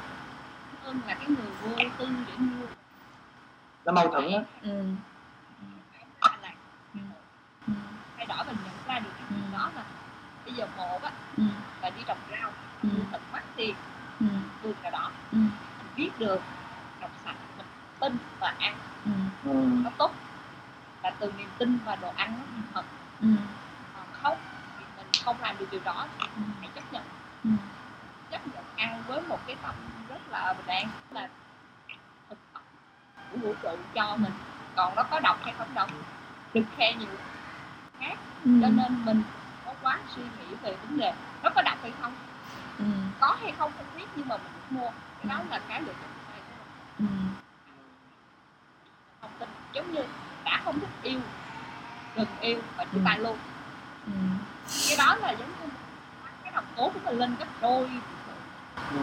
hơn 0.84 1.02
là 1.08 1.14
cái 1.14 1.28
người 1.28 1.52
vô 1.62 1.76
tư 1.98 2.08
để 2.28 2.34
mua 2.38 2.66
nó 3.86 3.92
mâu 3.94 4.08
thuẫn 4.12 4.32
á 4.34 4.44
Ừ. 4.62 4.84
phải 6.22 6.38
là 6.42 6.54
Ừ. 6.94 7.00
Ừ. 7.68 7.74
đổi 8.28 8.44
mình 8.46 8.58
nhận 8.64 8.74
ra 8.88 9.00
được 9.00 9.10
cái 9.18 9.26
Ừ. 9.30 9.36
chuyện 9.36 9.52
đó 9.52 9.72
là 9.76 9.84
bây 10.46 10.54
giờ 10.54 10.68
một 10.76 11.04
á 11.04 11.12
Ừ. 11.38 11.44
là 11.82 11.90
đi 11.90 12.04
trồng 12.08 12.18
rau 12.32 12.54
Ừ. 12.82 12.90
tận 13.12 13.22
mắt 13.32 13.44
tiền 13.56 13.76
Ừ. 14.20 14.26
vườn 14.62 14.74
nào 14.82 14.92
đó 14.92 15.12
Ừ. 15.32 15.38
mình 15.78 15.88
biết 15.96 16.12
được 16.18 16.42
trồng 17.02 17.12
sạch 17.24 17.36
mình 17.58 17.66
tin 18.00 18.18
và 18.40 18.56
ăn 18.60 18.78
Ừ. 19.06 19.12
ừ. 19.44 19.52
nó 19.84 19.90
tốt 19.98 20.16
là 21.04 21.16
từ 21.20 21.32
niềm 21.32 21.50
tin 21.58 21.80
và 21.86 21.96
đồ 21.96 22.14
ăn 22.16 22.40
nó 22.56 22.62
thật 22.74 22.86
Ừ. 23.22 23.28
còn 23.94 24.08
không 24.12 24.38
thì 24.78 24.86
mình 24.98 25.08
không 25.24 25.42
làm 25.42 25.58
được 25.58 25.68
điều 25.72 25.82
đó 25.84 26.08
thì 26.20 26.28
Ừ. 26.36 26.42
hãy 26.62 26.70
chấp 26.76 26.84
nhận 26.92 27.04
Ừ. 27.44 27.50
chấp 28.32 28.48
nhận 28.48 28.64
ăn 28.76 29.04
với 29.08 29.22
một 29.22 29.40
cái 29.48 29.56
tâm 29.62 29.76
rất 30.08 30.22
là 30.30 30.54
bình 30.58 30.66
an 30.68 30.90
là 31.12 31.30
thực 32.30 32.38
phẩm 32.54 32.62
của 33.32 33.38
vũ 33.38 33.56
trụ 33.62 33.78
cho 33.94 34.18
mình 34.18 34.34
còn 34.76 34.96
nó 34.96 35.04
có 35.04 35.20
độc 35.20 35.38
hay 35.44 35.54
không 35.58 35.74
độc 35.74 35.90
đừng 36.54 36.66
khe 36.78 36.94
nhiều 36.96 37.18
Ừ. 38.46 38.52
cho 38.62 38.68
nên 38.68 39.06
mình 39.06 39.24
có 39.66 39.74
quá 39.82 40.00
suy 40.16 40.22
nghĩ 40.24 40.56
về 40.62 40.76
vấn 40.88 40.98
đề 40.98 41.14
nó 41.44 41.50
có 41.56 41.62
độc 41.62 41.78
hay 41.82 41.94
không 42.02 42.14
Ừ. 42.80 42.86
có 43.20 43.38
hay 43.42 43.54
không 43.58 43.72
không 43.78 43.86
biết 43.98 44.06
nhưng 44.16 44.28
mà 44.28 44.38
mình 44.38 44.52
cũng 44.70 44.78
mua 44.80 44.90
cái 44.92 45.30
đó 45.38 45.44
là 45.50 45.60
cái 45.68 45.82
lựa 45.82 45.94
chọn 45.94 46.10
mình 46.34 46.44
Ừ. 47.00 47.06
không 49.22 49.32
tin 49.40 49.50
giống 49.74 49.92
như 49.92 50.02
đã 50.46 50.62
không 50.66 50.80
thích 50.80 50.90
yêu 51.02 51.20
đừng 52.16 52.28
yêu 52.40 52.62
và 52.78 52.84
chia 52.86 53.00
Ừ. 53.00 53.02
tay 53.06 53.20
luôn 53.20 53.38
Ừ. 54.06 54.12
cái 54.88 54.98
đó 54.98 55.16
là 55.16 55.32
giống 55.32 55.50
như 55.50 55.70
cái 56.44 56.54
độc 56.54 56.64
tố 56.76 56.90
của 56.94 57.00
mình 57.06 57.18
lên 57.18 57.36
gấp 57.40 57.48
đôi 57.62 57.90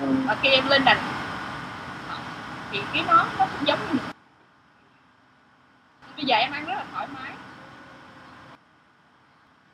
ừ. 0.00 0.14
và 0.26 0.36
khi 0.42 0.48
em 0.48 0.68
lên 0.68 0.84
đành 0.84 0.98
thì 2.70 2.80
cái 2.94 3.04
nó 3.06 3.26
nó 3.38 3.46
cũng 3.52 3.66
giống 3.66 3.78
như 3.92 3.98
bây 6.16 6.24
giờ 6.24 6.36
em 6.36 6.52
ăn 6.52 6.64
rất 6.66 6.74
là 6.74 6.84
thoải 6.92 7.06
mái 7.14 7.32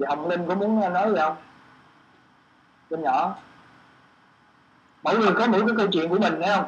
Vậy 0.01 0.09
Hồng 0.09 0.28
Linh 0.28 0.48
có 0.48 0.55
muốn 0.55 0.80
nói 0.80 1.11
gì 1.11 1.16
không? 1.18 1.36
Bên 2.90 3.03
nhỏ. 3.03 3.36
Mỗi 5.03 5.18
người 5.18 5.32
có 5.32 5.46
mỗi 5.46 5.61
cái 5.61 5.76
câu 5.76 5.86
chuyện 5.92 6.09
của 6.09 6.18
mình 6.18 6.40
thấy 6.42 6.55
không? 6.55 6.64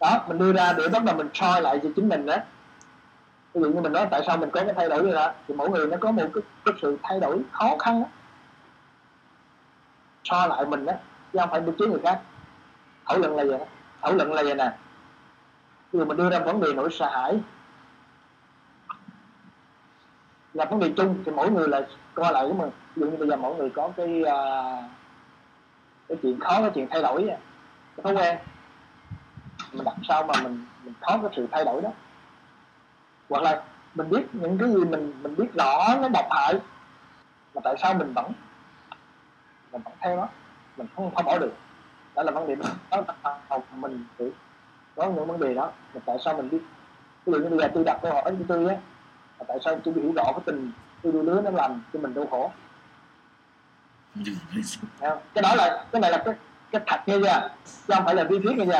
Đó, 0.00 0.24
mình 0.28 0.38
đưa 0.38 0.52
ra 0.52 0.72
để 0.72 0.88
bắt 0.88 1.04
đầu 1.04 1.16
mình 1.16 1.28
soi 1.34 1.62
lại 1.62 1.80
cho 1.82 1.88
chính 1.96 2.08
mình 2.08 2.26
đó. 2.26 2.36
Ví 3.54 3.60
dụ 3.60 3.70
như 3.70 3.80
mình 3.80 3.92
nói 3.92 4.06
tại 4.10 4.22
sao 4.26 4.36
mình 4.36 4.50
có 4.50 4.60
cái 4.64 4.74
thay 4.76 4.88
đổi 4.88 5.02
như 5.02 5.12
đó 5.12 5.32
Thì 5.48 5.54
mỗi 5.54 5.70
người 5.70 5.86
nó 5.86 5.96
có 6.00 6.10
một 6.10 6.28
cái, 6.34 6.42
cái 6.64 6.74
sự 6.82 6.98
thay 7.02 7.20
đổi 7.20 7.42
khó 7.52 7.76
khăn 7.78 8.02
đó 8.02 8.08
soi 10.24 10.48
lại 10.48 10.66
mình 10.66 10.86
đó 10.86 10.92
Chứ 11.32 11.38
không 11.38 11.50
phải 11.50 11.60
bức 11.60 11.72
chế 11.78 11.86
người 11.86 12.00
khác. 12.02 12.20
Thảo 13.06 13.18
luận 13.18 13.36
là 13.36 13.44
vậy 13.44 13.58
đó. 13.58 13.64
Thảo 14.02 14.12
luận 14.12 14.32
là 14.32 14.42
vậy 14.42 14.54
nè. 14.54 14.72
Ví 15.92 15.98
dụ 15.98 16.04
mình 16.04 16.16
đưa 16.16 16.30
ra 16.30 16.38
vấn 16.38 16.60
đề 16.60 16.72
nỗi 16.72 16.88
sợ 16.92 17.10
hãi. 17.10 17.40
Là 20.54 20.64
vấn 20.64 20.80
đề 20.80 20.92
chung 20.96 21.22
thì 21.26 21.32
mỗi 21.32 21.50
người 21.50 21.68
là 21.68 21.86
coi 22.14 22.32
lại 22.32 22.44
của 22.48 22.54
mình. 22.54 22.70
Ví 22.96 23.00
dụ 23.00 23.10
như 23.10 23.16
bây 23.16 23.28
giờ 23.28 23.36
mỗi 23.36 23.56
người 23.56 23.70
có 23.70 23.90
cái 23.96 24.22
uh, 24.22 24.90
cái 26.08 26.18
chuyện 26.22 26.40
khó 26.40 26.60
cái 26.60 26.70
chuyện 26.74 26.86
thay 26.90 27.02
đổi 27.02 27.26
cái 27.96 28.04
thói 28.04 28.14
quen. 28.14 28.38
Mình 29.72 29.84
đặt 29.84 29.94
sao 30.08 30.22
mà 30.22 30.34
mình 30.42 30.66
mình 30.84 30.94
có 31.00 31.18
cái 31.22 31.30
sự 31.36 31.46
thay 31.52 31.64
đổi 31.64 31.82
đó. 31.82 31.90
Hoặc 33.28 33.42
là 33.42 33.62
mình 33.94 34.10
biết 34.10 34.22
những 34.32 34.58
cái 34.58 34.68
gì 34.68 34.84
mình 34.84 35.14
mình 35.22 35.36
biết 35.36 35.54
rõ 35.54 35.96
nó 36.02 36.08
độc 36.08 36.26
hại 36.30 36.54
mà 37.54 37.60
tại 37.64 37.74
sao 37.78 37.94
mình 37.94 38.12
vẫn 38.14 38.32
mình 39.72 39.82
vẫn 39.82 39.94
theo 40.00 40.16
nó 40.16 40.28
mình 40.76 40.86
không 40.96 41.14
không 41.14 41.24
bỏ 41.24 41.38
được. 41.38 41.52
Đó 42.14 42.22
là 42.22 42.32
vấn 42.32 42.48
đề 42.48 42.54
đó 42.54 42.68
học 43.48 43.64
mình 43.74 44.04
tự 44.16 44.32
có 44.96 45.06
những 45.06 45.26
vấn 45.26 45.40
đề 45.40 45.54
đó 45.54 45.72
mà 45.94 46.00
tại 46.06 46.16
sao 46.24 46.34
mình 46.36 46.50
biết? 46.50 46.60
Ví 47.26 47.32
dụ 47.32 47.38
như 47.38 47.48
bây 47.48 47.58
giờ 47.58 47.68
tôi 47.74 47.84
đặt 47.84 47.98
câu 48.02 48.12
hỏi 48.12 48.22
với 48.24 48.44
tôi 48.48 48.68
á 48.68 48.76
mà 49.38 49.44
tại 49.48 49.58
sao 49.64 49.78
tôi 49.84 49.94
hiểu 49.94 50.12
rõ 50.16 50.24
cái 50.24 50.40
tình 50.46 50.72
tôi 51.02 51.12
đôi 51.12 51.24
lứa 51.24 51.40
nó 51.44 51.50
làm 51.50 51.82
cho 51.92 52.00
mình 52.00 52.14
đau 52.14 52.26
khổ. 52.30 52.50
Cái 55.34 55.42
đó 55.42 55.54
là 55.54 55.84
cái 55.92 56.00
này 56.00 56.10
là 56.10 56.22
cái 56.24 56.34
cái 56.72 56.82
thật 56.86 57.00
nghe 57.06 57.16
chưa 57.18 57.48
chứ 57.88 57.94
không 57.94 58.04
phải 58.04 58.14
là 58.14 58.24
lý 58.24 58.38
thuyết 58.38 58.56
nghe 58.56 58.64
chưa 58.66 58.72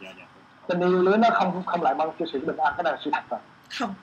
dạ 0.00 0.12
dạ. 0.18 0.24
Tình 0.66 0.80
yêu 0.80 1.02
lứa 1.02 1.16
nó 1.16 1.28
không 1.32 1.62
không 1.66 1.82
lại 1.82 1.94
mang 1.94 2.10
cho 2.18 2.26
sự 2.32 2.38
bình 2.46 2.56
an 2.56 2.72
cái 2.76 2.84
này 2.84 2.92
là 2.92 2.98
sự 3.04 3.10
thật 3.12 3.22
rồi. 3.30 3.40
Không. 3.78 3.94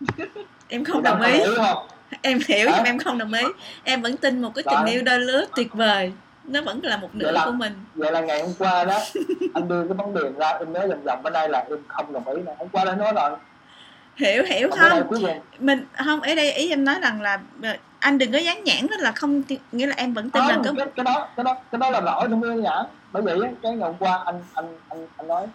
Em 0.68 0.84
không 0.84 1.02
đồng 1.02 1.22
ý. 1.22 1.40
không? 1.56 1.86
Em 2.22 2.38
hiểu 2.48 2.70
Hả? 2.70 2.76
nhưng 2.76 2.84
em 2.84 2.98
không 2.98 3.18
đồng 3.18 3.32
ý. 3.32 3.42
Em 3.84 4.02
vẫn 4.02 4.16
tin 4.16 4.42
một 4.42 4.50
cái 4.54 4.64
tình 4.70 4.84
yêu 4.94 5.02
đôi 5.02 5.18
lứa 5.20 5.44
tuyệt 5.56 5.72
vời. 5.74 6.12
Nó 6.44 6.62
vẫn 6.62 6.80
là 6.82 6.96
một 6.96 7.14
nửa 7.14 7.30
là- 7.30 7.44
của 7.44 7.52
mình. 7.52 7.84
vậy 7.94 8.12
là 8.12 8.20
ngày 8.20 8.42
hôm 8.42 8.50
qua 8.58 8.84
đó 8.84 8.98
anh 9.54 9.68
đưa 9.68 9.84
cái 9.88 9.94
vấn 9.94 10.14
đề 10.14 10.20
ra 10.38 10.48
em 10.48 10.72
nói 10.72 10.88
vòng 10.88 11.02
vòng 11.04 11.22
bên 11.22 11.32
đây 11.32 11.48
là 11.48 11.58
em 11.70 11.78
không 11.88 12.12
đồng 12.12 12.28
ý 12.28 12.42
nè. 12.46 12.54
Hôm 12.58 12.68
qua 12.68 12.84
đã 12.84 12.94
nói 12.94 13.12
rồi 13.16 13.30
hiểu 14.16 14.42
hiểu 14.44 14.70
không? 14.70 15.02
mình 15.58 15.86
không 16.04 16.20
ở 16.20 16.34
đây 16.34 16.52
ý 16.52 16.70
em 16.70 16.84
nói 16.84 16.96
rằng 17.02 17.22
là 17.22 17.40
ờ, 17.62 17.76
anh 17.98 18.18
đừng 18.18 18.32
có 18.32 18.38
dán 18.38 18.64
nhãn 18.64 18.86
đó 18.90 18.96
là 18.98 19.12
không 19.12 19.42
nghĩa 19.72 19.86
là 19.86 19.94
em 19.96 20.14
vẫn 20.14 20.30
tin 20.30 20.42
là 20.42 20.54
không, 20.54 20.64
có 20.64 20.72
cái, 20.76 20.86
cái 20.96 21.04
đó 21.04 21.28
cái 21.36 21.44
đó 21.44 21.56
cái 21.72 21.78
đó 21.78 21.90
là 21.90 22.00
rõ 22.00 22.26
trong 22.30 22.42
cái 22.42 22.56
nhãn. 22.56 22.84
Bởi 23.12 23.22
vậy 23.22 23.38
cái 23.62 23.72
ngày 23.72 23.88
hôm 23.88 23.98
qua 23.98 24.22
anh 24.26 24.42
anh 24.54 24.78
anh 24.88 25.06
anh 25.16 25.28
nói 25.28 25.46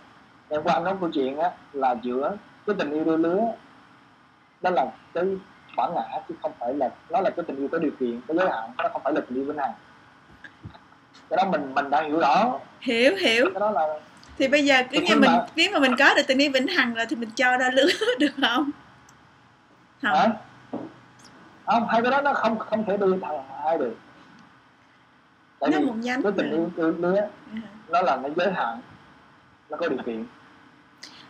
ngày 0.49 0.57
hôm 0.57 0.63
qua 0.63 0.73
anh 0.73 0.83
nói 0.83 0.95
câu 0.99 1.09
chuyện 1.13 1.37
á 1.37 1.51
là 1.73 1.95
giữa 2.01 2.37
cái 2.67 2.75
tình 2.79 2.91
yêu 2.91 3.03
đôi 3.03 3.17
lứa 3.17 3.39
đó 4.61 4.69
là 4.69 4.85
cái 5.13 5.23
bản 5.75 5.91
ngã 5.95 6.19
chứ 6.29 6.35
không 6.41 6.51
phải 6.59 6.73
là 6.73 6.89
nó 7.09 7.21
là 7.21 7.29
cái 7.29 7.45
tình 7.47 7.57
yêu 7.57 7.67
có 7.71 7.77
điều 7.77 7.91
kiện 7.99 8.21
có 8.27 8.33
giới 8.33 8.49
hạn 8.49 8.69
nó 8.77 8.89
không 8.93 9.01
phải 9.03 9.13
là 9.13 9.21
tình 9.21 9.37
yêu 9.37 9.45
vĩnh 9.45 9.57
hằng 9.57 9.73
cái 11.29 11.37
đó 11.37 11.45
mình 11.51 11.73
mình 11.75 11.89
đã 11.89 12.01
hiểu 12.01 12.19
rõ. 12.19 12.59
Hiểu 12.81 13.15
hiểu. 13.15 13.45
Cái 13.53 13.59
đó 13.59 13.71
là 13.71 13.99
thì 14.39 14.47
bây 14.47 14.65
giờ 14.65 14.83
cứ 14.91 14.97
Thực 14.99 15.03
như 15.07 15.15
mình 15.15 15.31
mà- 15.31 15.45
nếu 15.55 15.71
mà 15.73 15.79
mình 15.79 15.95
có 15.99 16.13
được 16.15 16.21
tình 16.27 16.37
yêu 16.37 16.51
vĩnh 16.53 16.67
hằng 16.67 16.93
rồi 16.93 17.05
thì 17.09 17.15
mình 17.15 17.29
cho 17.35 17.57
đôi 17.57 17.71
lứa 17.71 17.87
được 18.19 18.31
không? 18.41 18.71
Không. 20.01 20.11
Hả? 20.13 20.29
Không 21.65 21.87
hai 21.87 22.01
cái 22.01 22.11
đó 22.11 22.21
nó 22.21 22.33
không 22.33 22.59
không 22.59 22.85
thể 22.85 22.97
đi 22.97 23.05
thằng 23.21 23.43
hai 23.63 23.77
được. 23.77 23.95
Tại 25.59 25.69
nó 25.69 25.79
vì 25.79 25.85
một 25.85 25.93
nhánh 25.97 26.21
cái 26.23 26.31
tình 26.37 26.49
yêu 26.51 26.71
đôi 26.75 26.93
lứa 26.97 27.21
Ừ. 27.53 27.59
nó 27.89 28.01
là 28.01 28.17
nó 28.23 28.29
giới 28.37 28.51
hạn 28.53 28.79
nó 29.69 29.77
có 29.77 29.87
điều 29.89 29.97
kiện. 30.05 30.25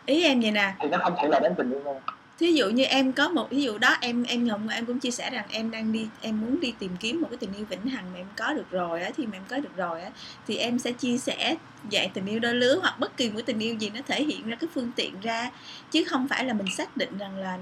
Ý 0.05 0.23
em 0.23 0.39
vậy 0.41 0.51
nè. 0.51 0.73
Thì 0.79 0.89
nó 0.89 0.97
không 0.97 1.15
thể 1.21 1.27
là 1.27 1.39
đến 1.39 1.53
tình 1.57 1.71
yêu 1.71 1.81
đâu 1.83 2.01
thí 2.39 2.53
dụ 2.53 2.69
như 2.69 2.83
em 2.83 3.13
có 3.13 3.29
một 3.29 3.49
ví 3.49 3.63
dụ 3.63 3.77
đó 3.77 3.97
em 4.01 4.23
em 4.23 4.47
ngọc 4.47 4.59
em 4.71 4.85
cũng 4.85 4.99
chia 4.99 5.11
sẻ 5.11 5.29
rằng 5.29 5.45
em 5.49 5.71
đang 5.71 5.91
đi, 5.91 6.07
em 6.21 6.41
muốn 6.41 6.59
đi 6.59 6.73
tìm 6.79 6.91
kiếm 6.99 7.21
một 7.21 7.27
cái 7.31 7.37
tình 7.37 7.53
yêu 7.53 7.65
vĩnh 7.69 7.85
hằng 7.85 8.05
mà 8.13 8.19
em 8.19 8.27
có 8.35 8.53
được 8.53 8.71
rồi 8.71 9.01
á, 9.01 9.11
thì 9.17 9.25
mà 9.25 9.37
em 9.37 9.43
có 9.47 9.57
được 9.57 9.75
rồi 9.75 10.01
á, 10.01 10.11
thì 10.47 10.55
em 10.57 10.79
sẽ 10.79 10.91
chia 10.91 11.17
sẻ 11.17 11.55
dạng 11.91 12.09
tình 12.13 12.25
yêu 12.25 12.39
đôi 12.39 12.55
lứa 12.55 12.79
hoặc 12.81 12.99
bất 12.99 13.17
kỳ 13.17 13.29
một 13.29 13.39
tình 13.45 13.59
yêu 13.59 13.75
gì 13.75 13.89
nó 13.89 14.01
thể 14.07 14.23
hiện 14.23 14.49
ra 14.49 14.55
cái 14.55 14.67
phương 14.73 14.91
tiện 14.95 15.13
ra. 15.21 15.49
Chứ 15.91 16.03
không 16.03 16.27
phải 16.27 16.45
là 16.45 16.53
mình 16.53 16.67
xác 16.77 16.97
định 16.97 17.17
rằng 17.17 17.37
là 17.37 17.57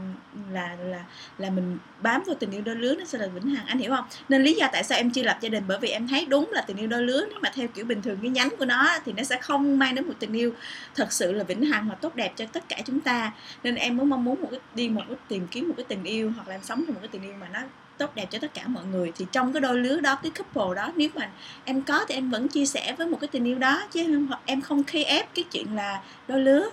là 0.51 0.75
là 0.83 1.03
là 1.37 1.49
mình 1.49 1.77
bám 2.01 2.23
vào 2.25 2.35
tình 2.39 2.51
yêu 2.51 2.61
đôi 2.61 2.75
lứa 2.75 2.95
nó 2.95 3.05
sẽ 3.05 3.17
là 3.17 3.27
vĩnh 3.27 3.55
hằng. 3.55 3.65
Anh 3.65 3.79
hiểu 3.79 3.91
không? 3.95 4.05
Nên 4.29 4.43
lý 4.43 4.53
do 4.53 4.67
tại 4.73 4.83
sao 4.83 4.97
em 4.97 5.11
chưa 5.11 5.23
lập 5.23 5.37
gia 5.41 5.49
đình, 5.49 5.63
bởi 5.67 5.77
vì 5.81 5.89
em 5.89 6.07
thấy 6.07 6.25
đúng 6.25 6.51
là 6.51 6.61
tình 6.61 6.77
yêu 6.77 6.87
đôi 6.87 7.03
lứa 7.03 7.25
nếu 7.29 7.39
mà 7.41 7.51
theo 7.53 7.67
kiểu 7.67 7.85
bình 7.85 8.01
thường 8.01 8.17
cái 8.21 8.31
nhánh 8.31 8.49
của 8.59 8.65
nó 8.65 8.97
thì 9.05 9.13
nó 9.17 9.23
sẽ 9.23 9.37
không 9.41 9.79
mang 9.79 9.95
đến 9.95 10.07
một 10.07 10.13
tình 10.19 10.33
yêu 10.33 10.53
thật 10.95 11.13
sự 11.13 11.31
là 11.31 11.43
vĩnh 11.43 11.65
hằng 11.65 11.89
và 11.89 11.95
tốt 11.95 12.15
đẹp 12.15 12.33
cho 12.35 12.45
tất 12.45 12.69
cả 12.69 12.77
chúng 12.85 12.99
ta. 12.99 13.31
Nên 13.63 13.75
em 13.75 13.97
muốn 13.97 14.09
mong 14.09 14.23
muốn 14.23 14.41
một 14.41 14.47
cái 14.51 14.59
đi 14.75 14.89
một 14.89 15.01
cái 15.07 15.17
tìm 15.27 15.47
kiếm 15.51 15.67
một 15.67 15.73
cái 15.77 15.85
tình 15.87 16.03
yêu 16.03 16.31
hoặc 16.35 16.47
là 16.47 16.55
em 16.55 16.63
sống 16.63 16.83
trong 16.85 16.93
một 16.93 16.99
cái 17.01 17.09
tình 17.11 17.21
yêu 17.21 17.33
mà 17.39 17.47
nó 17.53 17.59
tốt 17.97 18.11
đẹp 18.15 18.25
cho 18.29 18.39
tất 18.41 18.53
cả 18.53 18.63
mọi 18.67 18.85
người 18.85 19.11
thì 19.15 19.25
trong 19.31 19.53
cái 19.53 19.61
đôi 19.61 19.75
lứa 19.75 19.99
đó 19.99 20.15
cái 20.23 20.31
couple 20.31 20.75
đó 20.75 20.91
nếu 20.95 21.09
mà 21.15 21.29
em 21.65 21.81
có 21.81 22.05
thì 22.07 22.15
em 22.15 22.29
vẫn 22.29 22.47
chia 22.47 22.65
sẻ 22.65 22.95
với 22.97 23.07
một 23.07 23.17
cái 23.21 23.27
tình 23.27 23.43
yêu 23.43 23.57
đó 23.59 23.81
chứ 23.91 23.99
em, 23.99 24.29
em 24.45 24.61
không 24.61 24.83
khi 24.83 25.03
ép 25.03 25.33
cái 25.35 25.45
chuyện 25.51 25.75
là 25.75 26.01
đôi 26.27 26.39
lứa. 26.39 26.69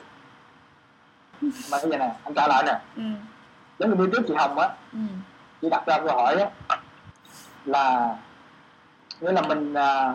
Mà 1.40 1.50
bây 1.70 1.90
giờ 1.90 1.98
nè 1.98 2.14
anh 2.24 2.34
trả 2.34 2.48
lại 2.48 2.62
nè. 2.66 2.80
Ừ, 2.96 3.02
giống 3.78 3.90
như 3.90 3.96
bữa 3.96 4.06
trước 4.06 4.22
chị 4.28 4.34
hồng 4.34 4.58
á 4.58 4.68
ừ, 4.92 4.98
chị 5.62 5.68
đặt 5.70 5.82
ra 5.86 5.98
câu 5.98 6.16
hỏi 6.16 6.36
á 6.36 6.76
là 7.64 8.16
nghĩa 9.20 9.32
là 9.32 9.42
mình 9.42 9.74
à, 9.74 10.14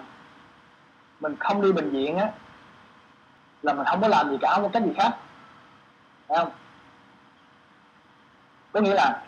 mình 1.20 1.36
không 1.40 1.62
đi 1.62 1.72
bệnh 1.72 1.90
viện 1.90 2.18
á 2.18 2.32
là 3.62 3.74
mình 3.74 3.86
không 3.86 4.02
có 4.02 4.08
làm 4.08 4.30
gì 4.30 4.38
cả 4.42 4.54
không 4.54 4.64
có 4.64 4.70
cách 4.70 4.84
gì 4.84 4.92
khác. 4.98 5.18
Phải 6.28 6.38
không 6.38 6.52
có 8.74 8.80
nghĩa 8.80 8.94
là 8.94 9.22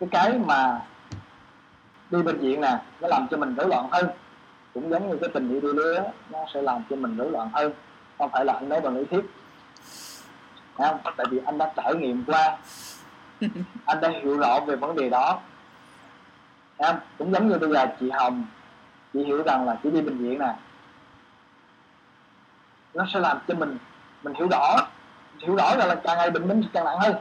cái 0.00 0.08
cái 0.12 0.38
mà 0.38 0.80
đi 2.10 2.22
bệnh 2.22 2.38
viện 2.38 2.60
nè 2.60 2.78
nó 3.00 3.08
làm 3.08 3.26
cho 3.30 3.36
mình 3.36 3.54
rối 3.54 3.68
loạn 3.68 3.88
hơn. 3.92 4.08
Cũng 4.74 4.90
giống 4.90 5.10
như 5.10 5.16
cái 5.20 5.30
tình 5.34 5.48
yêu 5.48 5.60
đôi 5.60 5.74
lứa 5.74 6.10
nó 6.30 6.38
sẽ 6.54 6.62
làm 6.62 6.82
cho 6.90 6.96
mình 6.96 7.16
rối 7.16 7.30
loạn 7.30 7.50
hơn. 7.52 7.72
Không 8.18 8.30
phải 8.30 8.44
là 8.44 8.52
anh 8.52 8.68
nói 8.68 8.80
bằng 8.80 8.96
lý 8.96 9.04
thuyết 9.04 9.24
không? 10.78 10.98
Tại 11.16 11.26
vì 11.30 11.40
anh 11.46 11.58
đã 11.58 11.72
trải 11.76 11.94
nghiệm 11.94 12.24
qua. 12.26 12.56
Anh 13.86 14.00
đã 14.00 14.08
hiểu 14.08 14.38
rõ 14.38 14.60
về 14.66 14.76
vấn 14.76 14.96
đề 14.96 15.08
đó. 15.08 15.40
Không? 16.78 16.96
cũng 17.18 17.32
giống 17.32 17.48
như 17.48 17.58
bây 17.58 17.72
giờ 17.72 17.86
chị 18.00 18.10
Hồng 18.10 18.44
chị 19.12 19.24
hiểu 19.24 19.42
rằng 19.42 19.66
là 19.66 19.78
chị 19.82 19.90
đi 19.90 20.00
bệnh 20.00 20.18
viện 20.18 20.38
nè. 20.38 20.54
Nó 22.94 23.06
sẽ 23.14 23.20
làm 23.20 23.38
cho 23.48 23.54
mình 23.54 23.78
mình 24.22 24.34
hiểu 24.34 24.48
rõ. 24.50 24.76
Hiểu 25.38 25.56
rõ 25.56 25.76
rằng 25.76 25.88
là 25.88 25.94
càng 25.94 26.18
ngày 26.18 26.30
bệnh 26.30 26.48
mình 26.48 26.62
càng 26.72 26.84
nặng 26.84 26.98
hơn 26.98 27.14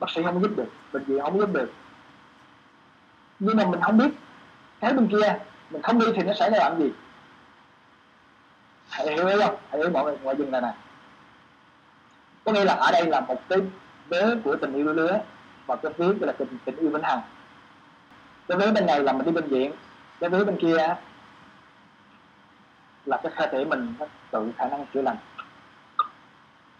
bác 0.00 0.10
sĩ 0.10 0.22
không 0.22 0.42
giúp 0.42 0.50
được 0.56 0.68
bệnh 0.92 1.04
viện 1.04 1.20
không 1.20 1.38
giúp 1.38 1.52
được. 1.52 1.72
Nhưng 3.38 3.56
mà 3.56 3.66
mình 3.66 3.80
không 3.80 3.98
biết 3.98 4.10
cái 4.80 4.92
bên 4.92 5.08
kia 5.08 5.38
mình 5.70 5.82
không 5.82 5.98
đi 5.98 6.06
thì 6.16 6.22
nó 6.22 6.34
xảy 6.34 6.50
ra 6.50 6.58
làm 6.58 6.78
gì? 6.78 6.92
Hãy 8.88 9.06
hiểu 9.06 9.40
không? 9.40 9.56
Hãy 9.70 9.80
hiểu 9.80 9.90
mọi 9.90 10.04
người 10.04 10.16
ngoài 10.22 10.36
dừng 10.38 10.50
này. 10.50 10.60
Nè 10.60 10.72
có 12.44 12.52
nghĩa 12.52 12.64
là 12.64 12.74
ở 12.74 12.92
đây 12.92 13.06
là 13.06 13.20
một 13.20 13.40
cái 13.48 13.58
vế 14.08 14.36
của 14.44 14.56
tình 14.56 14.72
yêu 14.72 14.92
lứa 14.92 15.20
và 15.66 15.76
cái 15.76 15.92
vế 15.96 16.06
là 16.20 16.32
tình, 16.32 16.58
tình 16.64 16.76
yêu 16.76 16.90
vĩnh 16.90 17.02
hằng. 17.02 17.20
Cái 18.48 18.58
vế 18.58 18.70
bên 18.70 18.86
này 18.86 19.02
là 19.02 19.12
mình 19.12 19.26
đi 19.26 19.32
bệnh 19.32 19.48
viện 19.48 19.72
cái 20.20 20.30
vế 20.30 20.44
bên 20.44 20.56
kia 20.60 20.76
là 23.04 23.20
cái 23.22 23.32
cơ 23.36 23.46
thể 23.46 23.64
mình 23.64 23.94
tự 24.30 24.52
khả 24.58 24.68
năng 24.68 24.86
chữa 24.94 25.02
lành 25.02 25.16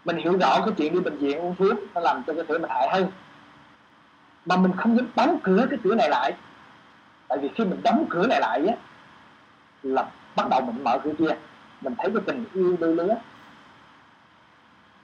mình 0.05 0.17
hiểu 0.17 0.37
rõ 0.37 0.61
cái 0.65 0.73
chuyện 0.77 0.93
đi 0.93 0.99
bệnh 0.99 1.17
viện 1.17 1.39
uống 1.39 1.55
thuốc 1.55 1.77
nó 1.93 2.01
làm 2.01 2.23
cho 2.27 2.33
cái 2.33 2.43
tuổi 2.47 2.59
mình 2.59 2.69
hại 2.69 2.89
hơn. 2.91 3.11
Mà 4.45 4.57
mình 4.57 4.71
không 4.77 4.97
dám 4.97 5.07
đóng 5.15 5.39
cửa 5.43 5.65
cái 5.69 5.79
cửa 5.83 5.95
này 5.95 6.09
lại. 6.09 6.33
Tại 7.27 7.37
vì 7.37 7.49
khi 7.55 7.63
mình 7.65 7.81
đóng 7.83 8.05
cửa 8.09 8.27
này 8.27 8.39
lại 8.41 8.67
á, 8.67 8.75
là 9.83 10.09
bắt 10.35 10.47
đầu 10.49 10.61
mình 10.61 10.83
mở 10.83 10.99
cửa 11.03 11.13
kia. 11.19 11.37
Mình 11.81 11.95
thấy 11.97 12.11
cái 12.13 12.23
tình 12.25 12.45
yêu 12.53 12.77
đôi 12.79 12.95
lứa, 12.95 13.15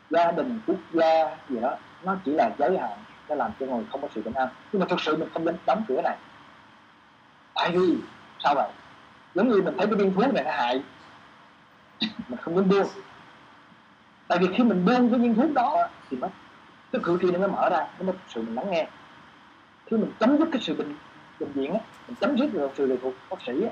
gia 0.10 0.32
đình, 0.32 0.60
quốc 0.68 0.78
gia 0.94 1.38
gì 1.50 1.60
đó, 1.60 1.76
nó 2.04 2.16
chỉ 2.26 2.32
là 2.32 2.50
giới 2.60 2.78
hạn, 2.78 2.98
nó 3.30 3.36
làm 3.36 3.52
cho 3.60 3.66
người 3.66 3.84
không 3.92 4.02
có 4.02 4.08
sự 4.16 4.22
bình 4.22 4.34
an. 4.34 4.48
Nhưng 4.72 4.80
mà 4.80 4.86
thực 4.90 5.02
sự 5.02 5.18
mình 5.18 5.30
không 5.34 5.46
nên 5.46 5.56
đóng 5.66 5.84
cửa 5.88 6.02
này. 6.04 6.18
Tại 7.56 7.72
vì, 7.72 7.98
sao 8.40 8.56
vậy? 8.56 8.70
Giống 9.36 9.50
như 9.50 9.62
mình 9.62 9.78
thấy 9.78 9.88
cái 9.88 9.96
viên 9.96 10.14
thuốc 10.14 10.34
này 10.34 10.44
nó 10.44 10.52
hại. 10.52 10.84
Mình 12.02 12.40
không 12.42 12.56
nên 12.56 12.70
buông 12.70 12.88
tại 14.32 14.40
vì 14.40 14.48
khi 14.58 14.64
mình 14.64 14.86
buông 14.86 15.10
cái 15.12 15.20
viên 15.20 15.36
thuốc 15.36 15.54
đó 15.54 15.88
thì 16.10 16.18
nó 16.22 16.28
cái 16.92 17.02
cửa 17.04 17.18
kia 17.22 17.28
nó 17.32 17.40
mới 17.40 17.48
mở 17.48 17.70
ra 17.70 17.88
nó 18.00 18.06
mới 18.06 18.16
sự 18.30 18.42
mình 18.42 18.56
lắng 18.56 18.66
nghe. 18.72 18.88
Khi 19.86 19.98
mình 19.98 20.12
chấm 20.20 20.38
dứt 20.38 20.48
cái 20.52 20.62
sự 20.62 20.74
bệnh 20.76 20.96
bệnh 21.40 21.52
viện 21.52 21.74
á 21.74 21.80
mình 22.08 22.16
chấm 22.22 22.38
dứt 22.38 22.54
được 22.54 22.72
sự 22.78 22.86
lệ 22.86 22.96
thuộc 23.02 23.14
bác 23.30 23.38
sĩ 23.48 23.64
á 23.64 23.70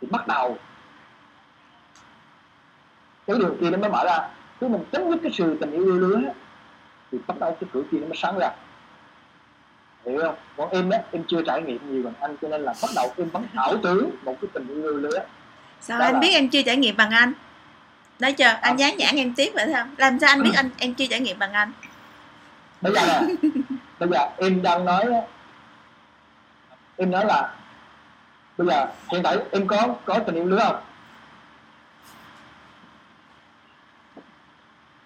thì 0.00 0.08
bắt 0.10 0.26
đầu 0.28 0.56
cái 3.26 3.36
đường 3.38 3.56
kia 3.60 3.70
nó 3.70 3.78
mới 3.78 3.90
mở 3.90 4.04
ra. 4.04 4.28
Khi 4.60 4.68
mình 4.68 4.84
chấm 4.92 5.10
dứt 5.10 5.18
cái 5.22 5.32
sự 5.32 5.56
tình 5.60 5.72
yêu 5.72 5.84
yêu 5.84 5.98
lứa 5.98 6.16
á, 6.26 6.32
thì 7.12 7.18
bắt 7.26 7.38
đầu 7.40 7.56
cái 7.60 7.70
cửa 7.72 7.82
kia 7.90 7.98
nó 7.98 8.06
mới 8.06 8.16
sáng 8.16 8.38
ra. 8.38 8.50
Hiểu 10.06 10.20
không? 10.22 10.34
Còn 10.56 10.70
em 10.70 10.90
á 10.90 10.98
em 11.12 11.24
chưa 11.28 11.42
trải 11.42 11.62
nghiệm 11.62 11.92
nhiều 11.92 12.02
bằng 12.02 12.14
anh 12.20 12.36
cho 12.42 12.48
nên 12.48 12.62
là 12.62 12.74
bắt 12.82 12.90
đầu 12.96 13.12
em 13.16 13.28
vẫn 13.30 13.46
ảo 13.54 13.76
tưởng 13.82 14.10
một 14.24 14.36
cái 14.40 14.50
tình 14.54 14.68
yêu 14.68 14.82
yêu 14.82 14.96
lứa 14.96 15.18
sao 15.80 15.98
Đó 15.98 16.04
anh 16.04 16.14
là- 16.14 16.20
biết 16.20 16.30
em 16.32 16.48
chưa 16.48 16.62
trải 16.62 16.76
nghiệm 16.76 16.96
bằng 16.96 17.10
anh 17.10 17.32
nói 18.18 18.32
chưa? 18.32 18.44
Anh 18.44 18.60
Không. 18.62 18.78
dán 18.78 18.96
nhãn 18.96 19.16
em 19.16 19.34
tiếp 19.34 19.52
vậy 19.54 19.72
không 19.74 19.94
làm 19.96 20.18
sao 20.20 20.30
anh 20.30 20.42
biết 20.42 20.52
anh 20.54 20.70
em 20.78 20.94
chưa 20.94 21.06
trải 21.10 21.20
nghiệm 21.20 21.38
bằng 21.38 21.52
anh? 21.52 21.72
Bây 22.80 22.92
giờ 22.94 23.00
nè 23.06 23.48
bây 23.98 24.08
giờ 24.08 24.28
em 24.38 24.62
đang 24.62 24.84
nói 24.84 25.04
em 26.96 27.10
nói 27.10 27.26
là 27.26 27.54
bây 28.58 28.66
giờ 28.66 28.86
hiện 29.12 29.22
tại 29.22 29.36
em 29.50 29.66
có 29.66 29.94
có 30.04 30.18
tình 30.18 30.34
yêu 30.34 30.44
lứa 30.44 30.60
không? 30.62 30.80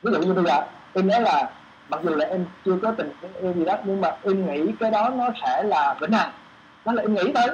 Ví 0.03 0.13
dụ 0.13 0.23
như 0.23 0.33
bây 0.33 0.45
giờ 0.45 0.63
em 0.95 1.09
nói 1.09 1.21
là 1.23 1.51
mặc 1.89 2.01
dù 2.05 2.15
là 2.15 2.27
em 2.27 2.47
chưa 2.65 2.79
có 2.83 2.93
tình 2.99 3.13
yêu 3.43 3.53
gì 3.53 3.65
đó 3.65 3.77
nhưng 3.85 4.01
mà 4.01 4.17
em 4.23 4.47
nghĩ 4.47 4.73
cái 4.81 4.91
đó 4.91 5.09
nó 5.09 5.29
sẽ 5.43 5.63
là 5.63 5.97
vĩnh 6.01 6.13
hằng. 6.13 6.33
Đó 6.85 6.93
là 6.93 7.03
em 7.03 7.15
nghĩ 7.15 7.33
tới 7.35 7.49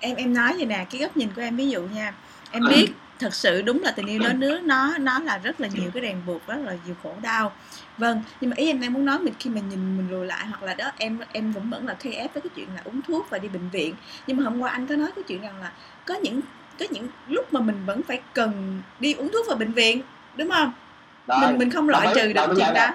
em 0.00 0.16
em 0.16 0.34
nói 0.34 0.52
vậy 0.56 0.66
nè 0.66 0.86
cái 0.90 1.00
góc 1.00 1.16
nhìn 1.16 1.28
của 1.36 1.42
em 1.42 1.56
ví 1.56 1.68
dụ 1.68 1.82
nha. 1.82 2.14
Em 2.50 2.62
biết 2.68 2.92
thật 3.18 3.34
sự 3.34 3.62
đúng 3.62 3.82
là 3.82 3.90
tình 3.90 4.06
yêu 4.06 4.20
đôi 4.22 4.34
nước 4.34 4.60
nó 4.64 4.98
nó 4.98 5.18
là 5.18 5.38
rất 5.38 5.60
là 5.60 5.68
nhiều 5.68 5.90
cái 5.94 6.02
ràng 6.02 6.22
buộc 6.26 6.46
rất 6.46 6.56
là 6.64 6.76
nhiều 6.86 6.94
khổ 7.02 7.14
đau. 7.22 7.52
Vâng 7.98 8.22
nhưng 8.40 8.50
mà 8.50 8.56
ý 8.56 8.66
em 8.66 8.80
đang 8.80 8.92
muốn 8.92 9.04
nói 9.04 9.18
mình 9.18 9.34
khi 9.38 9.50
mà 9.50 9.60
nhìn 9.60 9.96
mình 9.96 10.10
lùi 10.10 10.26
lại 10.26 10.46
hoặc 10.46 10.62
là 10.62 10.74
đó 10.74 10.90
em 10.98 11.18
em 11.32 11.52
vẫn 11.52 11.70
vẫn 11.70 11.86
là 11.86 11.94
khi 11.94 12.12
ép 12.12 12.34
với 12.34 12.40
cái 12.40 12.50
chuyện 12.54 12.68
là 12.74 12.80
uống 12.84 13.02
thuốc 13.02 13.26
và 13.30 13.38
đi 13.38 13.48
bệnh 13.48 13.68
viện. 13.68 13.94
Nhưng 14.26 14.36
mà 14.36 14.44
hôm 14.44 14.60
qua 14.60 14.70
anh 14.70 14.86
có 14.86 14.96
nói 14.96 15.10
cái 15.16 15.24
chuyện 15.28 15.42
rằng 15.42 15.60
là 15.60 15.72
có 16.06 16.14
những 16.14 16.40
có 16.78 16.86
những 16.90 17.08
lúc 17.28 17.52
mà 17.52 17.60
mình 17.60 17.86
vẫn 17.86 18.02
phải 18.02 18.20
cần 18.32 18.80
đi 19.00 19.14
uống 19.14 19.28
thuốc 19.32 19.46
vào 19.46 19.56
bệnh 19.56 19.72
viện 19.72 20.02
đúng 20.36 20.50
không? 20.50 20.72
Rồi, 21.26 21.38
mình 21.40 21.58
mình 21.58 21.70
không 21.70 21.88
loại 21.88 22.06
trừ 22.14 22.20
Rồi, 22.20 22.32
được 22.32 22.54
chuyện 22.56 22.74
đó. 22.74 22.88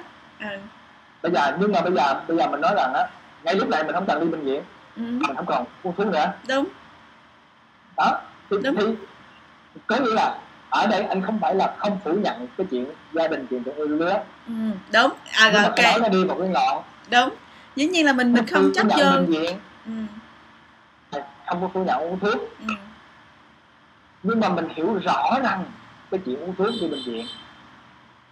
bây 1.22 1.32
giờ 1.32 1.58
nhưng 1.60 1.72
mà 1.72 1.82
bây 1.82 1.94
giờ 1.94 2.22
bây 2.28 2.38
giờ 2.38 2.48
mình 2.48 2.62
nói 2.62 2.74
rằng 2.78 2.94
á 2.94 3.08
ngay 3.44 3.56
lúc 3.56 3.70
này 3.70 3.84
mình 3.84 3.96
không 3.96 4.06
cần 4.08 4.20
đi 4.20 4.28
bệnh 4.28 4.42
viện. 4.42 4.64
Ừ, 4.96 5.02
mình 5.02 5.36
không 5.36 5.46
còn 5.46 5.66
uống 5.84 5.96
thuốc 5.96 6.08
nữa. 6.08 6.34
Đúng. 6.48 6.68
Đó 7.98 8.22
thì, 8.50 8.58
Đúng. 8.64 8.76
thì 8.76 8.86
có 9.88 9.98
nghĩa 9.98 10.14
là 10.14 10.38
ở 10.70 10.88
đây 10.88 11.04
anh 11.04 11.22
không 11.22 11.40
phải 11.40 11.56
là 11.56 11.76
không 11.78 12.00
phủ 12.04 12.12
nhận 12.14 12.48
cái 12.58 12.68
chuyện 12.72 12.86
gia 13.14 13.28
đình 13.28 13.48
chuyện 13.50 13.64
tình 13.64 13.76
yêu 13.76 13.88
lứa 13.88 14.24
ừ, 14.48 14.54
đúng. 14.94 15.12
À 15.34 15.50
rồi 15.50 15.64
cái 15.76 16.00
nó 16.00 16.08
đi 16.10 16.26
một 16.26 16.36
cái 16.40 16.48
ngọn. 16.48 16.84
Đúng. 17.12 17.30
Dĩ 17.76 17.86
nhiên 17.88 18.06
là 18.06 18.14
mình 18.14 18.34
mình 18.34 18.46
không 18.48 18.72
chấp 18.76 18.86
nhận 18.86 19.26
vô 19.32 19.40
ừ, 19.86 19.92
không 21.48 21.62
có 21.62 21.70
phủ 21.74 21.84
nhận 21.84 22.00
uống 22.00 22.20
thuốc. 22.20 22.36
Ừ. 22.60 22.74
nhưng 24.24 24.40
mà 24.40 24.50
mình 24.50 24.68
hiểu 24.76 25.00
rõ 25.04 25.40
rằng 25.44 25.64
cái 26.12 26.20
chuyện 26.26 26.40
uống 26.40 26.56
thuốc 26.56 26.70
đi 26.82 26.88
bệnh 26.88 27.04
viện 27.06 27.26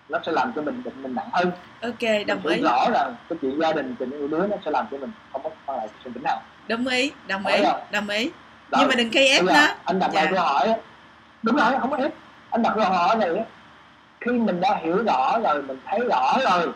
nó 0.09 0.19
sẽ 0.25 0.31
làm 0.31 0.53
cho 0.55 0.61
mình 0.61 0.83
bệnh 0.83 1.03
mình 1.03 1.15
nặng 1.15 1.29
hơn. 1.31 1.51
Ok 1.81 2.01
mình 2.01 2.27
đồng 2.27 2.39
hiểu 2.41 2.51
ý. 2.51 2.61
rõ 2.61 2.85
rằng 2.93 3.15
cái 3.29 3.37
chuyện 3.41 3.59
gia 3.61 3.73
đình 3.73 3.95
tình 3.99 4.11
yêu 4.11 4.27
lứa 4.27 4.47
nó 4.49 4.57
sẽ 4.65 4.71
làm 4.71 4.85
cho 4.91 4.97
mình 4.97 5.11
không 5.31 5.43
có 5.43 5.49
mang 5.67 5.77
lại 5.77 5.87
sự 6.03 6.09
vĩnh 6.13 6.23
hằng 6.25 6.39
đồng 6.67 6.87
ý 6.87 7.11
đồng 7.27 7.45
ý 7.45 7.63
không? 7.63 7.81
đồng 7.91 8.09
ý. 8.09 8.31
Đó. 8.69 8.77
nhưng 8.79 8.87
mà 8.89 8.95
đừng 8.95 9.09
gây 9.11 9.27
ép 9.29 9.43
nó. 9.43 9.67
anh 9.85 9.99
đặt 9.99 10.09
Dạ. 10.13 10.23
lại 10.23 10.33
câu 10.35 10.43
hỏi 10.45 10.73
đúng 11.43 11.55
rồi 11.55 11.73
không 11.81 11.91
có 11.91 11.97
ép. 11.97 12.11
Anh 12.49 12.61
đặt 12.61 12.73
câu 12.75 12.85
hỏi 12.85 13.15
này 13.15 13.29
khi 14.21 14.31
mình 14.31 14.61
đã 14.61 14.79
hiểu 14.83 15.03
rõ 15.03 15.39
rồi 15.39 15.61
mình 15.61 15.77
thấy 15.85 15.99
rõ 16.09 16.37
rồi 16.43 16.63
ừ, 16.63 16.71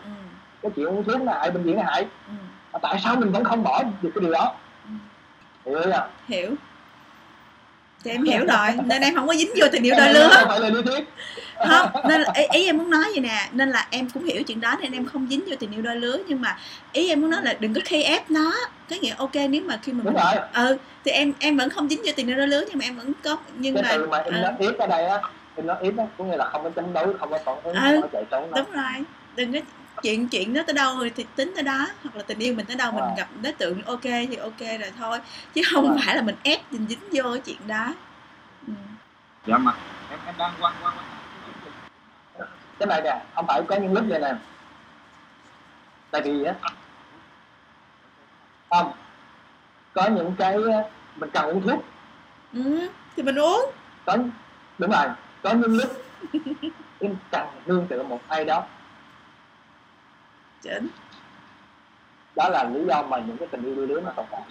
cái 0.61 0.72
chuyện 0.76 0.86
uống 0.86 1.03
thuốc 1.03 1.22
là 1.22 1.39
hại 1.39 1.51
bệnh 1.51 1.63
viện 1.63 1.80
hại. 1.80 2.01
Ừ, 2.28 2.34
mà 2.74 2.80
tại 2.80 2.99
sao 3.03 3.16
mình 3.16 3.32
vẫn 3.32 3.43
không 3.43 3.63
bỏ 3.63 3.84
được 4.01 4.11
cái 4.16 4.22
điều 4.22 4.32
đó? 4.32 4.55
Ừ. 4.86 5.72
hiểu 5.72 5.91
không 5.91 6.09
hiểu. 6.28 6.55
Thì 8.03 8.11
em 8.11 8.24
hiểu 8.24 8.45
rồi 8.45 8.70
nên 8.86 9.01
em 9.01 9.16
không 9.16 9.28
có 9.28 9.34
dính 9.34 9.51
vô 9.61 9.68
tình 9.72 9.84
yêu 9.84 9.95
đôi 9.97 10.13
lứa 10.13 10.30
không 10.34 10.49
phải 10.49 10.59
là 10.59 10.70
lý 10.70 10.82
thuyết 10.82 11.09
không 11.60 11.89
nên 12.10 12.22
là, 12.22 12.32
ý, 12.36 12.43
ý 12.53 12.66
em 12.66 12.78
muốn 12.78 12.89
nói 12.89 13.03
vậy 13.06 13.20
nè 13.20 13.49
nên 13.51 13.70
là 13.70 13.88
em 13.89 14.10
cũng 14.10 14.24
hiểu 14.26 14.43
chuyện 14.43 14.62
đó 14.62 14.76
nên 14.82 14.91
em 14.91 15.06
không 15.06 15.28
dính 15.30 15.43
vô 15.47 15.56
tình 15.60 15.72
yêu 15.72 15.82
đôi 15.82 15.95
lứa 15.95 16.18
nhưng 16.28 16.41
mà 16.41 16.58
ý 16.93 17.10
em 17.10 17.22
muốn 17.22 17.30
nói 17.30 17.41
là 17.43 17.53
đừng 17.60 17.74
có 17.74 17.82
khi 17.86 18.03
ép 18.03 18.32
nó 18.32 18.53
cái 18.88 18.99
nghĩa 18.99 19.14
ok 19.18 19.36
nếu 19.49 19.62
mà 19.66 19.80
khi 19.84 19.91
mà 19.91 20.03
đúng 20.03 20.14
mình 20.14 20.24
rồi 20.24 20.43
ừ 20.53 20.78
thì 21.06 21.12
em 21.12 21.34
em 21.39 21.58
vẫn 21.58 21.70
không 21.70 21.89
dính 21.89 22.01
vô 22.06 22.12
tình 22.16 22.28
yêu 22.30 22.38
đôi 22.38 22.47
lứa 22.47 22.64
nhưng 22.70 22.78
mà 22.80 22.86
em 22.86 22.95
vẫn 22.95 23.12
có 23.24 23.38
nhưng 23.58 23.76
cái 23.76 23.84
mà 23.97 24.06
mà 24.12 24.18
em 24.18 24.34
ừ, 24.34 24.39
nói 24.41 24.53
ít 24.60 24.76
ở 24.78 24.88
đây 24.88 25.06
á 25.06 25.22
em 25.56 25.68
nói 25.68 25.78
ít 25.82 25.93
á 25.97 26.06
có 26.18 26.24
nghĩa 26.24 26.38
là 26.38 26.49
không 26.51 26.64
có 26.64 26.70
chống 26.76 26.93
đối 26.93 27.18
không 27.18 27.30
có 27.30 27.38
phản 27.45 27.56
ứng 27.64 27.76
Ừ. 27.76 27.82
không 27.91 28.01
có 28.01 28.08
chạy 28.14 28.24
trốn 28.32 28.51
đúng 28.56 28.72
rồi 28.72 29.06
đừng 29.36 29.53
có 29.53 29.60
chuyện 30.01 30.28
chuyện 30.28 30.53
nó 30.53 30.62
tới 30.68 30.74
đâu 30.74 30.95
thì 31.16 31.26
tính 31.36 31.51
tới 31.56 31.64
đó 31.64 31.88
hoặc 32.03 32.16
là 32.16 32.24
tình 32.28 32.39
yêu 32.39 32.53
mình 32.53 32.66
tới 32.66 32.76
đâu 32.78 32.91
mình 32.91 33.03
Wow. 33.03 33.16
gặp 33.18 33.28
đối 33.41 33.51
tượng 33.53 33.82
ok 33.86 34.01
thì 34.03 34.36
ok 34.36 34.60
rồi 34.60 34.91
thôi 34.99 35.18
chứ 35.53 35.62
không 35.74 35.86
Wow. 35.86 35.99
phải 36.06 36.16
là 36.16 36.22
mình 36.22 36.36
ép 36.43 36.60
mình 36.74 36.86
dính 36.89 36.99
vô 37.12 37.32
cái 37.32 37.41
chuyện 37.45 37.68
đó 37.68 37.93
ừ. 38.68 38.74
dạ 39.47 39.58
mà 39.58 39.72
em 40.10 40.20
em 40.26 40.36
đang 40.38 40.51
quan 40.62 40.74
quan 40.84 40.93
quan 40.97 41.06
cái 42.80 42.88
này 42.88 43.02
nè 43.02 43.22
không 43.36 43.48
phải 43.48 43.62
có 43.68 43.76
những 43.76 43.94
lúc 43.94 44.06
vậy 44.08 44.20
nè. 44.20 44.34
Tại 46.12 46.22
vì 46.22 46.44
á 46.44 46.54
không 48.70 48.94
có 49.94 50.08
những 50.08 50.36
cái 50.38 50.58
mình 51.16 51.30
cần 51.34 51.46
uống 51.46 51.62
thuốc. 51.62 51.84
Ừ 52.54 52.90
thì 53.16 53.24
mình 53.24 53.40
uống. 53.40 53.72
Có 54.06 54.18
đúng 54.78 54.92
rồi 54.92 55.08
có 55.44 55.52
những 55.54 55.78
lúc 55.78 56.06
em 57.00 57.16
cần 57.32 57.48
nương 57.66 57.88
tựa 57.88 58.04
một 58.04 58.20
ai 58.28 58.46
đó. 58.46 58.64
Chỉnh. 60.62 60.88
Đó 62.36 62.50
là 62.50 62.64
lý 62.64 62.86
do 62.88 63.02
mà 63.02 63.18
những 63.18 63.38
cái 63.38 63.48
tình 63.52 63.64
yêu 63.64 63.76
đôi 63.76 63.88
lứa 63.88 64.02
nó 64.02 64.12
tồn 64.12 64.26
tại. 64.32 64.42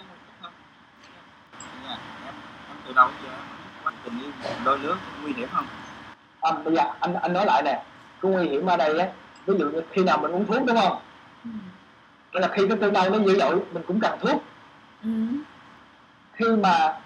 Từ 2.87 2.93
đầu 2.93 3.09
giờ 3.23 3.29
tình 4.03 4.21
yêu 4.21 4.31
đôi 4.63 4.79
lứa 4.79 4.97
nguy 5.21 5.33
hiểm 5.33 5.49
không? 5.51 5.65
À, 6.41 6.51
bây 6.51 6.75
giờ 6.75 6.83
anh 6.99 7.13
anh 7.13 7.33
nói 7.33 7.45
lại 7.45 7.61
nè 7.65 7.83
cái 8.25 8.31
nguy 8.31 8.47
hiểm 8.47 8.65
ở 8.65 8.77
đây 8.77 8.99
á. 8.99 9.07
Ví 9.45 9.57
dụ 9.59 9.69
như 9.69 9.81
khi 9.91 10.03
nào 10.03 10.17
mình 10.17 10.31
uống 10.31 10.45
thuốc 10.45 10.65
đúng 10.65 10.77
không? 10.77 10.99
Ừ. 11.43 11.49
Nghĩa 12.33 12.39
là 12.39 12.47
khi 12.47 12.67
cái 12.67 12.77
cơn 12.81 12.93
đau 12.93 13.09
nó 13.09 13.17
dữ 13.19 13.39
dội 13.39 13.59
mình 13.73 13.83
cũng 13.87 13.99
cần 13.99 14.19
thuốc. 14.21 14.43
Ừ. 15.03 15.09
khi 16.33 16.45
mà 16.49 16.97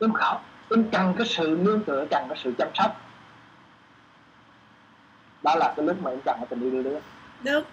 em 0.00 0.12
khảo 0.12 0.40
em 0.70 0.84
cần 0.92 1.14
cái 1.18 1.26
sự 1.26 1.58
nương 1.62 1.84
tựa 1.84 2.06
cần 2.10 2.24
cái 2.28 2.38
sự 2.44 2.52
chăm 2.58 2.68
sóc. 2.74 3.00
Đó 5.42 5.54
là 5.54 5.74
cái 5.76 5.86
lúc 5.86 5.96
mà 6.02 6.10
em 6.10 6.20
cần 6.24 6.36
cái 6.36 6.46
tình 6.50 6.60
yêu 6.60 6.70
đôi 6.70 6.82
lứa 6.82 7.00
đúng. 7.44 7.64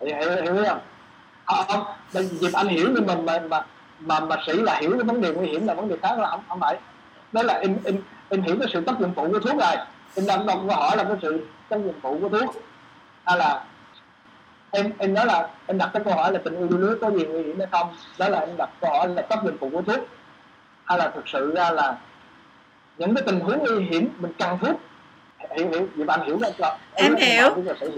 Hiểu 0.00 0.18
hiểu, 0.18 0.42
hiểu 0.42 0.64
không? 0.68 0.80
Không 1.44 1.64
không. 1.68 1.84
Dịp 2.12 2.50
anh 2.52 2.68
hiểu 2.68 2.88
nhưng 2.94 3.06
mà 3.06 3.14
mà 3.14 3.40
mà 3.40 3.64
mà, 4.00 4.20
mà 4.20 4.36
sĩ 4.46 4.52
là 4.52 4.78
hiểu 4.80 4.90
cái 4.92 5.02
vấn 5.02 5.20
đề 5.20 5.32
nguy 5.32 5.46
hiểm 5.46 5.66
là 5.66 5.74
vấn 5.74 5.88
đề 5.88 5.96
khác 6.02 6.18
là 6.18 6.30
không 6.30 6.40
không 6.48 6.60
phải. 6.60 6.78
Đó 7.32 7.42
là 7.42 7.54
em 7.54 7.76
em 7.84 8.02
em 8.28 8.42
hiểu 8.42 8.56
cái 8.60 8.68
sự 8.72 8.80
tác 8.80 8.98
dụng 8.98 9.12
phụ 9.16 9.28
của 9.32 9.38
thuốc 9.38 9.60
rồi. 9.60 9.76
Em 10.14 10.26
đang 10.26 10.46
câu 10.46 10.76
hỏi 10.76 10.96
là 10.96 11.04
cái 11.04 11.16
sự 11.22 11.46
tác 11.68 11.76
dụng 11.76 11.94
phụ 12.02 12.18
của 12.20 12.28
thuốc 12.28 12.54
hay 13.24 13.38
là 13.38 13.64
em 14.70 14.92
em 14.98 15.14
nói 15.14 15.26
là 15.26 15.48
em 15.66 15.78
đặt 15.78 15.90
cái 15.92 16.04
câu 16.04 16.14
hỏi 16.14 16.32
là 16.32 16.40
tình 16.44 16.56
yêu 16.56 16.68
đôi 16.70 16.80
lứa 16.80 16.98
có 17.00 17.10
gì 17.10 17.24
nguy 17.24 17.42
hiểm 17.42 17.58
hay 17.58 17.68
không? 17.70 17.94
Đó 18.18 18.28
là 18.28 18.40
em 18.40 18.56
đặt 18.56 18.70
câu 18.80 18.90
hỏi 18.90 19.08
là 19.08 19.22
tác 19.22 19.44
dụng 19.44 19.56
phụ 19.60 19.70
của 19.72 19.82
thuốc 19.82 20.08
hay 20.84 20.98
là 20.98 21.10
thực 21.14 21.28
sự 21.28 21.54
ra 21.54 21.70
là 21.70 21.98
những 22.98 23.14
cái 23.14 23.22
tình 23.26 23.40
huống 23.40 23.58
nguy 23.58 23.84
hiểm 23.84 24.10
mình 24.18 24.32
cần 24.38 24.58
thuốc 24.58 24.80
hiểu 25.56 25.68
hiểu 25.70 25.88
vậy 25.96 26.06
anh 26.08 26.26
hiểu 26.26 26.38
không 26.58 26.78
Em 26.94 27.16
hiểu. 27.16 27.50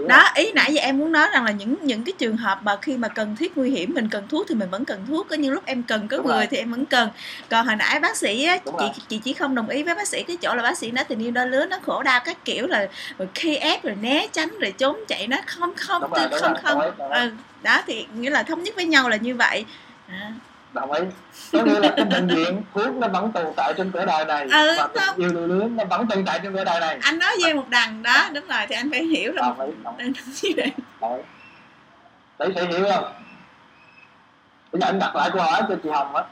đó 0.07 0.29
ý 0.35 0.51
nãy 0.51 0.73
giờ 0.73 0.81
em 0.81 0.97
muốn 0.97 1.11
nói 1.11 1.27
rằng 1.33 1.45
là 1.45 1.51
những 1.51 1.75
những 1.81 2.03
cái 2.03 2.13
trường 2.17 2.37
hợp 2.37 2.59
mà 2.63 2.75
khi 2.81 2.97
mà 2.97 3.07
cần 3.07 3.35
thiết 3.35 3.57
nguy 3.57 3.69
hiểm 3.69 3.93
mình 3.93 4.09
cần 4.09 4.27
thuốc 4.27 4.45
thì 4.49 4.55
mình 4.55 4.69
vẫn 4.69 4.85
cần 4.85 5.05
thuốc 5.07 5.27
có 5.29 5.35
những 5.35 5.53
lúc 5.53 5.65
em 5.65 5.83
cần 5.83 6.07
có 6.07 6.17
Đúng 6.17 6.25
người 6.27 6.35
rồi. 6.35 6.47
thì 6.47 6.57
em 6.57 6.71
vẫn 6.71 6.85
cần 6.85 7.09
còn 7.49 7.65
hồi 7.65 7.75
nãy 7.75 7.99
bác 7.99 8.17
sĩ 8.17 8.43
á, 8.43 8.57
chị 8.57 8.71
rồi. 8.79 8.89
chị 9.07 9.21
chỉ 9.23 9.33
không 9.33 9.55
đồng 9.55 9.69
ý 9.69 9.83
với 9.83 9.95
bác 9.95 10.07
sĩ 10.07 10.23
cái 10.23 10.37
chỗ 10.37 10.55
là 10.55 10.63
bác 10.63 10.77
sĩ 10.77 10.91
nói 10.91 11.03
tình 11.03 11.19
yêu 11.19 11.31
đôi 11.31 11.47
lứa 11.47 11.65
nó 11.65 11.77
khổ 11.81 12.03
đau 12.03 12.19
các 12.25 12.45
kiểu 12.45 12.67
là 12.67 12.87
rồi 13.17 13.27
khi 13.35 13.55
ép 13.55 13.83
rồi 13.83 13.95
né 14.01 14.27
tránh 14.31 14.49
rồi 14.59 14.73
trốn 14.77 14.97
chạy 15.07 15.27
nó 15.27 15.37
không 15.45 15.73
không 15.75 16.01
Đúng 16.01 16.11
rồi, 16.11 16.27
không 16.41 16.53
rồi, 16.53 16.61
không 16.63 16.79
đồng 16.79 16.81
ý, 16.81 16.91
đồng 16.99 17.11
ý. 17.11 17.19
ừ, 17.19 17.31
đó 17.63 17.81
thì 17.87 18.05
nghĩa 18.19 18.29
là 18.29 18.43
thống 18.43 18.63
nhất 18.63 18.75
với 18.75 18.85
nhau 18.85 19.09
là 19.09 19.17
như 19.17 19.35
vậy 19.35 19.65
à, 20.09 20.31
đồng 20.73 20.91
ý. 20.91 21.01
Có 21.53 21.63
nghĩa 21.63 21.79
là 21.79 21.93
cái 21.95 22.05
bệnh 22.05 22.27
viện 22.27 22.63
thuốc 22.73 22.95
nó 22.95 23.07
vẫn 23.07 23.31
tồn 23.31 23.45
tại 23.55 23.73
trên 23.77 23.91
cõi 23.91 24.05
đời 24.05 24.25
này 24.25 24.47
Ừ, 24.51 24.73
và 24.77 24.87
tình 24.93 25.15
yêu 25.17 25.29
đôi 25.33 25.47
lứa 25.47 25.67
nó 25.67 25.85
vẫn 25.85 26.07
tồn 26.07 26.25
tại 26.25 26.39
trên 26.43 26.55
cõi 26.55 26.65
đời 26.65 26.79
này. 26.79 26.99
Anh 27.01 27.19
nói 27.19 27.29
với 27.41 27.49
em 27.49 27.57
một 27.57 27.69
đằng 27.69 28.03
đó 28.03 28.29
đúng 28.33 28.47
rồi 28.47 28.59
thì 28.69 28.75
anh 28.75 28.91
phải 28.91 29.03
hiểu 29.03 29.31
rồi. 29.31 29.41
Đồng 29.47 29.59
ý 29.59 29.73
đồng 29.83 29.97
ý. 29.97 30.11
Để 32.39 32.47
sẽ 32.55 32.65
hiểu 32.65 32.85
không? 32.93 33.13
Bây 34.71 34.81
giờ 34.81 34.87
anh 34.87 34.99
đặt 34.99 35.15
lại 35.15 35.29
câu 35.33 35.41
hỏi 35.41 35.61
cho 35.69 35.75
chị 35.83 35.89
hồng 35.89 36.15
á. 36.15 36.23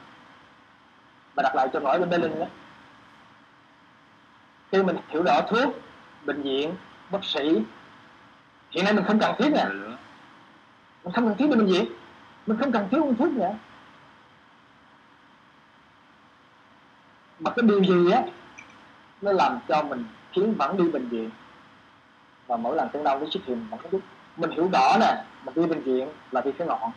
Mà 1.35 1.43
đặt 1.43 1.55
lại 1.55 1.67
cho 1.73 1.79
hỏi 1.83 1.99
bên 1.99 2.09
Bê 2.09 2.17
Linh 2.17 2.39
á. 2.39 2.47
Khi 4.71 4.83
mình 4.83 4.97
hiểu 5.09 5.23
rõ 5.23 5.41
thuốc 5.49 5.81
bệnh 6.25 6.41
viện 6.41 6.75
bác 7.11 7.23
sĩ 7.23 7.61
hiện 8.71 8.83
nay 8.85 8.93
mình 8.93 9.03
không 9.07 9.19
cần 9.19 9.35
thiết 9.39 9.49
nè. 9.53 9.63
Đôi 9.63 9.73
lứa 9.73 9.95
mình 11.03 11.13
không 11.13 11.27
cần 11.27 11.37
thiết 11.37 11.47
bệnh 11.49 11.65
viện 11.65 11.85
mình 12.45 12.57
không 12.59 12.71
cần 12.71 12.87
thiết 12.91 12.97
uống 12.97 13.15
thuốc 13.15 13.31
nữa 13.31 13.51
mà 17.39 17.51
cái 17.51 17.65
điều 17.67 17.83
gì 17.83 18.11
á 18.11 18.23
nó 19.21 19.31
làm 19.31 19.59
cho 19.67 19.83
mình 19.83 20.05
khiến 20.31 20.55
vẫn 20.57 20.77
đi 20.77 20.91
bệnh 20.91 21.09
viện. 21.09 21.29
Và 22.47 22.57
mỗi 22.57 22.75
lần 22.75 22.89
cơn 22.93 23.03
đau 23.03 23.19
nó 23.19 23.25
xuất 23.31 23.45
hiện 23.45 23.67
vẫn 23.69 23.79
có 23.83 23.89
chút 23.91 24.01
mình 24.37 24.51
hiểu 24.51 24.69
rõ 24.73 24.97
nè 24.99 25.23
mình 25.45 25.55
đi 25.55 25.65
bệnh 25.65 25.83
viện 25.83 26.09
là 26.31 26.41
vì 26.41 26.51
cái 26.51 26.67
ngọn 26.67 26.91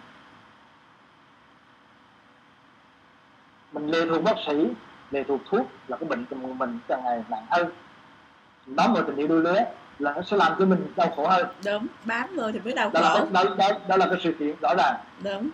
mình 3.72 3.86
lệ 3.86 4.06
thuộc 4.08 4.22
bác 4.22 4.34
sĩ 4.46 4.66
lệ 5.10 5.24
thuộc 5.28 5.40
thuốc 5.50 5.66
là 5.88 5.96
cái 5.96 6.08
bệnh 6.08 6.24
của 6.30 6.36
mình 6.36 6.78
càng 6.88 7.04
ngày 7.04 7.24
nặng 7.28 7.46
hơn. 7.50 7.70
Bám 8.66 8.94
vào 8.94 9.02
tình 9.06 9.16
yêu 9.16 9.28
đôi 9.28 9.40
lứa 9.40 9.64
là 9.98 10.14
nó 10.14 10.22
sẽ 10.22 10.36
làm 10.36 10.52
cho 10.58 10.64
mình 10.64 10.92
đau 10.96 11.12
khổ 11.16 11.28
hơn. 11.28 11.46
Đúng 11.64 11.86
bám 12.04 12.36
vô 12.36 12.52
thì 12.52 12.60
mới 12.60 12.74
đau 12.74 12.90
đó 12.90 13.00
là 13.00 13.08
khổ. 13.08 13.26
đó, 13.32 13.44
đó, 13.58 13.68
đó 13.88 13.96
là 13.96 14.06
cái 14.06 14.18
sự 14.22 14.32
kiện 14.38 14.56
rõ 14.62 14.74
ràng. 14.78 14.96
Đúng 15.24 15.50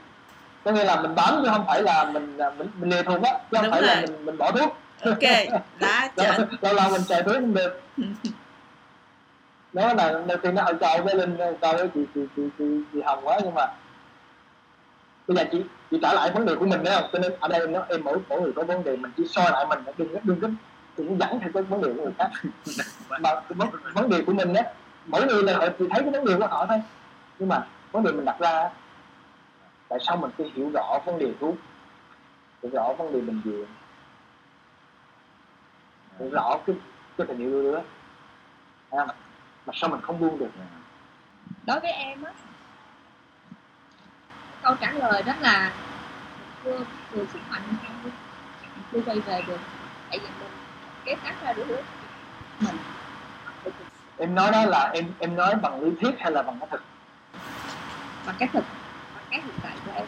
có 0.68 0.74
nghĩa 0.74 0.84
là 0.84 1.00
mình 1.00 1.14
bám 1.14 1.34
chứ 1.42 1.48
không 1.50 1.64
phải 1.66 1.82
là 1.82 2.04
mình 2.04 2.36
mình, 2.58 2.68
mình 2.80 2.90
lệ 2.90 3.02
thuộc 3.02 3.22
á 3.22 3.32
chứ 3.50 3.56
không 3.56 3.62
Đúng 3.62 3.72
phải 3.72 3.82
là 3.82 3.94
rồi. 3.94 4.02
mình 4.06 4.24
mình 4.24 4.38
bỏ 4.38 4.52
thuốc. 4.52 4.76
Ok 5.04 5.22
lâu 6.16 6.32
chuẩn 6.36 6.48
lâu 6.60 6.74
lâu 6.74 6.90
mình 6.90 7.00
chạy 7.08 7.22
thuốc 7.22 7.34
không 7.34 7.54
được. 7.54 7.80
Đó 9.72 9.94
là 9.94 10.22
đầu 10.26 10.38
tiên 10.42 10.54
nó 10.54 10.62
hơi 10.62 10.74
cầu 10.80 11.02
với 11.04 11.14
linh 11.14 11.36
cầu 11.60 11.72
với 11.72 11.88
chị 11.94 12.00
chị 12.14 12.20
chị 12.36 12.42
chị, 12.58 12.64
chị 12.92 13.02
hồng 13.02 13.20
quá 13.22 13.38
nhưng 13.44 13.54
mà 13.54 13.66
bây 15.28 15.36
giờ 15.36 15.44
chị 15.52 15.62
chị 15.90 15.98
trả 16.02 16.12
lại 16.12 16.30
vấn 16.30 16.46
đề 16.46 16.54
của 16.54 16.66
mình 16.66 16.84
đấy 16.84 16.94
không? 17.00 17.10
Cho 17.12 17.18
nên 17.18 17.32
ở 17.40 17.48
đây 17.48 17.68
nó 17.68 17.84
em 17.88 18.00
mỗi 18.04 18.18
mỗi 18.28 18.40
người 18.40 18.52
có 18.56 18.62
vấn 18.62 18.84
đề 18.84 18.96
mình 18.96 19.12
chỉ 19.16 19.24
soi 19.28 19.50
lại 19.50 19.66
mình 19.68 19.78
đừng 19.98 20.14
có 20.14 20.20
đừng 20.22 20.40
có 20.40 20.48
đừng 20.96 21.18
dẫn 21.18 21.40
theo 21.40 21.50
cái 21.54 21.62
vấn 21.62 21.82
đề 21.82 21.92
của 21.96 22.02
người 22.02 22.12
khác. 22.18 22.30
Mà 23.20 23.40
vấn, 23.48 23.68
vấn 23.94 24.10
đề 24.10 24.22
của 24.26 24.32
mình 24.32 24.54
á 24.54 24.62
mỗi 25.06 25.26
người 25.26 25.42
là 25.42 25.56
họ 25.58 25.66
chỉ 25.78 25.84
thấy 25.90 26.02
cái 26.02 26.10
vấn 26.10 26.24
đề 26.24 26.34
của 26.38 26.46
họ 26.46 26.66
thôi. 26.66 26.78
Nhưng 27.38 27.48
mà 27.48 27.66
vấn 27.92 28.02
đề 28.02 28.12
mình 28.12 28.24
đặt 28.24 28.36
ra 28.40 28.50
á, 28.50 28.70
tại 29.88 29.98
sao 30.02 30.16
mình 30.16 30.30
phải 30.38 30.52
hiểu 30.54 30.70
rõ 30.74 30.98
vấn 31.06 31.18
đề 31.18 31.32
thuốc? 31.40 31.54
Hiểu 32.62 32.72
rõ 32.74 32.92
vấn 32.98 33.12
đề 33.12 33.20
bệnh 33.20 33.40
viện. 33.40 33.66
Hiểu 36.18 36.30
rõ 36.32 36.58
cái 36.66 36.76
cái 37.18 37.26
tình 37.26 37.38
yêu 37.38 37.50
đôi 37.52 37.62
đứa. 37.62 37.80
Không? 38.90 39.08
mà 39.66 39.74
sao 39.76 39.90
mình 39.90 40.00
không 40.00 40.20
buông 40.20 40.38
được? 40.38 40.50
Đối 41.66 41.80
với 41.80 41.92
em 41.92 42.22
á 42.22 42.32
câu 44.62 44.74
trả 44.80 44.92
lời 44.92 45.22
đó 45.22 45.34
là 45.40 45.72
chưa 46.64 46.84
vừa 47.12 47.26
sức 47.32 47.38
mạnh 47.50 47.62
không 47.86 48.10
chưa 48.92 49.00
quay 49.06 49.20
về 49.20 49.42
được. 49.46 49.58
Tại 50.10 50.18
vì 50.18 50.26
mình 50.40 50.50
kế 51.04 51.14
tác 51.24 51.34
ra 51.44 51.52
được 51.52 51.64
hết 51.68 51.82
mình. 52.60 52.76
Em 54.18 54.34
nói 54.34 54.52
đó 54.52 54.64
là 54.64 54.90
em 54.94 55.04
em 55.18 55.36
nói 55.36 55.54
bằng 55.62 55.82
lý 55.82 55.90
thuyết 56.00 56.14
hay 56.18 56.32
là 56.32 56.42
bằng 56.42 56.58
cái 56.60 56.68
thực? 56.70 56.82
Bằng 58.26 58.36
cái 58.38 58.48
thực 58.52 58.64
cái 59.30 59.40
hiện 59.40 59.54
tại 59.62 59.72
của 59.86 59.92
em. 59.94 60.06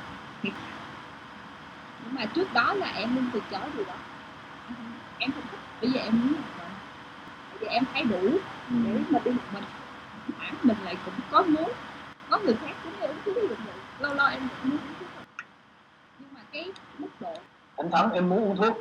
Nhưng 2.05 2.15
mà 2.15 2.25
trước 2.35 2.53
đó 2.53 2.73
là 2.75 2.87
em 2.97 3.15
luôn 3.17 3.31
từ 3.33 3.41
chối 3.51 3.61
điều 3.77 3.85
đó. 3.85 3.95
Em 4.69 4.77
không- 4.77 4.93
em 5.19 5.31
không 5.33 5.43
thích. 5.51 5.61
Bây 5.81 5.91
giờ 5.91 6.01
em 6.01 6.21
muốn 6.21 6.33
một 6.33 6.39
mình 6.59 6.67
bây 7.51 7.61
giờ 7.61 7.69
em 7.73 7.85
thấy 7.95 8.03
đủ 8.03 8.39
để 8.69 9.01
mà 9.11 9.19
đi 9.25 9.31
một 9.31 9.43
mình. 9.55 9.65
Hẳn 10.39 10.55
mình 10.63 10.77
lại 10.85 10.97
cũng 11.05 11.15
có 11.31 11.43
muốn. 11.43 11.73
Có 12.31 12.39
người 12.39 12.55
khác 12.65 12.73
cũng 12.85 12.93
như 13.01 13.07
uống 13.07 13.17
thuốc 13.25 13.35
vậy. 13.49 13.75
Lâu 14.01 14.15
lâu 14.15 14.27
em 14.27 14.41
cũng 14.63 14.71
muốn 14.71 14.79
uống 14.79 14.95
thuốc. 15.01 15.09
Thật. 15.17 15.45
nhưng 16.19 16.29
mà 16.35 16.41
cái 16.53 16.73
mức 16.99 17.09
độ 17.21 17.35
thỉnh 17.77 17.91
thoảng 17.91 18.13
em 18.13 18.29
muốn 18.29 18.45
uống 18.45 18.57
thuốc. 18.57 18.79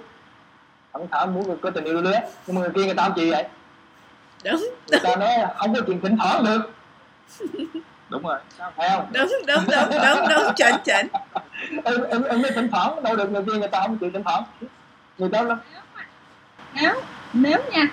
Thỉnh 0.94 1.08
thoảng 1.12 1.34
muốn 1.34 1.58
có 1.62 1.70
tình 1.72 1.84
yêu 1.84 1.94
đôi 1.94 2.04
lứa. 2.04 2.20
Nhưng 2.48 2.56
mà 2.56 2.62
người 2.62 2.72
kia 2.76 2.86
người 2.86 2.96
ta 2.96 3.04
không 3.04 3.14
chịu 3.16 3.30
vậy? 3.32 3.48
Đúng. 4.44 4.64
Người 4.88 5.00
ta 5.04 5.16
nói 5.16 5.30
không 5.58 5.74
có 5.76 5.82
chuyện 5.88 6.02
thỉnh 6.02 6.18
thoảng 6.20 6.44
được 6.44 6.72
đúng 8.10 8.24
rồi 8.24 8.40
phải 8.76 8.90
không? 8.90 9.06
Đúng 9.14 9.32
đúng 9.48 9.66
đúng 9.68 9.90
đúng 9.92 10.28
đúng 10.30 10.56
chuẩn 10.56 10.74
chuẩn 10.86 11.08
em 11.86 12.04
em 12.10 12.24
em 12.24 12.42
nói 12.42 12.52
thỉnh 12.56 12.70
thoảng 12.72 13.04
đâu 13.04 13.16
được 13.16 13.32
người 13.32 13.44
kia 13.46 13.60
người 13.60 13.68
ta 13.68 13.80
không 13.82 13.98
chịu 13.98 14.10
thỉnh 14.14 14.24
thoảng 14.24 14.44
người 15.18 15.30
ta 15.30 15.42
lắm. 15.42 15.60
Nếu 16.74 17.02
nếu 17.34 17.58
nha 17.72 17.88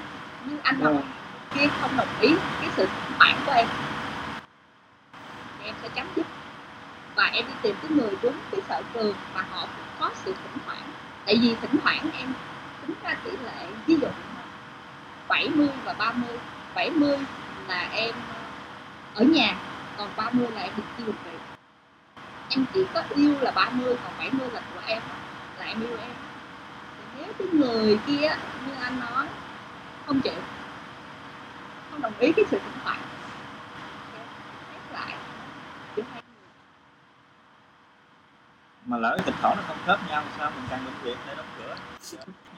như 0.46 0.56
anh. 0.62 0.80
Long 0.80 1.02
kia 1.54 1.66
không 1.80 1.96
đồng 1.96 2.08
ý 2.20 2.34
cái 2.60 2.70
sự 2.76 2.86
thỉnh 2.86 3.16
thoảng 3.18 3.36
của 3.46 3.52
em 3.52 3.66
thì 5.58 5.64
em 5.64 5.74
sẽ 5.82 5.88
chấm 5.94 6.06
dứt. 6.16 6.26
Và 7.14 7.24
em 7.24 7.44
đi 7.46 7.52
tìm 7.62 7.74
cái 7.82 7.90
người 7.90 8.10
đúng 8.22 8.34
cái 8.52 8.60
sở 8.68 8.82
trường 8.94 9.14
mà 9.34 9.42
họ 9.50 9.60
cũng 9.60 9.86
có 10.00 10.10
sự 10.24 10.34
thỉnh 10.42 10.62
thoảng. 10.66 10.92
Tại 11.26 11.38
vì 11.42 11.54
thỉnh 11.62 11.80
thoảng 11.82 12.10
em 12.18 12.32
tính 12.86 12.96
ra 13.04 13.16
tỷ 13.24 13.30
lệ 13.30 13.66
ví 13.86 13.96
dụ 13.96 14.08
70 15.28 15.68
và 15.84 15.92
30 15.92 16.38
70 16.74 17.18
là 17.68 17.88
em 17.92 18.14
ở 19.14 19.24
nhà 19.24 19.56
còn 19.98 20.08
30 20.16 20.48
là 20.50 20.60
em 20.60 20.72
du 20.98 21.06
lịch 21.06 21.24
về 21.24 21.32
em 22.48 22.64
chỉ 22.74 22.86
có 22.94 23.02
yêu 23.14 23.34
là 23.40 23.50
30 23.50 23.96
còn 24.04 24.12
70 24.18 24.50
là 24.50 24.60
của 24.74 24.80
em. 24.86 25.02
Là 25.58 25.64
em 25.64 25.80
yêu 25.80 25.98
em. 25.98 26.10
Thì 26.98 27.04
nếu 27.18 27.32
cái 27.38 27.48
người 27.52 27.98
kia 28.06 28.36
như 28.66 28.74
anh 28.80 29.00
nói 29.00 29.26
không 30.06 30.20
chịu 30.20 30.32
không 31.90 32.02
đồng 32.02 32.18
ý 32.18 32.32
cái 32.36 32.44
sự 32.50 32.58
thỉnh 32.58 32.78
thoảng 32.84 33.00
lại. 34.92 35.14
Giữa 35.96 36.02
hai 36.12 36.22
người. 36.26 36.48
Mà 38.86 38.96
lỡ 38.96 39.18
thỉnh 39.24 39.34
thoảng 39.40 39.56
nó 39.56 39.62
không 39.68 39.78
khớp 39.86 40.08
nhau 40.08 40.22
thì 40.24 40.30
sao? 40.38 40.50
Mình 40.50 40.64
càng 40.70 40.84
bệnh 40.84 40.94
viện 41.02 41.16
để 41.26 41.34
đóng 41.36 41.46
cửa. 41.58 41.76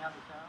Nhau 0.01 0.11
thì 0.15 0.21
sao? 0.29 0.41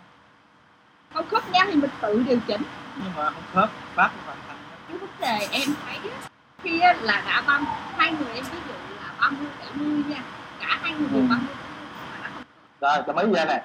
Không 1.13 1.29
khớp 1.29 1.49
nhau 1.51 1.65
thì 1.67 1.75
mình 1.75 1.91
tự 2.01 2.23
điều 2.27 2.39
chỉnh. 2.47 2.61
Nhưng 2.95 3.11
mà 3.15 3.29
không 3.29 3.43
khớp 3.53 3.69
pháp 3.95 4.11
nó 4.17 4.23
hoàn 4.25 4.37
thành 4.47 4.57
cái 4.87 4.97
vấn 4.97 5.09
đề 5.19 5.47
em 5.51 5.69
thấy 5.85 6.11
á, 6.11 6.28
khi 6.63 6.79
là 6.79 7.23
đã 7.25 7.43
ba 7.47 7.59
hai 7.97 8.11
người 8.11 8.33
em 8.35 8.43
ví 8.43 8.57
dụ 8.67 8.73
là 9.01 9.11
30 9.21 9.47
70 9.59 10.03
nha. 10.09 10.23
Cả 10.59 10.79
hai 10.81 10.91
người 10.93 11.07
đều 11.13 11.21
Ừ. 11.21 11.27
30 11.29 11.47
70 11.59 11.85
mà 12.11 12.17
nó 12.21 12.29
không 12.33 12.43
khớp 12.79 12.81
rồi 12.81 13.03
cho 13.07 13.13
mấy 13.13 13.25
giờ 13.33 13.45
này 13.45 13.61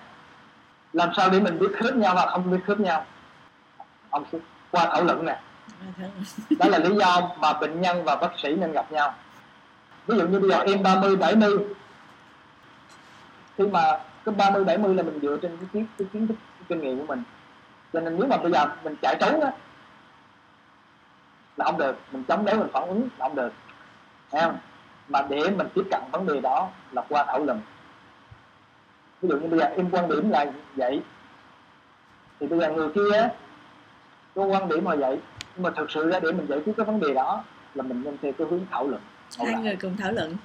làm 0.92 1.08
sao 1.16 1.30
để 1.30 1.40
mình 1.40 1.58
biết 1.58 1.70
khớp 1.80 1.94
nhau 1.94 2.14
hoặc 2.14 2.28
không 2.30 2.50
biết 2.50 2.58
khớp 2.66 2.80
nhau? 2.80 3.04
Ông 4.10 4.24
sẽ 4.32 4.38
qua 4.70 4.86
thảo 4.86 5.04
luận 5.04 5.26
nè. 5.26 5.40
Đó 6.58 6.68
là 6.68 6.78
lý 6.78 6.94
do 6.96 7.30
mà 7.38 7.52
bệnh 7.52 7.80
nhân 7.80 8.04
và 8.04 8.16
bác 8.16 8.30
sĩ 8.42 8.56
nên 8.56 8.72
gặp 8.72 8.92
nhau. 8.92 9.14
Ví 10.06 10.18
dụ 10.18 10.26
như 10.28 10.40
bây 10.40 10.50
giờ 10.50 10.58
em 10.58 10.82
30 10.82 11.16
70 11.16 11.58
khi 13.58 13.64
mà 13.66 13.98
cái 14.24 14.34
30 14.34 14.64
70 14.64 14.94
là 14.94 15.02
mình 15.02 15.18
dựa 15.22 15.36
trên 15.42 15.56
cái 15.56 15.68
kiến 15.72 15.86
cái 15.98 16.06
kiến 16.12 16.26
thức 16.26 16.34
kinh 16.68 16.80
nghiệm 16.80 16.98
của 16.98 17.06
mình. 17.06 17.22
Cho 17.92 18.00
nên 18.00 18.18
nếu 18.18 18.28
mà 18.28 18.36
bây 18.36 18.52
giờ 18.52 18.66
mình 18.84 18.96
chạy 19.02 19.16
trốn 19.20 19.40
á 19.40 19.50
là 21.56 21.64
không 21.64 21.78
được 21.78 21.96
mình 22.12 22.24
chống 22.28 22.44
đối 22.44 22.56
mình 22.58 22.68
phản 22.72 22.88
ứng 22.88 23.08
là 23.18 23.28
không 23.28 23.34
được 23.34 23.52
thấy 24.30 24.40
không? 24.42 24.58
Mà 25.08 25.22
để 25.28 25.50
mình 25.50 25.68
tiếp 25.74 25.82
cận 25.90 26.02
vấn 26.12 26.26
đề 26.26 26.40
đó 26.40 26.68
là 26.92 27.02
qua 27.08 27.24
thảo 27.24 27.44
luận. 27.44 27.60
Ví 29.22 29.28
dụ 29.28 29.36
như 29.36 29.48
bây 29.48 29.58
giờ 29.58 29.66
em 29.66 29.90
quan 29.90 30.08
điểm 30.08 30.30
là 30.30 30.46
vậy 30.76 31.02
thì 32.40 32.46
bây 32.46 32.60
giờ 32.60 32.72
người 32.72 32.88
kia 32.94 33.16
á, 33.16 33.28
có 34.34 34.44
quan 34.44 34.68
điểm 34.68 34.84
mà 34.84 34.96
vậy 34.96 35.20
nhưng 35.54 35.62
mà 35.62 35.70
thực 35.76 35.90
sự 35.90 36.10
ra 36.10 36.20
để 36.20 36.32
mình 36.32 36.46
giải 36.46 36.60
quyết 36.64 36.72
cái 36.76 36.86
vấn 36.86 37.00
đề 37.00 37.14
đó 37.14 37.44
là 37.74 37.82
mình 37.82 38.02
nên 38.02 38.18
theo 38.22 38.32
cái 38.38 38.46
hướng 38.50 38.66
thảo 38.70 38.86
luận. 38.88 39.02
Hai 39.38 39.46
luận 39.46 39.62
người 39.62 39.76
cùng 39.76 39.96
thảo 39.96 40.12
luận. 40.12 40.36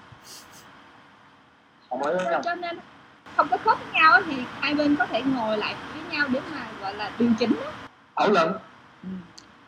Không? 1.90 2.02
Cho 2.44 2.56
nên 2.56 2.80
không 3.36 3.48
có 3.52 3.57
khớp 3.57 3.77
với 3.80 3.94
nhau 3.94 4.14
á 4.14 4.22
thì 4.26 4.36
hai 4.61 4.73
bên 4.73 4.95
có 4.95 5.06
thể 5.06 5.22
ngồi 5.22 5.57
lại 5.57 5.76
với 5.94 6.18
nhau 6.18 6.27
để 6.31 6.40
mà 6.52 6.68
gọi 6.81 6.94
là 6.94 7.11
điều 7.19 7.30
chỉnh 7.40 7.56
á. 7.65 7.72
thảo 8.15 8.30
luận. 8.30 8.53
Ừ. 9.03 9.10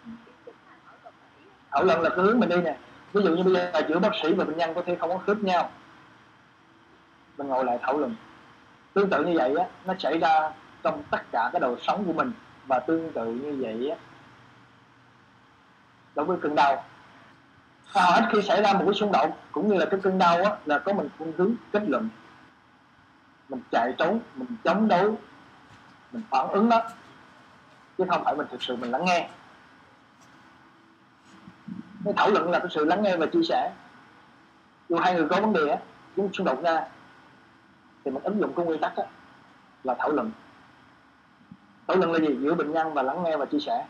Điều 0.05 0.35
chỉnh 0.45 0.55
là 0.67 0.75
thảo 0.85 0.95
luận 1.03 1.13
là 1.21 1.27
ý 1.39 1.45
thảo 1.71 1.83
luận 1.83 2.01
là 2.01 2.09
cái 2.09 2.25
hướng 2.25 2.39
mình 2.39 2.49
đi 2.49 2.61
nè. 2.61 2.77
Ví 3.13 3.23
dụ 3.23 3.35
như 3.35 3.43
bây 3.43 3.53
giờ 3.53 3.81
giữa 3.89 3.99
bác 3.99 4.11
sĩ 4.23 4.33
và 4.33 4.45
bệnh 4.45 4.57
nhân 4.57 4.73
có 4.73 4.81
thể 4.85 4.95
không 4.95 5.09
có 5.09 5.17
khớp 5.17 5.37
nhau. 5.37 5.69
Mình 7.37 7.47
ngồi 7.47 7.65
lại 7.65 7.79
thảo 7.81 7.97
luận. 7.97 8.15
Tương 8.93 9.09
tự 9.09 9.23
như 9.25 9.33
vậy 9.37 9.55
á, 9.59 9.65
nó 9.85 9.93
xảy 9.99 10.17
ra 10.17 10.51
trong 10.83 11.03
tất 11.11 11.21
cả 11.31 11.49
cái 11.53 11.59
đời 11.59 11.75
sống 11.81 12.03
của 12.05 12.13
mình 12.13 12.31
và 12.67 12.79
tương 12.79 13.11
tự 13.13 13.25
như 13.25 13.57
vậy 13.59 13.89
á. 13.89 13.95
Đối 16.15 16.25
với 16.25 16.37
cơn 16.41 16.55
đau. 16.55 16.83
Và 17.93 18.01
hết 18.01 18.29
khi 18.31 18.41
xảy 18.41 18.61
ra 18.61 18.73
một 18.73 18.83
cái 18.85 18.93
xung 18.93 19.11
đột, 19.11 19.29
cũng 19.51 19.69
như 19.69 19.77
là 19.77 19.85
cái 19.85 19.99
cơn 20.03 20.17
đau 20.17 20.43
á, 20.43 20.55
là 20.65 20.79
có 20.79 20.93
mình 20.93 21.09
phương 21.17 21.33
hướng 21.37 21.55
kết 21.73 21.83
luận. 21.87 22.09
Mình 23.49 23.61
chạy 23.71 23.93
trốn, 23.97 24.19
mình 24.35 24.47
chống 24.63 24.87
đối, 24.87 25.15
mình 26.11 26.23
phản 26.29 26.47
ứng 26.47 26.69
đó. 26.69 26.81
Chứ 27.97 28.03
không 28.09 28.23
phải 28.23 28.35
mình 28.35 28.47
thực 28.51 28.63
sự 28.63 28.75
mình 28.75 28.91
lắng 28.91 29.05
nghe 29.05 29.29
cái 32.05 32.13
thảo 32.17 32.31
luận 32.31 32.51
là 32.51 32.59
cái 32.59 32.67
sự 32.71 32.85
lắng 32.85 33.03
nghe 33.03 33.17
và 33.17 33.25
chia 33.25 33.43
sẻ. 33.43 33.71
Dù 34.89 34.97
hai 34.97 35.13
người 35.13 35.27
có 35.29 35.41
vấn 35.41 35.53
đề 35.53 35.69
á 35.69 35.77
chúng 36.15 36.33
xung 36.33 36.45
đột 36.45 36.63
ra 36.63 36.85
thì 38.05 38.11
mình 38.11 38.23
ứng 38.23 38.39
dụng 38.39 38.53
cái 38.55 38.65
nguyên 38.65 38.81
tắc 38.81 38.95
á 38.95 39.03
là 39.83 39.95
thảo 39.99 40.11
luận. 40.11 40.31
Thảo 41.87 41.97
luận 41.97 42.11
là 42.11 42.19
gì? 42.19 42.37
Giữa 42.41 42.53
bệnh 42.53 42.71
nhân 42.71 42.93
và 42.93 43.01
lắng 43.01 43.23
nghe 43.23 43.37
và 43.37 43.45
chia 43.45 43.59
sẻ. 43.59 43.85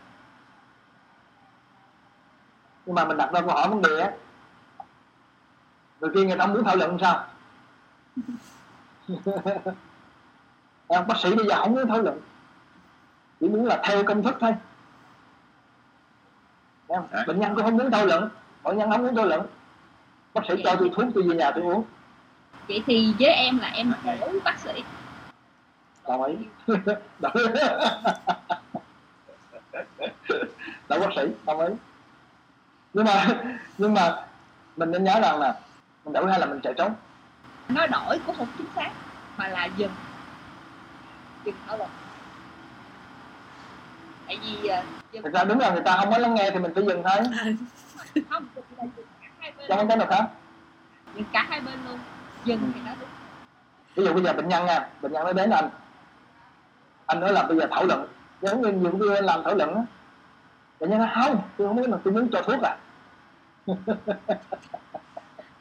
Nhưng 2.85 2.95
mà 2.95 3.05
mình 3.05 3.17
đặt 3.17 3.29
ra 3.33 3.41
câu 3.41 3.49
hỏi 3.49 3.69
vấn 3.69 3.81
đề 3.81 3.99
á 3.99 4.11
người 5.99 6.11
kia 6.13 6.23
người 6.23 6.37
ta 6.37 6.45
không 6.45 6.53
muốn 6.53 6.63
thảo 6.63 6.75
luận 6.75 6.97
sao? 7.01 7.25
Em, 10.87 11.07
bác 11.07 11.17
sĩ 11.17 11.35
bây 11.35 11.45
giờ 11.47 11.55
không 11.55 11.75
muốn 11.75 11.87
thảo 11.87 12.01
luận 12.01 12.21
chỉ 13.39 13.49
muốn 13.49 13.65
là 13.65 13.81
theo 13.83 14.03
công 14.03 14.23
thức 14.23 14.35
thôi. 14.39 14.55
Đấy. 16.91 17.23
bệnh 17.27 17.39
nhân 17.39 17.55
cũng 17.55 17.65
không 17.65 17.77
muốn 17.77 17.91
thảo 17.91 18.05
luận 18.05 18.29
bệnh 18.63 18.77
nhân 18.77 18.91
không 18.91 19.03
muốn 19.03 19.15
thảo 19.15 19.25
luận 19.25 19.47
bác 20.33 20.41
sĩ 20.47 20.53
cho 20.63 20.75
tôi 20.75 20.91
thuốc 20.95 21.05
tôi 21.13 21.23
về 21.23 21.35
nhà 21.35 21.51
tôi 21.51 21.63
uống. 21.63 21.83
Vậy 22.67 22.83
thì 22.85 23.13
với 23.19 23.29
em 23.29 23.59
là 23.59 23.67
em 23.67 23.93
đổ 24.05 24.29
bác 24.43 24.59
sĩ. 24.59 24.83
Đồng 26.07 26.23
ý. 26.23 26.35
Đậu 30.89 30.99
bác 30.99 31.09
sĩ 31.15 31.21
đồng 31.45 31.59
ý. 31.59 31.73
Nhưng 32.93 33.05
mà 33.05 33.27
nhưng 33.77 33.93
mà 33.93 34.25
mình 34.77 34.91
nên 34.91 35.03
nhớ 35.03 35.19
rằng 35.21 35.39
là 35.39 35.59
mình 36.05 36.13
đổi 36.13 36.31
hay 36.31 36.39
là 36.39 36.45
mình 36.45 36.59
chạy 36.63 36.73
trốn? 36.77 36.93
Nói 37.69 37.87
đổi 37.87 38.19
cũng 38.25 38.35
không 38.35 38.47
chính 38.57 38.67
xác 38.75 38.91
mà 39.37 39.47
là 39.47 39.65
dừng. 39.65 39.91
Dừng 41.45 41.55
thảo 41.67 41.77
luận 41.77 41.89
tại 44.31 44.39
vì 44.43 44.69
dừng 45.11 45.23
thực 45.23 45.33
ra 45.33 45.43
đúng 45.43 45.59
là 45.59 45.71
người 45.71 45.81
ta 45.85 45.97
không 45.97 46.09
muốn 46.09 46.19
lắng 46.19 46.35
nghe 46.35 46.51
thì 46.51 46.59
mình 46.59 46.71
phải 46.75 46.85
dừng 46.85 47.03
thôi. 47.03 47.17
Không 48.29 48.45
cho 49.67 49.75
không 49.75 49.87
có 49.87 49.95
được 49.95 50.11
hả 50.11 50.27
dừng 51.15 51.25
cả 51.33 51.45
hai 51.49 51.61
bên 51.61 51.73
luôn. 51.89 51.99
Dừng 52.45 52.71
thì 52.75 52.81
nó 52.85 52.91
đúng. 52.99 53.09
Ví 53.95 54.05
dụ 54.05 54.13
bây 54.13 54.23
giờ 54.23 54.33
bệnh 54.33 54.47
nhân 54.47 54.65
nha 54.65 54.89
bệnh 55.01 55.11
nhân 55.11 55.23
nó 55.23 55.33
đến 55.33 55.49
anh. 55.49 55.69
Anh 57.05 57.19
nói 57.19 57.33
là 57.33 57.43
bây 57.43 57.57
giờ 57.57 57.67
thảo 57.71 57.85
luận. 57.85 58.07
Giống 58.41 58.61
như 58.61 58.71
nhiều 58.71 58.91
người 58.91 59.21
làm 59.21 59.43
thảo 59.43 59.55
luận 59.55 59.75
á 59.75 59.81
bệnh 60.79 60.89
nhân 60.89 60.99
nói 60.99 61.09
không 61.15 61.41
tôi 61.57 61.67
không 61.67 61.75
biết 61.75 61.89
mà 61.89 61.97
tôi 62.03 62.13
muốn 62.13 62.29
cho 62.31 62.41
thuốc 62.41 62.61
à. 62.61 62.77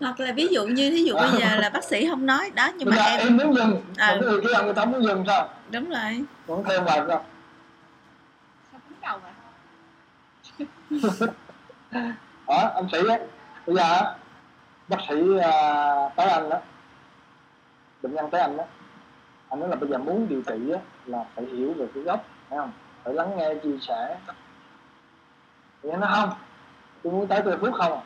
Hoặc 0.00 0.20
là 0.20 0.32
ví 0.32 0.46
dụ 0.46 0.66
như 0.66 0.90
thí 0.90 1.04
dụ 1.04 1.14
bây 1.14 1.30
giờ 1.30 1.56
là 1.56 1.70
bác 1.70 1.84
sĩ 1.84 2.08
không 2.08 2.26
nói 2.26 2.50
đó 2.54 2.70
nhưng 2.76 2.90
mà 2.90 2.96
em 2.96 3.20
em 3.20 3.36
muốn 3.36 3.54
dừng. 3.54 3.82
Cái 3.96 4.18
người 4.18 4.40
kia 4.40 4.62
người 4.64 4.74
ta 4.74 4.84
muốn 4.84 5.02
dừng 5.04 5.24
sao? 5.26 5.48
Đúng 5.70 5.90
rồi. 5.90 6.24
Vẫn 6.46 6.64
thêm 6.68 6.84
vào 6.84 7.06
sao 8.72 8.80
cứng 8.88 9.00
đầu 9.00 9.18
mà 9.22 9.30
đó 12.46 12.72
anh 12.74 12.86
sĩ 12.92 12.98
á? 13.08 13.18
Bây 13.66 13.76
giờ 13.76 14.16
bác 14.88 14.98
sĩ 15.08 15.14
à, 15.42 15.50
uh, 16.06 16.12
tới 16.16 16.28
anh 16.28 16.48
đó. 16.48 16.58
Bệnh 18.02 18.14
nhân 18.14 18.30
tới 18.30 18.40
anh 18.40 18.56
đó. 18.56 18.64
Anh 19.48 19.60
nói 19.60 19.68
là 19.68 19.76
bây 19.76 19.88
giờ 19.88 19.98
muốn 19.98 20.28
điều 20.28 20.42
trị 20.42 20.72
á, 20.72 20.80
là 21.06 21.24
phải 21.34 21.44
hiểu 21.44 21.74
về 21.78 21.86
cái 21.94 22.02
gốc 22.02 22.24
phải 22.48 22.58
không? 22.58 22.72
Phải 23.04 23.14
lắng 23.14 23.36
nghe 23.36 23.54
chia 23.62 23.78
sẻ. 23.80 24.18
Thì 25.82 25.90
anh 25.90 26.00
nói 26.00 26.10
không 26.14 26.30
tôi 27.02 27.12
muốn 27.12 27.28
tới 27.28 27.42
tôi 27.44 27.58
thuốc 27.60 27.74
không 27.74 27.92
à. 27.92 28.02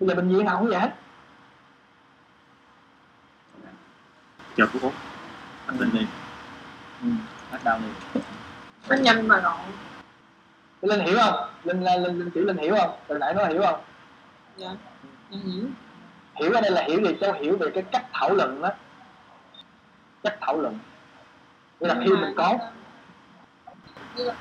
Bây 0.00 0.08
giờ 0.08 0.14
bệnh 0.14 0.28
viện 0.28 0.44
nào 0.44 0.58
cũng 0.58 0.68
vậy 0.68 0.80
hết. 0.80 0.94
Cho 4.56 4.66
thuốc 4.72 4.82
uống 4.82 4.92
anh 5.66 5.78
bệnh 5.78 5.92
đi. 5.92 6.06
Ừ, 7.02 7.08
anh 7.50 7.60
đau 7.64 7.78
đi 7.78 8.19
nó 8.90 8.96
nhanh 8.96 9.28
mà 9.28 9.40
gọn 9.40 9.60
linh 10.82 11.00
hiểu 11.00 11.18
không? 11.18 11.50
Linh 11.64 11.84
linh 11.84 12.02
linh, 12.02 12.18
linh 12.18 12.30
chữ 12.30 12.44
linh 12.44 12.56
hiểu 12.56 12.76
không? 12.76 12.98
Từ 13.08 13.18
nãy 13.18 13.34
nó 13.34 13.44
hiểu 13.44 13.62
không? 13.62 13.80
Dạ 14.56 14.70
dạ 15.30 15.38
hiểu. 15.44 15.64
Hiểu 16.34 16.52
ở 16.52 16.60
đây 16.60 16.70
là 16.70 16.82
hiểu 16.82 17.00
gì 17.00 17.16
cháu 17.20 17.32
hiểu 17.32 17.56
về 17.56 17.70
cái 17.74 17.82
cách 17.92 18.06
thảo 18.12 18.34
luận 18.34 18.62
đó 18.62 18.68
cách 20.22 20.38
thảo 20.40 20.60
luận. 20.60 20.78
Nghĩa 21.80 21.88
là 21.88 21.94
khi 22.04 22.10
mình 22.10 22.34
có 22.36 22.58
là, 24.14 24.34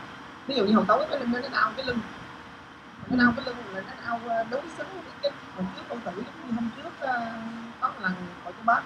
ví 0.47 0.55
dụ 0.55 0.65
như 0.65 0.73
hồi 0.73 0.85
tối 0.87 1.05
cái 1.09 1.19
lưng 1.19 1.31
nó 1.31 1.39
đau 1.51 1.71
cái 1.77 1.85
lưng 1.85 1.99
nó 3.07 3.23
đau 3.23 3.33
cái 3.35 3.45
lưng 3.45 3.55
là 3.73 3.81
nó 3.81 3.93
đau 4.05 4.19
ờ, 4.27 4.43
đối 4.51 4.61
xứng 4.77 4.87
với 4.93 5.13
cái 5.21 5.31
hồi 5.55 5.65
trước 5.75 5.83
con 5.89 5.99
tử 5.99 6.11
như 6.45 6.51
hôm 6.55 6.69
trước 6.77 6.89
ờ, 6.99 7.31
có 7.81 7.87
một 7.87 7.93
lần 8.01 8.13
hội 8.43 8.53
cho 8.57 8.63
bác 8.65 8.81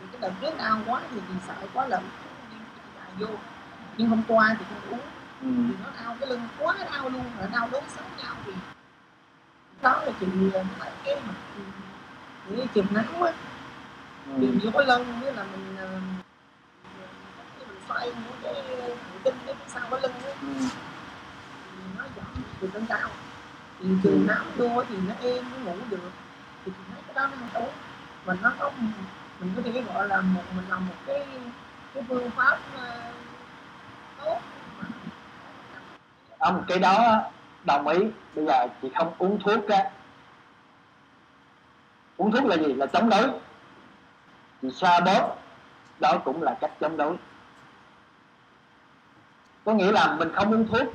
thì 0.00 0.06
cái 0.12 0.20
đợt 0.20 0.32
trước 0.40 0.58
đau 0.58 0.78
quá 0.86 1.00
thì 1.10 1.20
vì 1.28 1.34
sợ 1.46 1.54
quá 1.74 1.86
lận 1.86 2.02
đi 2.50 2.56
vô 3.24 3.28
nhưng 3.98 4.08
hôm 4.08 4.22
qua 4.28 4.56
thì 4.58 4.64
con 4.70 4.92
uống. 4.92 5.00
Ừ. 5.42 5.48
thì 5.68 5.74
nó 5.84 5.90
đau 6.04 6.16
cái 6.20 6.28
lưng 6.28 6.40
quá 6.58 6.74
đau 6.92 7.08
luôn 7.08 7.24
là 7.40 7.46
đau 7.52 7.68
đối 7.72 7.82
xứng 7.96 8.04
nhau 8.22 8.34
thì 8.46 8.52
đó 9.82 10.02
là 10.06 10.12
chị 10.20 10.26
lại 10.78 10.90
cái 11.04 11.14
ừ, 11.14 11.62
để 12.56 12.66
chùm 12.74 12.86
nắng 12.90 13.22
á 13.22 13.32
Ừ. 14.28 14.32
tìm 14.40 14.58
vô 14.62 14.70
cái 14.74 14.86
lưng 14.86 15.20
với 15.20 15.32
là 15.32 15.44
mình 15.52 15.76
ờ, 15.78 15.88
mình 17.58 17.78
xoay 17.88 18.12
cái 18.42 18.54
thần 18.80 18.96
kinh 19.24 19.34
cái 19.46 19.54
sau 19.68 19.82
cái 19.90 20.00
lưng 20.02 20.12
á 20.24 20.32
Ừ. 20.42 20.48
thì 21.72 21.82
nó 21.98 22.04
giảm 22.16 22.42
từ 22.60 22.70
cơn 22.74 22.84
đau. 22.88 23.10
Thì 23.80 23.88
trường 24.02 24.26
nắng 24.26 24.46
vô 24.56 24.84
thì 24.88 24.96
nó 25.08 25.14
êm 25.22 25.44
nó 25.52 25.56
ngủ 25.64 25.76
được. 25.90 26.10
Thì 26.64 26.72
chị 26.76 26.82
thấy 26.92 27.02
cái 27.06 27.14
đó 27.14 27.26
nó 27.26 27.36
không 27.40 27.48
tốt. 27.54 27.72
Mình 28.26 28.36
nó 28.42 28.52
có 28.58 28.70
mình 29.40 29.52
có 29.56 29.62
thể 29.64 29.82
gọi 29.94 30.08
là 30.08 30.20
một 30.20 30.42
mình 30.56 30.64
làm 30.68 30.86
một 30.86 30.94
cái 31.06 31.26
cái 31.94 32.04
phương 32.08 32.30
pháp 32.30 32.58
ờ, 32.76 32.80
mà 32.82 33.12
không 36.38 36.64
cái 36.68 36.78
đó, 36.78 37.22
đồng 37.64 37.88
ý. 37.88 37.98
Bây 38.34 38.46
giờ 38.46 38.66
chị 38.82 38.90
không 38.96 39.14
uống 39.18 39.38
thuốc 39.40 39.68
á. 39.68 39.90
Uống 42.16 42.32
thuốc 42.32 42.44
là 42.44 42.56
gì? 42.56 42.74
Là 42.74 42.86
chống 42.86 43.08
đối. 43.08 43.28
Chị 44.62 44.70
xa 44.70 45.00
bóp, 45.00 45.36
đó 46.00 46.18
cũng 46.24 46.42
là 46.42 46.56
cách 46.60 46.72
chống 46.80 46.96
đối. 46.96 47.16
Có 49.64 49.72
nghĩa 49.72 49.92
là 49.92 50.14
mình 50.14 50.32
không 50.34 50.52
uống 50.52 50.68
thuốc. 50.68 50.94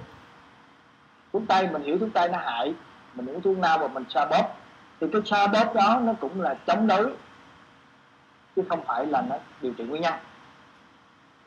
Thuốc 1.33 1.43
tây, 1.47 1.69
mình 1.71 1.83
hiểu 1.83 1.99
thuốc 1.99 2.09
tây 2.13 2.29
nó 2.29 2.37
hại. 2.37 2.73
Mình 3.13 3.27
uống 3.27 3.41
thuốc 3.41 3.57
nào 3.57 3.77
và 3.77 3.87
mình 3.87 4.03
xa 4.09 4.25
bóp. 4.25 4.55
Thì 4.99 5.07
cái 5.13 5.21
xa 5.25 5.47
bóp 5.47 5.73
đó 5.75 5.99
nó 6.03 6.13
cũng 6.21 6.41
là 6.41 6.55
chống 6.67 6.87
đối, 6.87 7.13
chứ 8.55 8.63
không 8.69 8.85
phải 8.85 9.05
là 9.05 9.21
nó 9.21 9.35
điều 9.61 9.73
trị 9.73 9.83
nguyên 9.83 10.01
nhân. 10.01 10.13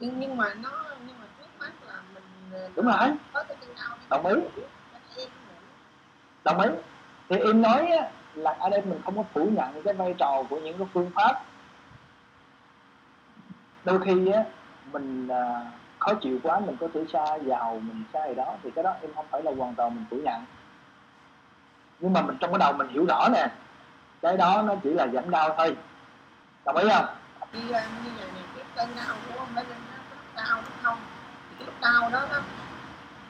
Nhưng 0.01 0.21
nhưng 0.21 0.37
mà 0.37 0.55
nó 0.55 0.71
nhưng 1.07 1.21
mà 1.21 1.27
trước 1.39 1.47
mắt 1.59 1.71
là 1.87 1.95
mình 2.15 2.25
ờ, 2.35 2.36
đúng 2.77 2.87
rồi. 2.87 3.13
Đồng 4.11 4.27
ý. 4.27 4.35
Đồng 6.45 6.61
ý. 6.61 6.69
Thì 7.29 7.37
em 7.37 7.63
nói 7.63 7.91
là 8.35 8.57
ở 8.61 8.71
đây 8.71 8.83
mình 8.83 9.01
không 9.05 9.17
có 9.17 9.23
phủ 9.35 9.45
nhận 9.45 9.83
cái 9.83 9.95
vai 9.95 10.15
trò 10.19 10.43
của 10.51 10.61
những 10.61 10.79
cái 10.79 10.87
phương 10.95 11.11
pháp. 11.15 11.43
Đôi 13.85 14.01
khi 14.05 14.33
á, 14.33 14.45
mình 14.93 15.29
à, 15.29 15.71
khó 15.99 16.15
chịu 16.15 16.39
quá, 16.43 16.61
mình 16.61 16.77
có 16.81 16.89
thể 16.95 17.05
xa 17.13 17.37
giàu 17.37 17.81
mình 17.83 18.05
xa 18.13 18.29
gì 18.29 18.35
đó, 18.35 18.57
thì 18.63 18.71
cái 18.71 18.85
đó 18.85 18.95
em 19.03 19.11
không 19.15 19.27
phải 19.31 19.43
là 19.43 19.53
hoàn 19.59 19.75
toàn 19.75 19.95
mình 19.95 20.05
phủ 20.11 20.17
nhận. 20.17 20.45
Nhưng 21.99 22.13
mà 22.13 22.23
mình 22.23 22.37
trong 22.41 22.51
cái 22.53 22.59
đầu 22.59 22.73
mình 22.73 22.89
hiểu 22.89 23.07
rõ 23.09 23.29
nè, 23.33 23.49
cái 24.23 24.37
đó 24.37 24.63
nó 24.63 24.75
chỉ 24.83 24.91
là 24.91 25.07
giảm 25.13 25.31
đau 25.31 25.55
thôi. 25.57 25.77
Đồng 26.65 26.77
ý 26.77 26.89
không? 26.93 27.07
Đi 27.53 27.61
như 27.61 27.73
vậy 27.73 27.83
này, 28.35 28.45
cái 28.57 28.65
cơn 28.75 28.89
đau 28.97 29.17
của 29.29 29.39
ông 29.39 29.49
lên 29.57 29.67
nó 29.69 30.43
đau 30.43 30.57
đúng 30.57 30.79
không? 30.83 30.99
Đau 31.87 32.11
đó 32.11 32.27
nó 32.31 32.41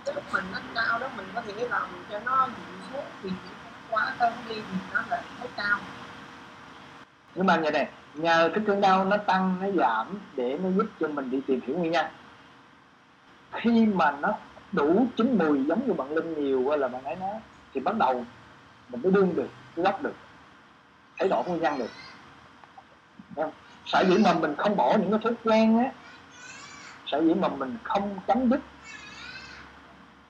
cái 0.05 0.15
lúc 0.15 0.25
mình 0.33 0.45
nó 0.53 0.59
đau 0.75 0.99
đó, 0.99 1.09
mình 1.17 1.27
có 1.35 1.43
thể 1.47 1.69
làm 1.69 1.89
cho 2.11 2.19
nó 2.19 2.47
dịu 2.47 2.77
xuống 2.93 3.05
thì 3.23 3.31
quá 3.91 4.15
cơn 4.19 4.33
đi 4.49 4.55
thì 4.55 4.79
nó 4.95 5.03
lại 5.11 5.23
hết 5.41 5.49
đau. 5.57 5.79
Nhưng 7.35 7.47
mà 7.47 7.57
vậy 7.57 7.71
này, 7.71 7.89
nhờ 8.15 8.51
cái 8.55 8.65
cơn 8.67 8.81
đau 8.81 9.05
nó 9.05 9.17
tăng, 9.17 9.57
nó 9.61 9.67
giảm 9.77 10.19
để 10.37 10.59
nó 10.63 10.71
giúp 10.77 10.87
cho 11.01 11.09
mình 11.09 11.31
đi 11.31 11.41
tìm 11.47 11.61
hiểu 11.67 11.79
nguyên 11.79 11.93
nhân. 11.93 12.07
Khi 13.53 13.87
mà 13.87 14.11
nó 14.11 14.33
đủ 14.73 15.07
chín 15.17 15.39
mùi 15.39 15.65
giống 15.65 15.87
như 15.87 15.93
bạn 15.93 16.15
linh 16.15 16.45
nhiều 16.45 16.69
hay 16.69 16.79
là 16.79 16.89
bạn 16.89 17.05
ấy 17.05 17.17
nói, 17.17 17.35
thì 17.75 17.81
bắt 17.81 17.97
đầu 17.97 18.25
mình 18.89 19.03
mới 19.03 19.13
đương 19.13 19.35
được 19.37 19.49
cái 19.77 19.85
gốc 19.85 20.03
được, 20.03 20.15
thấy 21.19 21.29
rõ 21.29 21.43
nguyên 21.47 21.63
nhân 21.63 21.79
được. 21.79 21.91
Không? 23.37 23.53
sở 23.87 24.05
dĩ 24.09 24.19
mà 24.19 24.33
mình 24.33 24.55
không 24.59 24.77
bỏ 24.77 24.97
những 25.01 25.11
cái 25.11 25.21
thói 25.23 25.33
quen 25.45 25.79
á 25.79 25.91
sở 27.07 27.23
dĩ 27.23 27.35
mà 27.35 27.49
mình 27.49 27.77
không 27.83 28.17
chấm 28.27 28.51
dứt 28.51 28.61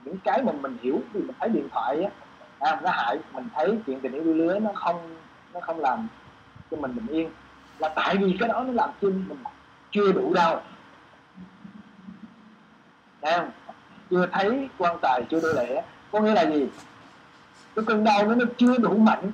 những 0.04 0.18
cái 0.24 0.42
mà 0.42 0.52
mình 0.52 0.76
hiểu 0.82 1.00
vì 1.12 1.20
mình 1.20 1.36
thấy 1.40 1.48
điện 1.48 1.68
thoại 1.72 2.02
á 2.02 2.10
à, 2.58 2.80
nó 2.82 2.90
hại 2.90 3.18
mình 3.32 3.48
thấy 3.54 3.78
chuyện 3.86 4.00
tình 4.00 4.12
yêu 4.12 4.24
đuôi 4.24 4.34
lứa 4.34 4.58
nó 4.58 4.70
không 4.74 5.16
nó 5.54 5.60
không 5.60 5.80
làm 5.80 6.08
cho 6.70 6.76
mình 6.76 6.94
bình 6.96 7.06
yên. 7.06 7.30
Là 7.78 7.88
tại 7.88 8.16
vì 8.16 8.36
cái 8.40 8.48
đó 8.48 8.64
nó 8.64 8.72
làm 8.72 8.90
cho 9.02 9.08
mình 9.08 9.38
chưa 9.90 10.12
đủ 10.12 10.34
đau. 10.34 10.62
Em 13.20 13.40
không? 13.40 13.50
chưa 14.10 14.26
thấy 14.32 14.68
quan 14.78 14.96
tài 15.02 15.22
chưa 15.30 15.40
đôi 15.40 15.54
lệ 15.54 15.82
có 16.12 16.20
nghĩa 16.20 16.34
là 16.34 16.42
gì? 16.42 16.68
Cái 17.74 17.84
cơn 17.84 18.04
đau 18.04 18.26
nó 18.26 18.34
nó 18.34 18.44
chưa 18.58 18.78
đủ 18.78 18.96
mạnh. 18.98 19.32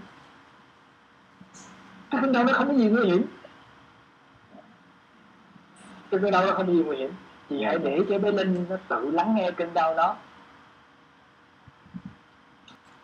Cái 2.11 2.21
cơn 2.23 2.33
đau 2.33 2.45
nó 2.45 2.53
không 2.53 2.69
có 2.69 2.75
gì 2.75 2.89
nguy 2.89 3.07
hiểm. 3.07 3.25
Cái 6.11 6.21
cơn 6.21 6.31
đau 6.31 6.47
nó 6.47 6.53
không 6.53 6.67
có 6.67 6.73
gì 6.73 6.83
nguy 6.83 6.97
hiểm 6.97 7.11
chị 7.51 7.63
hãy 7.65 7.79
để 7.79 7.99
cho 8.09 8.19
bé 8.19 8.31
linh 8.31 8.67
nó 8.71 8.77
tự 8.89 9.11
lắng 9.11 9.35
nghe 9.35 9.51
cơn 9.51 9.75
đau 9.75 9.95
đó. 9.95 10.17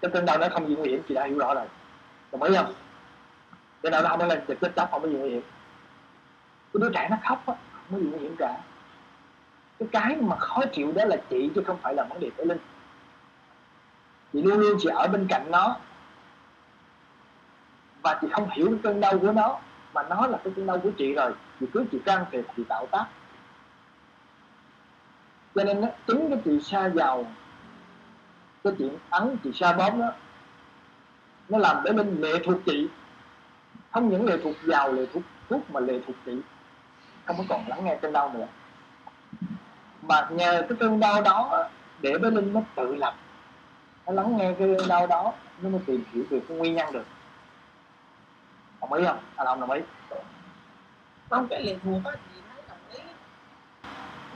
Cái 0.00 0.10
cơn 0.14 0.26
đau 0.26 0.38
nó 0.38 0.46
không 0.52 0.68
gì 0.68 0.76
nguy 0.76 0.90
hiểm 0.90 1.02
chị 1.08 1.14
đã 1.14 1.24
hiểu 1.24 1.38
rõ 1.38 1.54
rồi. 1.54 1.66
Đồng 2.32 2.42
ý 2.42 2.56
không? 2.56 2.72
Cơn 3.82 3.92
đau 3.92 4.02
nó 4.02 4.08
không 4.08 4.18
có 4.18 4.26
lên 4.26 4.40
chết 4.60 4.72
chóc 4.76 4.90
không 4.90 5.02
có 5.02 5.08
gì 5.08 5.14
nguy 5.14 5.30
hiểm 5.30 5.42
cái 6.72 6.80
đứa 6.80 6.90
trẻ 6.94 7.08
nó 7.10 7.16
khóc 7.24 7.46
á 7.46 7.54
không 7.72 7.84
có 7.90 7.98
gì 7.98 8.06
nguy 8.10 8.18
hiểm 8.18 8.36
cả. 8.38 8.58
Cái 9.78 9.88
cái 9.92 10.16
mà 10.16 10.36
khó 10.36 10.62
chịu 10.72 10.92
đó 10.92 11.04
là 11.04 11.16
chị 11.30 11.50
chứ 11.54 11.62
không 11.66 11.78
phải 11.82 11.94
là 11.94 12.04
vấn 12.04 12.20
đề 12.20 12.30
của 12.36 12.44
linh. 12.44 12.58
Chị 14.32 14.42
luôn 14.42 14.58
luôn 14.58 14.78
chị 14.80 14.88
ở 14.88 15.08
bên 15.08 15.26
cạnh 15.28 15.50
nó. 15.50 15.76
Và 18.02 18.18
chị 18.20 18.28
không 18.32 18.50
hiểu 18.50 18.66
cái 18.66 18.78
cơn 18.82 19.00
đau 19.00 19.18
của 19.18 19.32
nó 19.32 19.58
mà 19.94 20.02
nó 20.02 20.26
là 20.26 20.38
cái 20.44 20.52
cơn 20.56 20.66
đau 20.66 20.78
của 20.78 20.90
chị 20.98 21.14
rồi. 21.14 21.32
Chị 21.60 21.66
cứ 21.72 21.84
chị 21.92 21.98
can 22.04 22.24
thiệp 22.30 22.44
chị 22.56 22.64
tạo 22.68 22.86
tác 22.86 23.06
cho 25.58 25.64
nên 25.64 25.80
nó 25.80 25.88
chính 26.06 26.30
cái 26.30 26.38
chuyện 26.44 26.60
xa 26.60 26.88
vào 26.88 27.26
cái 28.64 28.72
chuyện 28.78 28.98
ấn 29.10 29.36
chị 29.44 29.50
xa 29.54 29.72
bóp 29.72 29.90
đó, 29.98 30.12
nó 31.48 31.58
làm 31.58 31.76
để 31.84 31.92
linh 31.92 32.20
lệ 32.20 32.32
thuộc 32.44 32.56
chị 32.66 32.88
không 33.92 34.08
những 34.08 34.26
lệ 34.26 34.36
thuộc 34.42 34.54
vào 34.62 34.92
lệ 34.92 35.06
thuộc 35.12 35.22
thuốc 35.48 35.70
mà 35.70 35.80
lệ 35.80 36.00
thuộc 36.06 36.16
chị 36.26 36.32
không 37.24 37.36
có 37.38 37.44
còn 37.48 37.68
lắng 37.68 37.84
nghe 37.84 37.98
cơn 38.02 38.12
đau 38.12 38.32
nữa. 38.34 38.46
Mà 40.02 40.28
nhờ 40.30 40.66
cái 40.68 40.78
cơn 40.80 41.00
đau 41.00 41.22
đó 41.22 41.68
để 42.00 42.18
bé 42.18 42.30
linh 42.30 42.52
nó 42.52 42.60
tự 42.74 42.94
lập. 42.94 43.14
Nó 44.06 44.12
lắng 44.12 44.36
nghe 44.36 44.54
cái 44.58 44.74
cơn 44.78 44.88
đau 44.88 45.06
đó, 45.06 45.32
nó 45.62 45.68
mới 45.70 45.80
tìm 45.86 46.04
hiểu 46.12 46.24
được 46.30 46.40
cái 46.48 46.56
nguyên 46.56 46.74
nhân 46.74 46.92
được. 46.92 47.04
Đồng 48.80 48.92
ý 48.92 49.04
không? 49.04 49.18
Anh 49.36 49.46
không 49.46 49.60
đồng 49.60 49.70
ý. 49.70 49.80
Không 51.30 51.46
cái 51.50 51.62
lệ 51.62 51.76
thuộc 51.84 52.04
á 52.04 52.12
chị 52.34 52.40
thấy 52.48 52.62
đồng 52.68 52.78
ý 52.92 53.12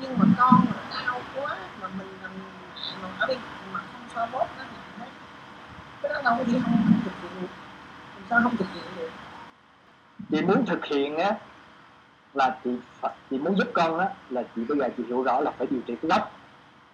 nhưng 0.03 0.19
mà 0.19 0.25
con 0.39 0.65
mà 0.67 0.83
đau 0.91 1.21
quá 1.37 1.57
mà 1.81 1.89
mình 1.99 2.07
làm 2.23 2.31
mẹ 2.39 2.97
mà 3.03 3.09
ở 3.19 3.27
bên 3.27 3.39
mà 3.73 3.81
không 3.81 4.03
so 4.15 4.27
bóp 4.33 4.47
nó 4.59 4.65
thì 4.71 4.77
thấy 4.99 5.09
cái 6.03 6.13
đó 6.15 6.21
đâu 6.25 6.35
có 6.39 6.45
gì 6.45 6.59
không, 6.63 6.73
không 6.73 7.01
thực 7.05 7.13
hiện 7.23 7.31
được. 7.41 7.49
Làm 8.15 8.25
sao 8.31 8.41
không 8.43 8.57
thực 8.57 8.69
hiện 8.75 8.85
được? 8.97 9.11
Chị 10.31 10.43
muốn 10.43 10.67
thực 10.67 10.85
hiện 10.85 11.17
á 11.17 11.35
là 12.35 12.57
chị 12.65 12.71
chị 13.31 13.39
muốn 13.39 13.59
giúp 13.59 13.71
con 13.75 13.99
á 13.99 14.09
là 14.31 14.43
chị 14.57 14.63
bây 14.69 14.79
giờ 14.79 14.89
chị 14.97 15.03
hiểu 15.07 15.23
rõ 15.23 15.41
là 15.41 15.51
phải 15.59 15.67
điều 15.71 15.81
trị 15.87 15.95
cái 16.03 16.09
gốc. 16.09 16.33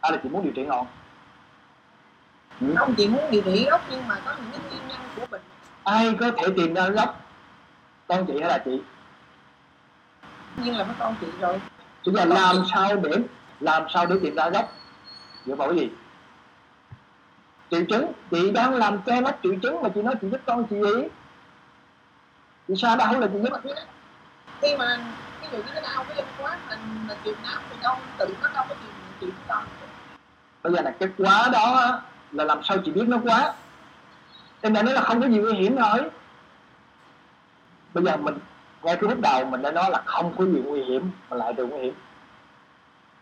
Hay 0.03 0.13
là 0.13 0.19
chị 0.23 0.29
muốn 0.29 0.45
điều 0.45 0.53
trị 0.53 0.67
ngọn? 0.67 0.87
Ừ. 2.61 2.75
không 2.79 2.95
chị 2.95 3.09
muốn 3.09 3.31
điều 3.31 3.43
trị 3.43 3.67
gốc 3.71 3.85
nhưng 3.91 4.09
mà 4.09 4.15
có 4.25 4.35
những 4.41 4.51
cái 4.51 4.61
nguyên 4.61 4.89
nhân 4.89 5.01
của 5.17 5.27
bệnh. 5.31 5.41
Ai 5.85 6.17
có 6.21 6.31
thể 6.37 6.47
tìm 6.57 6.75
ra 6.75 6.89
gốc? 6.89 7.21
Con 8.09 8.25
chị 8.27 8.33
hay 8.41 8.49
là 8.49 8.63
chị? 8.65 8.81
Nhưng 10.57 10.77
là 10.77 10.85
mấy 10.85 10.95
con 10.99 11.17
chị 11.21 11.27
rồi 11.41 11.61
chỉ 12.05 12.13
là 12.13 12.25
làm 12.25 12.57
sao 12.75 12.97
để 12.97 13.11
làm 13.61 13.83
sao 13.95 14.07
để 14.07 14.17
tìm 14.23 14.35
ra 14.35 14.51
gốc? 14.51 14.73
Dựa 15.47 15.55
vào 15.55 15.69
cái 15.69 15.79
gì? 15.79 15.91
Triệu 17.71 17.85
chứng. 17.89 18.13
Chị 18.31 18.51
đang 18.51 18.75
làm 18.75 19.03
che 19.03 19.21
lấp 19.21 19.39
triệu 19.43 19.55
chứng 19.63 19.83
mà 19.83 19.89
chị 19.95 20.03
nói 20.03 20.15
chị 20.21 20.29
giúp 20.31 20.41
con 20.47 20.65
chị 20.71 20.77
gì? 20.77 21.09
Chị 22.69 22.75
sao 22.77 22.97
đau 22.97 23.21
là 23.21 23.27
chị 23.27 23.39
giúp. 23.43 23.73
Khi 24.63 24.77
mà 24.79 24.99
ví 25.43 25.49
dụ 25.53 25.57
như 25.59 25.73
cái 25.73 25.83
đau 25.83 26.05
cái 26.09 26.25
quá 26.43 26.59
mình 26.69 26.79
là 27.09 27.15
chịu 27.25 27.35
não 27.45 27.61
thì 27.71 27.77
đâu 27.83 27.97
tự 28.19 28.35
nó 28.43 28.49
đâu 28.55 28.65
có 28.69 28.75
chịu 28.75 28.91
chịu 29.21 29.31
con 29.49 29.65
bây 30.63 30.73
giờ 30.73 30.83
là 30.83 30.95
cái 31.01 31.09
quá 31.19 31.49
đó 31.53 32.01
là 32.33 32.45
làm 32.45 32.63
sao 32.63 32.79
chị 32.85 32.91
biết 32.91 33.05
nó 33.09 33.19
quá? 33.25 33.55
Em 34.61 34.73
đã 34.73 34.83
nói 34.83 34.95
là 34.95 35.01
không 35.01 35.21
có 35.21 35.29
gì 35.29 35.39
nguy 35.39 35.53
hiểm 35.53 35.77
rồi. 35.77 36.11
Bây 37.95 38.05
giờ 38.05 38.17
mình 38.17 38.39
ngay 38.83 38.97
từ 39.01 39.09
lúc 39.09 39.21
đầu 39.21 39.45
mình 39.45 39.63
đã 39.63 39.71
nói 39.71 39.91
là 39.91 40.03
không 40.07 40.35
có 40.39 40.45
gì 40.45 40.63
nguy 40.65 40.85
hiểm, 40.85 41.11
mà 41.31 41.37
lại 41.37 41.53
được 41.53 41.67
nguy 41.67 41.81
hiểm. 41.81 41.95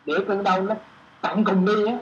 Để 0.06 0.14
cơn 0.28 0.42
đau 0.42 0.62
nó 0.62 0.74
tận 1.20 1.44
cùng 1.44 1.64
đi 1.64 1.86
á, 1.86 1.98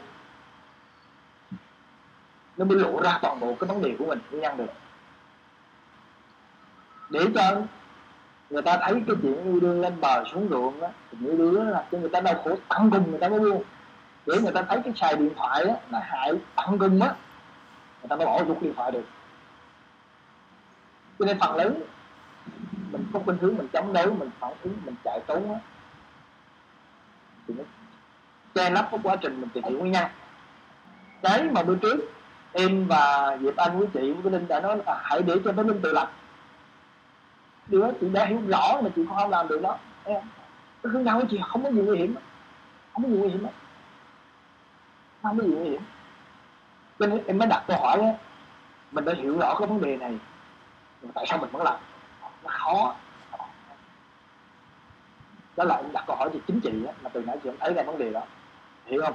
nó 2.56 2.64
mới 2.64 2.78
lộ 2.78 3.00
ra 3.02 3.18
toàn 3.22 3.40
bộ 3.40 3.54
cái 3.60 3.68
vấn 3.68 3.82
đề 3.82 3.94
của 3.98 4.06
mình 4.06 4.18
nguyên 4.30 4.42
nhân 4.42 4.56
được. 4.56 4.72
Để 7.10 7.26
cho 7.34 7.60
người 8.50 8.62
ta 8.62 8.78
thấy 8.82 9.02
cái 9.06 9.16
chuyện 9.22 9.44
yêu 9.44 9.60
đương 9.60 9.80
lên 9.80 10.00
bờ 10.00 10.24
xuống 10.24 10.48
ruộng 10.50 10.82
á, 10.82 10.88
thì 11.10 11.18
những 11.20 11.38
đứa 11.38 11.64
là 11.64 11.84
cho 11.92 11.98
người 11.98 12.10
ta 12.10 12.20
đau 12.20 12.34
khổ 12.44 12.56
tận 12.68 12.90
cùng 12.90 13.10
người 13.10 13.20
ta 13.20 13.28
mới 13.28 13.40
buông. 13.40 13.62
Để 14.26 14.38
người 14.42 14.52
ta 14.52 14.62
thấy 14.62 14.80
cái 14.84 14.92
xài 14.96 15.16
điện 15.16 15.34
thoại 15.36 15.64
á, 15.64 15.74
là 15.90 16.00
hại 16.00 16.32
tận 16.56 16.78
cùng 16.78 17.02
á, 17.02 17.14
người 18.00 18.08
ta 18.08 18.16
mới 18.16 18.26
bỏ 18.26 18.44
rút 18.44 18.62
điện 18.62 18.74
thoại 18.76 18.90
được. 18.92 19.04
Cho 21.18 21.24
nên 21.26 21.38
phần 21.40 21.56
lớn 21.56 21.82
mình 22.94 23.06
không 23.12 23.24
khuynh 23.24 23.38
hướng 23.38 23.56
mình 23.56 23.68
chống 23.72 23.92
đối, 23.92 24.06
mình 24.06 24.30
phản 24.40 24.52
ứng, 24.62 24.76
mình 24.84 24.94
chạy 25.04 25.20
trốn 25.28 25.52
á. 25.52 25.58
Thì 27.48 27.54
nó 27.58 27.64
che 28.54 28.70
lấp 28.70 28.88
cái 28.90 29.00
quá 29.02 29.16
trình 29.16 29.40
mình 29.40 29.50
tìm 29.54 29.64
hiểu 29.64 29.78
nguyên 29.78 29.92
nhân 29.92 30.06
cái 31.22 31.42
mà 31.42 31.62
bữa 31.62 31.74
trước, 31.76 31.96
em 32.52 32.86
và 32.86 33.36
Diệp 33.40 33.56
Anh 33.56 33.78
với 33.78 33.88
chị 33.94 34.12
với 34.12 34.32
Linh 34.32 34.48
đã 34.48 34.60
nói 34.60 34.76
là 34.86 35.00
hãy 35.04 35.22
để 35.22 35.34
cho 35.44 35.52
bé 35.52 35.62
Linh 35.62 35.80
tự 35.82 35.92
lập. 35.92 36.12
Điều 37.66 37.80
đó 37.80 37.90
chị 38.00 38.08
đã 38.08 38.24
hiểu 38.24 38.40
rõ 38.48 38.80
mà 38.82 38.90
chị 38.96 39.02
không 39.08 39.30
làm 39.30 39.48
được 39.48 39.62
đó. 39.62 39.78
Em 40.04 40.20
không? 40.20 40.28
cái 40.82 40.92
hướng 40.92 41.04
đau 41.04 41.20
của 41.20 41.26
chị 41.30 41.40
không 41.48 41.62
có 41.62 41.70
gì 41.70 41.80
nguy 41.80 41.98
hiểm 41.98 42.14
không 42.92 43.02
có 43.02 43.08
gì 43.08 43.16
nguy 43.16 43.28
hiểm 43.28 43.42
đó. 43.42 43.50
không 45.22 45.38
có 45.38 45.44
gì 45.44 45.50
nguy 45.50 45.70
hiểm. 45.70 45.82
Cho 46.98 47.06
nên 47.06 47.24
em 47.26 47.38
mới 47.38 47.48
đặt 47.48 47.64
câu 47.66 47.76
hỏi 47.80 48.00
á, 48.00 48.12
mình 48.92 49.04
đã 49.04 49.12
hiểu 49.16 49.38
rõ 49.38 49.54
cái 49.58 49.68
vấn 49.68 49.80
đề 49.80 49.96
này, 49.96 50.18
tại 51.14 51.24
sao 51.28 51.38
mình 51.38 51.50
vẫn 51.50 51.62
làm? 51.62 51.78
Nó 52.44 52.50
khó. 52.50 52.94
Đó 55.56 55.64
là 55.64 55.76
ông 55.76 55.92
đặt 55.92 56.04
câu 56.06 56.16
hỏi 56.16 56.30
về 56.30 56.40
chính 56.46 56.60
trị 56.60 56.86
á 56.86 56.92
mà 57.02 57.10
từ 57.12 57.22
nãy 57.26 57.36
chị 57.42 57.48
không 57.48 57.58
thấy 57.60 57.74
ra 57.74 57.82
vấn 57.82 57.98
đề 57.98 58.12
đó. 58.12 58.20
Hiểu 58.86 59.02
không? 59.04 59.14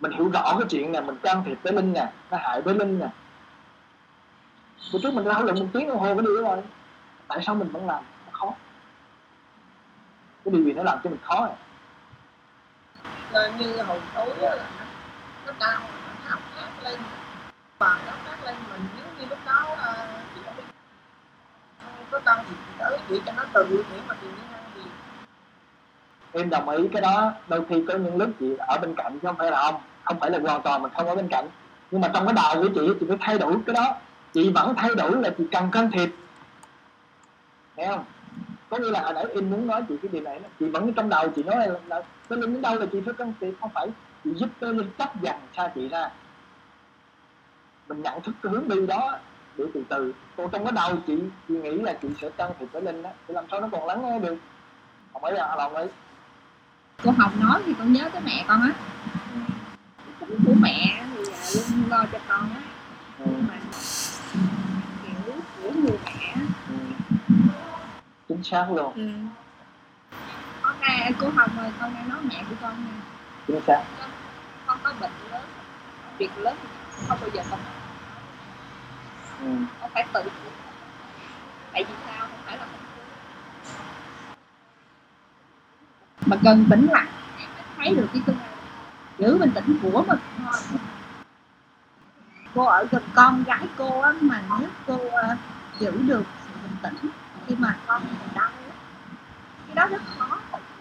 Mình 0.00 0.12
hiểu 0.12 0.30
rõ 0.30 0.56
cái 0.58 0.68
chuyện 0.70 0.92
này 0.92 1.02
mình 1.02 1.16
can 1.22 1.42
thiệp 1.44 1.58
với 1.62 1.72
linh 1.72 1.92
nè 1.92 2.12
nó 2.30 2.36
hại 2.36 2.62
với 2.62 2.74
linh 2.74 2.98
nè. 2.98 3.08
Bữa 4.92 4.98
trước 5.02 5.14
mình 5.14 5.24
đã 5.24 5.32
thảo 5.32 5.42
luận 5.42 5.58
một 5.60 5.66
tiếng 5.72 5.88
đồng 5.88 5.98
hồ 5.98 6.06
cái 6.06 6.22
điều 6.22 6.42
đó 6.42 6.42
rồi. 6.42 6.62
Tại 7.28 7.38
sao 7.42 7.54
mình 7.54 7.68
vẫn 7.68 7.86
làm? 7.86 8.04
Nó 8.26 8.32
khó. 8.32 8.54
Cái 10.44 10.52
điều 10.52 10.64
gì 10.64 10.72
nó 10.72 10.82
làm 10.82 10.98
cho 11.04 11.10
mình 11.10 11.20
khó 11.22 11.44
à? 11.44 11.54
là 13.32 13.48
như 13.58 13.82
hồi 13.82 14.00
tối 14.14 14.34
là 14.38 14.56
nó, 14.56 14.84
nó 15.46 15.52
đau 15.60 15.80
nó 15.80 16.30
học 16.30 16.40
hát 16.56 16.70
lên. 16.84 17.00
Và 17.78 18.00
nó 18.06 18.12
hát 18.24 18.44
lên 18.44 18.54
mình 18.72 18.82
nếu 18.96 19.06
như 19.18 19.26
lúc 19.30 19.38
đó 19.46 19.66
uh, 19.72 20.21
có 22.12 22.20
thì 22.48 22.54
tới 22.78 22.98
chỉ 23.08 23.20
cho 23.26 23.32
nó 23.36 23.44
từ 23.52 23.84
để 23.90 24.00
mà 24.08 24.14
tìm 24.22 24.30
nhân 24.52 24.60
gì 24.74 24.90
em 26.32 26.50
đồng 26.50 26.68
ý 26.68 26.88
cái 26.92 27.02
đó. 27.02 27.32
Đôi 27.48 27.64
khi 27.68 27.84
có 27.88 27.94
những 27.94 28.16
lúc 28.16 28.30
chị 28.40 28.56
ở 28.58 28.78
bên 28.78 28.94
cạnh 28.94 29.12
chứ 29.12 29.28
không 29.28 29.36
phải 29.36 29.50
là 29.50 29.60
ông, 29.60 29.74
không 30.04 30.20
phải 30.20 30.30
là 30.30 30.38
hoàn 30.38 30.62
toàn 30.62 30.82
mình 30.82 30.92
không 30.96 31.06
ở 31.06 31.14
bên 31.14 31.28
cạnh. 31.28 31.48
Nhưng 31.90 32.00
mà 32.00 32.08
trong 32.14 32.26
cái 32.26 32.34
đầu 32.34 32.62
của 32.62 32.68
chị 32.74 32.94
chị 33.00 33.06
phải 33.08 33.16
thay 33.20 33.38
đổi 33.38 33.56
cái 33.66 33.74
đó. 33.74 33.96
Chị 34.32 34.50
vẫn 34.50 34.74
thay 34.76 34.94
đổi 34.94 35.16
là 35.16 35.30
chị 35.38 35.44
cần 35.52 35.70
can 35.70 35.90
thiệp. 35.90 36.10
Thấy 37.76 37.86
không? 37.86 38.04
Có 38.70 38.78
nghĩa 38.78 38.90
là 38.90 39.02
hồi 39.02 39.14
nãy 39.14 39.24
em 39.34 39.50
muốn 39.50 39.66
nói 39.66 39.82
chị 39.88 39.94
cái 40.02 40.08
điều 40.12 40.22
này 40.22 40.38
đó. 40.38 40.48
chị 40.60 40.68
vẫn 40.68 40.92
trong 40.92 41.08
đầu 41.08 41.28
chị 41.36 41.42
nói 41.42 41.56
là, 41.56 41.74
là 41.86 42.02
nó 42.30 42.36
đến 42.36 42.62
đâu 42.62 42.74
là 42.74 42.86
chị 42.92 43.00
phải 43.04 43.14
can 43.14 43.32
thiệp 43.40 43.54
không 43.60 43.70
phải 43.74 43.88
chị 44.24 44.30
giúp 44.34 44.48
tôi 44.60 44.74
linh 44.74 44.90
chấp 44.98 45.22
dần 45.22 45.36
xa 45.56 45.70
chị 45.74 45.88
ra. 45.88 46.10
Mình 47.88 48.02
nhận 48.02 48.20
thức 48.20 48.34
cái 48.42 48.52
hướng 48.52 48.68
đi 48.68 48.86
đó 48.86 49.18
để 49.58 49.64
từ 49.74 49.82
từ. 49.88 50.14
Còn 50.36 50.50
trong 50.52 50.64
cái 50.64 50.72
đầu 50.72 50.96
chị 51.06 51.18
chị 51.48 51.54
nghĩ 51.54 51.70
là 51.70 51.92
chị 52.02 52.08
sẽ 52.20 52.30
can 52.36 52.50
thiệp 52.58 52.66
với 52.72 52.82
linh 52.82 53.02
đó 53.02 53.10
thì 53.28 53.34
làm 53.34 53.44
sao 53.50 53.60
nó 53.60 53.68
còn 53.72 53.86
lắng 53.86 54.02
nghe 54.02 54.18
được? 54.18 54.36
Không 55.12 55.22
phải 55.22 55.32
là 55.32 55.54
lòng 55.58 55.74
ấy 55.74 55.88
cô 57.02 57.10
hồng 57.10 57.40
nói 57.40 57.62
thì 57.66 57.72
con 57.78 57.92
nhớ 57.92 58.08
tới 58.12 58.22
mẹ 58.24 58.44
con 58.48 58.60
á. 58.62 58.72
Tính 60.20 60.38
của 60.46 60.54
mẹ 60.60 61.04
thì 61.16 61.22
là 61.30 61.50
luôn 61.54 61.88
lo 61.90 62.04
cho 62.12 62.18
con 62.28 62.50
á. 62.54 62.60
Ừ. 63.18 63.26
mà 63.48 63.54
kiểu 65.02 65.34
của 65.62 65.70
người 65.80 65.98
mẹ 66.04 66.34
Ừ. 66.68 66.74
chính 68.28 68.42
xác 68.42 68.66
luôn. 68.74 68.92
Ừ. 68.94 69.08
con 70.62 70.74
nghe 70.80 71.10
cô 71.20 71.28
hồng 71.36 71.58
ơi 71.58 71.70
con 71.80 71.94
nghe 71.94 72.00
nói 72.08 72.18
mẹ 72.24 72.44
của 72.50 72.54
con 72.62 72.72
nha. 72.84 72.92
Chính 73.46 73.60
xác. 73.66 73.82
Con 74.66 74.78
có 74.82 74.92
bệnh 75.00 75.10
lớn 75.30 75.42
việc 76.18 76.30
lớn 76.38 76.56
không 77.08 77.18
bao 77.20 77.30
giờ 77.34 77.42
con 77.50 77.60
ừ. 79.44 79.88
phải 79.94 80.06
tự 80.12 80.22
tại 81.72 81.84
vì 81.84 81.94
sao? 82.06 82.20
Không 82.20 82.38
phải 82.44 82.58
là 82.58 82.64
con 82.64 82.80
mà 86.26 86.36
cần 86.44 86.66
tĩnh 86.70 86.88
lặng. 86.90 87.06
Để 87.38 87.62
thấy 87.76 87.94
được 87.94 88.06
cái 88.12 88.22
tương 88.26 88.38
lai. 88.38 88.48
Giữ 89.18 89.38
bình 89.38 89.50
tĩnh 89.54 89.78
của 89.82 90.04
mình 90.08 90.18
thôi. 90.44 90.78
Cô 92.54 92.64
ở 92.64 92.86
gần 92.90 93.02
con 93.14 93.44
gái 93.44 93.68
cô 93.78 94.00
á, 94.00 94.12
mà 94.20 94.42
nếu 94.60 94.68
cô 94.86 94.98
ờ, 95.12 95.36
giữ 95.78 95.90
được 96.06 96.24
sự 96.46 96.52
bình 96.62 96.76
tĩnh 96.82 97.10
khi 97.46 97.54
mà 97.58 97.76
con 97.86 98.02
mình 98.04 98.28
đau 98.34 98.50
cái 99.66 99.74
đó 99.74 99.86
rất 99.86 100.02
khó. 100.18 100.38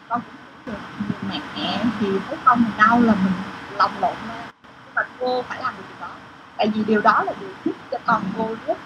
Con 0.09 0.21
cũng 0.21 0.73
được 0.73 0.79
người 1.29 1.39
mẹ 1.55 1.83
thì 1.99 2.07
thấy 2.27 2.37
con 2.45 2.63
mình 2.63 2.73
đau 2.77 3.01
là 3.01 3.13
mình 3.23 3.33
lòng 3.77 3.91
lộn 4.01 4.15
lên. 4.27 4.45
Nhưng 4.85 4.95
mà 4.95 5.01
cô 5.19 5.41
phải 5.41 5.61
làm 5.63 5.73
được 5.77 5.83
điều 5.89 5.97
đó. 6.01 6.13
Tại 6.57 6.71
vì 6.75 6.83
điều 6.83 7.01
đó 7.01 7.23
là 7.23 7.33
điều 7.39 7.49
giúp 7.65 7.71
cho 7.91 7.97
con 8.05 8.23
cô 8.37 8.55
rất 8.67 8.77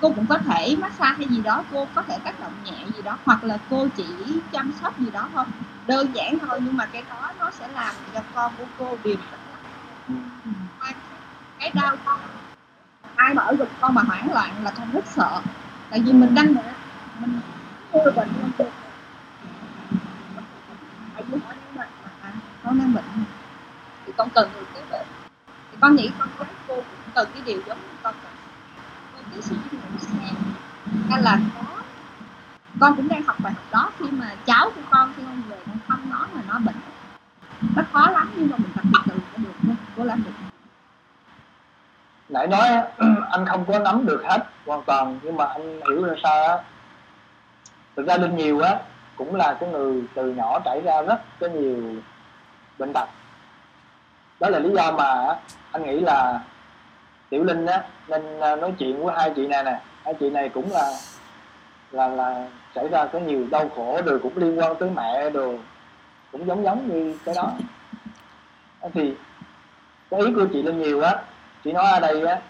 cô 0.00 0.12
cũng 0.16 0.26
có 0.26 0.38
thể 0.38 0.76
massage 0.80 1.14
hay 1.16 1.26
gì 1.28 1.42
đó, 1.42 1.64
cô 1.72 1.86
có 1.94 2.02
thể 2.02 2.18
tác 2.24 2.40
động 2.40 2.52
nhẹ 2.64 2.86
gì 2.94 3.02
đó, 3.02 3.18
hoặc 3.24 3.44
là 3.44 3.58
cô 3.70 3.88
chỉ 3.96 4.06
chăm 4.52 4.72
sóc 4.82 5.00
gì 5.00 5.10
đó 5.10 5.28
thôi. 5.34 5.44
Đơn 5.86 6.14
giản 6.14 6.38
thôi, 6.38 6.58
nhưng 6.62 6.76
mà 6.76 6.86
cái 6.86 7.02
đó 7.10 7.32
nó 7.38 7.50
sẽ 7.50 7.68
làm 7.68 7.94
cho 8.14 8.20
con 8.34 8.52
của 8.58 8.64
cô 8.78 8.96
điều 9.04 9.16
cái 11.58 11.70
đau 11.74 11.96
con, 12.04 12.20
ai 13.16 13.34
mà 13.34 13.42
ở 13.42 13.54
gần 13.58 13.68
con 13.80 13.94
mà 13.94 14.02
hoảng 14.02 14.32
loạn 14.32 14.64
là 14.64 14.70
con 14.70 14.90
rất 14.92 15.04
sợ. 15.06 15.40
Tại 15.90 16.00
vì 16.00 16.12
mình 16.12 16.34
đang 16.34 16.54
mình 17.20 17.40
chưa 17.92 18.12
bệnh 18.16 18.28
không 18.40 18.50
được 18.58 18.70
con 22.64 22.78
đang 22.78 22.94
bệnh 22.94 23.04
thì 24.06 24.12
con 24.16 24.30
cần 24.30 24.50
người 24.54 24.64
kế 24.74 24.80
bệnh. 24.90 25.06
Thì 25.72 25.78
con 25.80 25.96
nghĩ 25.96 26.10
con 26.18 26.28
gái 26.38 26.48
cần 27.14 27.28
cái 27.34 27.42
điều 27.46 27.60
giống 27.66 27.78
như 27.78 27.96
con 28.02 28.14
cần 28.22 28.32
con 29.14 29.24
cái 29.32 29.42
suy 29.42 29.56
nghĩ 29.56 29.78
sàng 29.98 30.34
nên 31.08 31.20
là 31.20 31.38
có. 31.54 31.82
Con 32.80 32.96
cũng 32.96 33.08
đang 33.08 33.22
học 33.22 33.36
bài 33.42 33.52
học 33.52 33.64
đó 33.70 33.90
khi 33.98 34.06
mà 34.10 34.34
cháu 34.46 34.70
của 34.74 34.80
con, 34.90 35.12
khi 35.16 35.22
con 35.26 35.42
về 35.48 35.56
con 35.66 35.78
không 35.88 36.10
nói 36.10 36.28
mà 36.34 36.40
nó 36.48 36.58
bệnh. 36.58 36.74
Nó 37.76 37.82
khó 37.92 38.10
lắm, 38.10 38.30
nhưng 38.36 38.50
mà 38.50 38.56
mình 38.56 38.70
tập 38.74 39.02
từ 39.06 39.14
từ 39.36 39.44
được 39.44 39.52
thôi 39.66 39.76
cố 39.96 40.04
làm 40.04 40.22
được. 40.24 40.30
Nãy 42.28 42.46
nói 42.46 42.68
anh 43.30 43.46
không 43.46 43.64
có 43.64 43.78
nắm 43.78 44.06
được 44.06 44.22
hết 44.24 44.46
hoàn 44.66 44.82
toàn, 44.82 45.18
nhưng 45.22 45.36
mà 45.36 45.44
anh 45.44 45.80
hiểu 45.90 46.04
ra 46.04 46.14
sao 46.22 46.44
á. 46.44 46.62
Thực 47.96 48.06
ra 48.06 48.16
linh 48.16 48.36
nhiều 48.36 48.60
á, 48.60 48.78
cũng 49.16 49.34
là 49.34 49.56
cái 49.60 49.68
người 49.68 50.02
từ 50.14 50.32
nhỏ 50.32 50.60
trải 50.64 50.80
ra 50.80 51.02
rất 51.02 51.20
có 51.40 51.48
nhiều 51.48 51.94
bệnh 52.78 52.92
tật. 52.92 53.08
Đó 54.40 54.48
là 54.48 54.58
lý 54.58 54.70
do 54.70 54.92
mà 54.92 55.36
anh 55.72 55.84
nghĩ 55.84 56.00
là 56.00 56.40
tiểu 57.34 57.44
linh 57.44 57.66
á 57.66 57.82
nên 58.08 58.40
à, 58.40 58.56
nói 58.56 58.72
chuyện 58.78 59.04
với 59.04 59.14
hai 59.16 59.32
chị 59.36 59.46
này 59.46 59.64
nè 59.64 59.80
hai 60.04 60.14
chị 60.20 60.30
này 60.30 60.48
cũng 60.48 60.72
là 60.72 60.92
là 61.90 62.08
là 62.08 62.48
xảy 62.74 62.88
ra 62.88 63.06
có 63.06 63.18
nhiều 63.18 63.46
đau 63.50 63.68
khổ 63.76 64.00
rồi 64.06 64.18
cũng 64.22 64.36
liên 64.36 64.58
quan 64.58 64.74
tới 64.78 64.90
mẹ 64.90 65.30
đồ 65.30 65.54
cũng 66.32 66.46
giống 66.46 66.64
giống 66.64 66.88
như 66.88 67.18
cái 67.24 67.34
đó 67.34 67.52
thì 68.94 69.14
cái 70.10 70.20
ý 70.20 70.32
của 70.34 70.46
chị 70.52 70.62
linh 70.62 70.82
nhiều 70.82 71.00
á 71.00 71.16
chị 71.64 71.72
nói 71.72 71.84
ở 71.84 72.00
đây 72.00 72.26
á 72.26 72.40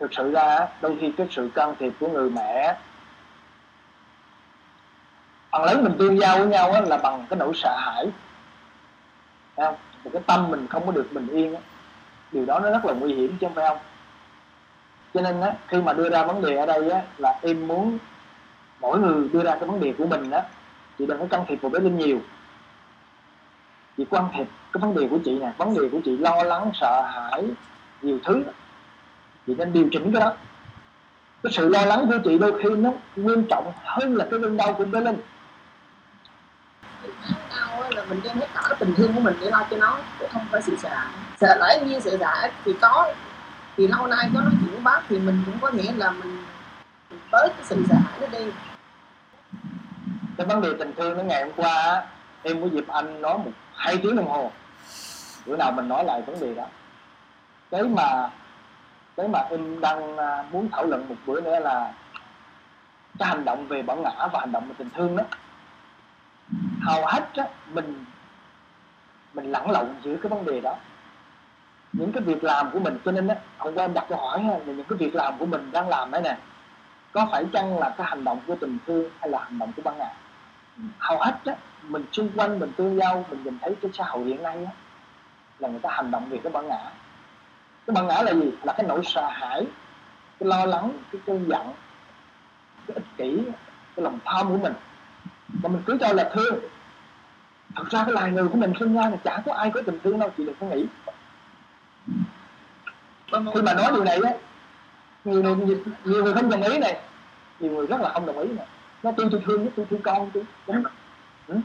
thực 0.00 0.14
sự 0.14 0.32
ra 0.32 0.68
đôi 0.80 0.96
khi 1.00 1.12
cái 1.16 1.26
sự 1.30 1.50
can 1.54 1.74
thiệp 1.78 1.92
của 2.00 2.08
người 2.08 2.30
mẹ 2.30 2.76
phần 5.52 5.64
lớn 5.64 5.84
mình 5.84 5.96
tương 5.98 6.20
giao 6.20 6.38
với 6.38 6.46
nhau 6.46 6.72
á, 6.72 6.80
là 6.80 6.96
bằng 6.96 7.26
cái 7.30 7.38
nỗi 7.38 7.52
sợ 7.54 7.76
hãi 7.78 8.06
Thấy 9.56 9.66
không? 9.66 9.76
một 10.04 10.10
cái 10.12 10.22
tâm 10.26 10.50
mình 10.50 10.66
không 10.66 10.86
có 10.86 10.92
được 10.92 11.08
bình 11.12 11.28
yên 11.28 11.54
á 11.54 11.60
điều 12.32 12.46
đó 12.46 12.60
nó 12.60 12.70
rất 12.70 12.84
là 12.84 12.92
nguy 12.92 13.14
hiểm 13.14 13.36
chứ 13.40 13.46
không 13.46 13.54
phải 13.54 13.68
không? 13.68 13.78
Cho 15.14 15.20
nên 15.20 15.40
á, 15.40 15.52
khi 15.68 15.82
mà 15.82 15.92
đưa 15.92 16.10
ra 16.10 16.24
vấn 16.24 16.42
đề 16.42 16.56
ở 16.56 16.66
đây 16.66 16.90
á, 16.90 17.02
là 17.18 17.38
em 17.42 17.68
muốn 17.68 17.98
mỗi 18.80 18.98
người 18.98 19.28
đưa 19.32 19.42
ra 19.42 19.56
cái 19.60 19.68
vấn 19.68 19.80
đề 19.80 19.94
của 19.98 20.06
mình 20.06 20.30
á 20.30 20.42
chị 20.98 21.06
đừng 21.06 21.18
có 21.18 21.26
can 21.30 21.44
thiệp 21.48 21.56
vào 21.62 21.70
bé 21.70 21.80
linh 21.80 21.98
nhiều. 21.98 22.20
Chị 23.96 24.04
quan 24.10 24.28
thiệp 24.36 24.46
cái 24.72 24.80
vấn 24.80 24.94
đề 24.94 25.08
của 25.10 25.18
chị 25.24 25.38
nè 25.38 25.52
vấn 25.56 25.74
đề 25.74 25.88
của 25.92 26.00
chị 26.04 26.16
lo 26.16 26.42
lắng 26.42 26.70
sợ 26.74 27.02
hãi 27.02 27.44
nhiều 28.02 28.18
thứ. 28.24 28.44
Chị 29.46 29.54
nên 29.54 29.72
điều 29.72 29.88
chỉnh 29.92 30.12
cái 30.12 30.20
đó. 30.20 30.32
Cái 31.42 31.52
sự 31.52 31.68
lo 31.68 31.84
lắng 31.84 32.06
của 32.08 32.18
chị 32.24 32.38
đôi 32.38 32.62
khi 32.62 32.68
nó 32.68 32.92
nghiêm 33.16 33.44
trọng 33.50 33.72
hơn 33.84 34.16
là 34.16 34.26
cái 34.30 34.40
cơn 34.42 34.56
đau 34.56 34.72
của 34.72 34.84
bé 34.84 35.00
linh. 35.00 35.16
Đau 37.50 37.82
á 37.82 37.88
là 37.90 38.04
mình 38.04 38.20
đem 38.24 38.36
hết 38.36 38.46
cả 38.54 38.60
cái 38.68 38.76
tình 38.78 38.94
thương 38.94 39.12
của 39.14 39.20
mình 39.20 39.36
để 39.40 39.50
lo 39.50 39.66
cho 39.70 39.76
nó 39.76 39.98
chứ 40.20 40.26
không 40.32 40.46
phải 40.50 40.62
sự 40.62 40.76
sợ 40.76 40.88
hãi 40.88 41.12
sợ 41.40 41.54
lãi 41.58 41.80
nhiên 41.84 42.00
sợ 42.00 42.16
giả 42.16 42.50
thì 42.64 42.72
có. 42.80 43.12
Thì 43.76 43.88
lâu 43.88 44.06
nay 44.06 44.30
có 44.34 44.40
nói 44.40 44.52
chuyện 44.60 44.70
với 44.70 44.80
bác 44.80 45.00
thì 45.08 45.18
mình 45.18 45.42
cũng 45.46 45.58
có 45.60 45.70
nghĩa 45.70 45.92
là 45.92 46.10
mình, 46.10 46.44
mình 47.10 47.20
bớt 47.30 47.48
cái 47.56 47.64
sự 47.64 47.84
sợ 47.88 47.94
hãi 47.94 48.20
nó 48.20 48.26
đi. 48.38 48.52
Cái 50.36 50.46
vấn 50.46 50.60
đề 50.60 50.68
tình 50.78 50.92
thương 50.96 51.18
nó 51.18 51.22
ngày 51.24 51.42
hôm 51.42 51.52
qua 51.56 52.06
em 52.42 52.62
có 52.62 52.68
dịp 52.72 52.88
anh 52.88 53.22
nói 53.22 53.38
một 53.38 53.50
hai 53.76 53.98
tiếng 54.02 54.16
đồng 54.16 54.28
hồ. 54.28 54.50
Bữa 55.46 55.56
nào 55.56 55.72
mình 55.72 55.88
nói 55.88 56.04
lại 56.04 56.22
vấn 56.26 56.40
đề 56.40 56.54
đó. 56.54 56.66
Cái 57.70 57.82
mà 57.82 58.30
cái 59.16 59.28
mà 59.28 59.38
em 59.38 59.80
đang 59.80 60.16
à, 60.16 60.44
muốn 60.50 60.68
thảo 60.72 60.84
luận 60.84 61.08
một 61.08 61.14
bữa 61.26 61.40
nữa 61.40 61.60
là 61.60 61.92
cái 63.18 63.28
hành 63.28 63.44
động 63.44 63.68
về 63.68 63.82
bản 63.82 64.02
ngã 64.02 64.28
và 64.32 64.40
hành 64.40 64.52
động 64.52 64.68
về 64.68 64.74
tình 64.78 64.90
thương 64.90 65.16
đó. 65.16 65.24
Hầu 66.82 67.06
hết 67.06 67.24
á, 67.34 67.44
mình 67.72 68.04
mình 69.34 69.52
lẫn 69.52 69.70
lộn 69.70 69.86
giữa 70.02 70.16
cái 70.22 70.30
vấn 70.30 70.44
đề 70.44 70.60
đó 70.60 70.76
những 71.98 72.12
cái 72.12 72.22
việc 72.22 72.44
làm 72.44 72.70
của 72.70 72.78
mình. 72.78 72.98
Cho 73.04 73.12
nên 73.12 73.28
á 73.28 73.36
hôm 73.58 73.74
qua 73.74 73.84
em 73.84 73.94
đặt 73.94 74.04
câu 74.08 74.18
hỏi 74.18 74.42
là 74.42 74.58
những 74.66 74.84
cái 74.84 74.96
việc 74.98 75.14
làm 75.14 75.38
của 75.38 75.46
mình 75.46 75.70
đang 75.72 75.88
làm 75.88 76.10
đấy 76.10 76.22
nè, 76.22 76.36
có 77.12 77.28
phải 77.32 77.44
chăng 77.52 77.78
là 77.78 77.94
cái 77.98 78.06
hành 78.06 78.24
động 78.24 78.40
của 78.46 78.56
tình 78.60 78.78
thương 78.86 79.10
hay 79.20 79.30
là 79.30 79.38
hành 79.38 79.58
động 79.58 79.72
của 79.76 79.82
bản 79.82 79.98
ngã 79.98 80.14
hầu 80.98 81.18
hết 81.18 81.34
á, 81.44 81.54
mình 81.82 82.04
xung 82.12 82.30
quanh, 82.36 82.58
mình 82.58 82.72
tương 82.76 82.96
giao, 82.96 83.24
mình 83.30 83.42
nhìn 83.44 83.58
thấy 83.62 83.76
cái 83.82 83.90
xã 83.94 84.04
hội 84.04 84.24
hiện 84.24 84.42
nay 84.42 84.64
á, 84.64 84.72
là 85.58 85.68
người 85.68 85.80
ta 85.80 85.90
hành 85.92 86.10
động 86.10 86.28
về 86.30 86.38
cái 86.42 86.52
bản 86.52 86.68
ngã 86.68 86.90
cái 87.86 87.94
bản 87.94 88.06
ngã 88.06 88.22
là 88.22 88.34
gì? 88.34 88.50
Là 88.62 88.72
cái 88.72 88.86
nỗi 88.86 89.00
sợ 89.04 89.28
hãi, 89.32 89.66
cái 90.40 90.48
lo 90.48 90.66
lắng, 90.66 90.92
cái 91.12 91.20
cơn 91.26 91.48
giận, 91.48 91.72
cái 92.86 92.94
ích 92.94 93.04
kỷ, 93.16 93.42
cái 93.96 94.04
lòng 94.04 94.18
tham 94.24 94.48
của 94.48 94.56
mình. 94.56 94.72
Mà 95.62 95.68
mình 95.68 95.82
cứ 95.86 95.96
cho 96.00 96.12
là 96.12 96.30
thương. 96.34 96.58
Thật 97.76 97.84
ra 97.90 98.04
cái 98.04 98.12
loài 98.12 98.30
người 98.30 98.48
của 98.48 98.56
mình 98.56 98.72
sinh 98.80 98.96
ra 98.96 99.10
là 99.10 99.16
chả 99.24 99.42
có 99.46 99.52
ai 99.52 99.70
có 99.70 99.82
tình 99.86 99.98
thương 100.04 100.18
đâu, 100.18 100.30
chị 100.36 100.46
đừng 100.46 100.54
có 100.60 100.66
nghĩ 100.66 100.86
khi 103.54 103.62
mà 103.62 103.74
nói 103.74 103.92
điều 103.92 104.04
này 104.04 104.18
á 104.24 104.32
nhiều 105.24 105.42
người 105.42 105.56
nhiều, 106.04 106.24
người 106.24 106.34
không 106.34 106.50
đồng 106.50 106.62
ý 106.62 106.78
này. 106.78 107.00
Nhiều 107.60 107.72
người 107.72 107.86
rất 107.86 108.00
là 108.00 108.08
không 108.12 108.26
đồng 108.26 108.38
ý 108.38 108.48
này. 108.48 108.66
Nó 109.02 109.12
tôi 109.16 109.28
tôi 109.30 109.42
thương 109.46 109.64
nhất 109.64 109.72
tôi 109.76 109.86
thương 109.90 110.02
con 110.02 110.30
tôi 110.34 110.44
đúng. 110.66 110.82
Không? 111.48 111.62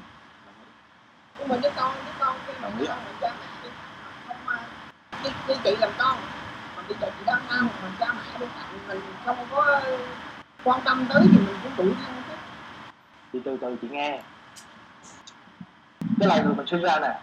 nhưng 1.39 1.47
mà 1.47 1.57
đứa 1.63 1.69
con 1.75 1.95
đứa 2.05 2.11
con 2.19 2.35
cái 2.47 2.55
Đồng 2.61 2.79
ý. 2.79 2.85
con 2.87 2.97
mình 3.05 3.15
cha 3.21 3.33
mẹ 3.39 3.47
đi 3.63 3.69
không 4.27 4.37
mà 4.45 4.59
như, 5.23 5.29
như 5.47 5.55
chị 5.63 5.75
làm 5.79 5.89
con. 5.97 6.17
Mà 6.77 6.83
bây 6.87 6.97
giờ 7.01 7.07
chị 7.19 7.23
đang 7.25 7.41
đau 7.49 7.61
mà 7.61 7.89
cha 7.99 8.13
mẹ 8.13 8.39
bên 8.39 8.49
cạnh 8.55 8.79
mình 8.87 9.01
không 9.25 9.37
có 9.51 9.81
quan 10.63 10.81
tâm 10.85 11.05
tới 11.09 11.21
thì 11.31 11.37
mình 11.37 11.55
cũng 11.63 11.71
đủ 11.77 11.93
thân 12.05 12.15
chứ. 12.27 12.33
Thì 13.33 13.39
từ 13.45 13.57
từ 13.61 13.75
chị 13.81 13.87
nghe. 13.91 14.21
Cái 16.19 16.27
loài 16.27 16.43
người 16.43 16.53
mình 16.55 16.67
sinh 16.67 16.81
ra 16.81 16.99
nè 16.99 17.19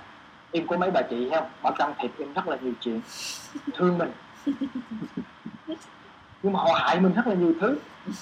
em 0.52 0.66
có 0.66 0.76
mấy 0.76 0.90
bà 0.90 1.02
chị 1.10 1.28
không 1.34 1.48
bà 1.62 1.70
can 1.78 1.94
thiệp 1.98 2.10
em 2.18 2.32
rất 2.32 2.48
là 2.48 2.56
nhiều 2.60 2.72
chuyện. 2.80 3.00
Thương 3.74 3.98
mình 3.98 4.12
nhưng 6.42 6.52
mà 6.52 6.60
họ 6.60 6.72
hại 6.74 7.00
mình 7.00 7.12
rất 7.12 7.26
là 7.26 7.34
nhiều 7.34 7.54
thứ. 7.60 7.78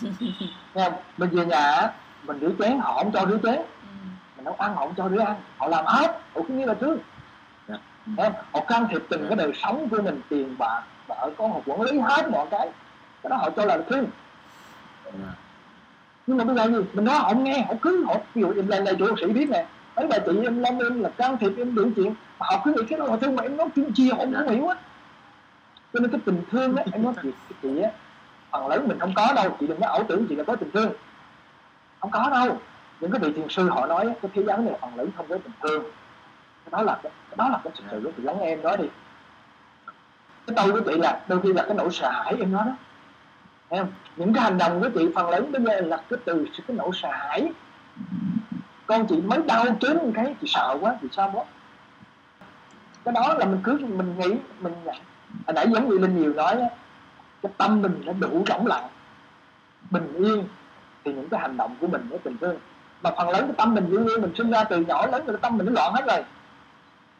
Nghe 0.75 0.91
không 0.91 0.95
mình 1.17 1.31
về 1.31 1.47
nhà 1.47 1.91
mình 2.27 2.41
rửa 2.41 2.51
chén 2.59 2.79
họ 2.79 2.93
không 2.93 3.13
cho 3.13 3.27
rửa 3.27 3.39
chén. 3.43 3.61
Mình 4.37 4.45
nấu 4.45 4.55
ăn 4.55 4.75
họ 4.75 4.81
không 4.87 4.95
cho 4.97 5.09
đứa 5.09 5.21
ăn. 5.21 5.37
Họ 5.59 5.69
làm 5.69 5.85
hết 5.87 6.21
ủa 6.35 6.43
cái 6.43 6.57
nghĩa 6.57 6.67
là 6.67 6.75
thương 6.75 6.99
Dạ. 7.69 7.75
em 8.17 8.33
họ 8.53 8.61
can 8.61 8.87
thiệp 8.91 9.03
từng 9.09 9.27
cái 9.29 9.37
đời 9.37 9.53
sống 9.55 9.89
của 9.89 10.03
mình 10.03 10.21
tiền 10.29 10.55
bạc 10.59 10.83
vợ 11.07 11.31
con 11.39 11.53
họ 11.53 11.61
quản 11.67 11.81
lý 11.81 11.99
hết 11.99 12.31
mọi 12.31 12.47
cái. 12.51 12.69
Cái 13.23 13.31
đó 13.31 13.37
họ 13.37 13.51
cho 13.51 13.65
là 13.65 13.79
thương 13.91 14.07
nhưng 16.27 16.37
mà 16.37 16.45
bây 16.45 16.57
giờ 16.57 16.67
gì? 16.67 16.85
Mình 16.93 17.05
nói 17.05 17.19
họ 17.19 17.29
không 17.29 17.45
nghe 17.45 17.65
họ 17.69 17.75
cứ 17.83 18.05
họ 18.05 18.15
ví 18.35 18.43
dụ 18.43 18.53
em 18.57 18.69
lên 18.69 18.85
đây 18.85 18.97
chỗ 18.99 19.17
sĩ 19.21 19.27
biết 19.27 19.51
nè. 19.51 19.67
Mấy 19.97 20.07
bà 20.07 20.19
chị 20.19 20.33
em 20.43 20.63
long 20.63 20.79
em 20.79 21.03
là 21.03 21.09
can 21.09 21.37
thiệp 21.39 21.53
em 21.59 21.75
đủ 21.75 21.83
chuyện. 21.97 22.15
Mà 22.39 22.47
họ 22.51 22.63
cứ 22.65 22.73
nghĩ 22.73 22.83
cái 22.89 22.99
đó 22.99 23.05
là 23.05 23.17
thương 23.17 23.37
mà 23.37 23.43
em 23.43 23.57
nói 23.57 23.69
chuyện 23.75 23.93
chia 23.93 24.11
họ 24.11 24.19
không 24.19 24.49
hiểu 24.49 24.69
á 24.69 24.77
cho 25.95 26.01
nên 26.01 26.11
cái 26.11 26.21
tình 26.25 26.43
thương 26.51 26.77
á 26.77 26.85
em 26.93 27.03
nói 27.03 27.15
chị 27.23 27.29
chị 27.63 27.81
á 27.81 27.91
phần 28.51 28.69
lớn 28.69 28.89
mình 28.89 28.99
không 28.99 29.13
có 29.17 29.33
đâu 29.37 29.57
chị 29.61 29.67
đừng 29.67 29.81
có 29.81 29.87
ảo 29.87 30.05
tưởng 30.09 30.27
chị 30.29 30.35
là 30.35 30.45
có 30.45 30.57
tình 30.57 30.71
thương. 30.71 30.93
Không 32.01 32.11
có 32.11 32.31
đâu. 32.31 32.59
Những 33.01 33.11
cái 33.11 33.21
vị 33.21 33.33
thiền 33.33 33.49
sư 33.49 33.69
họ 33.69 33.87
nói 33.87 34.05
cái 34.23 34.31
thế 34.35 34.43
giới 34.47 34.59
này 34.59 34.75
phần 34.81 34.97
lớn 34.97 35.11
không 35.17 35.27
có 35.29 35.39
tình 35.39 35.53
thương. 35.63 35.83
Cái 36.65 36.71
đó 36.71 36.83
là 36.83 36.99
cái, 37.03 37.13
đó 37.37 37.49
là 37.49 37.61
cái 37.65 37.73
sự 37.77 37.85
sự 37.91 38.01
của 38.05 38.11
chị 38.17 38.23
lắng 38.23 38.41
em 38.41 38.63
nói 38.63 38.77
đi. 38.77 38.85
Cái 40.47 40.57
tôi 40.57 40.73
của 40.73 40.91
chị 40.91 40.99
là 40.99 41.21
đôi 41.29 41.41
khi 41.43 41.53
là 41.53 41.63
cái 41.63 41.75
nỗi 41.75 41.89
sợ 41.93 42.11
hãi 42.11 42.37
em 42.39 42.53
nói 42.53 42.65
đó. 42.67 42.73
Thấy 43.71 43.79
không? 43.79 43.93
những 44.17 44.35
cái 44.35 44.45
hành 44.45 44.59
động 44.59 44.81
của 44.81 44.89
chị 44.95 45.09
phần 45.15 45.31
lớn 45.31 45.53
bây 45.53 45.63
giờ 45.63 45.81
là 45.81 45.97
cái 45.97 46.19
từ 46.25 46.47
cái 46.67 46.77
nỗi 46.77 46.91
sợ 46.93 47.09
hãi. 47.13 47.53
Con 48.87 49.07
chị 49.07 49.21
mới 49.21 49.39
đau 49.47 49.67
trớn 49.81 49.97
một 49.97 50.13
cái 50.15 50.35
chị 50.41 50.47
sợ 50.51 50.79
quá 50.81 50.97
chị 51.03 51.09
sao 51.13 51.31
quá 51.35 51.45
cái 53.05 53.15
đó 53.15 53.35
là 53.39 53.45
mình 53.45 53.61
cứ 53.65 53.79
mình 53.79 54.15
nghĩ 54.19 54.37
mình 54.61 54.73
nhận 54.85 54.97
hồi 55.47 55.55
nãy 55.55 55.67
giống 55.75 55.89
như 55.89 55.99
linh 55.99 56.23
nhiều 56.23 56.33
nói 56.33 56.53
á, 56.61 56.69
cái 57.43 57.53
tâm 57.59 57.83
mình 57.83 58.03
nó 58.05 58.13
đủ 58.13 58.45
rỗng 58.47 58.67
lặng, 58.67 58.89
bình 59.91 60.15
yên, 60.15 60.49
thì 61.05 61.13
những 61.13 61.29
cái 61.29 61.41
hành 61.41 61.57
động 61.57 61.77
của 61.81 61.87
mình 61.87 62.09
nó 62.11 62.17
bình 62.25 62.37
thường. 62.41 62.59
Mà 63.03 63.11
phần 63.17 63.29
lớn 63.29 63.45
cái 63.47 63.55
tâm 63.59 63.75
mình 63.75 63.87
dĩ 63.91 63.97
nhiên 63.97 64.21
mình 64.21 64.35
sinh 64.35 64.51
ra 64.51 64.65
từ 64.65 64.81
nhỏ 64.81 65.07
lớn, 65.07 65.27
rồi 65.27 65.39
tâm 65.43 65.57
mình 65.57 65.67
nó 65.67 65.73
loạn 65.73 65.93
hết 65.95 66.05
rồi. 66.07 66.25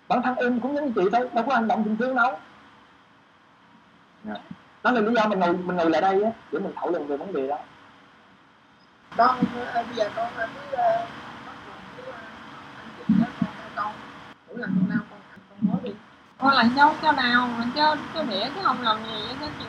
Bản 0.09 0.23
thân 0.23 0.37
em 0.37 0.61
cũng 0.61 0.75
giống 0.75 0.87
như 0.87 0.93
chị 0.95 1.03
thôi, 1.13 1.29
đâu 1.35 1.45
có 1.49 1.55
hành 1.55 1.69
động 1.69 1.85
bình 1.85 1.97
thường 1.97 2.17
đâu. 2.17 2.39
Đó 4.83 4.91
là 4.91 5.01
lý 5.01 5.15
do 5.15 5.29
mình 5.29 5.41
ngồi 5.41 5.53
mình 5.53 5.77
ngồi 5.77 5.91
lại 5.91 6.01
đây 6.01 6.23
á, 6.23 6.31
để 6.53 6.59
mình 6.59 6.73
thảo 6.77 6.91
luận 6.91 7.07
về 7.07 7.17
vấn 7.17 7.33
đề 7.33 7.49
đó. 7.49 7.59
Con 9.17 9.39
ờ, 9.73 9.83
bây 9.83 9.97
giờ 9.97 10.11
con 10.17 10.29
ờ, 10.37 10.49
cứ 10.55 10.77
ờ, 10.77 11.07
bắt 11.47 11.55
đầu 11.67 11.75
anh 12.79 12.89
chị 13.09 13.15
đó, 13.21 13.27
con 13.41 13.49
con. 13.77 13.93
Mỗi 14.49 14.59
lần 14.59 14.71
con 14.81 14.91
đau 14.91 14.99
con 15.11 15.21
con 15.51 15.71
nói 15.71 15.81
đi 15.85 15.91
con 16.45 16.55
là 16.55 16.65
cháu 16.77 16.95
cháu 17.03 17.13
nào 17.13 17.49
mà 17.59 17.67
cháu 17.75 17.97
cháu 18.15 18.25
đẻ 18.25 18.51
chứ 18.55 18.61
không 18.63 18.83
làm 18.83 19.05
gì 19.05 19.35
cháu 19.41 19.49
chịu. 19.59 19.69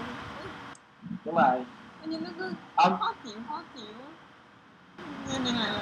Nhưng 1.25 1.35
mà 1.35 1.55
nhưng 2.05 2.23
nó 2.23 2.29
cứ 2.39 2.53
ông. 2.75 2.97
khó 2.99 3.13
chịu 3.23 3.33
khó 3.49 3.61
chịu. 3.75 3.93
Nên 5.33 5.55
là 5.55 5.81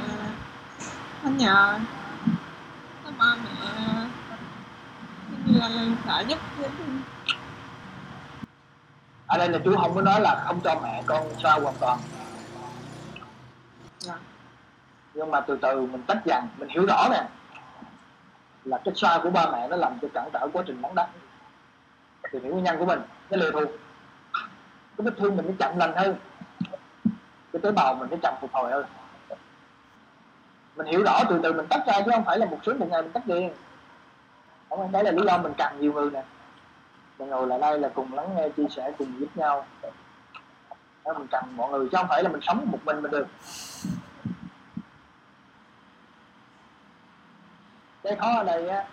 con 1.24 1.38
nhờ. 1.38 1.80
Cái 3.04 3.14
ba 3.18 3.36
mẹ. 3.36 3.50
Là, 5.46 5.70
là 5.70 5.86
sợ 6.06 6.24
giúp 6.28 6.40
ở 9.28 9.38
đây 9.38 9.50
là 9.50 9.60
chú 9.66 9.76
không 9.78 9.96
có 9.96 10.02
nói 10.02 10.22
là 10.22 10.44
không 10.46 10.60
cho 10.64 10.80
mẹ 10.84 11.04
con 11.06 11.28
sao 11.44 11.62
hoàn 11.62 11.76
toàn. 11.80 12.00
Dạ. 14.00 14.14
nhưng 15.14 15.32
mà 15.32 15.42
từ 15.42 15.58
từ 15.62 15.82
mình 15.82 16.04
tách 16.08 16.26
dần 16.26 16.48
mình 16.58 16.70
hiểu 16.70 16.86
rõ 16.86 17.08
nè 17.12 17.24
là 18.66 18.80
cái 18.86 18.94
sai 18.96 19.20
của 19.24 19.30
ba 19.30 19.52
mẹ 19.52 19.68
nó 19.68 19.76
làm 19.76 20.00
cho 20.02 20.08
cản 20.14 20.30
trở 20.34 20.48
quá 20.54 20.64
trình 20.68 20.82
nắng 20.82 20.96
đắng. 20.96 21.10
Tìm 22.32 22.44
hiểu 22.44 22.52
nguyên 22.54 22.64
nhân 22.64 22.78
của 22.80 22.86
mình 22.86 23.02
nó 23.30 23.38
lừa 23.38 23.52
thuộc 23.52 23.70
cái 24.98 25.06
vết 25.06 25.14
thương 25.18 25.38
mình 25.38 25.46
nó 25.48 25.54
chậm 25.60 25.78
lành 25.78 25.94
hơn. 25.96 26.16
Cái 27.54 27.62
tế 27.62 27.72
bào 27.72 27.96
mình 27.96 28.10
nó 28.12 28.18
chậm 28.22 28.34
phục 28.42 28.54
hồi 28.54 28.72
hơn. 28.72 28.86
Mình 30.76 30.88
hiểu 30.88 31.04
rõ 31.04 31.20
từ 31.30 31.40
từ 31.44 31.54
mình 31.54 31.68
tách 31.70 31.88
ra 31.88 31.94
chứ 32.06 32.12
không 32.12 32.26
phải 32.26 32.40
là 32.40 32.46
một 32.46 32.58
sớm 32.66 32.80
một 32.80 32.88
ngày 32.90 33.02
mình 33.02 33.12
tách 33.12 33.28
liền. 33.28 33.54
Không 34.70 34.92
đấy 34.92 35.04
là 35.04 35.12
lý 35.12 35.24
do 35.26 35.38
mình 35.38 35.54
cần 35.58 35.80
nhiều 35.80 35.94
người 35.94 36.12
nè. 36.12 36.24
Mình 37.20 37.30
ngồi 37.30 37.48
lại 37.48 37.60
đây 37.60 37.80
là 37.80 37.90
cùng 37.90 38.14
lắng 38.14 38.36
nghe 38.36 38.50
chia 38.50 38.68
sẻ 38.70 38.92
cùng 38.98 39.20
giúp 39.20 39.28
nhau. 39.36 39.66
Đó, 41.06 41.14
mình 41.14 41.28
cần 41.32 41.44
mọi 41.56 41.72
người 41.72 41.88
chứ 41.92 41.98
không 41.98 42.08
phải 42.10 42.24
là 42.24 42.30
mình 42.30 42.42
sống 42.42 42.68
một 42.72 42.80
mình 42.86 43.02
mình 43.02 43.12
được. 43.12 43.28
Cái 48.04 48.16
khó 48.16 48.36
ở 48.38 48.44
đây 48.44 48.70
á, 48.70 48.86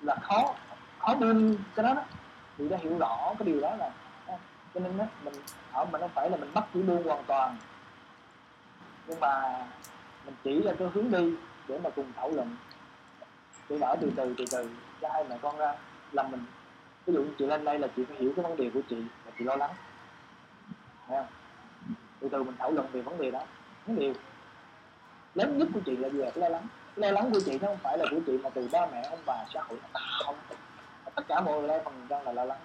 là 0.00 0.16
khó 0.22 0.54
khó 0.98 1.14
buông 1.14 1.56
cái 1.74 1.82
đó 1.84 1.94
đó. 1.94 2.02
Thì 2.58 2.68
đã 2.68 2.76
hiểu 2.76 2.98
rõ 2.98 3.34
cái 3.38 3.46
điều 3.46 3.60
đó 3.60 3.76
là 3.76 3.90
à, 4.26 4.38
cho 4.74 4.80
nên 4.80 4.98
á, 4.98 5.06
mình 5.24 5.34
ở 5.72 5.84
mình 5.84 6.00
không 6.00 6.10
phải 6.14 6.30
là 6.30 6.36
mình 6.36 6.54
bắt 6.54 6.64
chỉ 6.74 6.82
buông 6.82 7.04
hoàn 7.04 7.24
toàn. 7.24 7.56
Nhưng 9.06 9.20
mà 9.20 9.64
mình 10.24 10.34
chỉ 10.44 10.62
ra 10.62 10.72
cái 10.78 10.88
hướng 10.94 11.10
đi 11.10 11.34
để 11.68 11.78
mà 11.78 11.90
cùng 11.90 12.12
thảo 12.16 12.30
luận. 12.30 12.56
Để 13.68 13.78
đỡ 13.78 13.96
từ 14.00 14.12
từ 14.16 14.34
từ 14.38 14.44
từ 14.50 14.70
cho 15.00 15.08
hai 15.12 15.24
mẹ 15.28 15.38
con 15.42 15.56
ra. 15.56 15.74
Làm 16.12 16.30
mình, 16.30 16.44
ví 17.06 17.14
dụ 17.14 17.24
chị 17.38 17.46
lên 17.46 17.64
đây 17.64 17.78
là 17.78 17.88
chị 17.96 18.04
phải 18.04 18.16
hiểu 18.16 18.32
cái 18.36 18.42
vấn 18.42 18.56
đề 18.56 18.70
của 18.74 18.80
chị 18.90 18.96
và 19.24 19.32
chị 19.38 19.44
lo 19.44 19.56
lắng. 19.56 19.70
Thấy 21.08 21.18
không? 21.18 21.26
từ 22.20 22.28
từ 22.28 22.42
mình 22.42 22.54
thảo 22.58 22.70
luận 22.70 22.86
về 22.92 23.02
vấn 23.02 23.18
đề 23.18 23.30
đó. 23.30 23.40
Vấn 23.86 23.96
đề 23.96 24.14
lớn 25.36 25.58
nhất 25.58 25.68
của 25.74 25.80
chị 25.86 25.96
là 25.96 26.08
gì 26.08 26.18
là 26.18 26.30
cái 26.30 26.40
lo 26.40 26.48
lắng. 26.48 26.66
Lo 26.96 27.10
lắng 27.10 27.30
của 27.32 27.40
chị 27.40 27.58
nó 27.62 27.68
không 27.68 27.78
phải 27.82 27.98
là 27.98 28.04
của 28.10 28.20
chị 28.26 28.38
mà 28.38 28.50
từ 28.50 28.68
ba 28.72 28.86
mẹ 28.92 29.02
ông 29.10 29.18
bà 29.26 29.44
xã 29.54 29.62
hội. 29.68 29.78
Nó 29.94 30.00
không 30.24 30.36
tất 31.14 31.22
cả 31.28 31.40
mọi 31.40 31.60
người 31.60 31.78
phần 31.84 32.06
trăm 32.08 32.24
là 32.24 32.32
lo 32.32 32.44
lắng. 32.44 32.58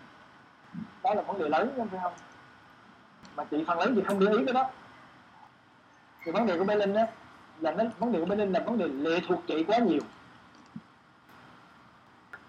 Đó 1.03 1.14
là 1.14 1.22
vấn 1.22 1.39
đề 1.39 1.49
lớn 1.49 1.73
không 1.77 1.89
phải 1.89 1.99
không? 2.03 2.14
Mà 3.35 3.43
chị 3.43 3.64
phần 3.68 3.80
lớn 3.80 3.93
chị 3.95 4.02
không 4.07 4.19
để 4.19 4.31
ý 4.31 4.45
cái 4.45 4.53
đó. 4.53 4.69
Thì 6.23 6.31
vấn 6.31 6.45
đề 6.45 6.57
của 6.57 6.64
bé 6.64 6.76
linh 6.76 6.93
đó 6.93 7.02
là 7.60 7.72
nó 7.72 7.84
vấn 7.99 8.11
đề 8.11 8.19
của 8.19 8.26
bé 8.26 8.35
linh 8.35 8.53
là 8.53 8.60
vấn 8.60 8.77
đề 8.77 8.88
lệ 8.88 9.19
thuộc 9.27 9.43
chị 9.48 9.64
quá 9.64 9.77
nhiều. 9.77 10.02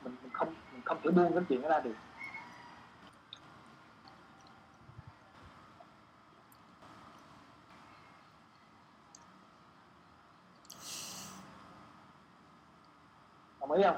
Mình, 0.05 0.17
mình 0.23 0.31
không 0.33 0.55
mình 0.73 0.83
không 0.85 0.99
thể 1.03 1.11
buông 1.11 1.35
cái 1.35 1.43
chuyện 1.49 1.63
đó 1.63 1.69
ra 1.69 1.81
được. 1.81 1.95
Đồng 13.73 13.83
ý 13.83 13.85
không 13.85 13.97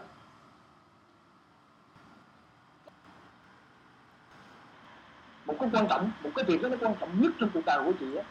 một 5.47 5.55
cái 5.61 5.69
quan 5.73 5.89
trọng, 5.89 6.11
một 6.23 6.31
cái 6.37 6.45
việc 6.45 6.63
đó 6.63 6.69
nó 6.69 6.77
quan 6.81 6.95
trọng 7.01 7.21
nhất 7.21 7.33
trong 7.41 7.51
cuộc 7.55 7.65
đời 7.67 7.79
của 7.85 7.93
chị 8.01 8.17
á, 8.17 8.25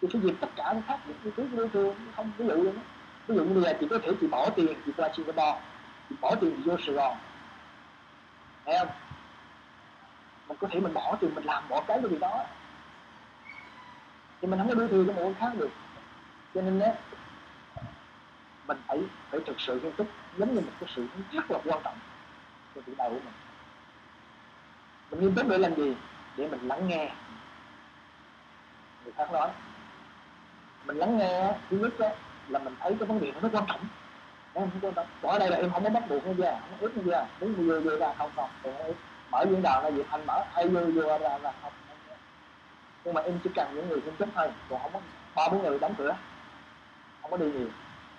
thì 0.00 0.08
cái 0.12 0.22
việc 0.22 0.34
tất 0.40 0.48
cả 0.56 0.72
những 0.72 0.82
khác 0.86 1.00
những 1.06 1.32
thứ 1.36 1.48
đối 1.56 1.68
thương 1.68 1.96
không 2.16 2.32
ví 2.38 2.46
dụ 2.46 2.54
luôn 2.54 2.78
ví 3.26 3.36
dụ 3.36 3.44
như 3.44 3.54
bây 3.54 3.62
giờ 3.62 3.78
chị 3.80 3.86
có 3.90 3.98
thể 4.02 4.12
chị 4.20 4.26
bỏ 4.26 4.50
tiền, 4.50 4.80
chị 4.86 4.92
qua 4.96 5.08
Singapore, 5.16 5.60
chị 6.08 6.16
bỏ 6.20 6.34
tiền 6.40 6.54
chị 6.56 6.62
vô 6.70 6.76
Sài 6.86 6.94
Gòn, 6.94 7.16
thấy 8.64 8.78
không? 8.78 8.88
Mình 10.48 10.58
có 10.60 10.68
thể 10.70 10.80
mình 10.80 10.94
bỏ 10.94 11.16
tiền 11.20 11.34
mình 11.34 11.44
làm 11.44 11.68
bỏ 11.68 11.82
cái 11.88 11.98
cái 12.02 12.10
gì 12.10 12.18
đó. 12.18 12.44
Thì 14.40 14.48
mình 14.48 14.58
không 14.58 14.68
có 14.68 14.74
đưa 14.74 14.88
tiền 14.88 15.06
cho 15.06 15.12
một 15.12 15.22
người 15.22 15.34
khác 15.34 15.52
được. 15.58 15.70
Cho 16.54 16.60
nên 16.62 16.80
á 16.80 16.92
mình 18.66 18.78
phải 18.86 18.98
phải 19.30 19.40
thực 19.46 19.60
sự 19.60 19.80
nghiêm 19.80 19.92
túc 19.92 20.06
giống 20.36 20.54
như 20.54 20.60
một 20.60 20.72
cái 20.80 20.90
sự 20.96 21.06
rất 21.32 21.50
là 21.50 21.58
quan 21.64 21.80
trọng 21.84 21.98
cho 22.74 22.80
cuộc 22.86 22.92
đời 22.98 23.10
của 23.10 23.20
mình. 23.24 23.34
Mình 25.10 25.20
nghiêm 25.20 25.34
túc 25.34 25.48
để 25.48 25.58
làm 25.58 25.74
gì? 25.74 25.96
Để 26.36 26.48
mình 26.48 26.68
lắng 26.68 26.88
nghe. 26.88 27.12
Người 29.04 29.12
khác 29.16 29.32
nói 29.32 29.48
mình 30.84 30.96
lắng 30.96 31.18
nghe 31.18 31.54
thứ 31.70 31.76
nhất 31.78 31.92
đó, 31.98 32.08
là 32.48 32.58
mình 32.58 32.76
thấy 32.80 32.96
cái 33.00 33.06
vấn 33.08 33.20
đề 33.20 33.32
nó 33.42 33.48
quan 33.52 33.64
trọng. 33.68 33.80
Em 34.54 34.70
không 34.70 34.80
quan 34.82 34.94
trọng. 34.94 35.06
Ở 35.22 35.38
đây 35.38 35.50
là 35.50 35.56
em 35.56 35.70
không 35.70 35.84
có 35.84 35.90
bắt 35.90 36.02
buộc 36.08 36.26
nó 36.26 36.32
ra 36.38 36.60
không 36.60 36.78
có 36.80 36.88
nó 36.96 37.12
ra. 37.12 37.26
Muốn 37.40 37.54
như 37.56 37.72
vô 37.72 37.90
vô 37.90 37.96
ra 37.96 38.14
không 38.18 38.30
không 38.36 38.50
thì 38.62 38.70
em 38.70 38.94
mở 39.30 39.44
diễn 39.50 39.62
đàn 39.62 39.84
là 39.84 39.90
gì 39.90 40.02
anh 40.10 40.26
mở 40.26 40.44
hay 40.52 40.68
vô 40.68 40.80
vô 40.94 41.18
ra 41.18 41.38
là 41.38 41.52
không. 41.62 41.72
Nhưng 43.04 43.14
mà 43.14 43.20
em 43.20 43.38
chỉ 43.44 43.50
cần 43.54 43.74
những 43.74 43.88
người 43.88 44.00
nghiêm 44.00 44.16
túc 44.16 44.28
thôi 44.34 44.50
còn 44.70 44.82
không 44.82 44.92
có 44.92 45.00
ba 45.34 45.48
bốn 45.48 45.62
người 45.62 45.78
đóng 45.78 45.94
cửa 45.98 46.16
không 47.22 47.30
có 47.30 47.36
đi 47.36 47.46
nhiều 47.46 47.68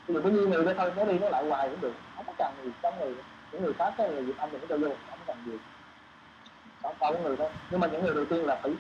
ví 0.08 0.14
dụ 0.14 0.22
có 0.24 0.30
như 0.30 0.46
người 0.46 0.66
đó 0.66 0.72
thôi 0.78 0.92
nó 0.96 1.04
đi 1.04 1.20
nó 1.20 1.30
lại 1.30 1.46
hoài 1.46 1.70
cũng 1.70 1.82
được. 1.82 1.94
Không 2.16 2.26
có 2.26 2.34
cần 2.38 2.54
gì 2.64 2.72
trong 2.82 3.00
người 3.00 3.16
những 3.52 3.64
người 3.64 3.74
khác 3.74 3.94
cái 3.98 4.10
người 4.10 4.24
việt 4.24 4.38
anh 4.38 4.50
thì 4.52 4.58
nó 4.62 4.66
cho 4.70 4.78
vô 4.78 4.96
không 5.10 5.20
cần 5.28 5.38
gì. 5.46 5.58
Không 6.82 6.96
ba 7.00 7.10
người 7.10 7.38
đó 7.38 7.50
nhưng 7.72 7.80
mà 7.80 7.88
những 7.88 8.04
người 8.04 8.16
đầu 8.16 8.26
tiên 8.26 8.46
là 8.46 8.60
phải 8.64 8.72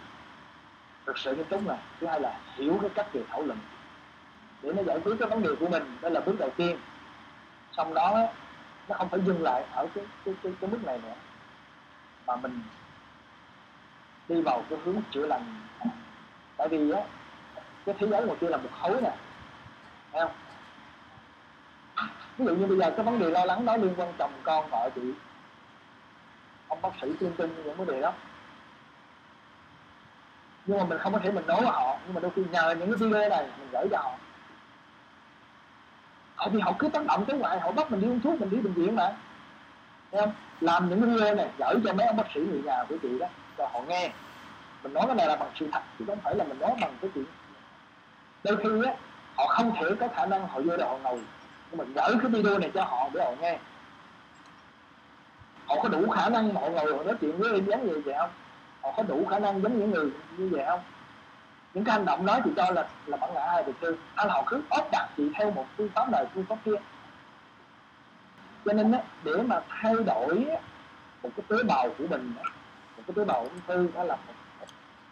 thực 1.05 1.17
sự 1.17 1.35
nghiêm 1.35 1.45
túc 1.45 1.67
là. 1.67 1.77
Thứ 1.99 2.07
hai 2.07 2.21
là 2.21 2.39
hiểu 2.55 2.77
cái 2.81 2.89
cách 2.95 3.13
về 3.13 3.23
thảo 3.29 3.41
luận. 3.41 3.59
Để 4.61 4.73
nó 4.73 4.83
giải 4.83 4.99
quyết 4.99 5.15
cái 5.19 5.29
vấn 5.29 5.43
đề 5.43 5.49
của 5.59 5.67
mình 5.67 5.97
đó 6.01 6.09
là 6.09 6.19
bước 6.19 6.35
đầu 6.39 6.49
tiên. 6.57 6.77
Xong 7.71 7.93
đó 7.93 8.27
nó 8.87 8.95
không 8.97 9.09
phải 9.09 9.19
dừng 9.25 9.43
lại 9.43 9.65
ở 9.71 9.87
cái 9.95 10.05
cái 10.25 10.33
cái, 10.43 10.53
cái 10.61 10.69
mức 10.69 10.79
này 10.85 10.99
nữa. 11.03 11.15
Mà 12.27 12.35
mình 12.35 12.61
đi 14.27 14.41
vào 14.41 14.63
cái 14.69 14.79
hướng 14.85 15.01
chữa 15.11 15.27
lành. 15.27 15.67
Tại 16.57 16.67
vì 16.67 16.91
á 16.91 17.01
cái 17.85 17.95
thế 17.99 18.07
giới 18.07 18.25
ngoài 18.25 18.37
kia 18.41 18.47
là 18.47 18.57
một 18.57 18.69
khối 18.81 19.01
nè. 19.01 19.15
Thấy 20.11 20.21
không? 20.21 20.31
Ví 22.37 22.45
dụ 22.45 22.55
như 22.55 22.65
bây 22.65 22.77
giờ 22.77 22.91
cái 22.91 23.05
vấn 23.05 23.19
đề 23.19 23.29
lo 23.29 23.45
lắng 23.45 23.65
đó 23.65 23.77
liên 23.77 23.93
quan 23.97 24.13
chồng 24.17 24.31
con 24.43 24.69
vợ 24.69 24.89
chị. 24.95 25.01
Ông 26.67 26.81
bác 26.81 26.89
sĩ 27.01 27.07
tuyên 27.19 27.33
tin 27.37 27.63
những 27.63 27.77
vấn 27.77 27.87
đề 27.87 28.01
đó. 28.01 28.13
Nhưng 30.65 30.77
mà 30.77 30.83
mình 30.83 30.97
không 30.97 31.13
có 31.13 31.19
thể 31.19 31.31
mình 31.31 31.47
nói 31.47 31.61
với 31.61 31.69
họ, 31.69 31.97
nhưng 32.05 32.13
mà 32.13 32.21
đôi 32.21 32.31
khi 32.35 32.43
nhờ 32.51 32.75
những 32.79 32.91
cái 32.91 32.97
video 32.97 33.29
này 33.29 33.47
mình 33.59 33.69
gửi 33.71 33.87
cho 33.91 33.97
họ. 33.97 34.11
Họ 36.35 36.49
thì 36.53 36.59
họ 36.59 36.73
cứ 36.79 36.89
tác 36.89 37.05
động 37.05 37.25
tới 37.25 37.37
ngoại 37.37 37.59
họ 37.59 37.71
bắt 37.71 37.91
mình 37.91 38.01
đi 38.01 38.07
uống 38.07 38.19
thuốc, 38.19 38.41
mình 38.41 38.49
đi 38.49 38.57
bệnh 38.57 38.73
viện 38.73 38.95
mà. 38.95 39.15
Thấy 40.11 40.21
không? 40.21 40.33
Làm 40.61 40.89
những 40.89 41.01
cái 41.01 41.09
video 41.09 41.35
này, 41.35 41.49
gửi 41.57 41.75
cho 41.85 41.93
mấy 41.93 42.07
ông 42.07 42.17
bác 42.17 42.27
sĩ 42.33 42.39
người 42.39 42.61
nhà 42.65 42.83
của 42.89 42.97
chị 43.01 43.19
đó, 43.19 43.27
cho 43.57 43.69
họ 43.73 43.81
nghe. 43.87 44.11
Mình 44.83 44.93
nói 44.93 45.03
cái 45.07 45.15
này 45.15 45.27
là 45.27 45.35
bằng 45.35 45.51
sự 45.59 45.69
thật, 45.71 45.81
chứ 45.99 46.05
không 46.07 46.19
phải 46.23 46.35
là 46.35 46.43
mình 46.43 46.59
nói 46.59 46.71
bằng 46.81 46.97
cái 47.01 47.11
chuyện. 47.13 47.25
Đôi 48.43 48.57
khi 48.57 48.85
á, 48.85 48.95
họ 49.37 49.47
không 49.47 49.75
thể 49.75 49.85
có 49.99 50.07
khả 50.15 50.25
năng 50.25 50.47
họ 50.47 50.61
vô 50.61 50.77
đây 50.77 50.87
họ 50.87 50.97
ngồi 50.97 51.19
mình 51.71 51.93
gửi 51.93 52.15
cái 52.21 52.31
video 52.31 52.59
này 52.59 52.71
cho 52.73 52.83
họ 52.83 53.09
để 53.13 53.25
họ 53.25 53.31
nghe. 53.41 53.59
Họ 55.67 55.75
có 55.83 55.89
đủ 55.89 56.09
khả 56.09 56.29
năng 56.29 56.53
mọi 56.53 56.71
người 56.71 56.93
họ 56.93 57.03
nói 57.03 57.15
chuyện 57.21 57.37
với 57.37 57.51
em 57.53 57.65
giống 57.65 57.87
như 57.87 58.01
vậy 58.05 58.15
không? 58.17 58.29
Họ 58.81 58.91
có 58.97 59.03
đủ 59.03 59.25
khả 59.29 59.39
năng 59.39 59.61
giống 59.61 59.79
những 59.79 59.91
người 59.91 60.11
như 60.37 60.49
vậy 60.51 60.65
không? 60.65 60.79
Những 61.73 61.83
cái 61.83 61.93
hành 61.93 62.05
động 62.05 62.25
đó 62.25 62.39
thì 62.45 62.51
cho 62.55 62.71
là 62.71 62.87
là 63.05 63.17
bản 63.17 63.33
ngã 63.33 63.41
ai 63.41 63.63
được 63.63 63.73
tư 63.79 63.97
anh 64.15 64.29
họ 64.29 64.43
cứ 64.47 64.61
áp 64.69 64.83
đặt 64.91 65.09
chị 65.17 65.31
theo 65.35 65.51
một 65.51 65.65
phương 65.77 65.89
pháp 65.95 66.09
này 66.11 66.25
phương 66.33 66.45
pháp 66.49 66.57
kia? 66.65 66.75
Cho 68.65 68.73
nên 68.73 68.91
á, 68.91 69.01
để 69.23 69.41
mà 69.41 69.61
thay 69.69 69.95
đổi 70.05 70.45
một 71.23 71.29
cái 71.35 71.45
tế 71.47 71.63
bào 71.63 71.89
của 71.97 72.07
mình 72.09 72.33
một 72.97 73.03
cái 73.07 73.13
tế 73.15 73.25
bào 73.25 73.41
ung 73.41 73.61
thư 73.67 73.89
đó 73.95 74.03
là 74.03 74.15
một 74.15 74.33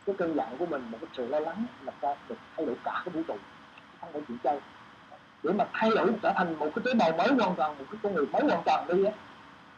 cái 0.05 0.15
cơn 0.17 0.35
giận 0.35 0.47
của 0.59 0.65
mình 0.65 0.87
một 0.91 0.97
cái 1.01 1.09
sự 1.13 1.27
lo 1.27 1.39
lắng 1.39 1.65
là 1.81 1.91
ta 2.01 2.15
được 2.29 2.35
thay 2.57 2.65
đổi 2.65 2.75
cả 2.83 3.01
cái 3.05 3.13
vũ 3.13 3.21
trụ. 3.27 3.37
Không 4.01 4.09
phải 4.13 4.21
chuyện 4.27 4.37
chơi 4.43 4.59
để 5.43 5.53
mà 5.53 5.65
thay 5.73 5.89
đổi 5.95 6.13
trở 6.21 6.33
thành 6.35 6.59
một 6.59 6.69
cái 6.75 6.83
tế 6.85 6.93
bào 6.93 7.11
mới 7.11 7.27
hoàn 7.27 7.55
toàn 7.55 7.77
một 7.77 7.85
cái 7.91 7.99
con 8.03 8.13
người 8.13 8.25
mới 8.25 8.41
hoàn 8.41 8.63
toàn 8.65 8.87
đi 8.87 9.03
á 9.03 9.11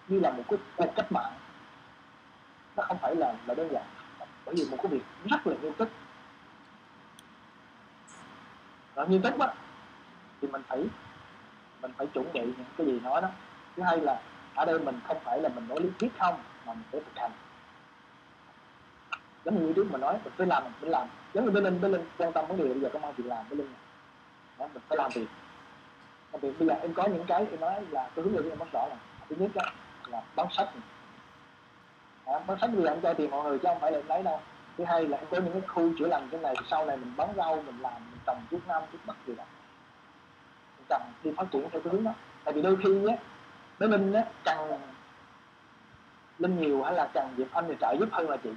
như 0.08 0.20
là 0.20 0.32
một 0.32 0.44
cái 0.50 0.60
cuộc 0.76 0.96
cách 0.96 1.12
mạng. 1.12 1.34
Nó 2.76 2.84
không 2.84 2.98
phải 3.02 3.16
là 3.16 3.34
là 3.46 3.54
đơn 3.54 3.70
giản. 3.72 3.84
Bởi 4.46 4.56
vì 4.56 4.66
một 4.72 4.78
cái 4.84 4.92
việc 4.92 5.04
rất 5.26 5.48
là 5.48 5.56
nghiêm 5.62 5.74
túc. 5.74 5.90
Là 8.96 9.06
nghiêm 9.06 9.22
túc 9.22 9.40
á 9.40 9.54
thì 10.42 10.48
mình 10.48 10.62
phải 10.68 10.86
mình 11.82 11.92
phải 11.98 12.08
chuẩn 12.08 12.34
bị 12.34 12.42
những 12.42 12.66
cái 12.78 12.88
gì 12.88 13.00
nói 13.00 13.22
đó. 13.22 13.30
Thứ 13.76 13.84
hai 13.84 13.98
là 13.98 14.22
ở 14.56 14.66
đây 14.66 14.80
mình 14.80 15.00
không 15.08 15.18
phải 15.24 15.42
là 15.42 15.50
mình 15.50 15.68
nói 15.68 15.80
lý 15.82 15.90
thuyết 16.00 16.12
không 16.20 16.40
mà 16.66 16.74
mình 16.74 16.84
phải 16.92 17.02
thực 17.02 17.22
hành. 17.22 17.32
Giống 19.46 19.68
như 19.68 19.74
trước 19.74 19.92
mà 19.92 19.98
nói 19.98 20.14
mình 20.24 20.34
phải 20.38 20.48
làm 20.48 20.64
mình 20.64 20.74
phải 20.82 20.90
làm. 20.90 21.08
Giống 21.34 21.46
như 21.46 21.52
bên 21.52 21.64
linh 21.64 21.82
bên 21.82 21.92
linh 21.92 22.06
quan 22.18 22.34
tâm 22.34 22.48
vấn 22.48 22.58
đề 22.58 22.64
bây 22.64 22.80
giờ 22.80 22.90
công 22.94 23.06
an 23.06 23.14
việc 23.18 23.26
làm 23.28 23.50
bên 23.50 23.60
linh 23.60 23.74
đó, 24.58 24.68
mình 24.74 24.84
phải 24.88 24.98
làm 24.98 25.12
việc 25.14 25.28
bây 26.32 26.54
giờ 26.60 26.74
em 26.82 26.94
có 26.94 27.04
những 27.08 27.26
cái 27.28 27.46
em 27.52 27.60
nói 27.60 27.86
là 27.90 28.10
cái 28.16 28.26
hướng 28.26 28.34
dẫn 28.34 28.50
em 28.50 28.60
bắt 28.60 28.68
rõ 28.74 28.88
là 28.90 28.96
thứ 29.30 29.36
nhất 29.40 29.52
đó, 29.56 29.64
là 30.08 30.22
bán 30.36 30.48
sách 30.52 30.70
này. 30.76 30.84
Bán 32.48 32.60
sách 32.62 32.70
bây 32.74 32.84
giờ 32.84 32.90
em 32.90 33.02
cho 33.02 33.14
tiền 33.14 33.32
mọi 33.32 33.44
người 33.44 33.60
chứ 33.60 33.68
không 33.68 33.80
phải 33.80 33.92
là 33.92 33.98
em 33.98 34.08
lấy 34.08 34.24
đâu. 34.24 34.40
Thứ 34.78 34.84
hai 34.84 35.08
là 35.08 35.18
em 35.18 35.28
có 35.32 35.38
những 35.38 35.54
cái 35.54 35.62
khu 35.62 35.92
chữa 36.00 36.08
lành 36.08 36.28
trên 36.32 36.42
này 36.42 36.56
sau 36.70 36.86
này 36.86 36.98
mình 36.98 37.14
bán 37.18 37.34
rau 37.38 37.56
mình 37.56 37.80
làm 37.80 37.94
mình 37.94 38.20
trồng 38.26 38.42
chút 38.52 38.60
nam 38.68 38.84
chút 38.92 38.98
bắc 39.06 39.16
gì 39.28 39.36
đó. 39.36 39.44
Mình 40.78 40.86
trồng 40.90 41.02
đi 41.24 41.32
phát 41.38 41.46
triển 41.52 41.70
theo 41.72 41.82
cái 41.82 41.94
hướng 41.94 42.04
đó. 42.04 42.12
Tại 42.44 42.54
vì 42.54 42.62
đôi 42.62 42.78
khi 42.84 43.08
á 43.08 43.16
bé 43.80 43.88
linh 43.88 44.14
á 44.14 44.24
cần 44.44 44.80
linh 46.40 46.62
nhiều 46.62 46.84
hay 46.84 46.94
là 46.94 47.10
cần 47.14 47.34
dịp 47.38 47.48
anh 47.52 47.66
thì 47.68 47.74
trợ 47.82 47.96
giúp 48.00 48.10
hơn 48.12 48.30
là 48.30 48.38
chị. 48.38 48.50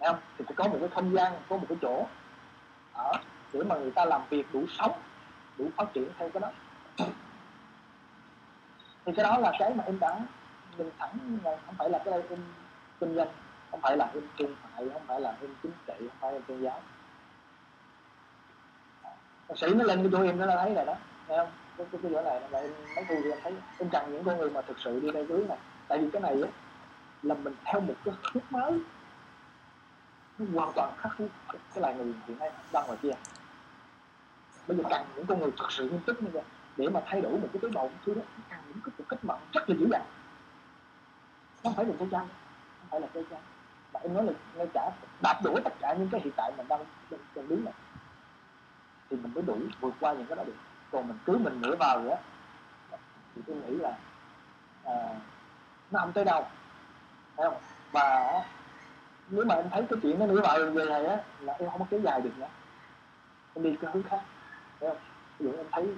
Thấy 0.00 0.08
không? 0.12 0.20
Thì 0.38 0.44
phải 0.44 0.54
có 0.56 0.64
một 0.64 0.76
cái 0.80 0.88
không 0.88 1.14
gian 1.14 1.32
có 1.48 1.56
một 1.56 1.66
cái 1.68 1.78
chỗ 1.82 2.06
ở 2.92 3.12
để 3.52 3.62
mà 3.62 3.76
người 3.76 3.90
ta 3.90 4.04
làm 4.04 4.22
việc 4.30 4.46
đủ 4.52 4.64
sống 4.78 4.92
đủ 5.60 5.70
phát 5.76 5.92
triển 5.92 6.08
theo 6.18 6.30
cái 6.30 6.40
đó. 6.40 6.50
Thì 9.04 9.12
cái 9.16 9.24
đó 9.24 9.38
là 9.38 9.52
cái 9.58 9.74
mà 9.74 9.84
em 9.84 9.98
đã 10.00 10.20
mình 10.78 10.90
thẳng 10.98 11.38
không 11.66 11.74
phải 11.78 11.90
là 11.90 11.98
cái 12.04 12.12
đây 12.12 12.22
em 12.30 12.38
kinh 13.00 13.14
doanh 13.14 13.28
không 13.70 13.80
phải 13.80 13.96
là 13.96 14.10
em 14.14 14.22
thương 14.38 14.56
mại 14.62 14.88
không 14.92 15.02
phải 15.06 15.20
là 15.20 15.36
em 15.40 15.50
chính 15.62 15.72
trị 15.86 15.94
không 15.98 16.16
phải 16.20 16.32
là 16.32 16.38
tôn 16.46 16.60
giáo. 16.62 16.80
Bác 19.48 19.58
sĩ 19.58 19.66
nó 19.74 19.84
lên 19.84 19.98
cái 19.98 20.08
chỗ 20.12 20.22
em 20.22 20.38
nó 20.38 20.46
thấy 20.46 20.74
rồi 20.74 20.84
đó 20.84 20.94
thấy 21.28 21.36
không? 21.36 21.48
Cái 21.76 21.86
cái, 21.92 22.00
cái 22.02 22.12
chỗ 22.14 22.22
này 22.22 22.40
là 22.50 22.58
em 22.60 22.70
mấy 22.96 23.04
thu 23.08 23.14
thì 23.24 23.30
em 23.30 23.38
thấy 23.42 23.54
em 23.78 23.88
cần 23.92 24.12
những 24.12 24.24
con 24.24 24.38
người 24.38 24.50
mà 24.50 24.62
thực 24.62 24.76
sự 24.80 25.00
đi 25.00 25.10
theo 25.14 25.24
hướng 25.24 25.48
này. 25.48 25.58
Tại 25.88 25.98
vì 25.98 26.10
cái 26.10 26.22
này 26.22 26.42
á 26.42 26.48
là 27.22 27.34
mình 27.34 27.54
theo 27.64 27.80
một 27.80 27.94
cái 28.04 28.14
hướng 28.32 28.44
mới. 28.50 28.80
Nó 30.38 30.46
hoàn 30.60 30.72
toàn 30.76 30.92
khác 30.98 31.10
với 31.18 31.28
cái, 31.48 31.60
cái 31.74 31.82
loài 31.82 31.94
người 31.94 32.14
hiện 32.26 32.38
nay 32.38 32.50
đang 32.72 32.86
ngoài 32.86 32.98
kia 33.02 33.12
bây 34.70 34.76
giờ 34.76 34.84
cần 34.90 35.06
những 35.16 35.26
con 35.26 35.40
người 35.40 35.50
thực 35.58 35.72
sự 35.72 35.88
nghiêm 35.88 36.00
túc 36.06 36.22
như 36.22 36.28
vậy 36.32 36.42
để 36.76 36.88
mà 36.88 37.00
thay 37.06 37.20
đổi 37.20 37.32
một 37.32 37.48
cái 37.52 37.60
tế 37.62 37.68
bào 37.68 37.84
ung 37.84 37.92
thư 38.06 38.14
đó 38.14 38.22
cần 38.50 38.58
những 38.68 38.80
cái 38.84 38.92
cuộc 38.98 39.04
cách 39.08 39.24
mạng 39.24 39.40
rất 39.52 39.70
là 39.70 39.76
dữ 39.78 39.86
dằn. 39.90 40.02
Không 41.62 41.74
phải 41.74 41.84
là 41.84 41.92
chơi 41.98 42.08
chơi 42.10 42.20
không 42.20 42.88
phải 42.90 43.00
là 43.00 43.06
chơi 43.14 43.24
chơi 43.30 43.38
mà 43.92 44.00
em 44.00 44.14
nói 44.14 44.24
là 44.24 44.32
ngay 44.54 44.66
cả 44.74 44.90
đạp 45.22 45.40
đuổi 45.44 45.60
tất 45.64 45.72
cả 45.80 45.94
những 45.98 46.08
cái 46.12 46.20
hiện 46.20 46.32
tại 46.36 46.52
mình 46.56 46.68
đang 46.68 46.84
đang, 47.10 47.48
đứng 47.48 47.64
này 47.64 47.74
thì 49.10 49.16
mình 49.16 49.34
mới 49.34 49.42
đủ 49.42 49.58
vượt 49.80 49.94
qua 50.00 50.12
những 50.12 50.26
cái 50.26 50.36
đó 50.36 50.44
được. 50.44 50.56
Còn 50.92 51.08
mình 51.08 51.18
cứ 51.24 51.38
mình 51.38 51.60
nửa 51.60 51.76
vào 51.76 52.00
nữa 52.00 52.16
thì 53.34 53.42
tôi 53.46 53.56
nghĩ 53.56 53.76
là 53.76 53.98
à, 54.84 54.94
nó 55.90 56.00
không 56.00 56.12
tới 56.12 56.24
đâu 56.24 56.46
thấy 57.36 57.50
không? 57.50 57.60
Và 57.92 58.42
nếu 59.30 59.44
mà 59.44 59.54
em 59.54 59.70
thấy 59.70 59.86
cái 59.90 59.98
chuyện 60.02 60.18
nó 60.18 60.26
nửa 60.26 60.40
vào 60.40 60.58
về 60.72 60.84
này 60.84 61.06
á 61.06 61.16
là 61.40 61.52
em 61.52 61.70
không 61.70 61.78
có 61.78 61.86
kéo 61.90 62.00
dài 62.00 62.20
được 62.20 62.38
nữa. 62.38 62.48
Em 63.54 63.64
đi 63.64 63.76
cái 63.80 63.90
hướng 63.94 64.02
khác 64.02 64.20
thấy 64.80 64.90
không? 64.90 64.98
Ví 65.38 65.46
dụ 65.46 65.52
em 65.56 65.66
thấy 65.72 65.88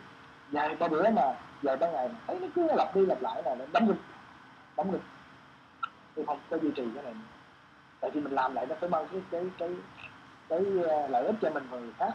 dài 0.50 0.76
ba 0.78 0.88
bữa 0.88 1.10
mà 1.10 1.34
dài 1.62 1.76
ba 1.76 1.90
ngày 1.90 2.08
mà 2.08 2.14
thấy 2.26 2.38
nó 2.40 2.46
cứ 2.54 2.68
lặp 2.76 2.96
đi 2.96 3.06
lặp 3.06 3.22
lại 3.22 3.42
là 3.44 3.54
nó 3.54 3.64
đấm 3.72 3.86
ngực 3.86 3.96
đấm 4.76 4.92
ngực 4.92 5.00
tôi 6.14 6.26
không 6.26 6.38
có 6.50 6.58
duy 6.58 6.70
trì 6.76 6.84
cái 6.94 7.04
này 7.04 7.14
tại 8.00 8.10
vì 8.10 8.20
mình 8.20 8.32
làm 8.32 8.54
lại 8.54 8.66
nó 8.66 8.74
phải 8.80 8.88
mang 8.88 9.06
cái 9.12 9.20
cái 9.30 9.44
cái 9.58 9.68
cái 10.48 10.60
ờ, 10.88 11.06
lợi 11.08 11.26
ích 11.26 11.36
cho 11.40 11.50
mình 11.50 11.66
và 11.70 11.78
người 11.78 11.92
khác. 11.98 12.12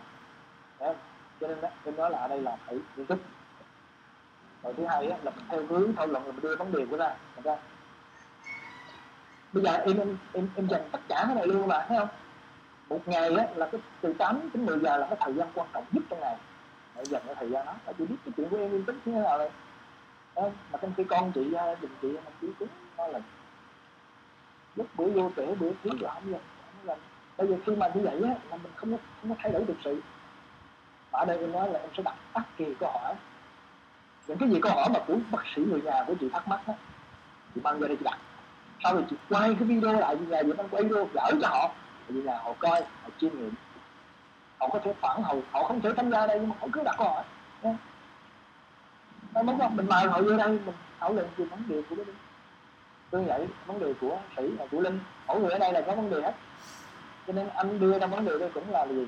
Đấy, 0.80 0.94
không? 0.94 0.96
cho 1.42 1.48
nên 1.48 1.62
đó 1.62 1.70
em 1.86 1.96
nói 1.96 2.12
là 2.12 2.20
ở 2.20 2.28
đây 2.28 2.42
là 2.42 2.58
phải 2.66 2.80
nghiêm 2.96 3.06
túc 3.06 3.20
rồi 4.64 4.74
thứ 4.78 4.86
hai 4.86 5.10
á, 5.10 5.18
là 5.24 5.32
mình 5.36 5.46
theo 5.50 5.66
hướng 5.70 5.96
thảo 5.96 6.08
luận 6.08 6.26
là 6.26 6.32
mình 6.32 6.42
đưa 6.42 6.56
vấn 6.56 6.72
đề 6.72 6.86
của 6.92 6.98
ra 6.98 7.16
mình 7.36 7.44
ra. 7.44 7.58
Bây 9.54 9.64
giờ 9.64 9.72
em 9.72 9.98
em 9.98 10.18
em, 10.34 10.50
em 10.56 10.68
dành 10.68 10.90
tất 10.92 11.00
cả 11.08 11.24
cái 11.26 11.36
này 11.36 11.48
luôn 11.48 11.68
mà 11.68 11.86
thấy 11.88 11.98
không? 11.98 12.10
Một 12.90 13.08
ngày 13.08 13.36
á, 13.36 13.48
là 13.56 13.70
cái 13.72 13.82
từ 14.02 14.14
8 14.14 14.50
đến 14.54 14.66
10 14.66 14.80
giờ 14.80 14.98
là 14.98 15.08
cái 15.08 15.18
thời 15.20 15.34
gian 15.34 15.48
quan 15.54 15.68
trọng 15.74 15.86
nhất 15.92 16.04
trong 16.10 16.20
ngày 16.20 16.38
để 16.98 17.04
dành 17.04 17.22
cái 17.26 17.36
thời 17.36 17.50
gian 17.50 17.66
đó. 17.66 17.74
Và 17.86 17.94
chị 17.98 18.06
biết 18.06 18.16
cái 18.26 18.34
chuyện 18.38 18.50
của 18.50 18.58
em 18.58 18.72
nghiêm 18.72 18.84
túc 18.84 18.96
như 18.96 19.14
thế 19.14 19.20
nào 19.20 19.38
rồi. 19.38 19.50
Thấy 20.36 20.52
mà 20.72 20.80
trong 20.82 20.94
khi 20.98 21.04
con 21.04 21.32
chị 21.32 21.54
à, 21.54 21.66
gia 21.66 21.90
chị 22.02 22.12
mà 22.12 22.32
chị 22.42 22.48
cũng 22.60 22.68
nói 22.98 23.14
là 23.14 23.20
lúc 24.76 24.88
bữa 24.96 25.08
vô 25.08 25.32
trễ 25.36 25.56
bữa 25.56 25.72
thiếu 25.84 25.94
là 26.00 26.14
không 26.14 26.32
dành 26.32 26.42
không 26.66 26.88
dành. 26.88 27.00
Bây 27.38 27.48
giờ 27.48 27.56
khi 27.66 27.76
mà 27.76 27.88
như 27.88 28.02
vậy 28.02 28.22
á, 28.24 28.36
là 28.50 28.58
mình 28.58 28.72
không 28.76 28.92
có 28.92 28.98
không 29.22 29.30
có 29.30 29.36
thay 29.40 29.52
đổi 29.52 29.66
được 29.66 29.78
sự. 29.84 30.02
Và 31.12 31.20
ở 31.20 31.26
đây 31.26 31.38
em 31.38 31.52
nói 31.52 31.70
là 31.70 31.80
em 31.80 31.90
sẽ 31.98 32.04
đặt 32.04 32.16
bất 32.34 32.42
kỳ 32.58 32.76
câu 32.80 32.92
hỏi. 32.92 33.16
Những 34.28 34.38
cái 34.38 34.50
gì 34.50 34.60
câu 34.62 34.72
hỏi 34.72 34.90
mà 34.94 35.00
của 35.08 35.16
bác 35.32 35.44
sĩ 35.56 35.62
người 35.62 35.82
nhà 35.82 36.04
của 36.08 36.14
chị 36.20 36.30
thắc 36.30 36.48
mắc 36.48 36.62
á, 36.68 36.74
chị 37.56 37.62
mang 37.64 37.80
ra 37.80 37.88
đây 37.88 37.98
chị 37.98 38.04
đặt. 38.04 38.20
Sau 38.84 38.94
rồi 38.94 39.04
chị 39.10 39.16
quay 39.30 39.56
cái 39.60 39.68
video 39.68 39.94
lại 39.94 40.16
về 40.16 40.26
nhà 40.26 40.44
chị 40.44 40.54
đang 40.58 40.70
quay 40.70 40.84
video 40.84 41.08
gửi 41.14 41.42
cho 41.42 41.48
họ. 41.48 41.72
Vì 42.08 42.22
nhà 42.22 42.38
họ 42.38 42.54
coi, 42.60 42.82
họ 42.82 43.10
chiêm 43.22 43.40
nghiệm 43.40 43.54
họ 44.60 44.68
có 44.68 44.80
thể 44.84 44.94
phản 45.02 45.24
hồi, 45.24 45.42
họ 45.52 45.64
không 45.64 45.82
thể 45.82 45.90
tham 45.98 46.12
gia 46.12 46.28
đây, 46.28 46.40
nhưng 46.40 46.50
mà 46.50 46.56
họ 46.60 46.68
cứ 46.74 46.82
đặt 46.84 46.96
câu 46.98 47.08
hỏi. 47.08 47.24
Nha. 47.62 47.76
Nói 49.34 49.44
đúng 49.44 49.60
không? 49.60 49.76
mình 49.76 49.88
mời 49.90 50.08
họ 50.08 50.22
vô 50.22 50.38
đây, 50.38 50.50
mình 50.50 50.76
thảo 51.00 51.14
luận 51.14 51.28
về 51.38 51.46
vấn 51.46 51.64
đề 51.68 51.82
của 51.90 51.96
cái 51.96 52.06
tôi 53.12 53.24
vậy 53.24 53.48
vấn 53.66 53.80
đề 53.80 53.94
của 54.02 54.18
sĩ 54.38 54.44
và 54.60 54.66
của 54.72 54.80
linh, 54.80 55.00
mỗi 55.28 55.40
người 55.40 55.52
ở 55.52 55.60
đây 55.60 55.74
là 55.74 55.82
có 55.82 55.96
vấn 55.96 56.10
đề 56.10 56.22
hết. 56.22 56.36
Cho 57.28 57.34
nên 57.34 57.50
anh 57.50 57.80
đưa 57.80 58.00
ra 58.00 58.08
vấn 58.08 58.26
đề 58.26 58.40
đây 58.40 58.50
cũng 58.54 58.72
là 58.72 58.88
gì? 58.88 59.08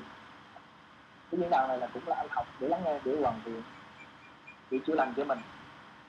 Cái 1.30 1.40
diễn 1.40 1.50
đàn 1.50 1.68
này 1.68 1.78
là 1.78 1.86
cũng 1.94 2.02
là 2.06 2.16
anh 2.16 2.26
học 2.30 2.46
để 2.60 2.68
lắng 2.68 2.80
nghe, 2.84 2.98
để 3.04 3.16
hoàn 3.22 3.40
thiện, 3.44 3.62
để 4.70 4.78
chữa 4.86 4.94
lành 4.94 5.14
cho 5.16 5.24
mình. 5.24 5.38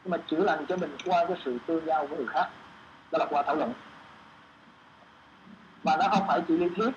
Nhưng 0.03 0.11
mà 0.11 0.18
chữa 0.27 0.43
lành 0.43 0.65
cho 0.65 0.77
mình 0.77 0.97
qua 1.05 1.26
cái 1.26 1.38
sự 1.45 1.57
tương 1.68 1.85
giao 1.85 2.07
với 2.07 2.18
người 2.18 2.27
khác, 2.27 2.49
đó 3.11 3.18
là 3.19 3.26
qua 3.30 3.43
thảo 3.43 3.55
luận. 3.55 3.73
Và 5.84 5.97
nó 5.97 6.07
không 6.07 6.27
phải 6.27 6.41
chỉ 6.47 6.57
lý 6.57 6.69
thuyết, 6.76 6.91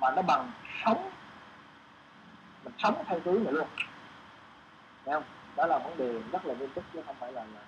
mà 0.00 0.10
nó 0.10 0.22
bằng 0.22 0.50
sống 0.84 1.10
mình 2.70 2.78
sống 2.78 3.04
theo 3.06 3.18
hướng 3.24 3.44
này 3.44 3.52
luôn. 3.52 3.68
Thấy 5.04 5.14
không? 5.14 5.24
Đó 5.56 5.66
là 5.66 5.78
vấn 5.78 5.96
đề 5.96 6.20
rất 6.32 6.46
là 6.46 6.54
nghiêm 6.54 6.70
túc 6.74 6.84
chứ 6.92 7.02
không 7.06 7.16
phải 7.20 7.32
là 7.32 7.44
là 7.44 7.60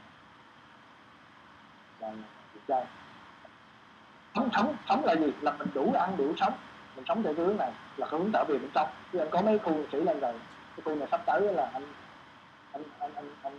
là, 2.00 2.08
là 2.08 2.14
việc 2.54 2.60
chơi. 2.68 2.84
Sống 4.34 4.48
sống 4.52 4.76
sống 4.88 5.04
là 5.04 5.16
gì? 5.16 5.32
Là 5.40 5.52
mình 5.58 5.68
đủ 5.74 5.92
ăn 5.98 6.16
đủ 6.16 6.34
sống. 6.36 6.52
Mình 6.96 7.04
sống 7.08 7.22
theo 7.22 7.34
cái 7.34 7.46
hướng 7.46 7.56
này 7.56 7.72
là 7.96 8.06
cái 8.10 8.20
hướng 8.20 8.32
trở 8.32 8.44
về 8.44 8.58
bên 8.58 8.70
trong. 8.74 8.88
Chứ 9.12 9.18
anh 9.18 9.28
có 9.30 9.42
mấy 9.42 9.58
khu 9.58 9.84
sĩ 9.92 10.00
lên 10.00 10.20
rồi 10.20 10.32
cái 10.76 10.82
khu 10.84 10.94
này 10.94 11.08
sắp 11.10 11.20
tới 11.26 11.40
là 11.40 11.70
anh 11.72 11.86
anh 12.72 12.82
anh 12.98 13.14
anh 13.14 13.30
anh, 13.42 13.58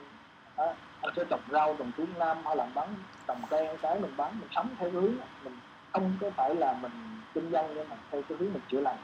à, 0.56 0.66
anh 1.02 1.14
sẽ 1.16 1.24
trồng 1.30 1.42
rau 1.52 1.76
trồng 1.80 1.92
chuối 1.98 2.08
nam 2.20 2.38
hoa 2.44 2.56
làm 2.56 2.74
bán 2.74 2.96
trồng 3.28 3.42
cây 3.50 3.68
ăn 3.68 3.78
trái 3.82 4.00
mình 4.00 4.14
bán 4.18 4.40
mình 4.40 4.50
sống 4.56 4.70
theo 4.80 4.90
hướng 4.92 5.16
mình 5.44 5.60
không 5.92 6.14
có 6.22 6.30
phải 6.30 6.56
là 6.56 6.74
mình 6.74 6.92
kinh 7.34 7.52
doanh 7.52 7.76
nhưng 7.76 7.90
mà 7.90 7.96
theo 8.12 8.22
cái 8.22 8.38
hướng 8.38 8.54
mình 8.54 8.62
chữa 8.70 8.80
lành. 8.80 8.98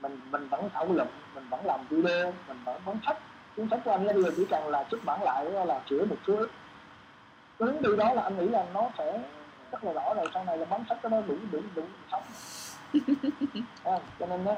Mình 0.00 0.20
mình 0.30 0.48
vẫn 0.48 0.70
thảo 0.74 0.86
luận 0.92 1.08
mình 1.34 1.44
vẫn 1.50 1.66
làm 1.66 1.80
video 1.90 2.32
mình 2.48 2.58
vẫn 2.64 2.80
vẫn 2.84 2.98
sách 3.06 3.18
cuốn 3.56 3.68
sách 3.70 3.80
của 3.84 3.90
anh 3.90 4.06
bây 4.06 4.22
giờ 4.22 4.30
chỉ 4.36 4.44
cần 4.50 4.68
là 4.68 4.84
xuất 4.90 5.04
bản 5.04 5.22
lại 5.22 5.44
là 5.44 5.80
chữa 5.86 6.04
một 6.04 6.16
số 6.26 6.36
cái 6.36 6.46
hướng 7.58 7.82
đi 7.82 7.96
đó 7.96 8.14
là 8.14 8.22
anh 8.22 8.38
nghĩ 8.38 8.48
là 8.48 8.66
nó 8.74 8.90
sẽ 8.98 9.20
rất 9.72 9.84
là 9.84 9.92
rõ 9.92 10.14
rồi. 10.14 10.26
Sau 10.34 10.44
này 10.44 10.58
là 10.58 10.64
bán 10.64 10.84
sách 10.88 10.98
đó 11.02 11.08
nó 11.08 11.20
đủ 11.20 11.36
đủ 11.52 11.60
đủ 11.74 11.82
sống. 12.10 12.22
À, 13.84 13.98
cho 14.18 14.26
nên 14.26 14.44
đó, 14.44 14.54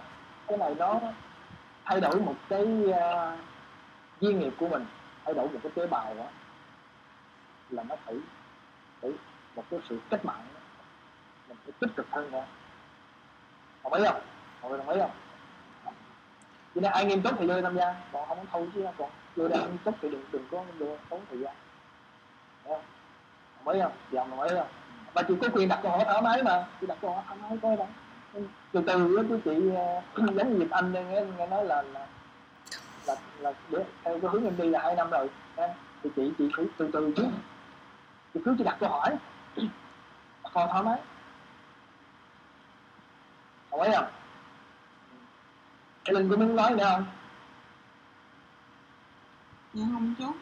cái 0.47 0.59
này 0.59 0.75
nó 0.79 1.01
thay 1.85 2.01
đổi 2.01 2.21
một 2.21 2.35
cái 2.49 2.63
uh, 2.89 3.39
duyên 4.21 4.39
nghiệp 4.39 4.53
của 4.59 4.69
mình. 4.69 4.87
Thay 5.25 5.35
đổi 5.35 5.49
một 5.49 5.59
cái 5.63 5.73
tế 5.75 5.87
bào 5.87 6.15
đó 6.15 6.25
là 7.71 7.83
nó 7.83 7.97
phải 8.05 8.15
phải 9.01 9.13
một 9.57 9.65
cái 9.71 9.81
sự 9.89 9.99
cách 10.11 10.25
mạng. 10.25 10.45
Đó. 10.55 10.61
mình 11.49 11.59
phải 11.65 11.73
tích 11.81 11.97
cực 11.97 12.07
hơn 12.11 12.31
nữa. 12.31 12.45
Đồng 13.85 13.93
ý 13.93 14.05
không? 14.05 14.21
Mọi 14.63 14.71
người 14.71 14.79
đồng 14.79 14.89
ý 14.89 15.01
không 15.01 15.11
cho 16.75 16.81
nên 16.81 16.93
anh 16.93 17.09
nghiêm 17.09 17.23
túc 17.23 17.35
thì 17.39 17.47
vô 17.47 17.63
tham 17.63 17.77
gia 17.77 17.95
còn 18.13 18.29
không 18.29 18.47
muốn 18.53 18.71
chứ 18.75 18.85
còn 18.99 19.11
vô 19.37 19.49
đang 19.49 19.61
nghiêm 19.61 19.79
túc 19.85 19.95
thì 20.03 20.09
đừng 20.09 20.25
đừng 20.33 20.45
có 20.51 20.65
đừng 20.79 20.97
tốn 21.09 21.21
thời 21.31 21.39
gian 21.41 21.55
Đúng 22.65 22.75
không? 22.75 22.83
Mới 23.65 23.81
không? 23.81 23.93
Dạ 24.13 24.27
đồng 24.31 24.41
ý 24.41 24.55
không? 24.57 24.69
Và 25.15 25.23
chị 25.23 25.35
có 25.43 25.49
quyền 25.53 25.69
đặt 25.69 25.81
câu 25.83 25.93
hỏi 25.93 26.05
thoải 26.05 26.23
mái 26.23 26.43
mà. 26.43 26.67
Chị 26.81 26.87
đặt 26.87 26.99
câu 27.03 27.11
hỏi 27.11 27.23
thoải 27.27 27.39
mái 27.43 27.59
coi 27.63 27.77
đâu 27.77 27.89
từ 28.73 28.83
từ 28.87 29.17
đó 29.17 29.23
chú 29.29 29.39
chị 29.45 29.71
ờ, 29.77 30.03
giống 30.35 30.59
như 30.59 30.67
anh 30.71 30.93
nghe 30.93 31.03
nghe 31.39 31.47
nói 31.47 31.65
là 31.65 31.83
là 31.83 32.07
là, 33.07 33.17
là 33.39 33.53
để, 33.71 33.85
theo 34.05 34.21
cái 34.21 34.31
hướng 34.31 34.45
em 34.45 34.57
đi 34.57 34.69
là 34.69 34.81
hai 34.83 34.95
năm 34.95 35.11
rồi. 35.11 35.31
Thì 36.03 36.11
chị 36.17 36.33
chị 36.39 36.49
cứ 36.57 36.67
từ 36.77 36.91
từ 36.93 37.13
chứ. 37.17 37.25
Chị 38.35 38.41
cứ 38.45 38.55
chị 38.59 38.65
đặt 38.65 38.77
câu 38.81 38.89
hỏi. 38.89 39.17
Đặt 40.45 40.51
câu 40.55 40.67
hỏi 40.67 40.69
thoải 40.73 40.83
mái. 40.83 40.99
Đồng 43.71 43.93
không? 43.93 44.05
Cái 46.05 46.15
linh 46.15 46.31
có 46.31 46.37
muốn 46.37 46.57
nói 46.57 46.71
nữa 46.71 46.85
không 46.91 47.07
dạ 49.75 49.85
không 49.93 50.15
chú 50.19 50.33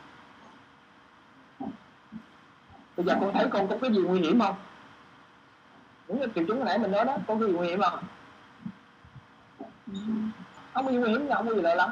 bây 2.96 3.06
giờ 3.06 3.16
con 3.20 3.32
thấy 3.34 3.46
con 3.50 3.68
có 3.68 3.76
cái 3.82 3.92
gì 3.92 3.98
nguy 3.98 4.20
hiểm 4.20 4.40
không? 4.40 4.54
Những 6.08 6.30
triệu 6.34 6.44
chứng 6.44 6.56
hồi 6.56 6.66
nãy 6.66 6.78
mình 6.78 6.90
nói 6.90 7.04
đó 7.04 7.16
có 7.26 7.34
cái 7.34 7.48
gì 7.48 7.54
nguy 7.54 7.68
hiểm 7.68 7.80
không? 7.80 7.98
Dạ. 9.86 10.00
Không 10.74 10.84
không 10.84 10.86
có 10.86 10.92
gì 10.92 10.98
nguy 10.98 11.10
hiểm 11.10 11.28
không 11.34 11.48
có 11.48 11.54
gì 11.54 11.60
lợi 11.62 11.76
lắm. 11.76 11.90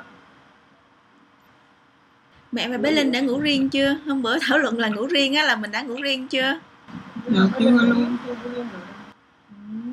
Mẹ 2.53 2.69
và 2.69 2.79
bé 2.79 2.91
linh 2.91 3.13
đã 3.13 3.21
ngủ 3.21 3.41
riêng 3.41 3.71
chưa? 3.71 3.97
Hôm 4.07 4.23
bữa 4.23 4.39
thảo 4.39 4.59
luận 4.59 4.79
là 4.79 4.89
ngủ 4.89 5.07
riêng 5.07 5.35
á 5.35 5.45
là 5.45 5.57
mình 5.57 5.71
đã 5.71 5.83
ngủ 5.83 5.97
riêng 6.03 6.29
chưa? 6.29 6.59
Dạ 7.27 7.41
chưa. 7.59 7.71
Luôn 7.71 8.17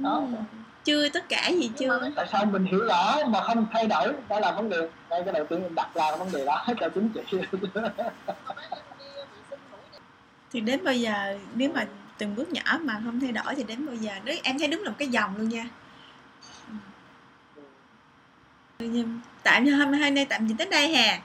đó 0.04 0.24
chưa 0.84 1.10
tất 1.10 1.30
cả 1.30 1.48
gì 1.48 1.72
chưa? 1.78 2.12
tại 2.16 2.28
sao 2.32 2.46
mình 2.46 2.66
hiểu 2.66 2.86
rõ 2.86 3.18
mà 3.28 3.42
không 3.42 3.68
thay 3.72 3.88
đổi? 3.88 4.14
Đó 4.30 4.40
là 4.40 4.52
vấn 4.52 4.70
đề. 4.70 4.90
Đây 5.10 5.22
cái 5.26 5.34
đầu 5.34 5.46
tiên 5.46 5.62
mình 5.64 5.76
đặt 5.76 5.90
ra 5.96 6.12
là 6.12 6.16
vấn 6.16 6.32
đề 6.32 6.46
đó. 6.46 6.66
Cho 6.80 6.90
chính 6.90 7.10
chị 7.10 7.38
thì 10.52 10.62
đến 10.62 10.84
bây 10.84 11.02
giờ 11.02 11.38
nếu 11.56 11.72
mà 11.74 11.88
từng 12.18 12.36
bước 12.36 12.52
nhỏ 12.52 12.80
mà 12.82 13.02
không 13.06 13.20
thay 13.20 13.32
đổi 13.32 13.56
thì 13.56 13.64
đến 13.64 13.86
bây 13.86 13.98
giờ? 13.98 14.12
Đấy 14.24 14.42
em 14.44 14.60
thấy 14.60 14.68
đúng 14.68 14.84
là 14.84 14.90
một 14.90 14.96
cái 15.00 15.08
dòng 15.08 15.38
luôn 15.38 15.50
nha. 15.50 15.66
Nhưng 18.80 19.20
tạm 19.44 19.66
hôm 19.66 19.94
hôm 19.94 20.14
nay 20.16 20.26
tạm 20.30 20.48
dừng 20.48 20.58
tới 20.58 20.68
đây 20.72 20.96
hà 20.96 21.22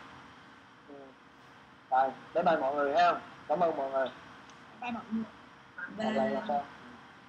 rồi 1.91 2.11
bye 2.35 2.45
bye 2.45 2.57
mọi 2.57 2.75
người 2.75 2.95
ha. 2.95 3.13
Cảm 3.49 3.61
ơn 3.61 3.77
mọi 3.77 3.91
người. 3.91 4.09
Ba 4.81 4.91
mọi 4.91 5.03
người. 5.11 5.25
Bye. 5.97 6.13
Bye 6.13 6.41
bye. 6.49 6.61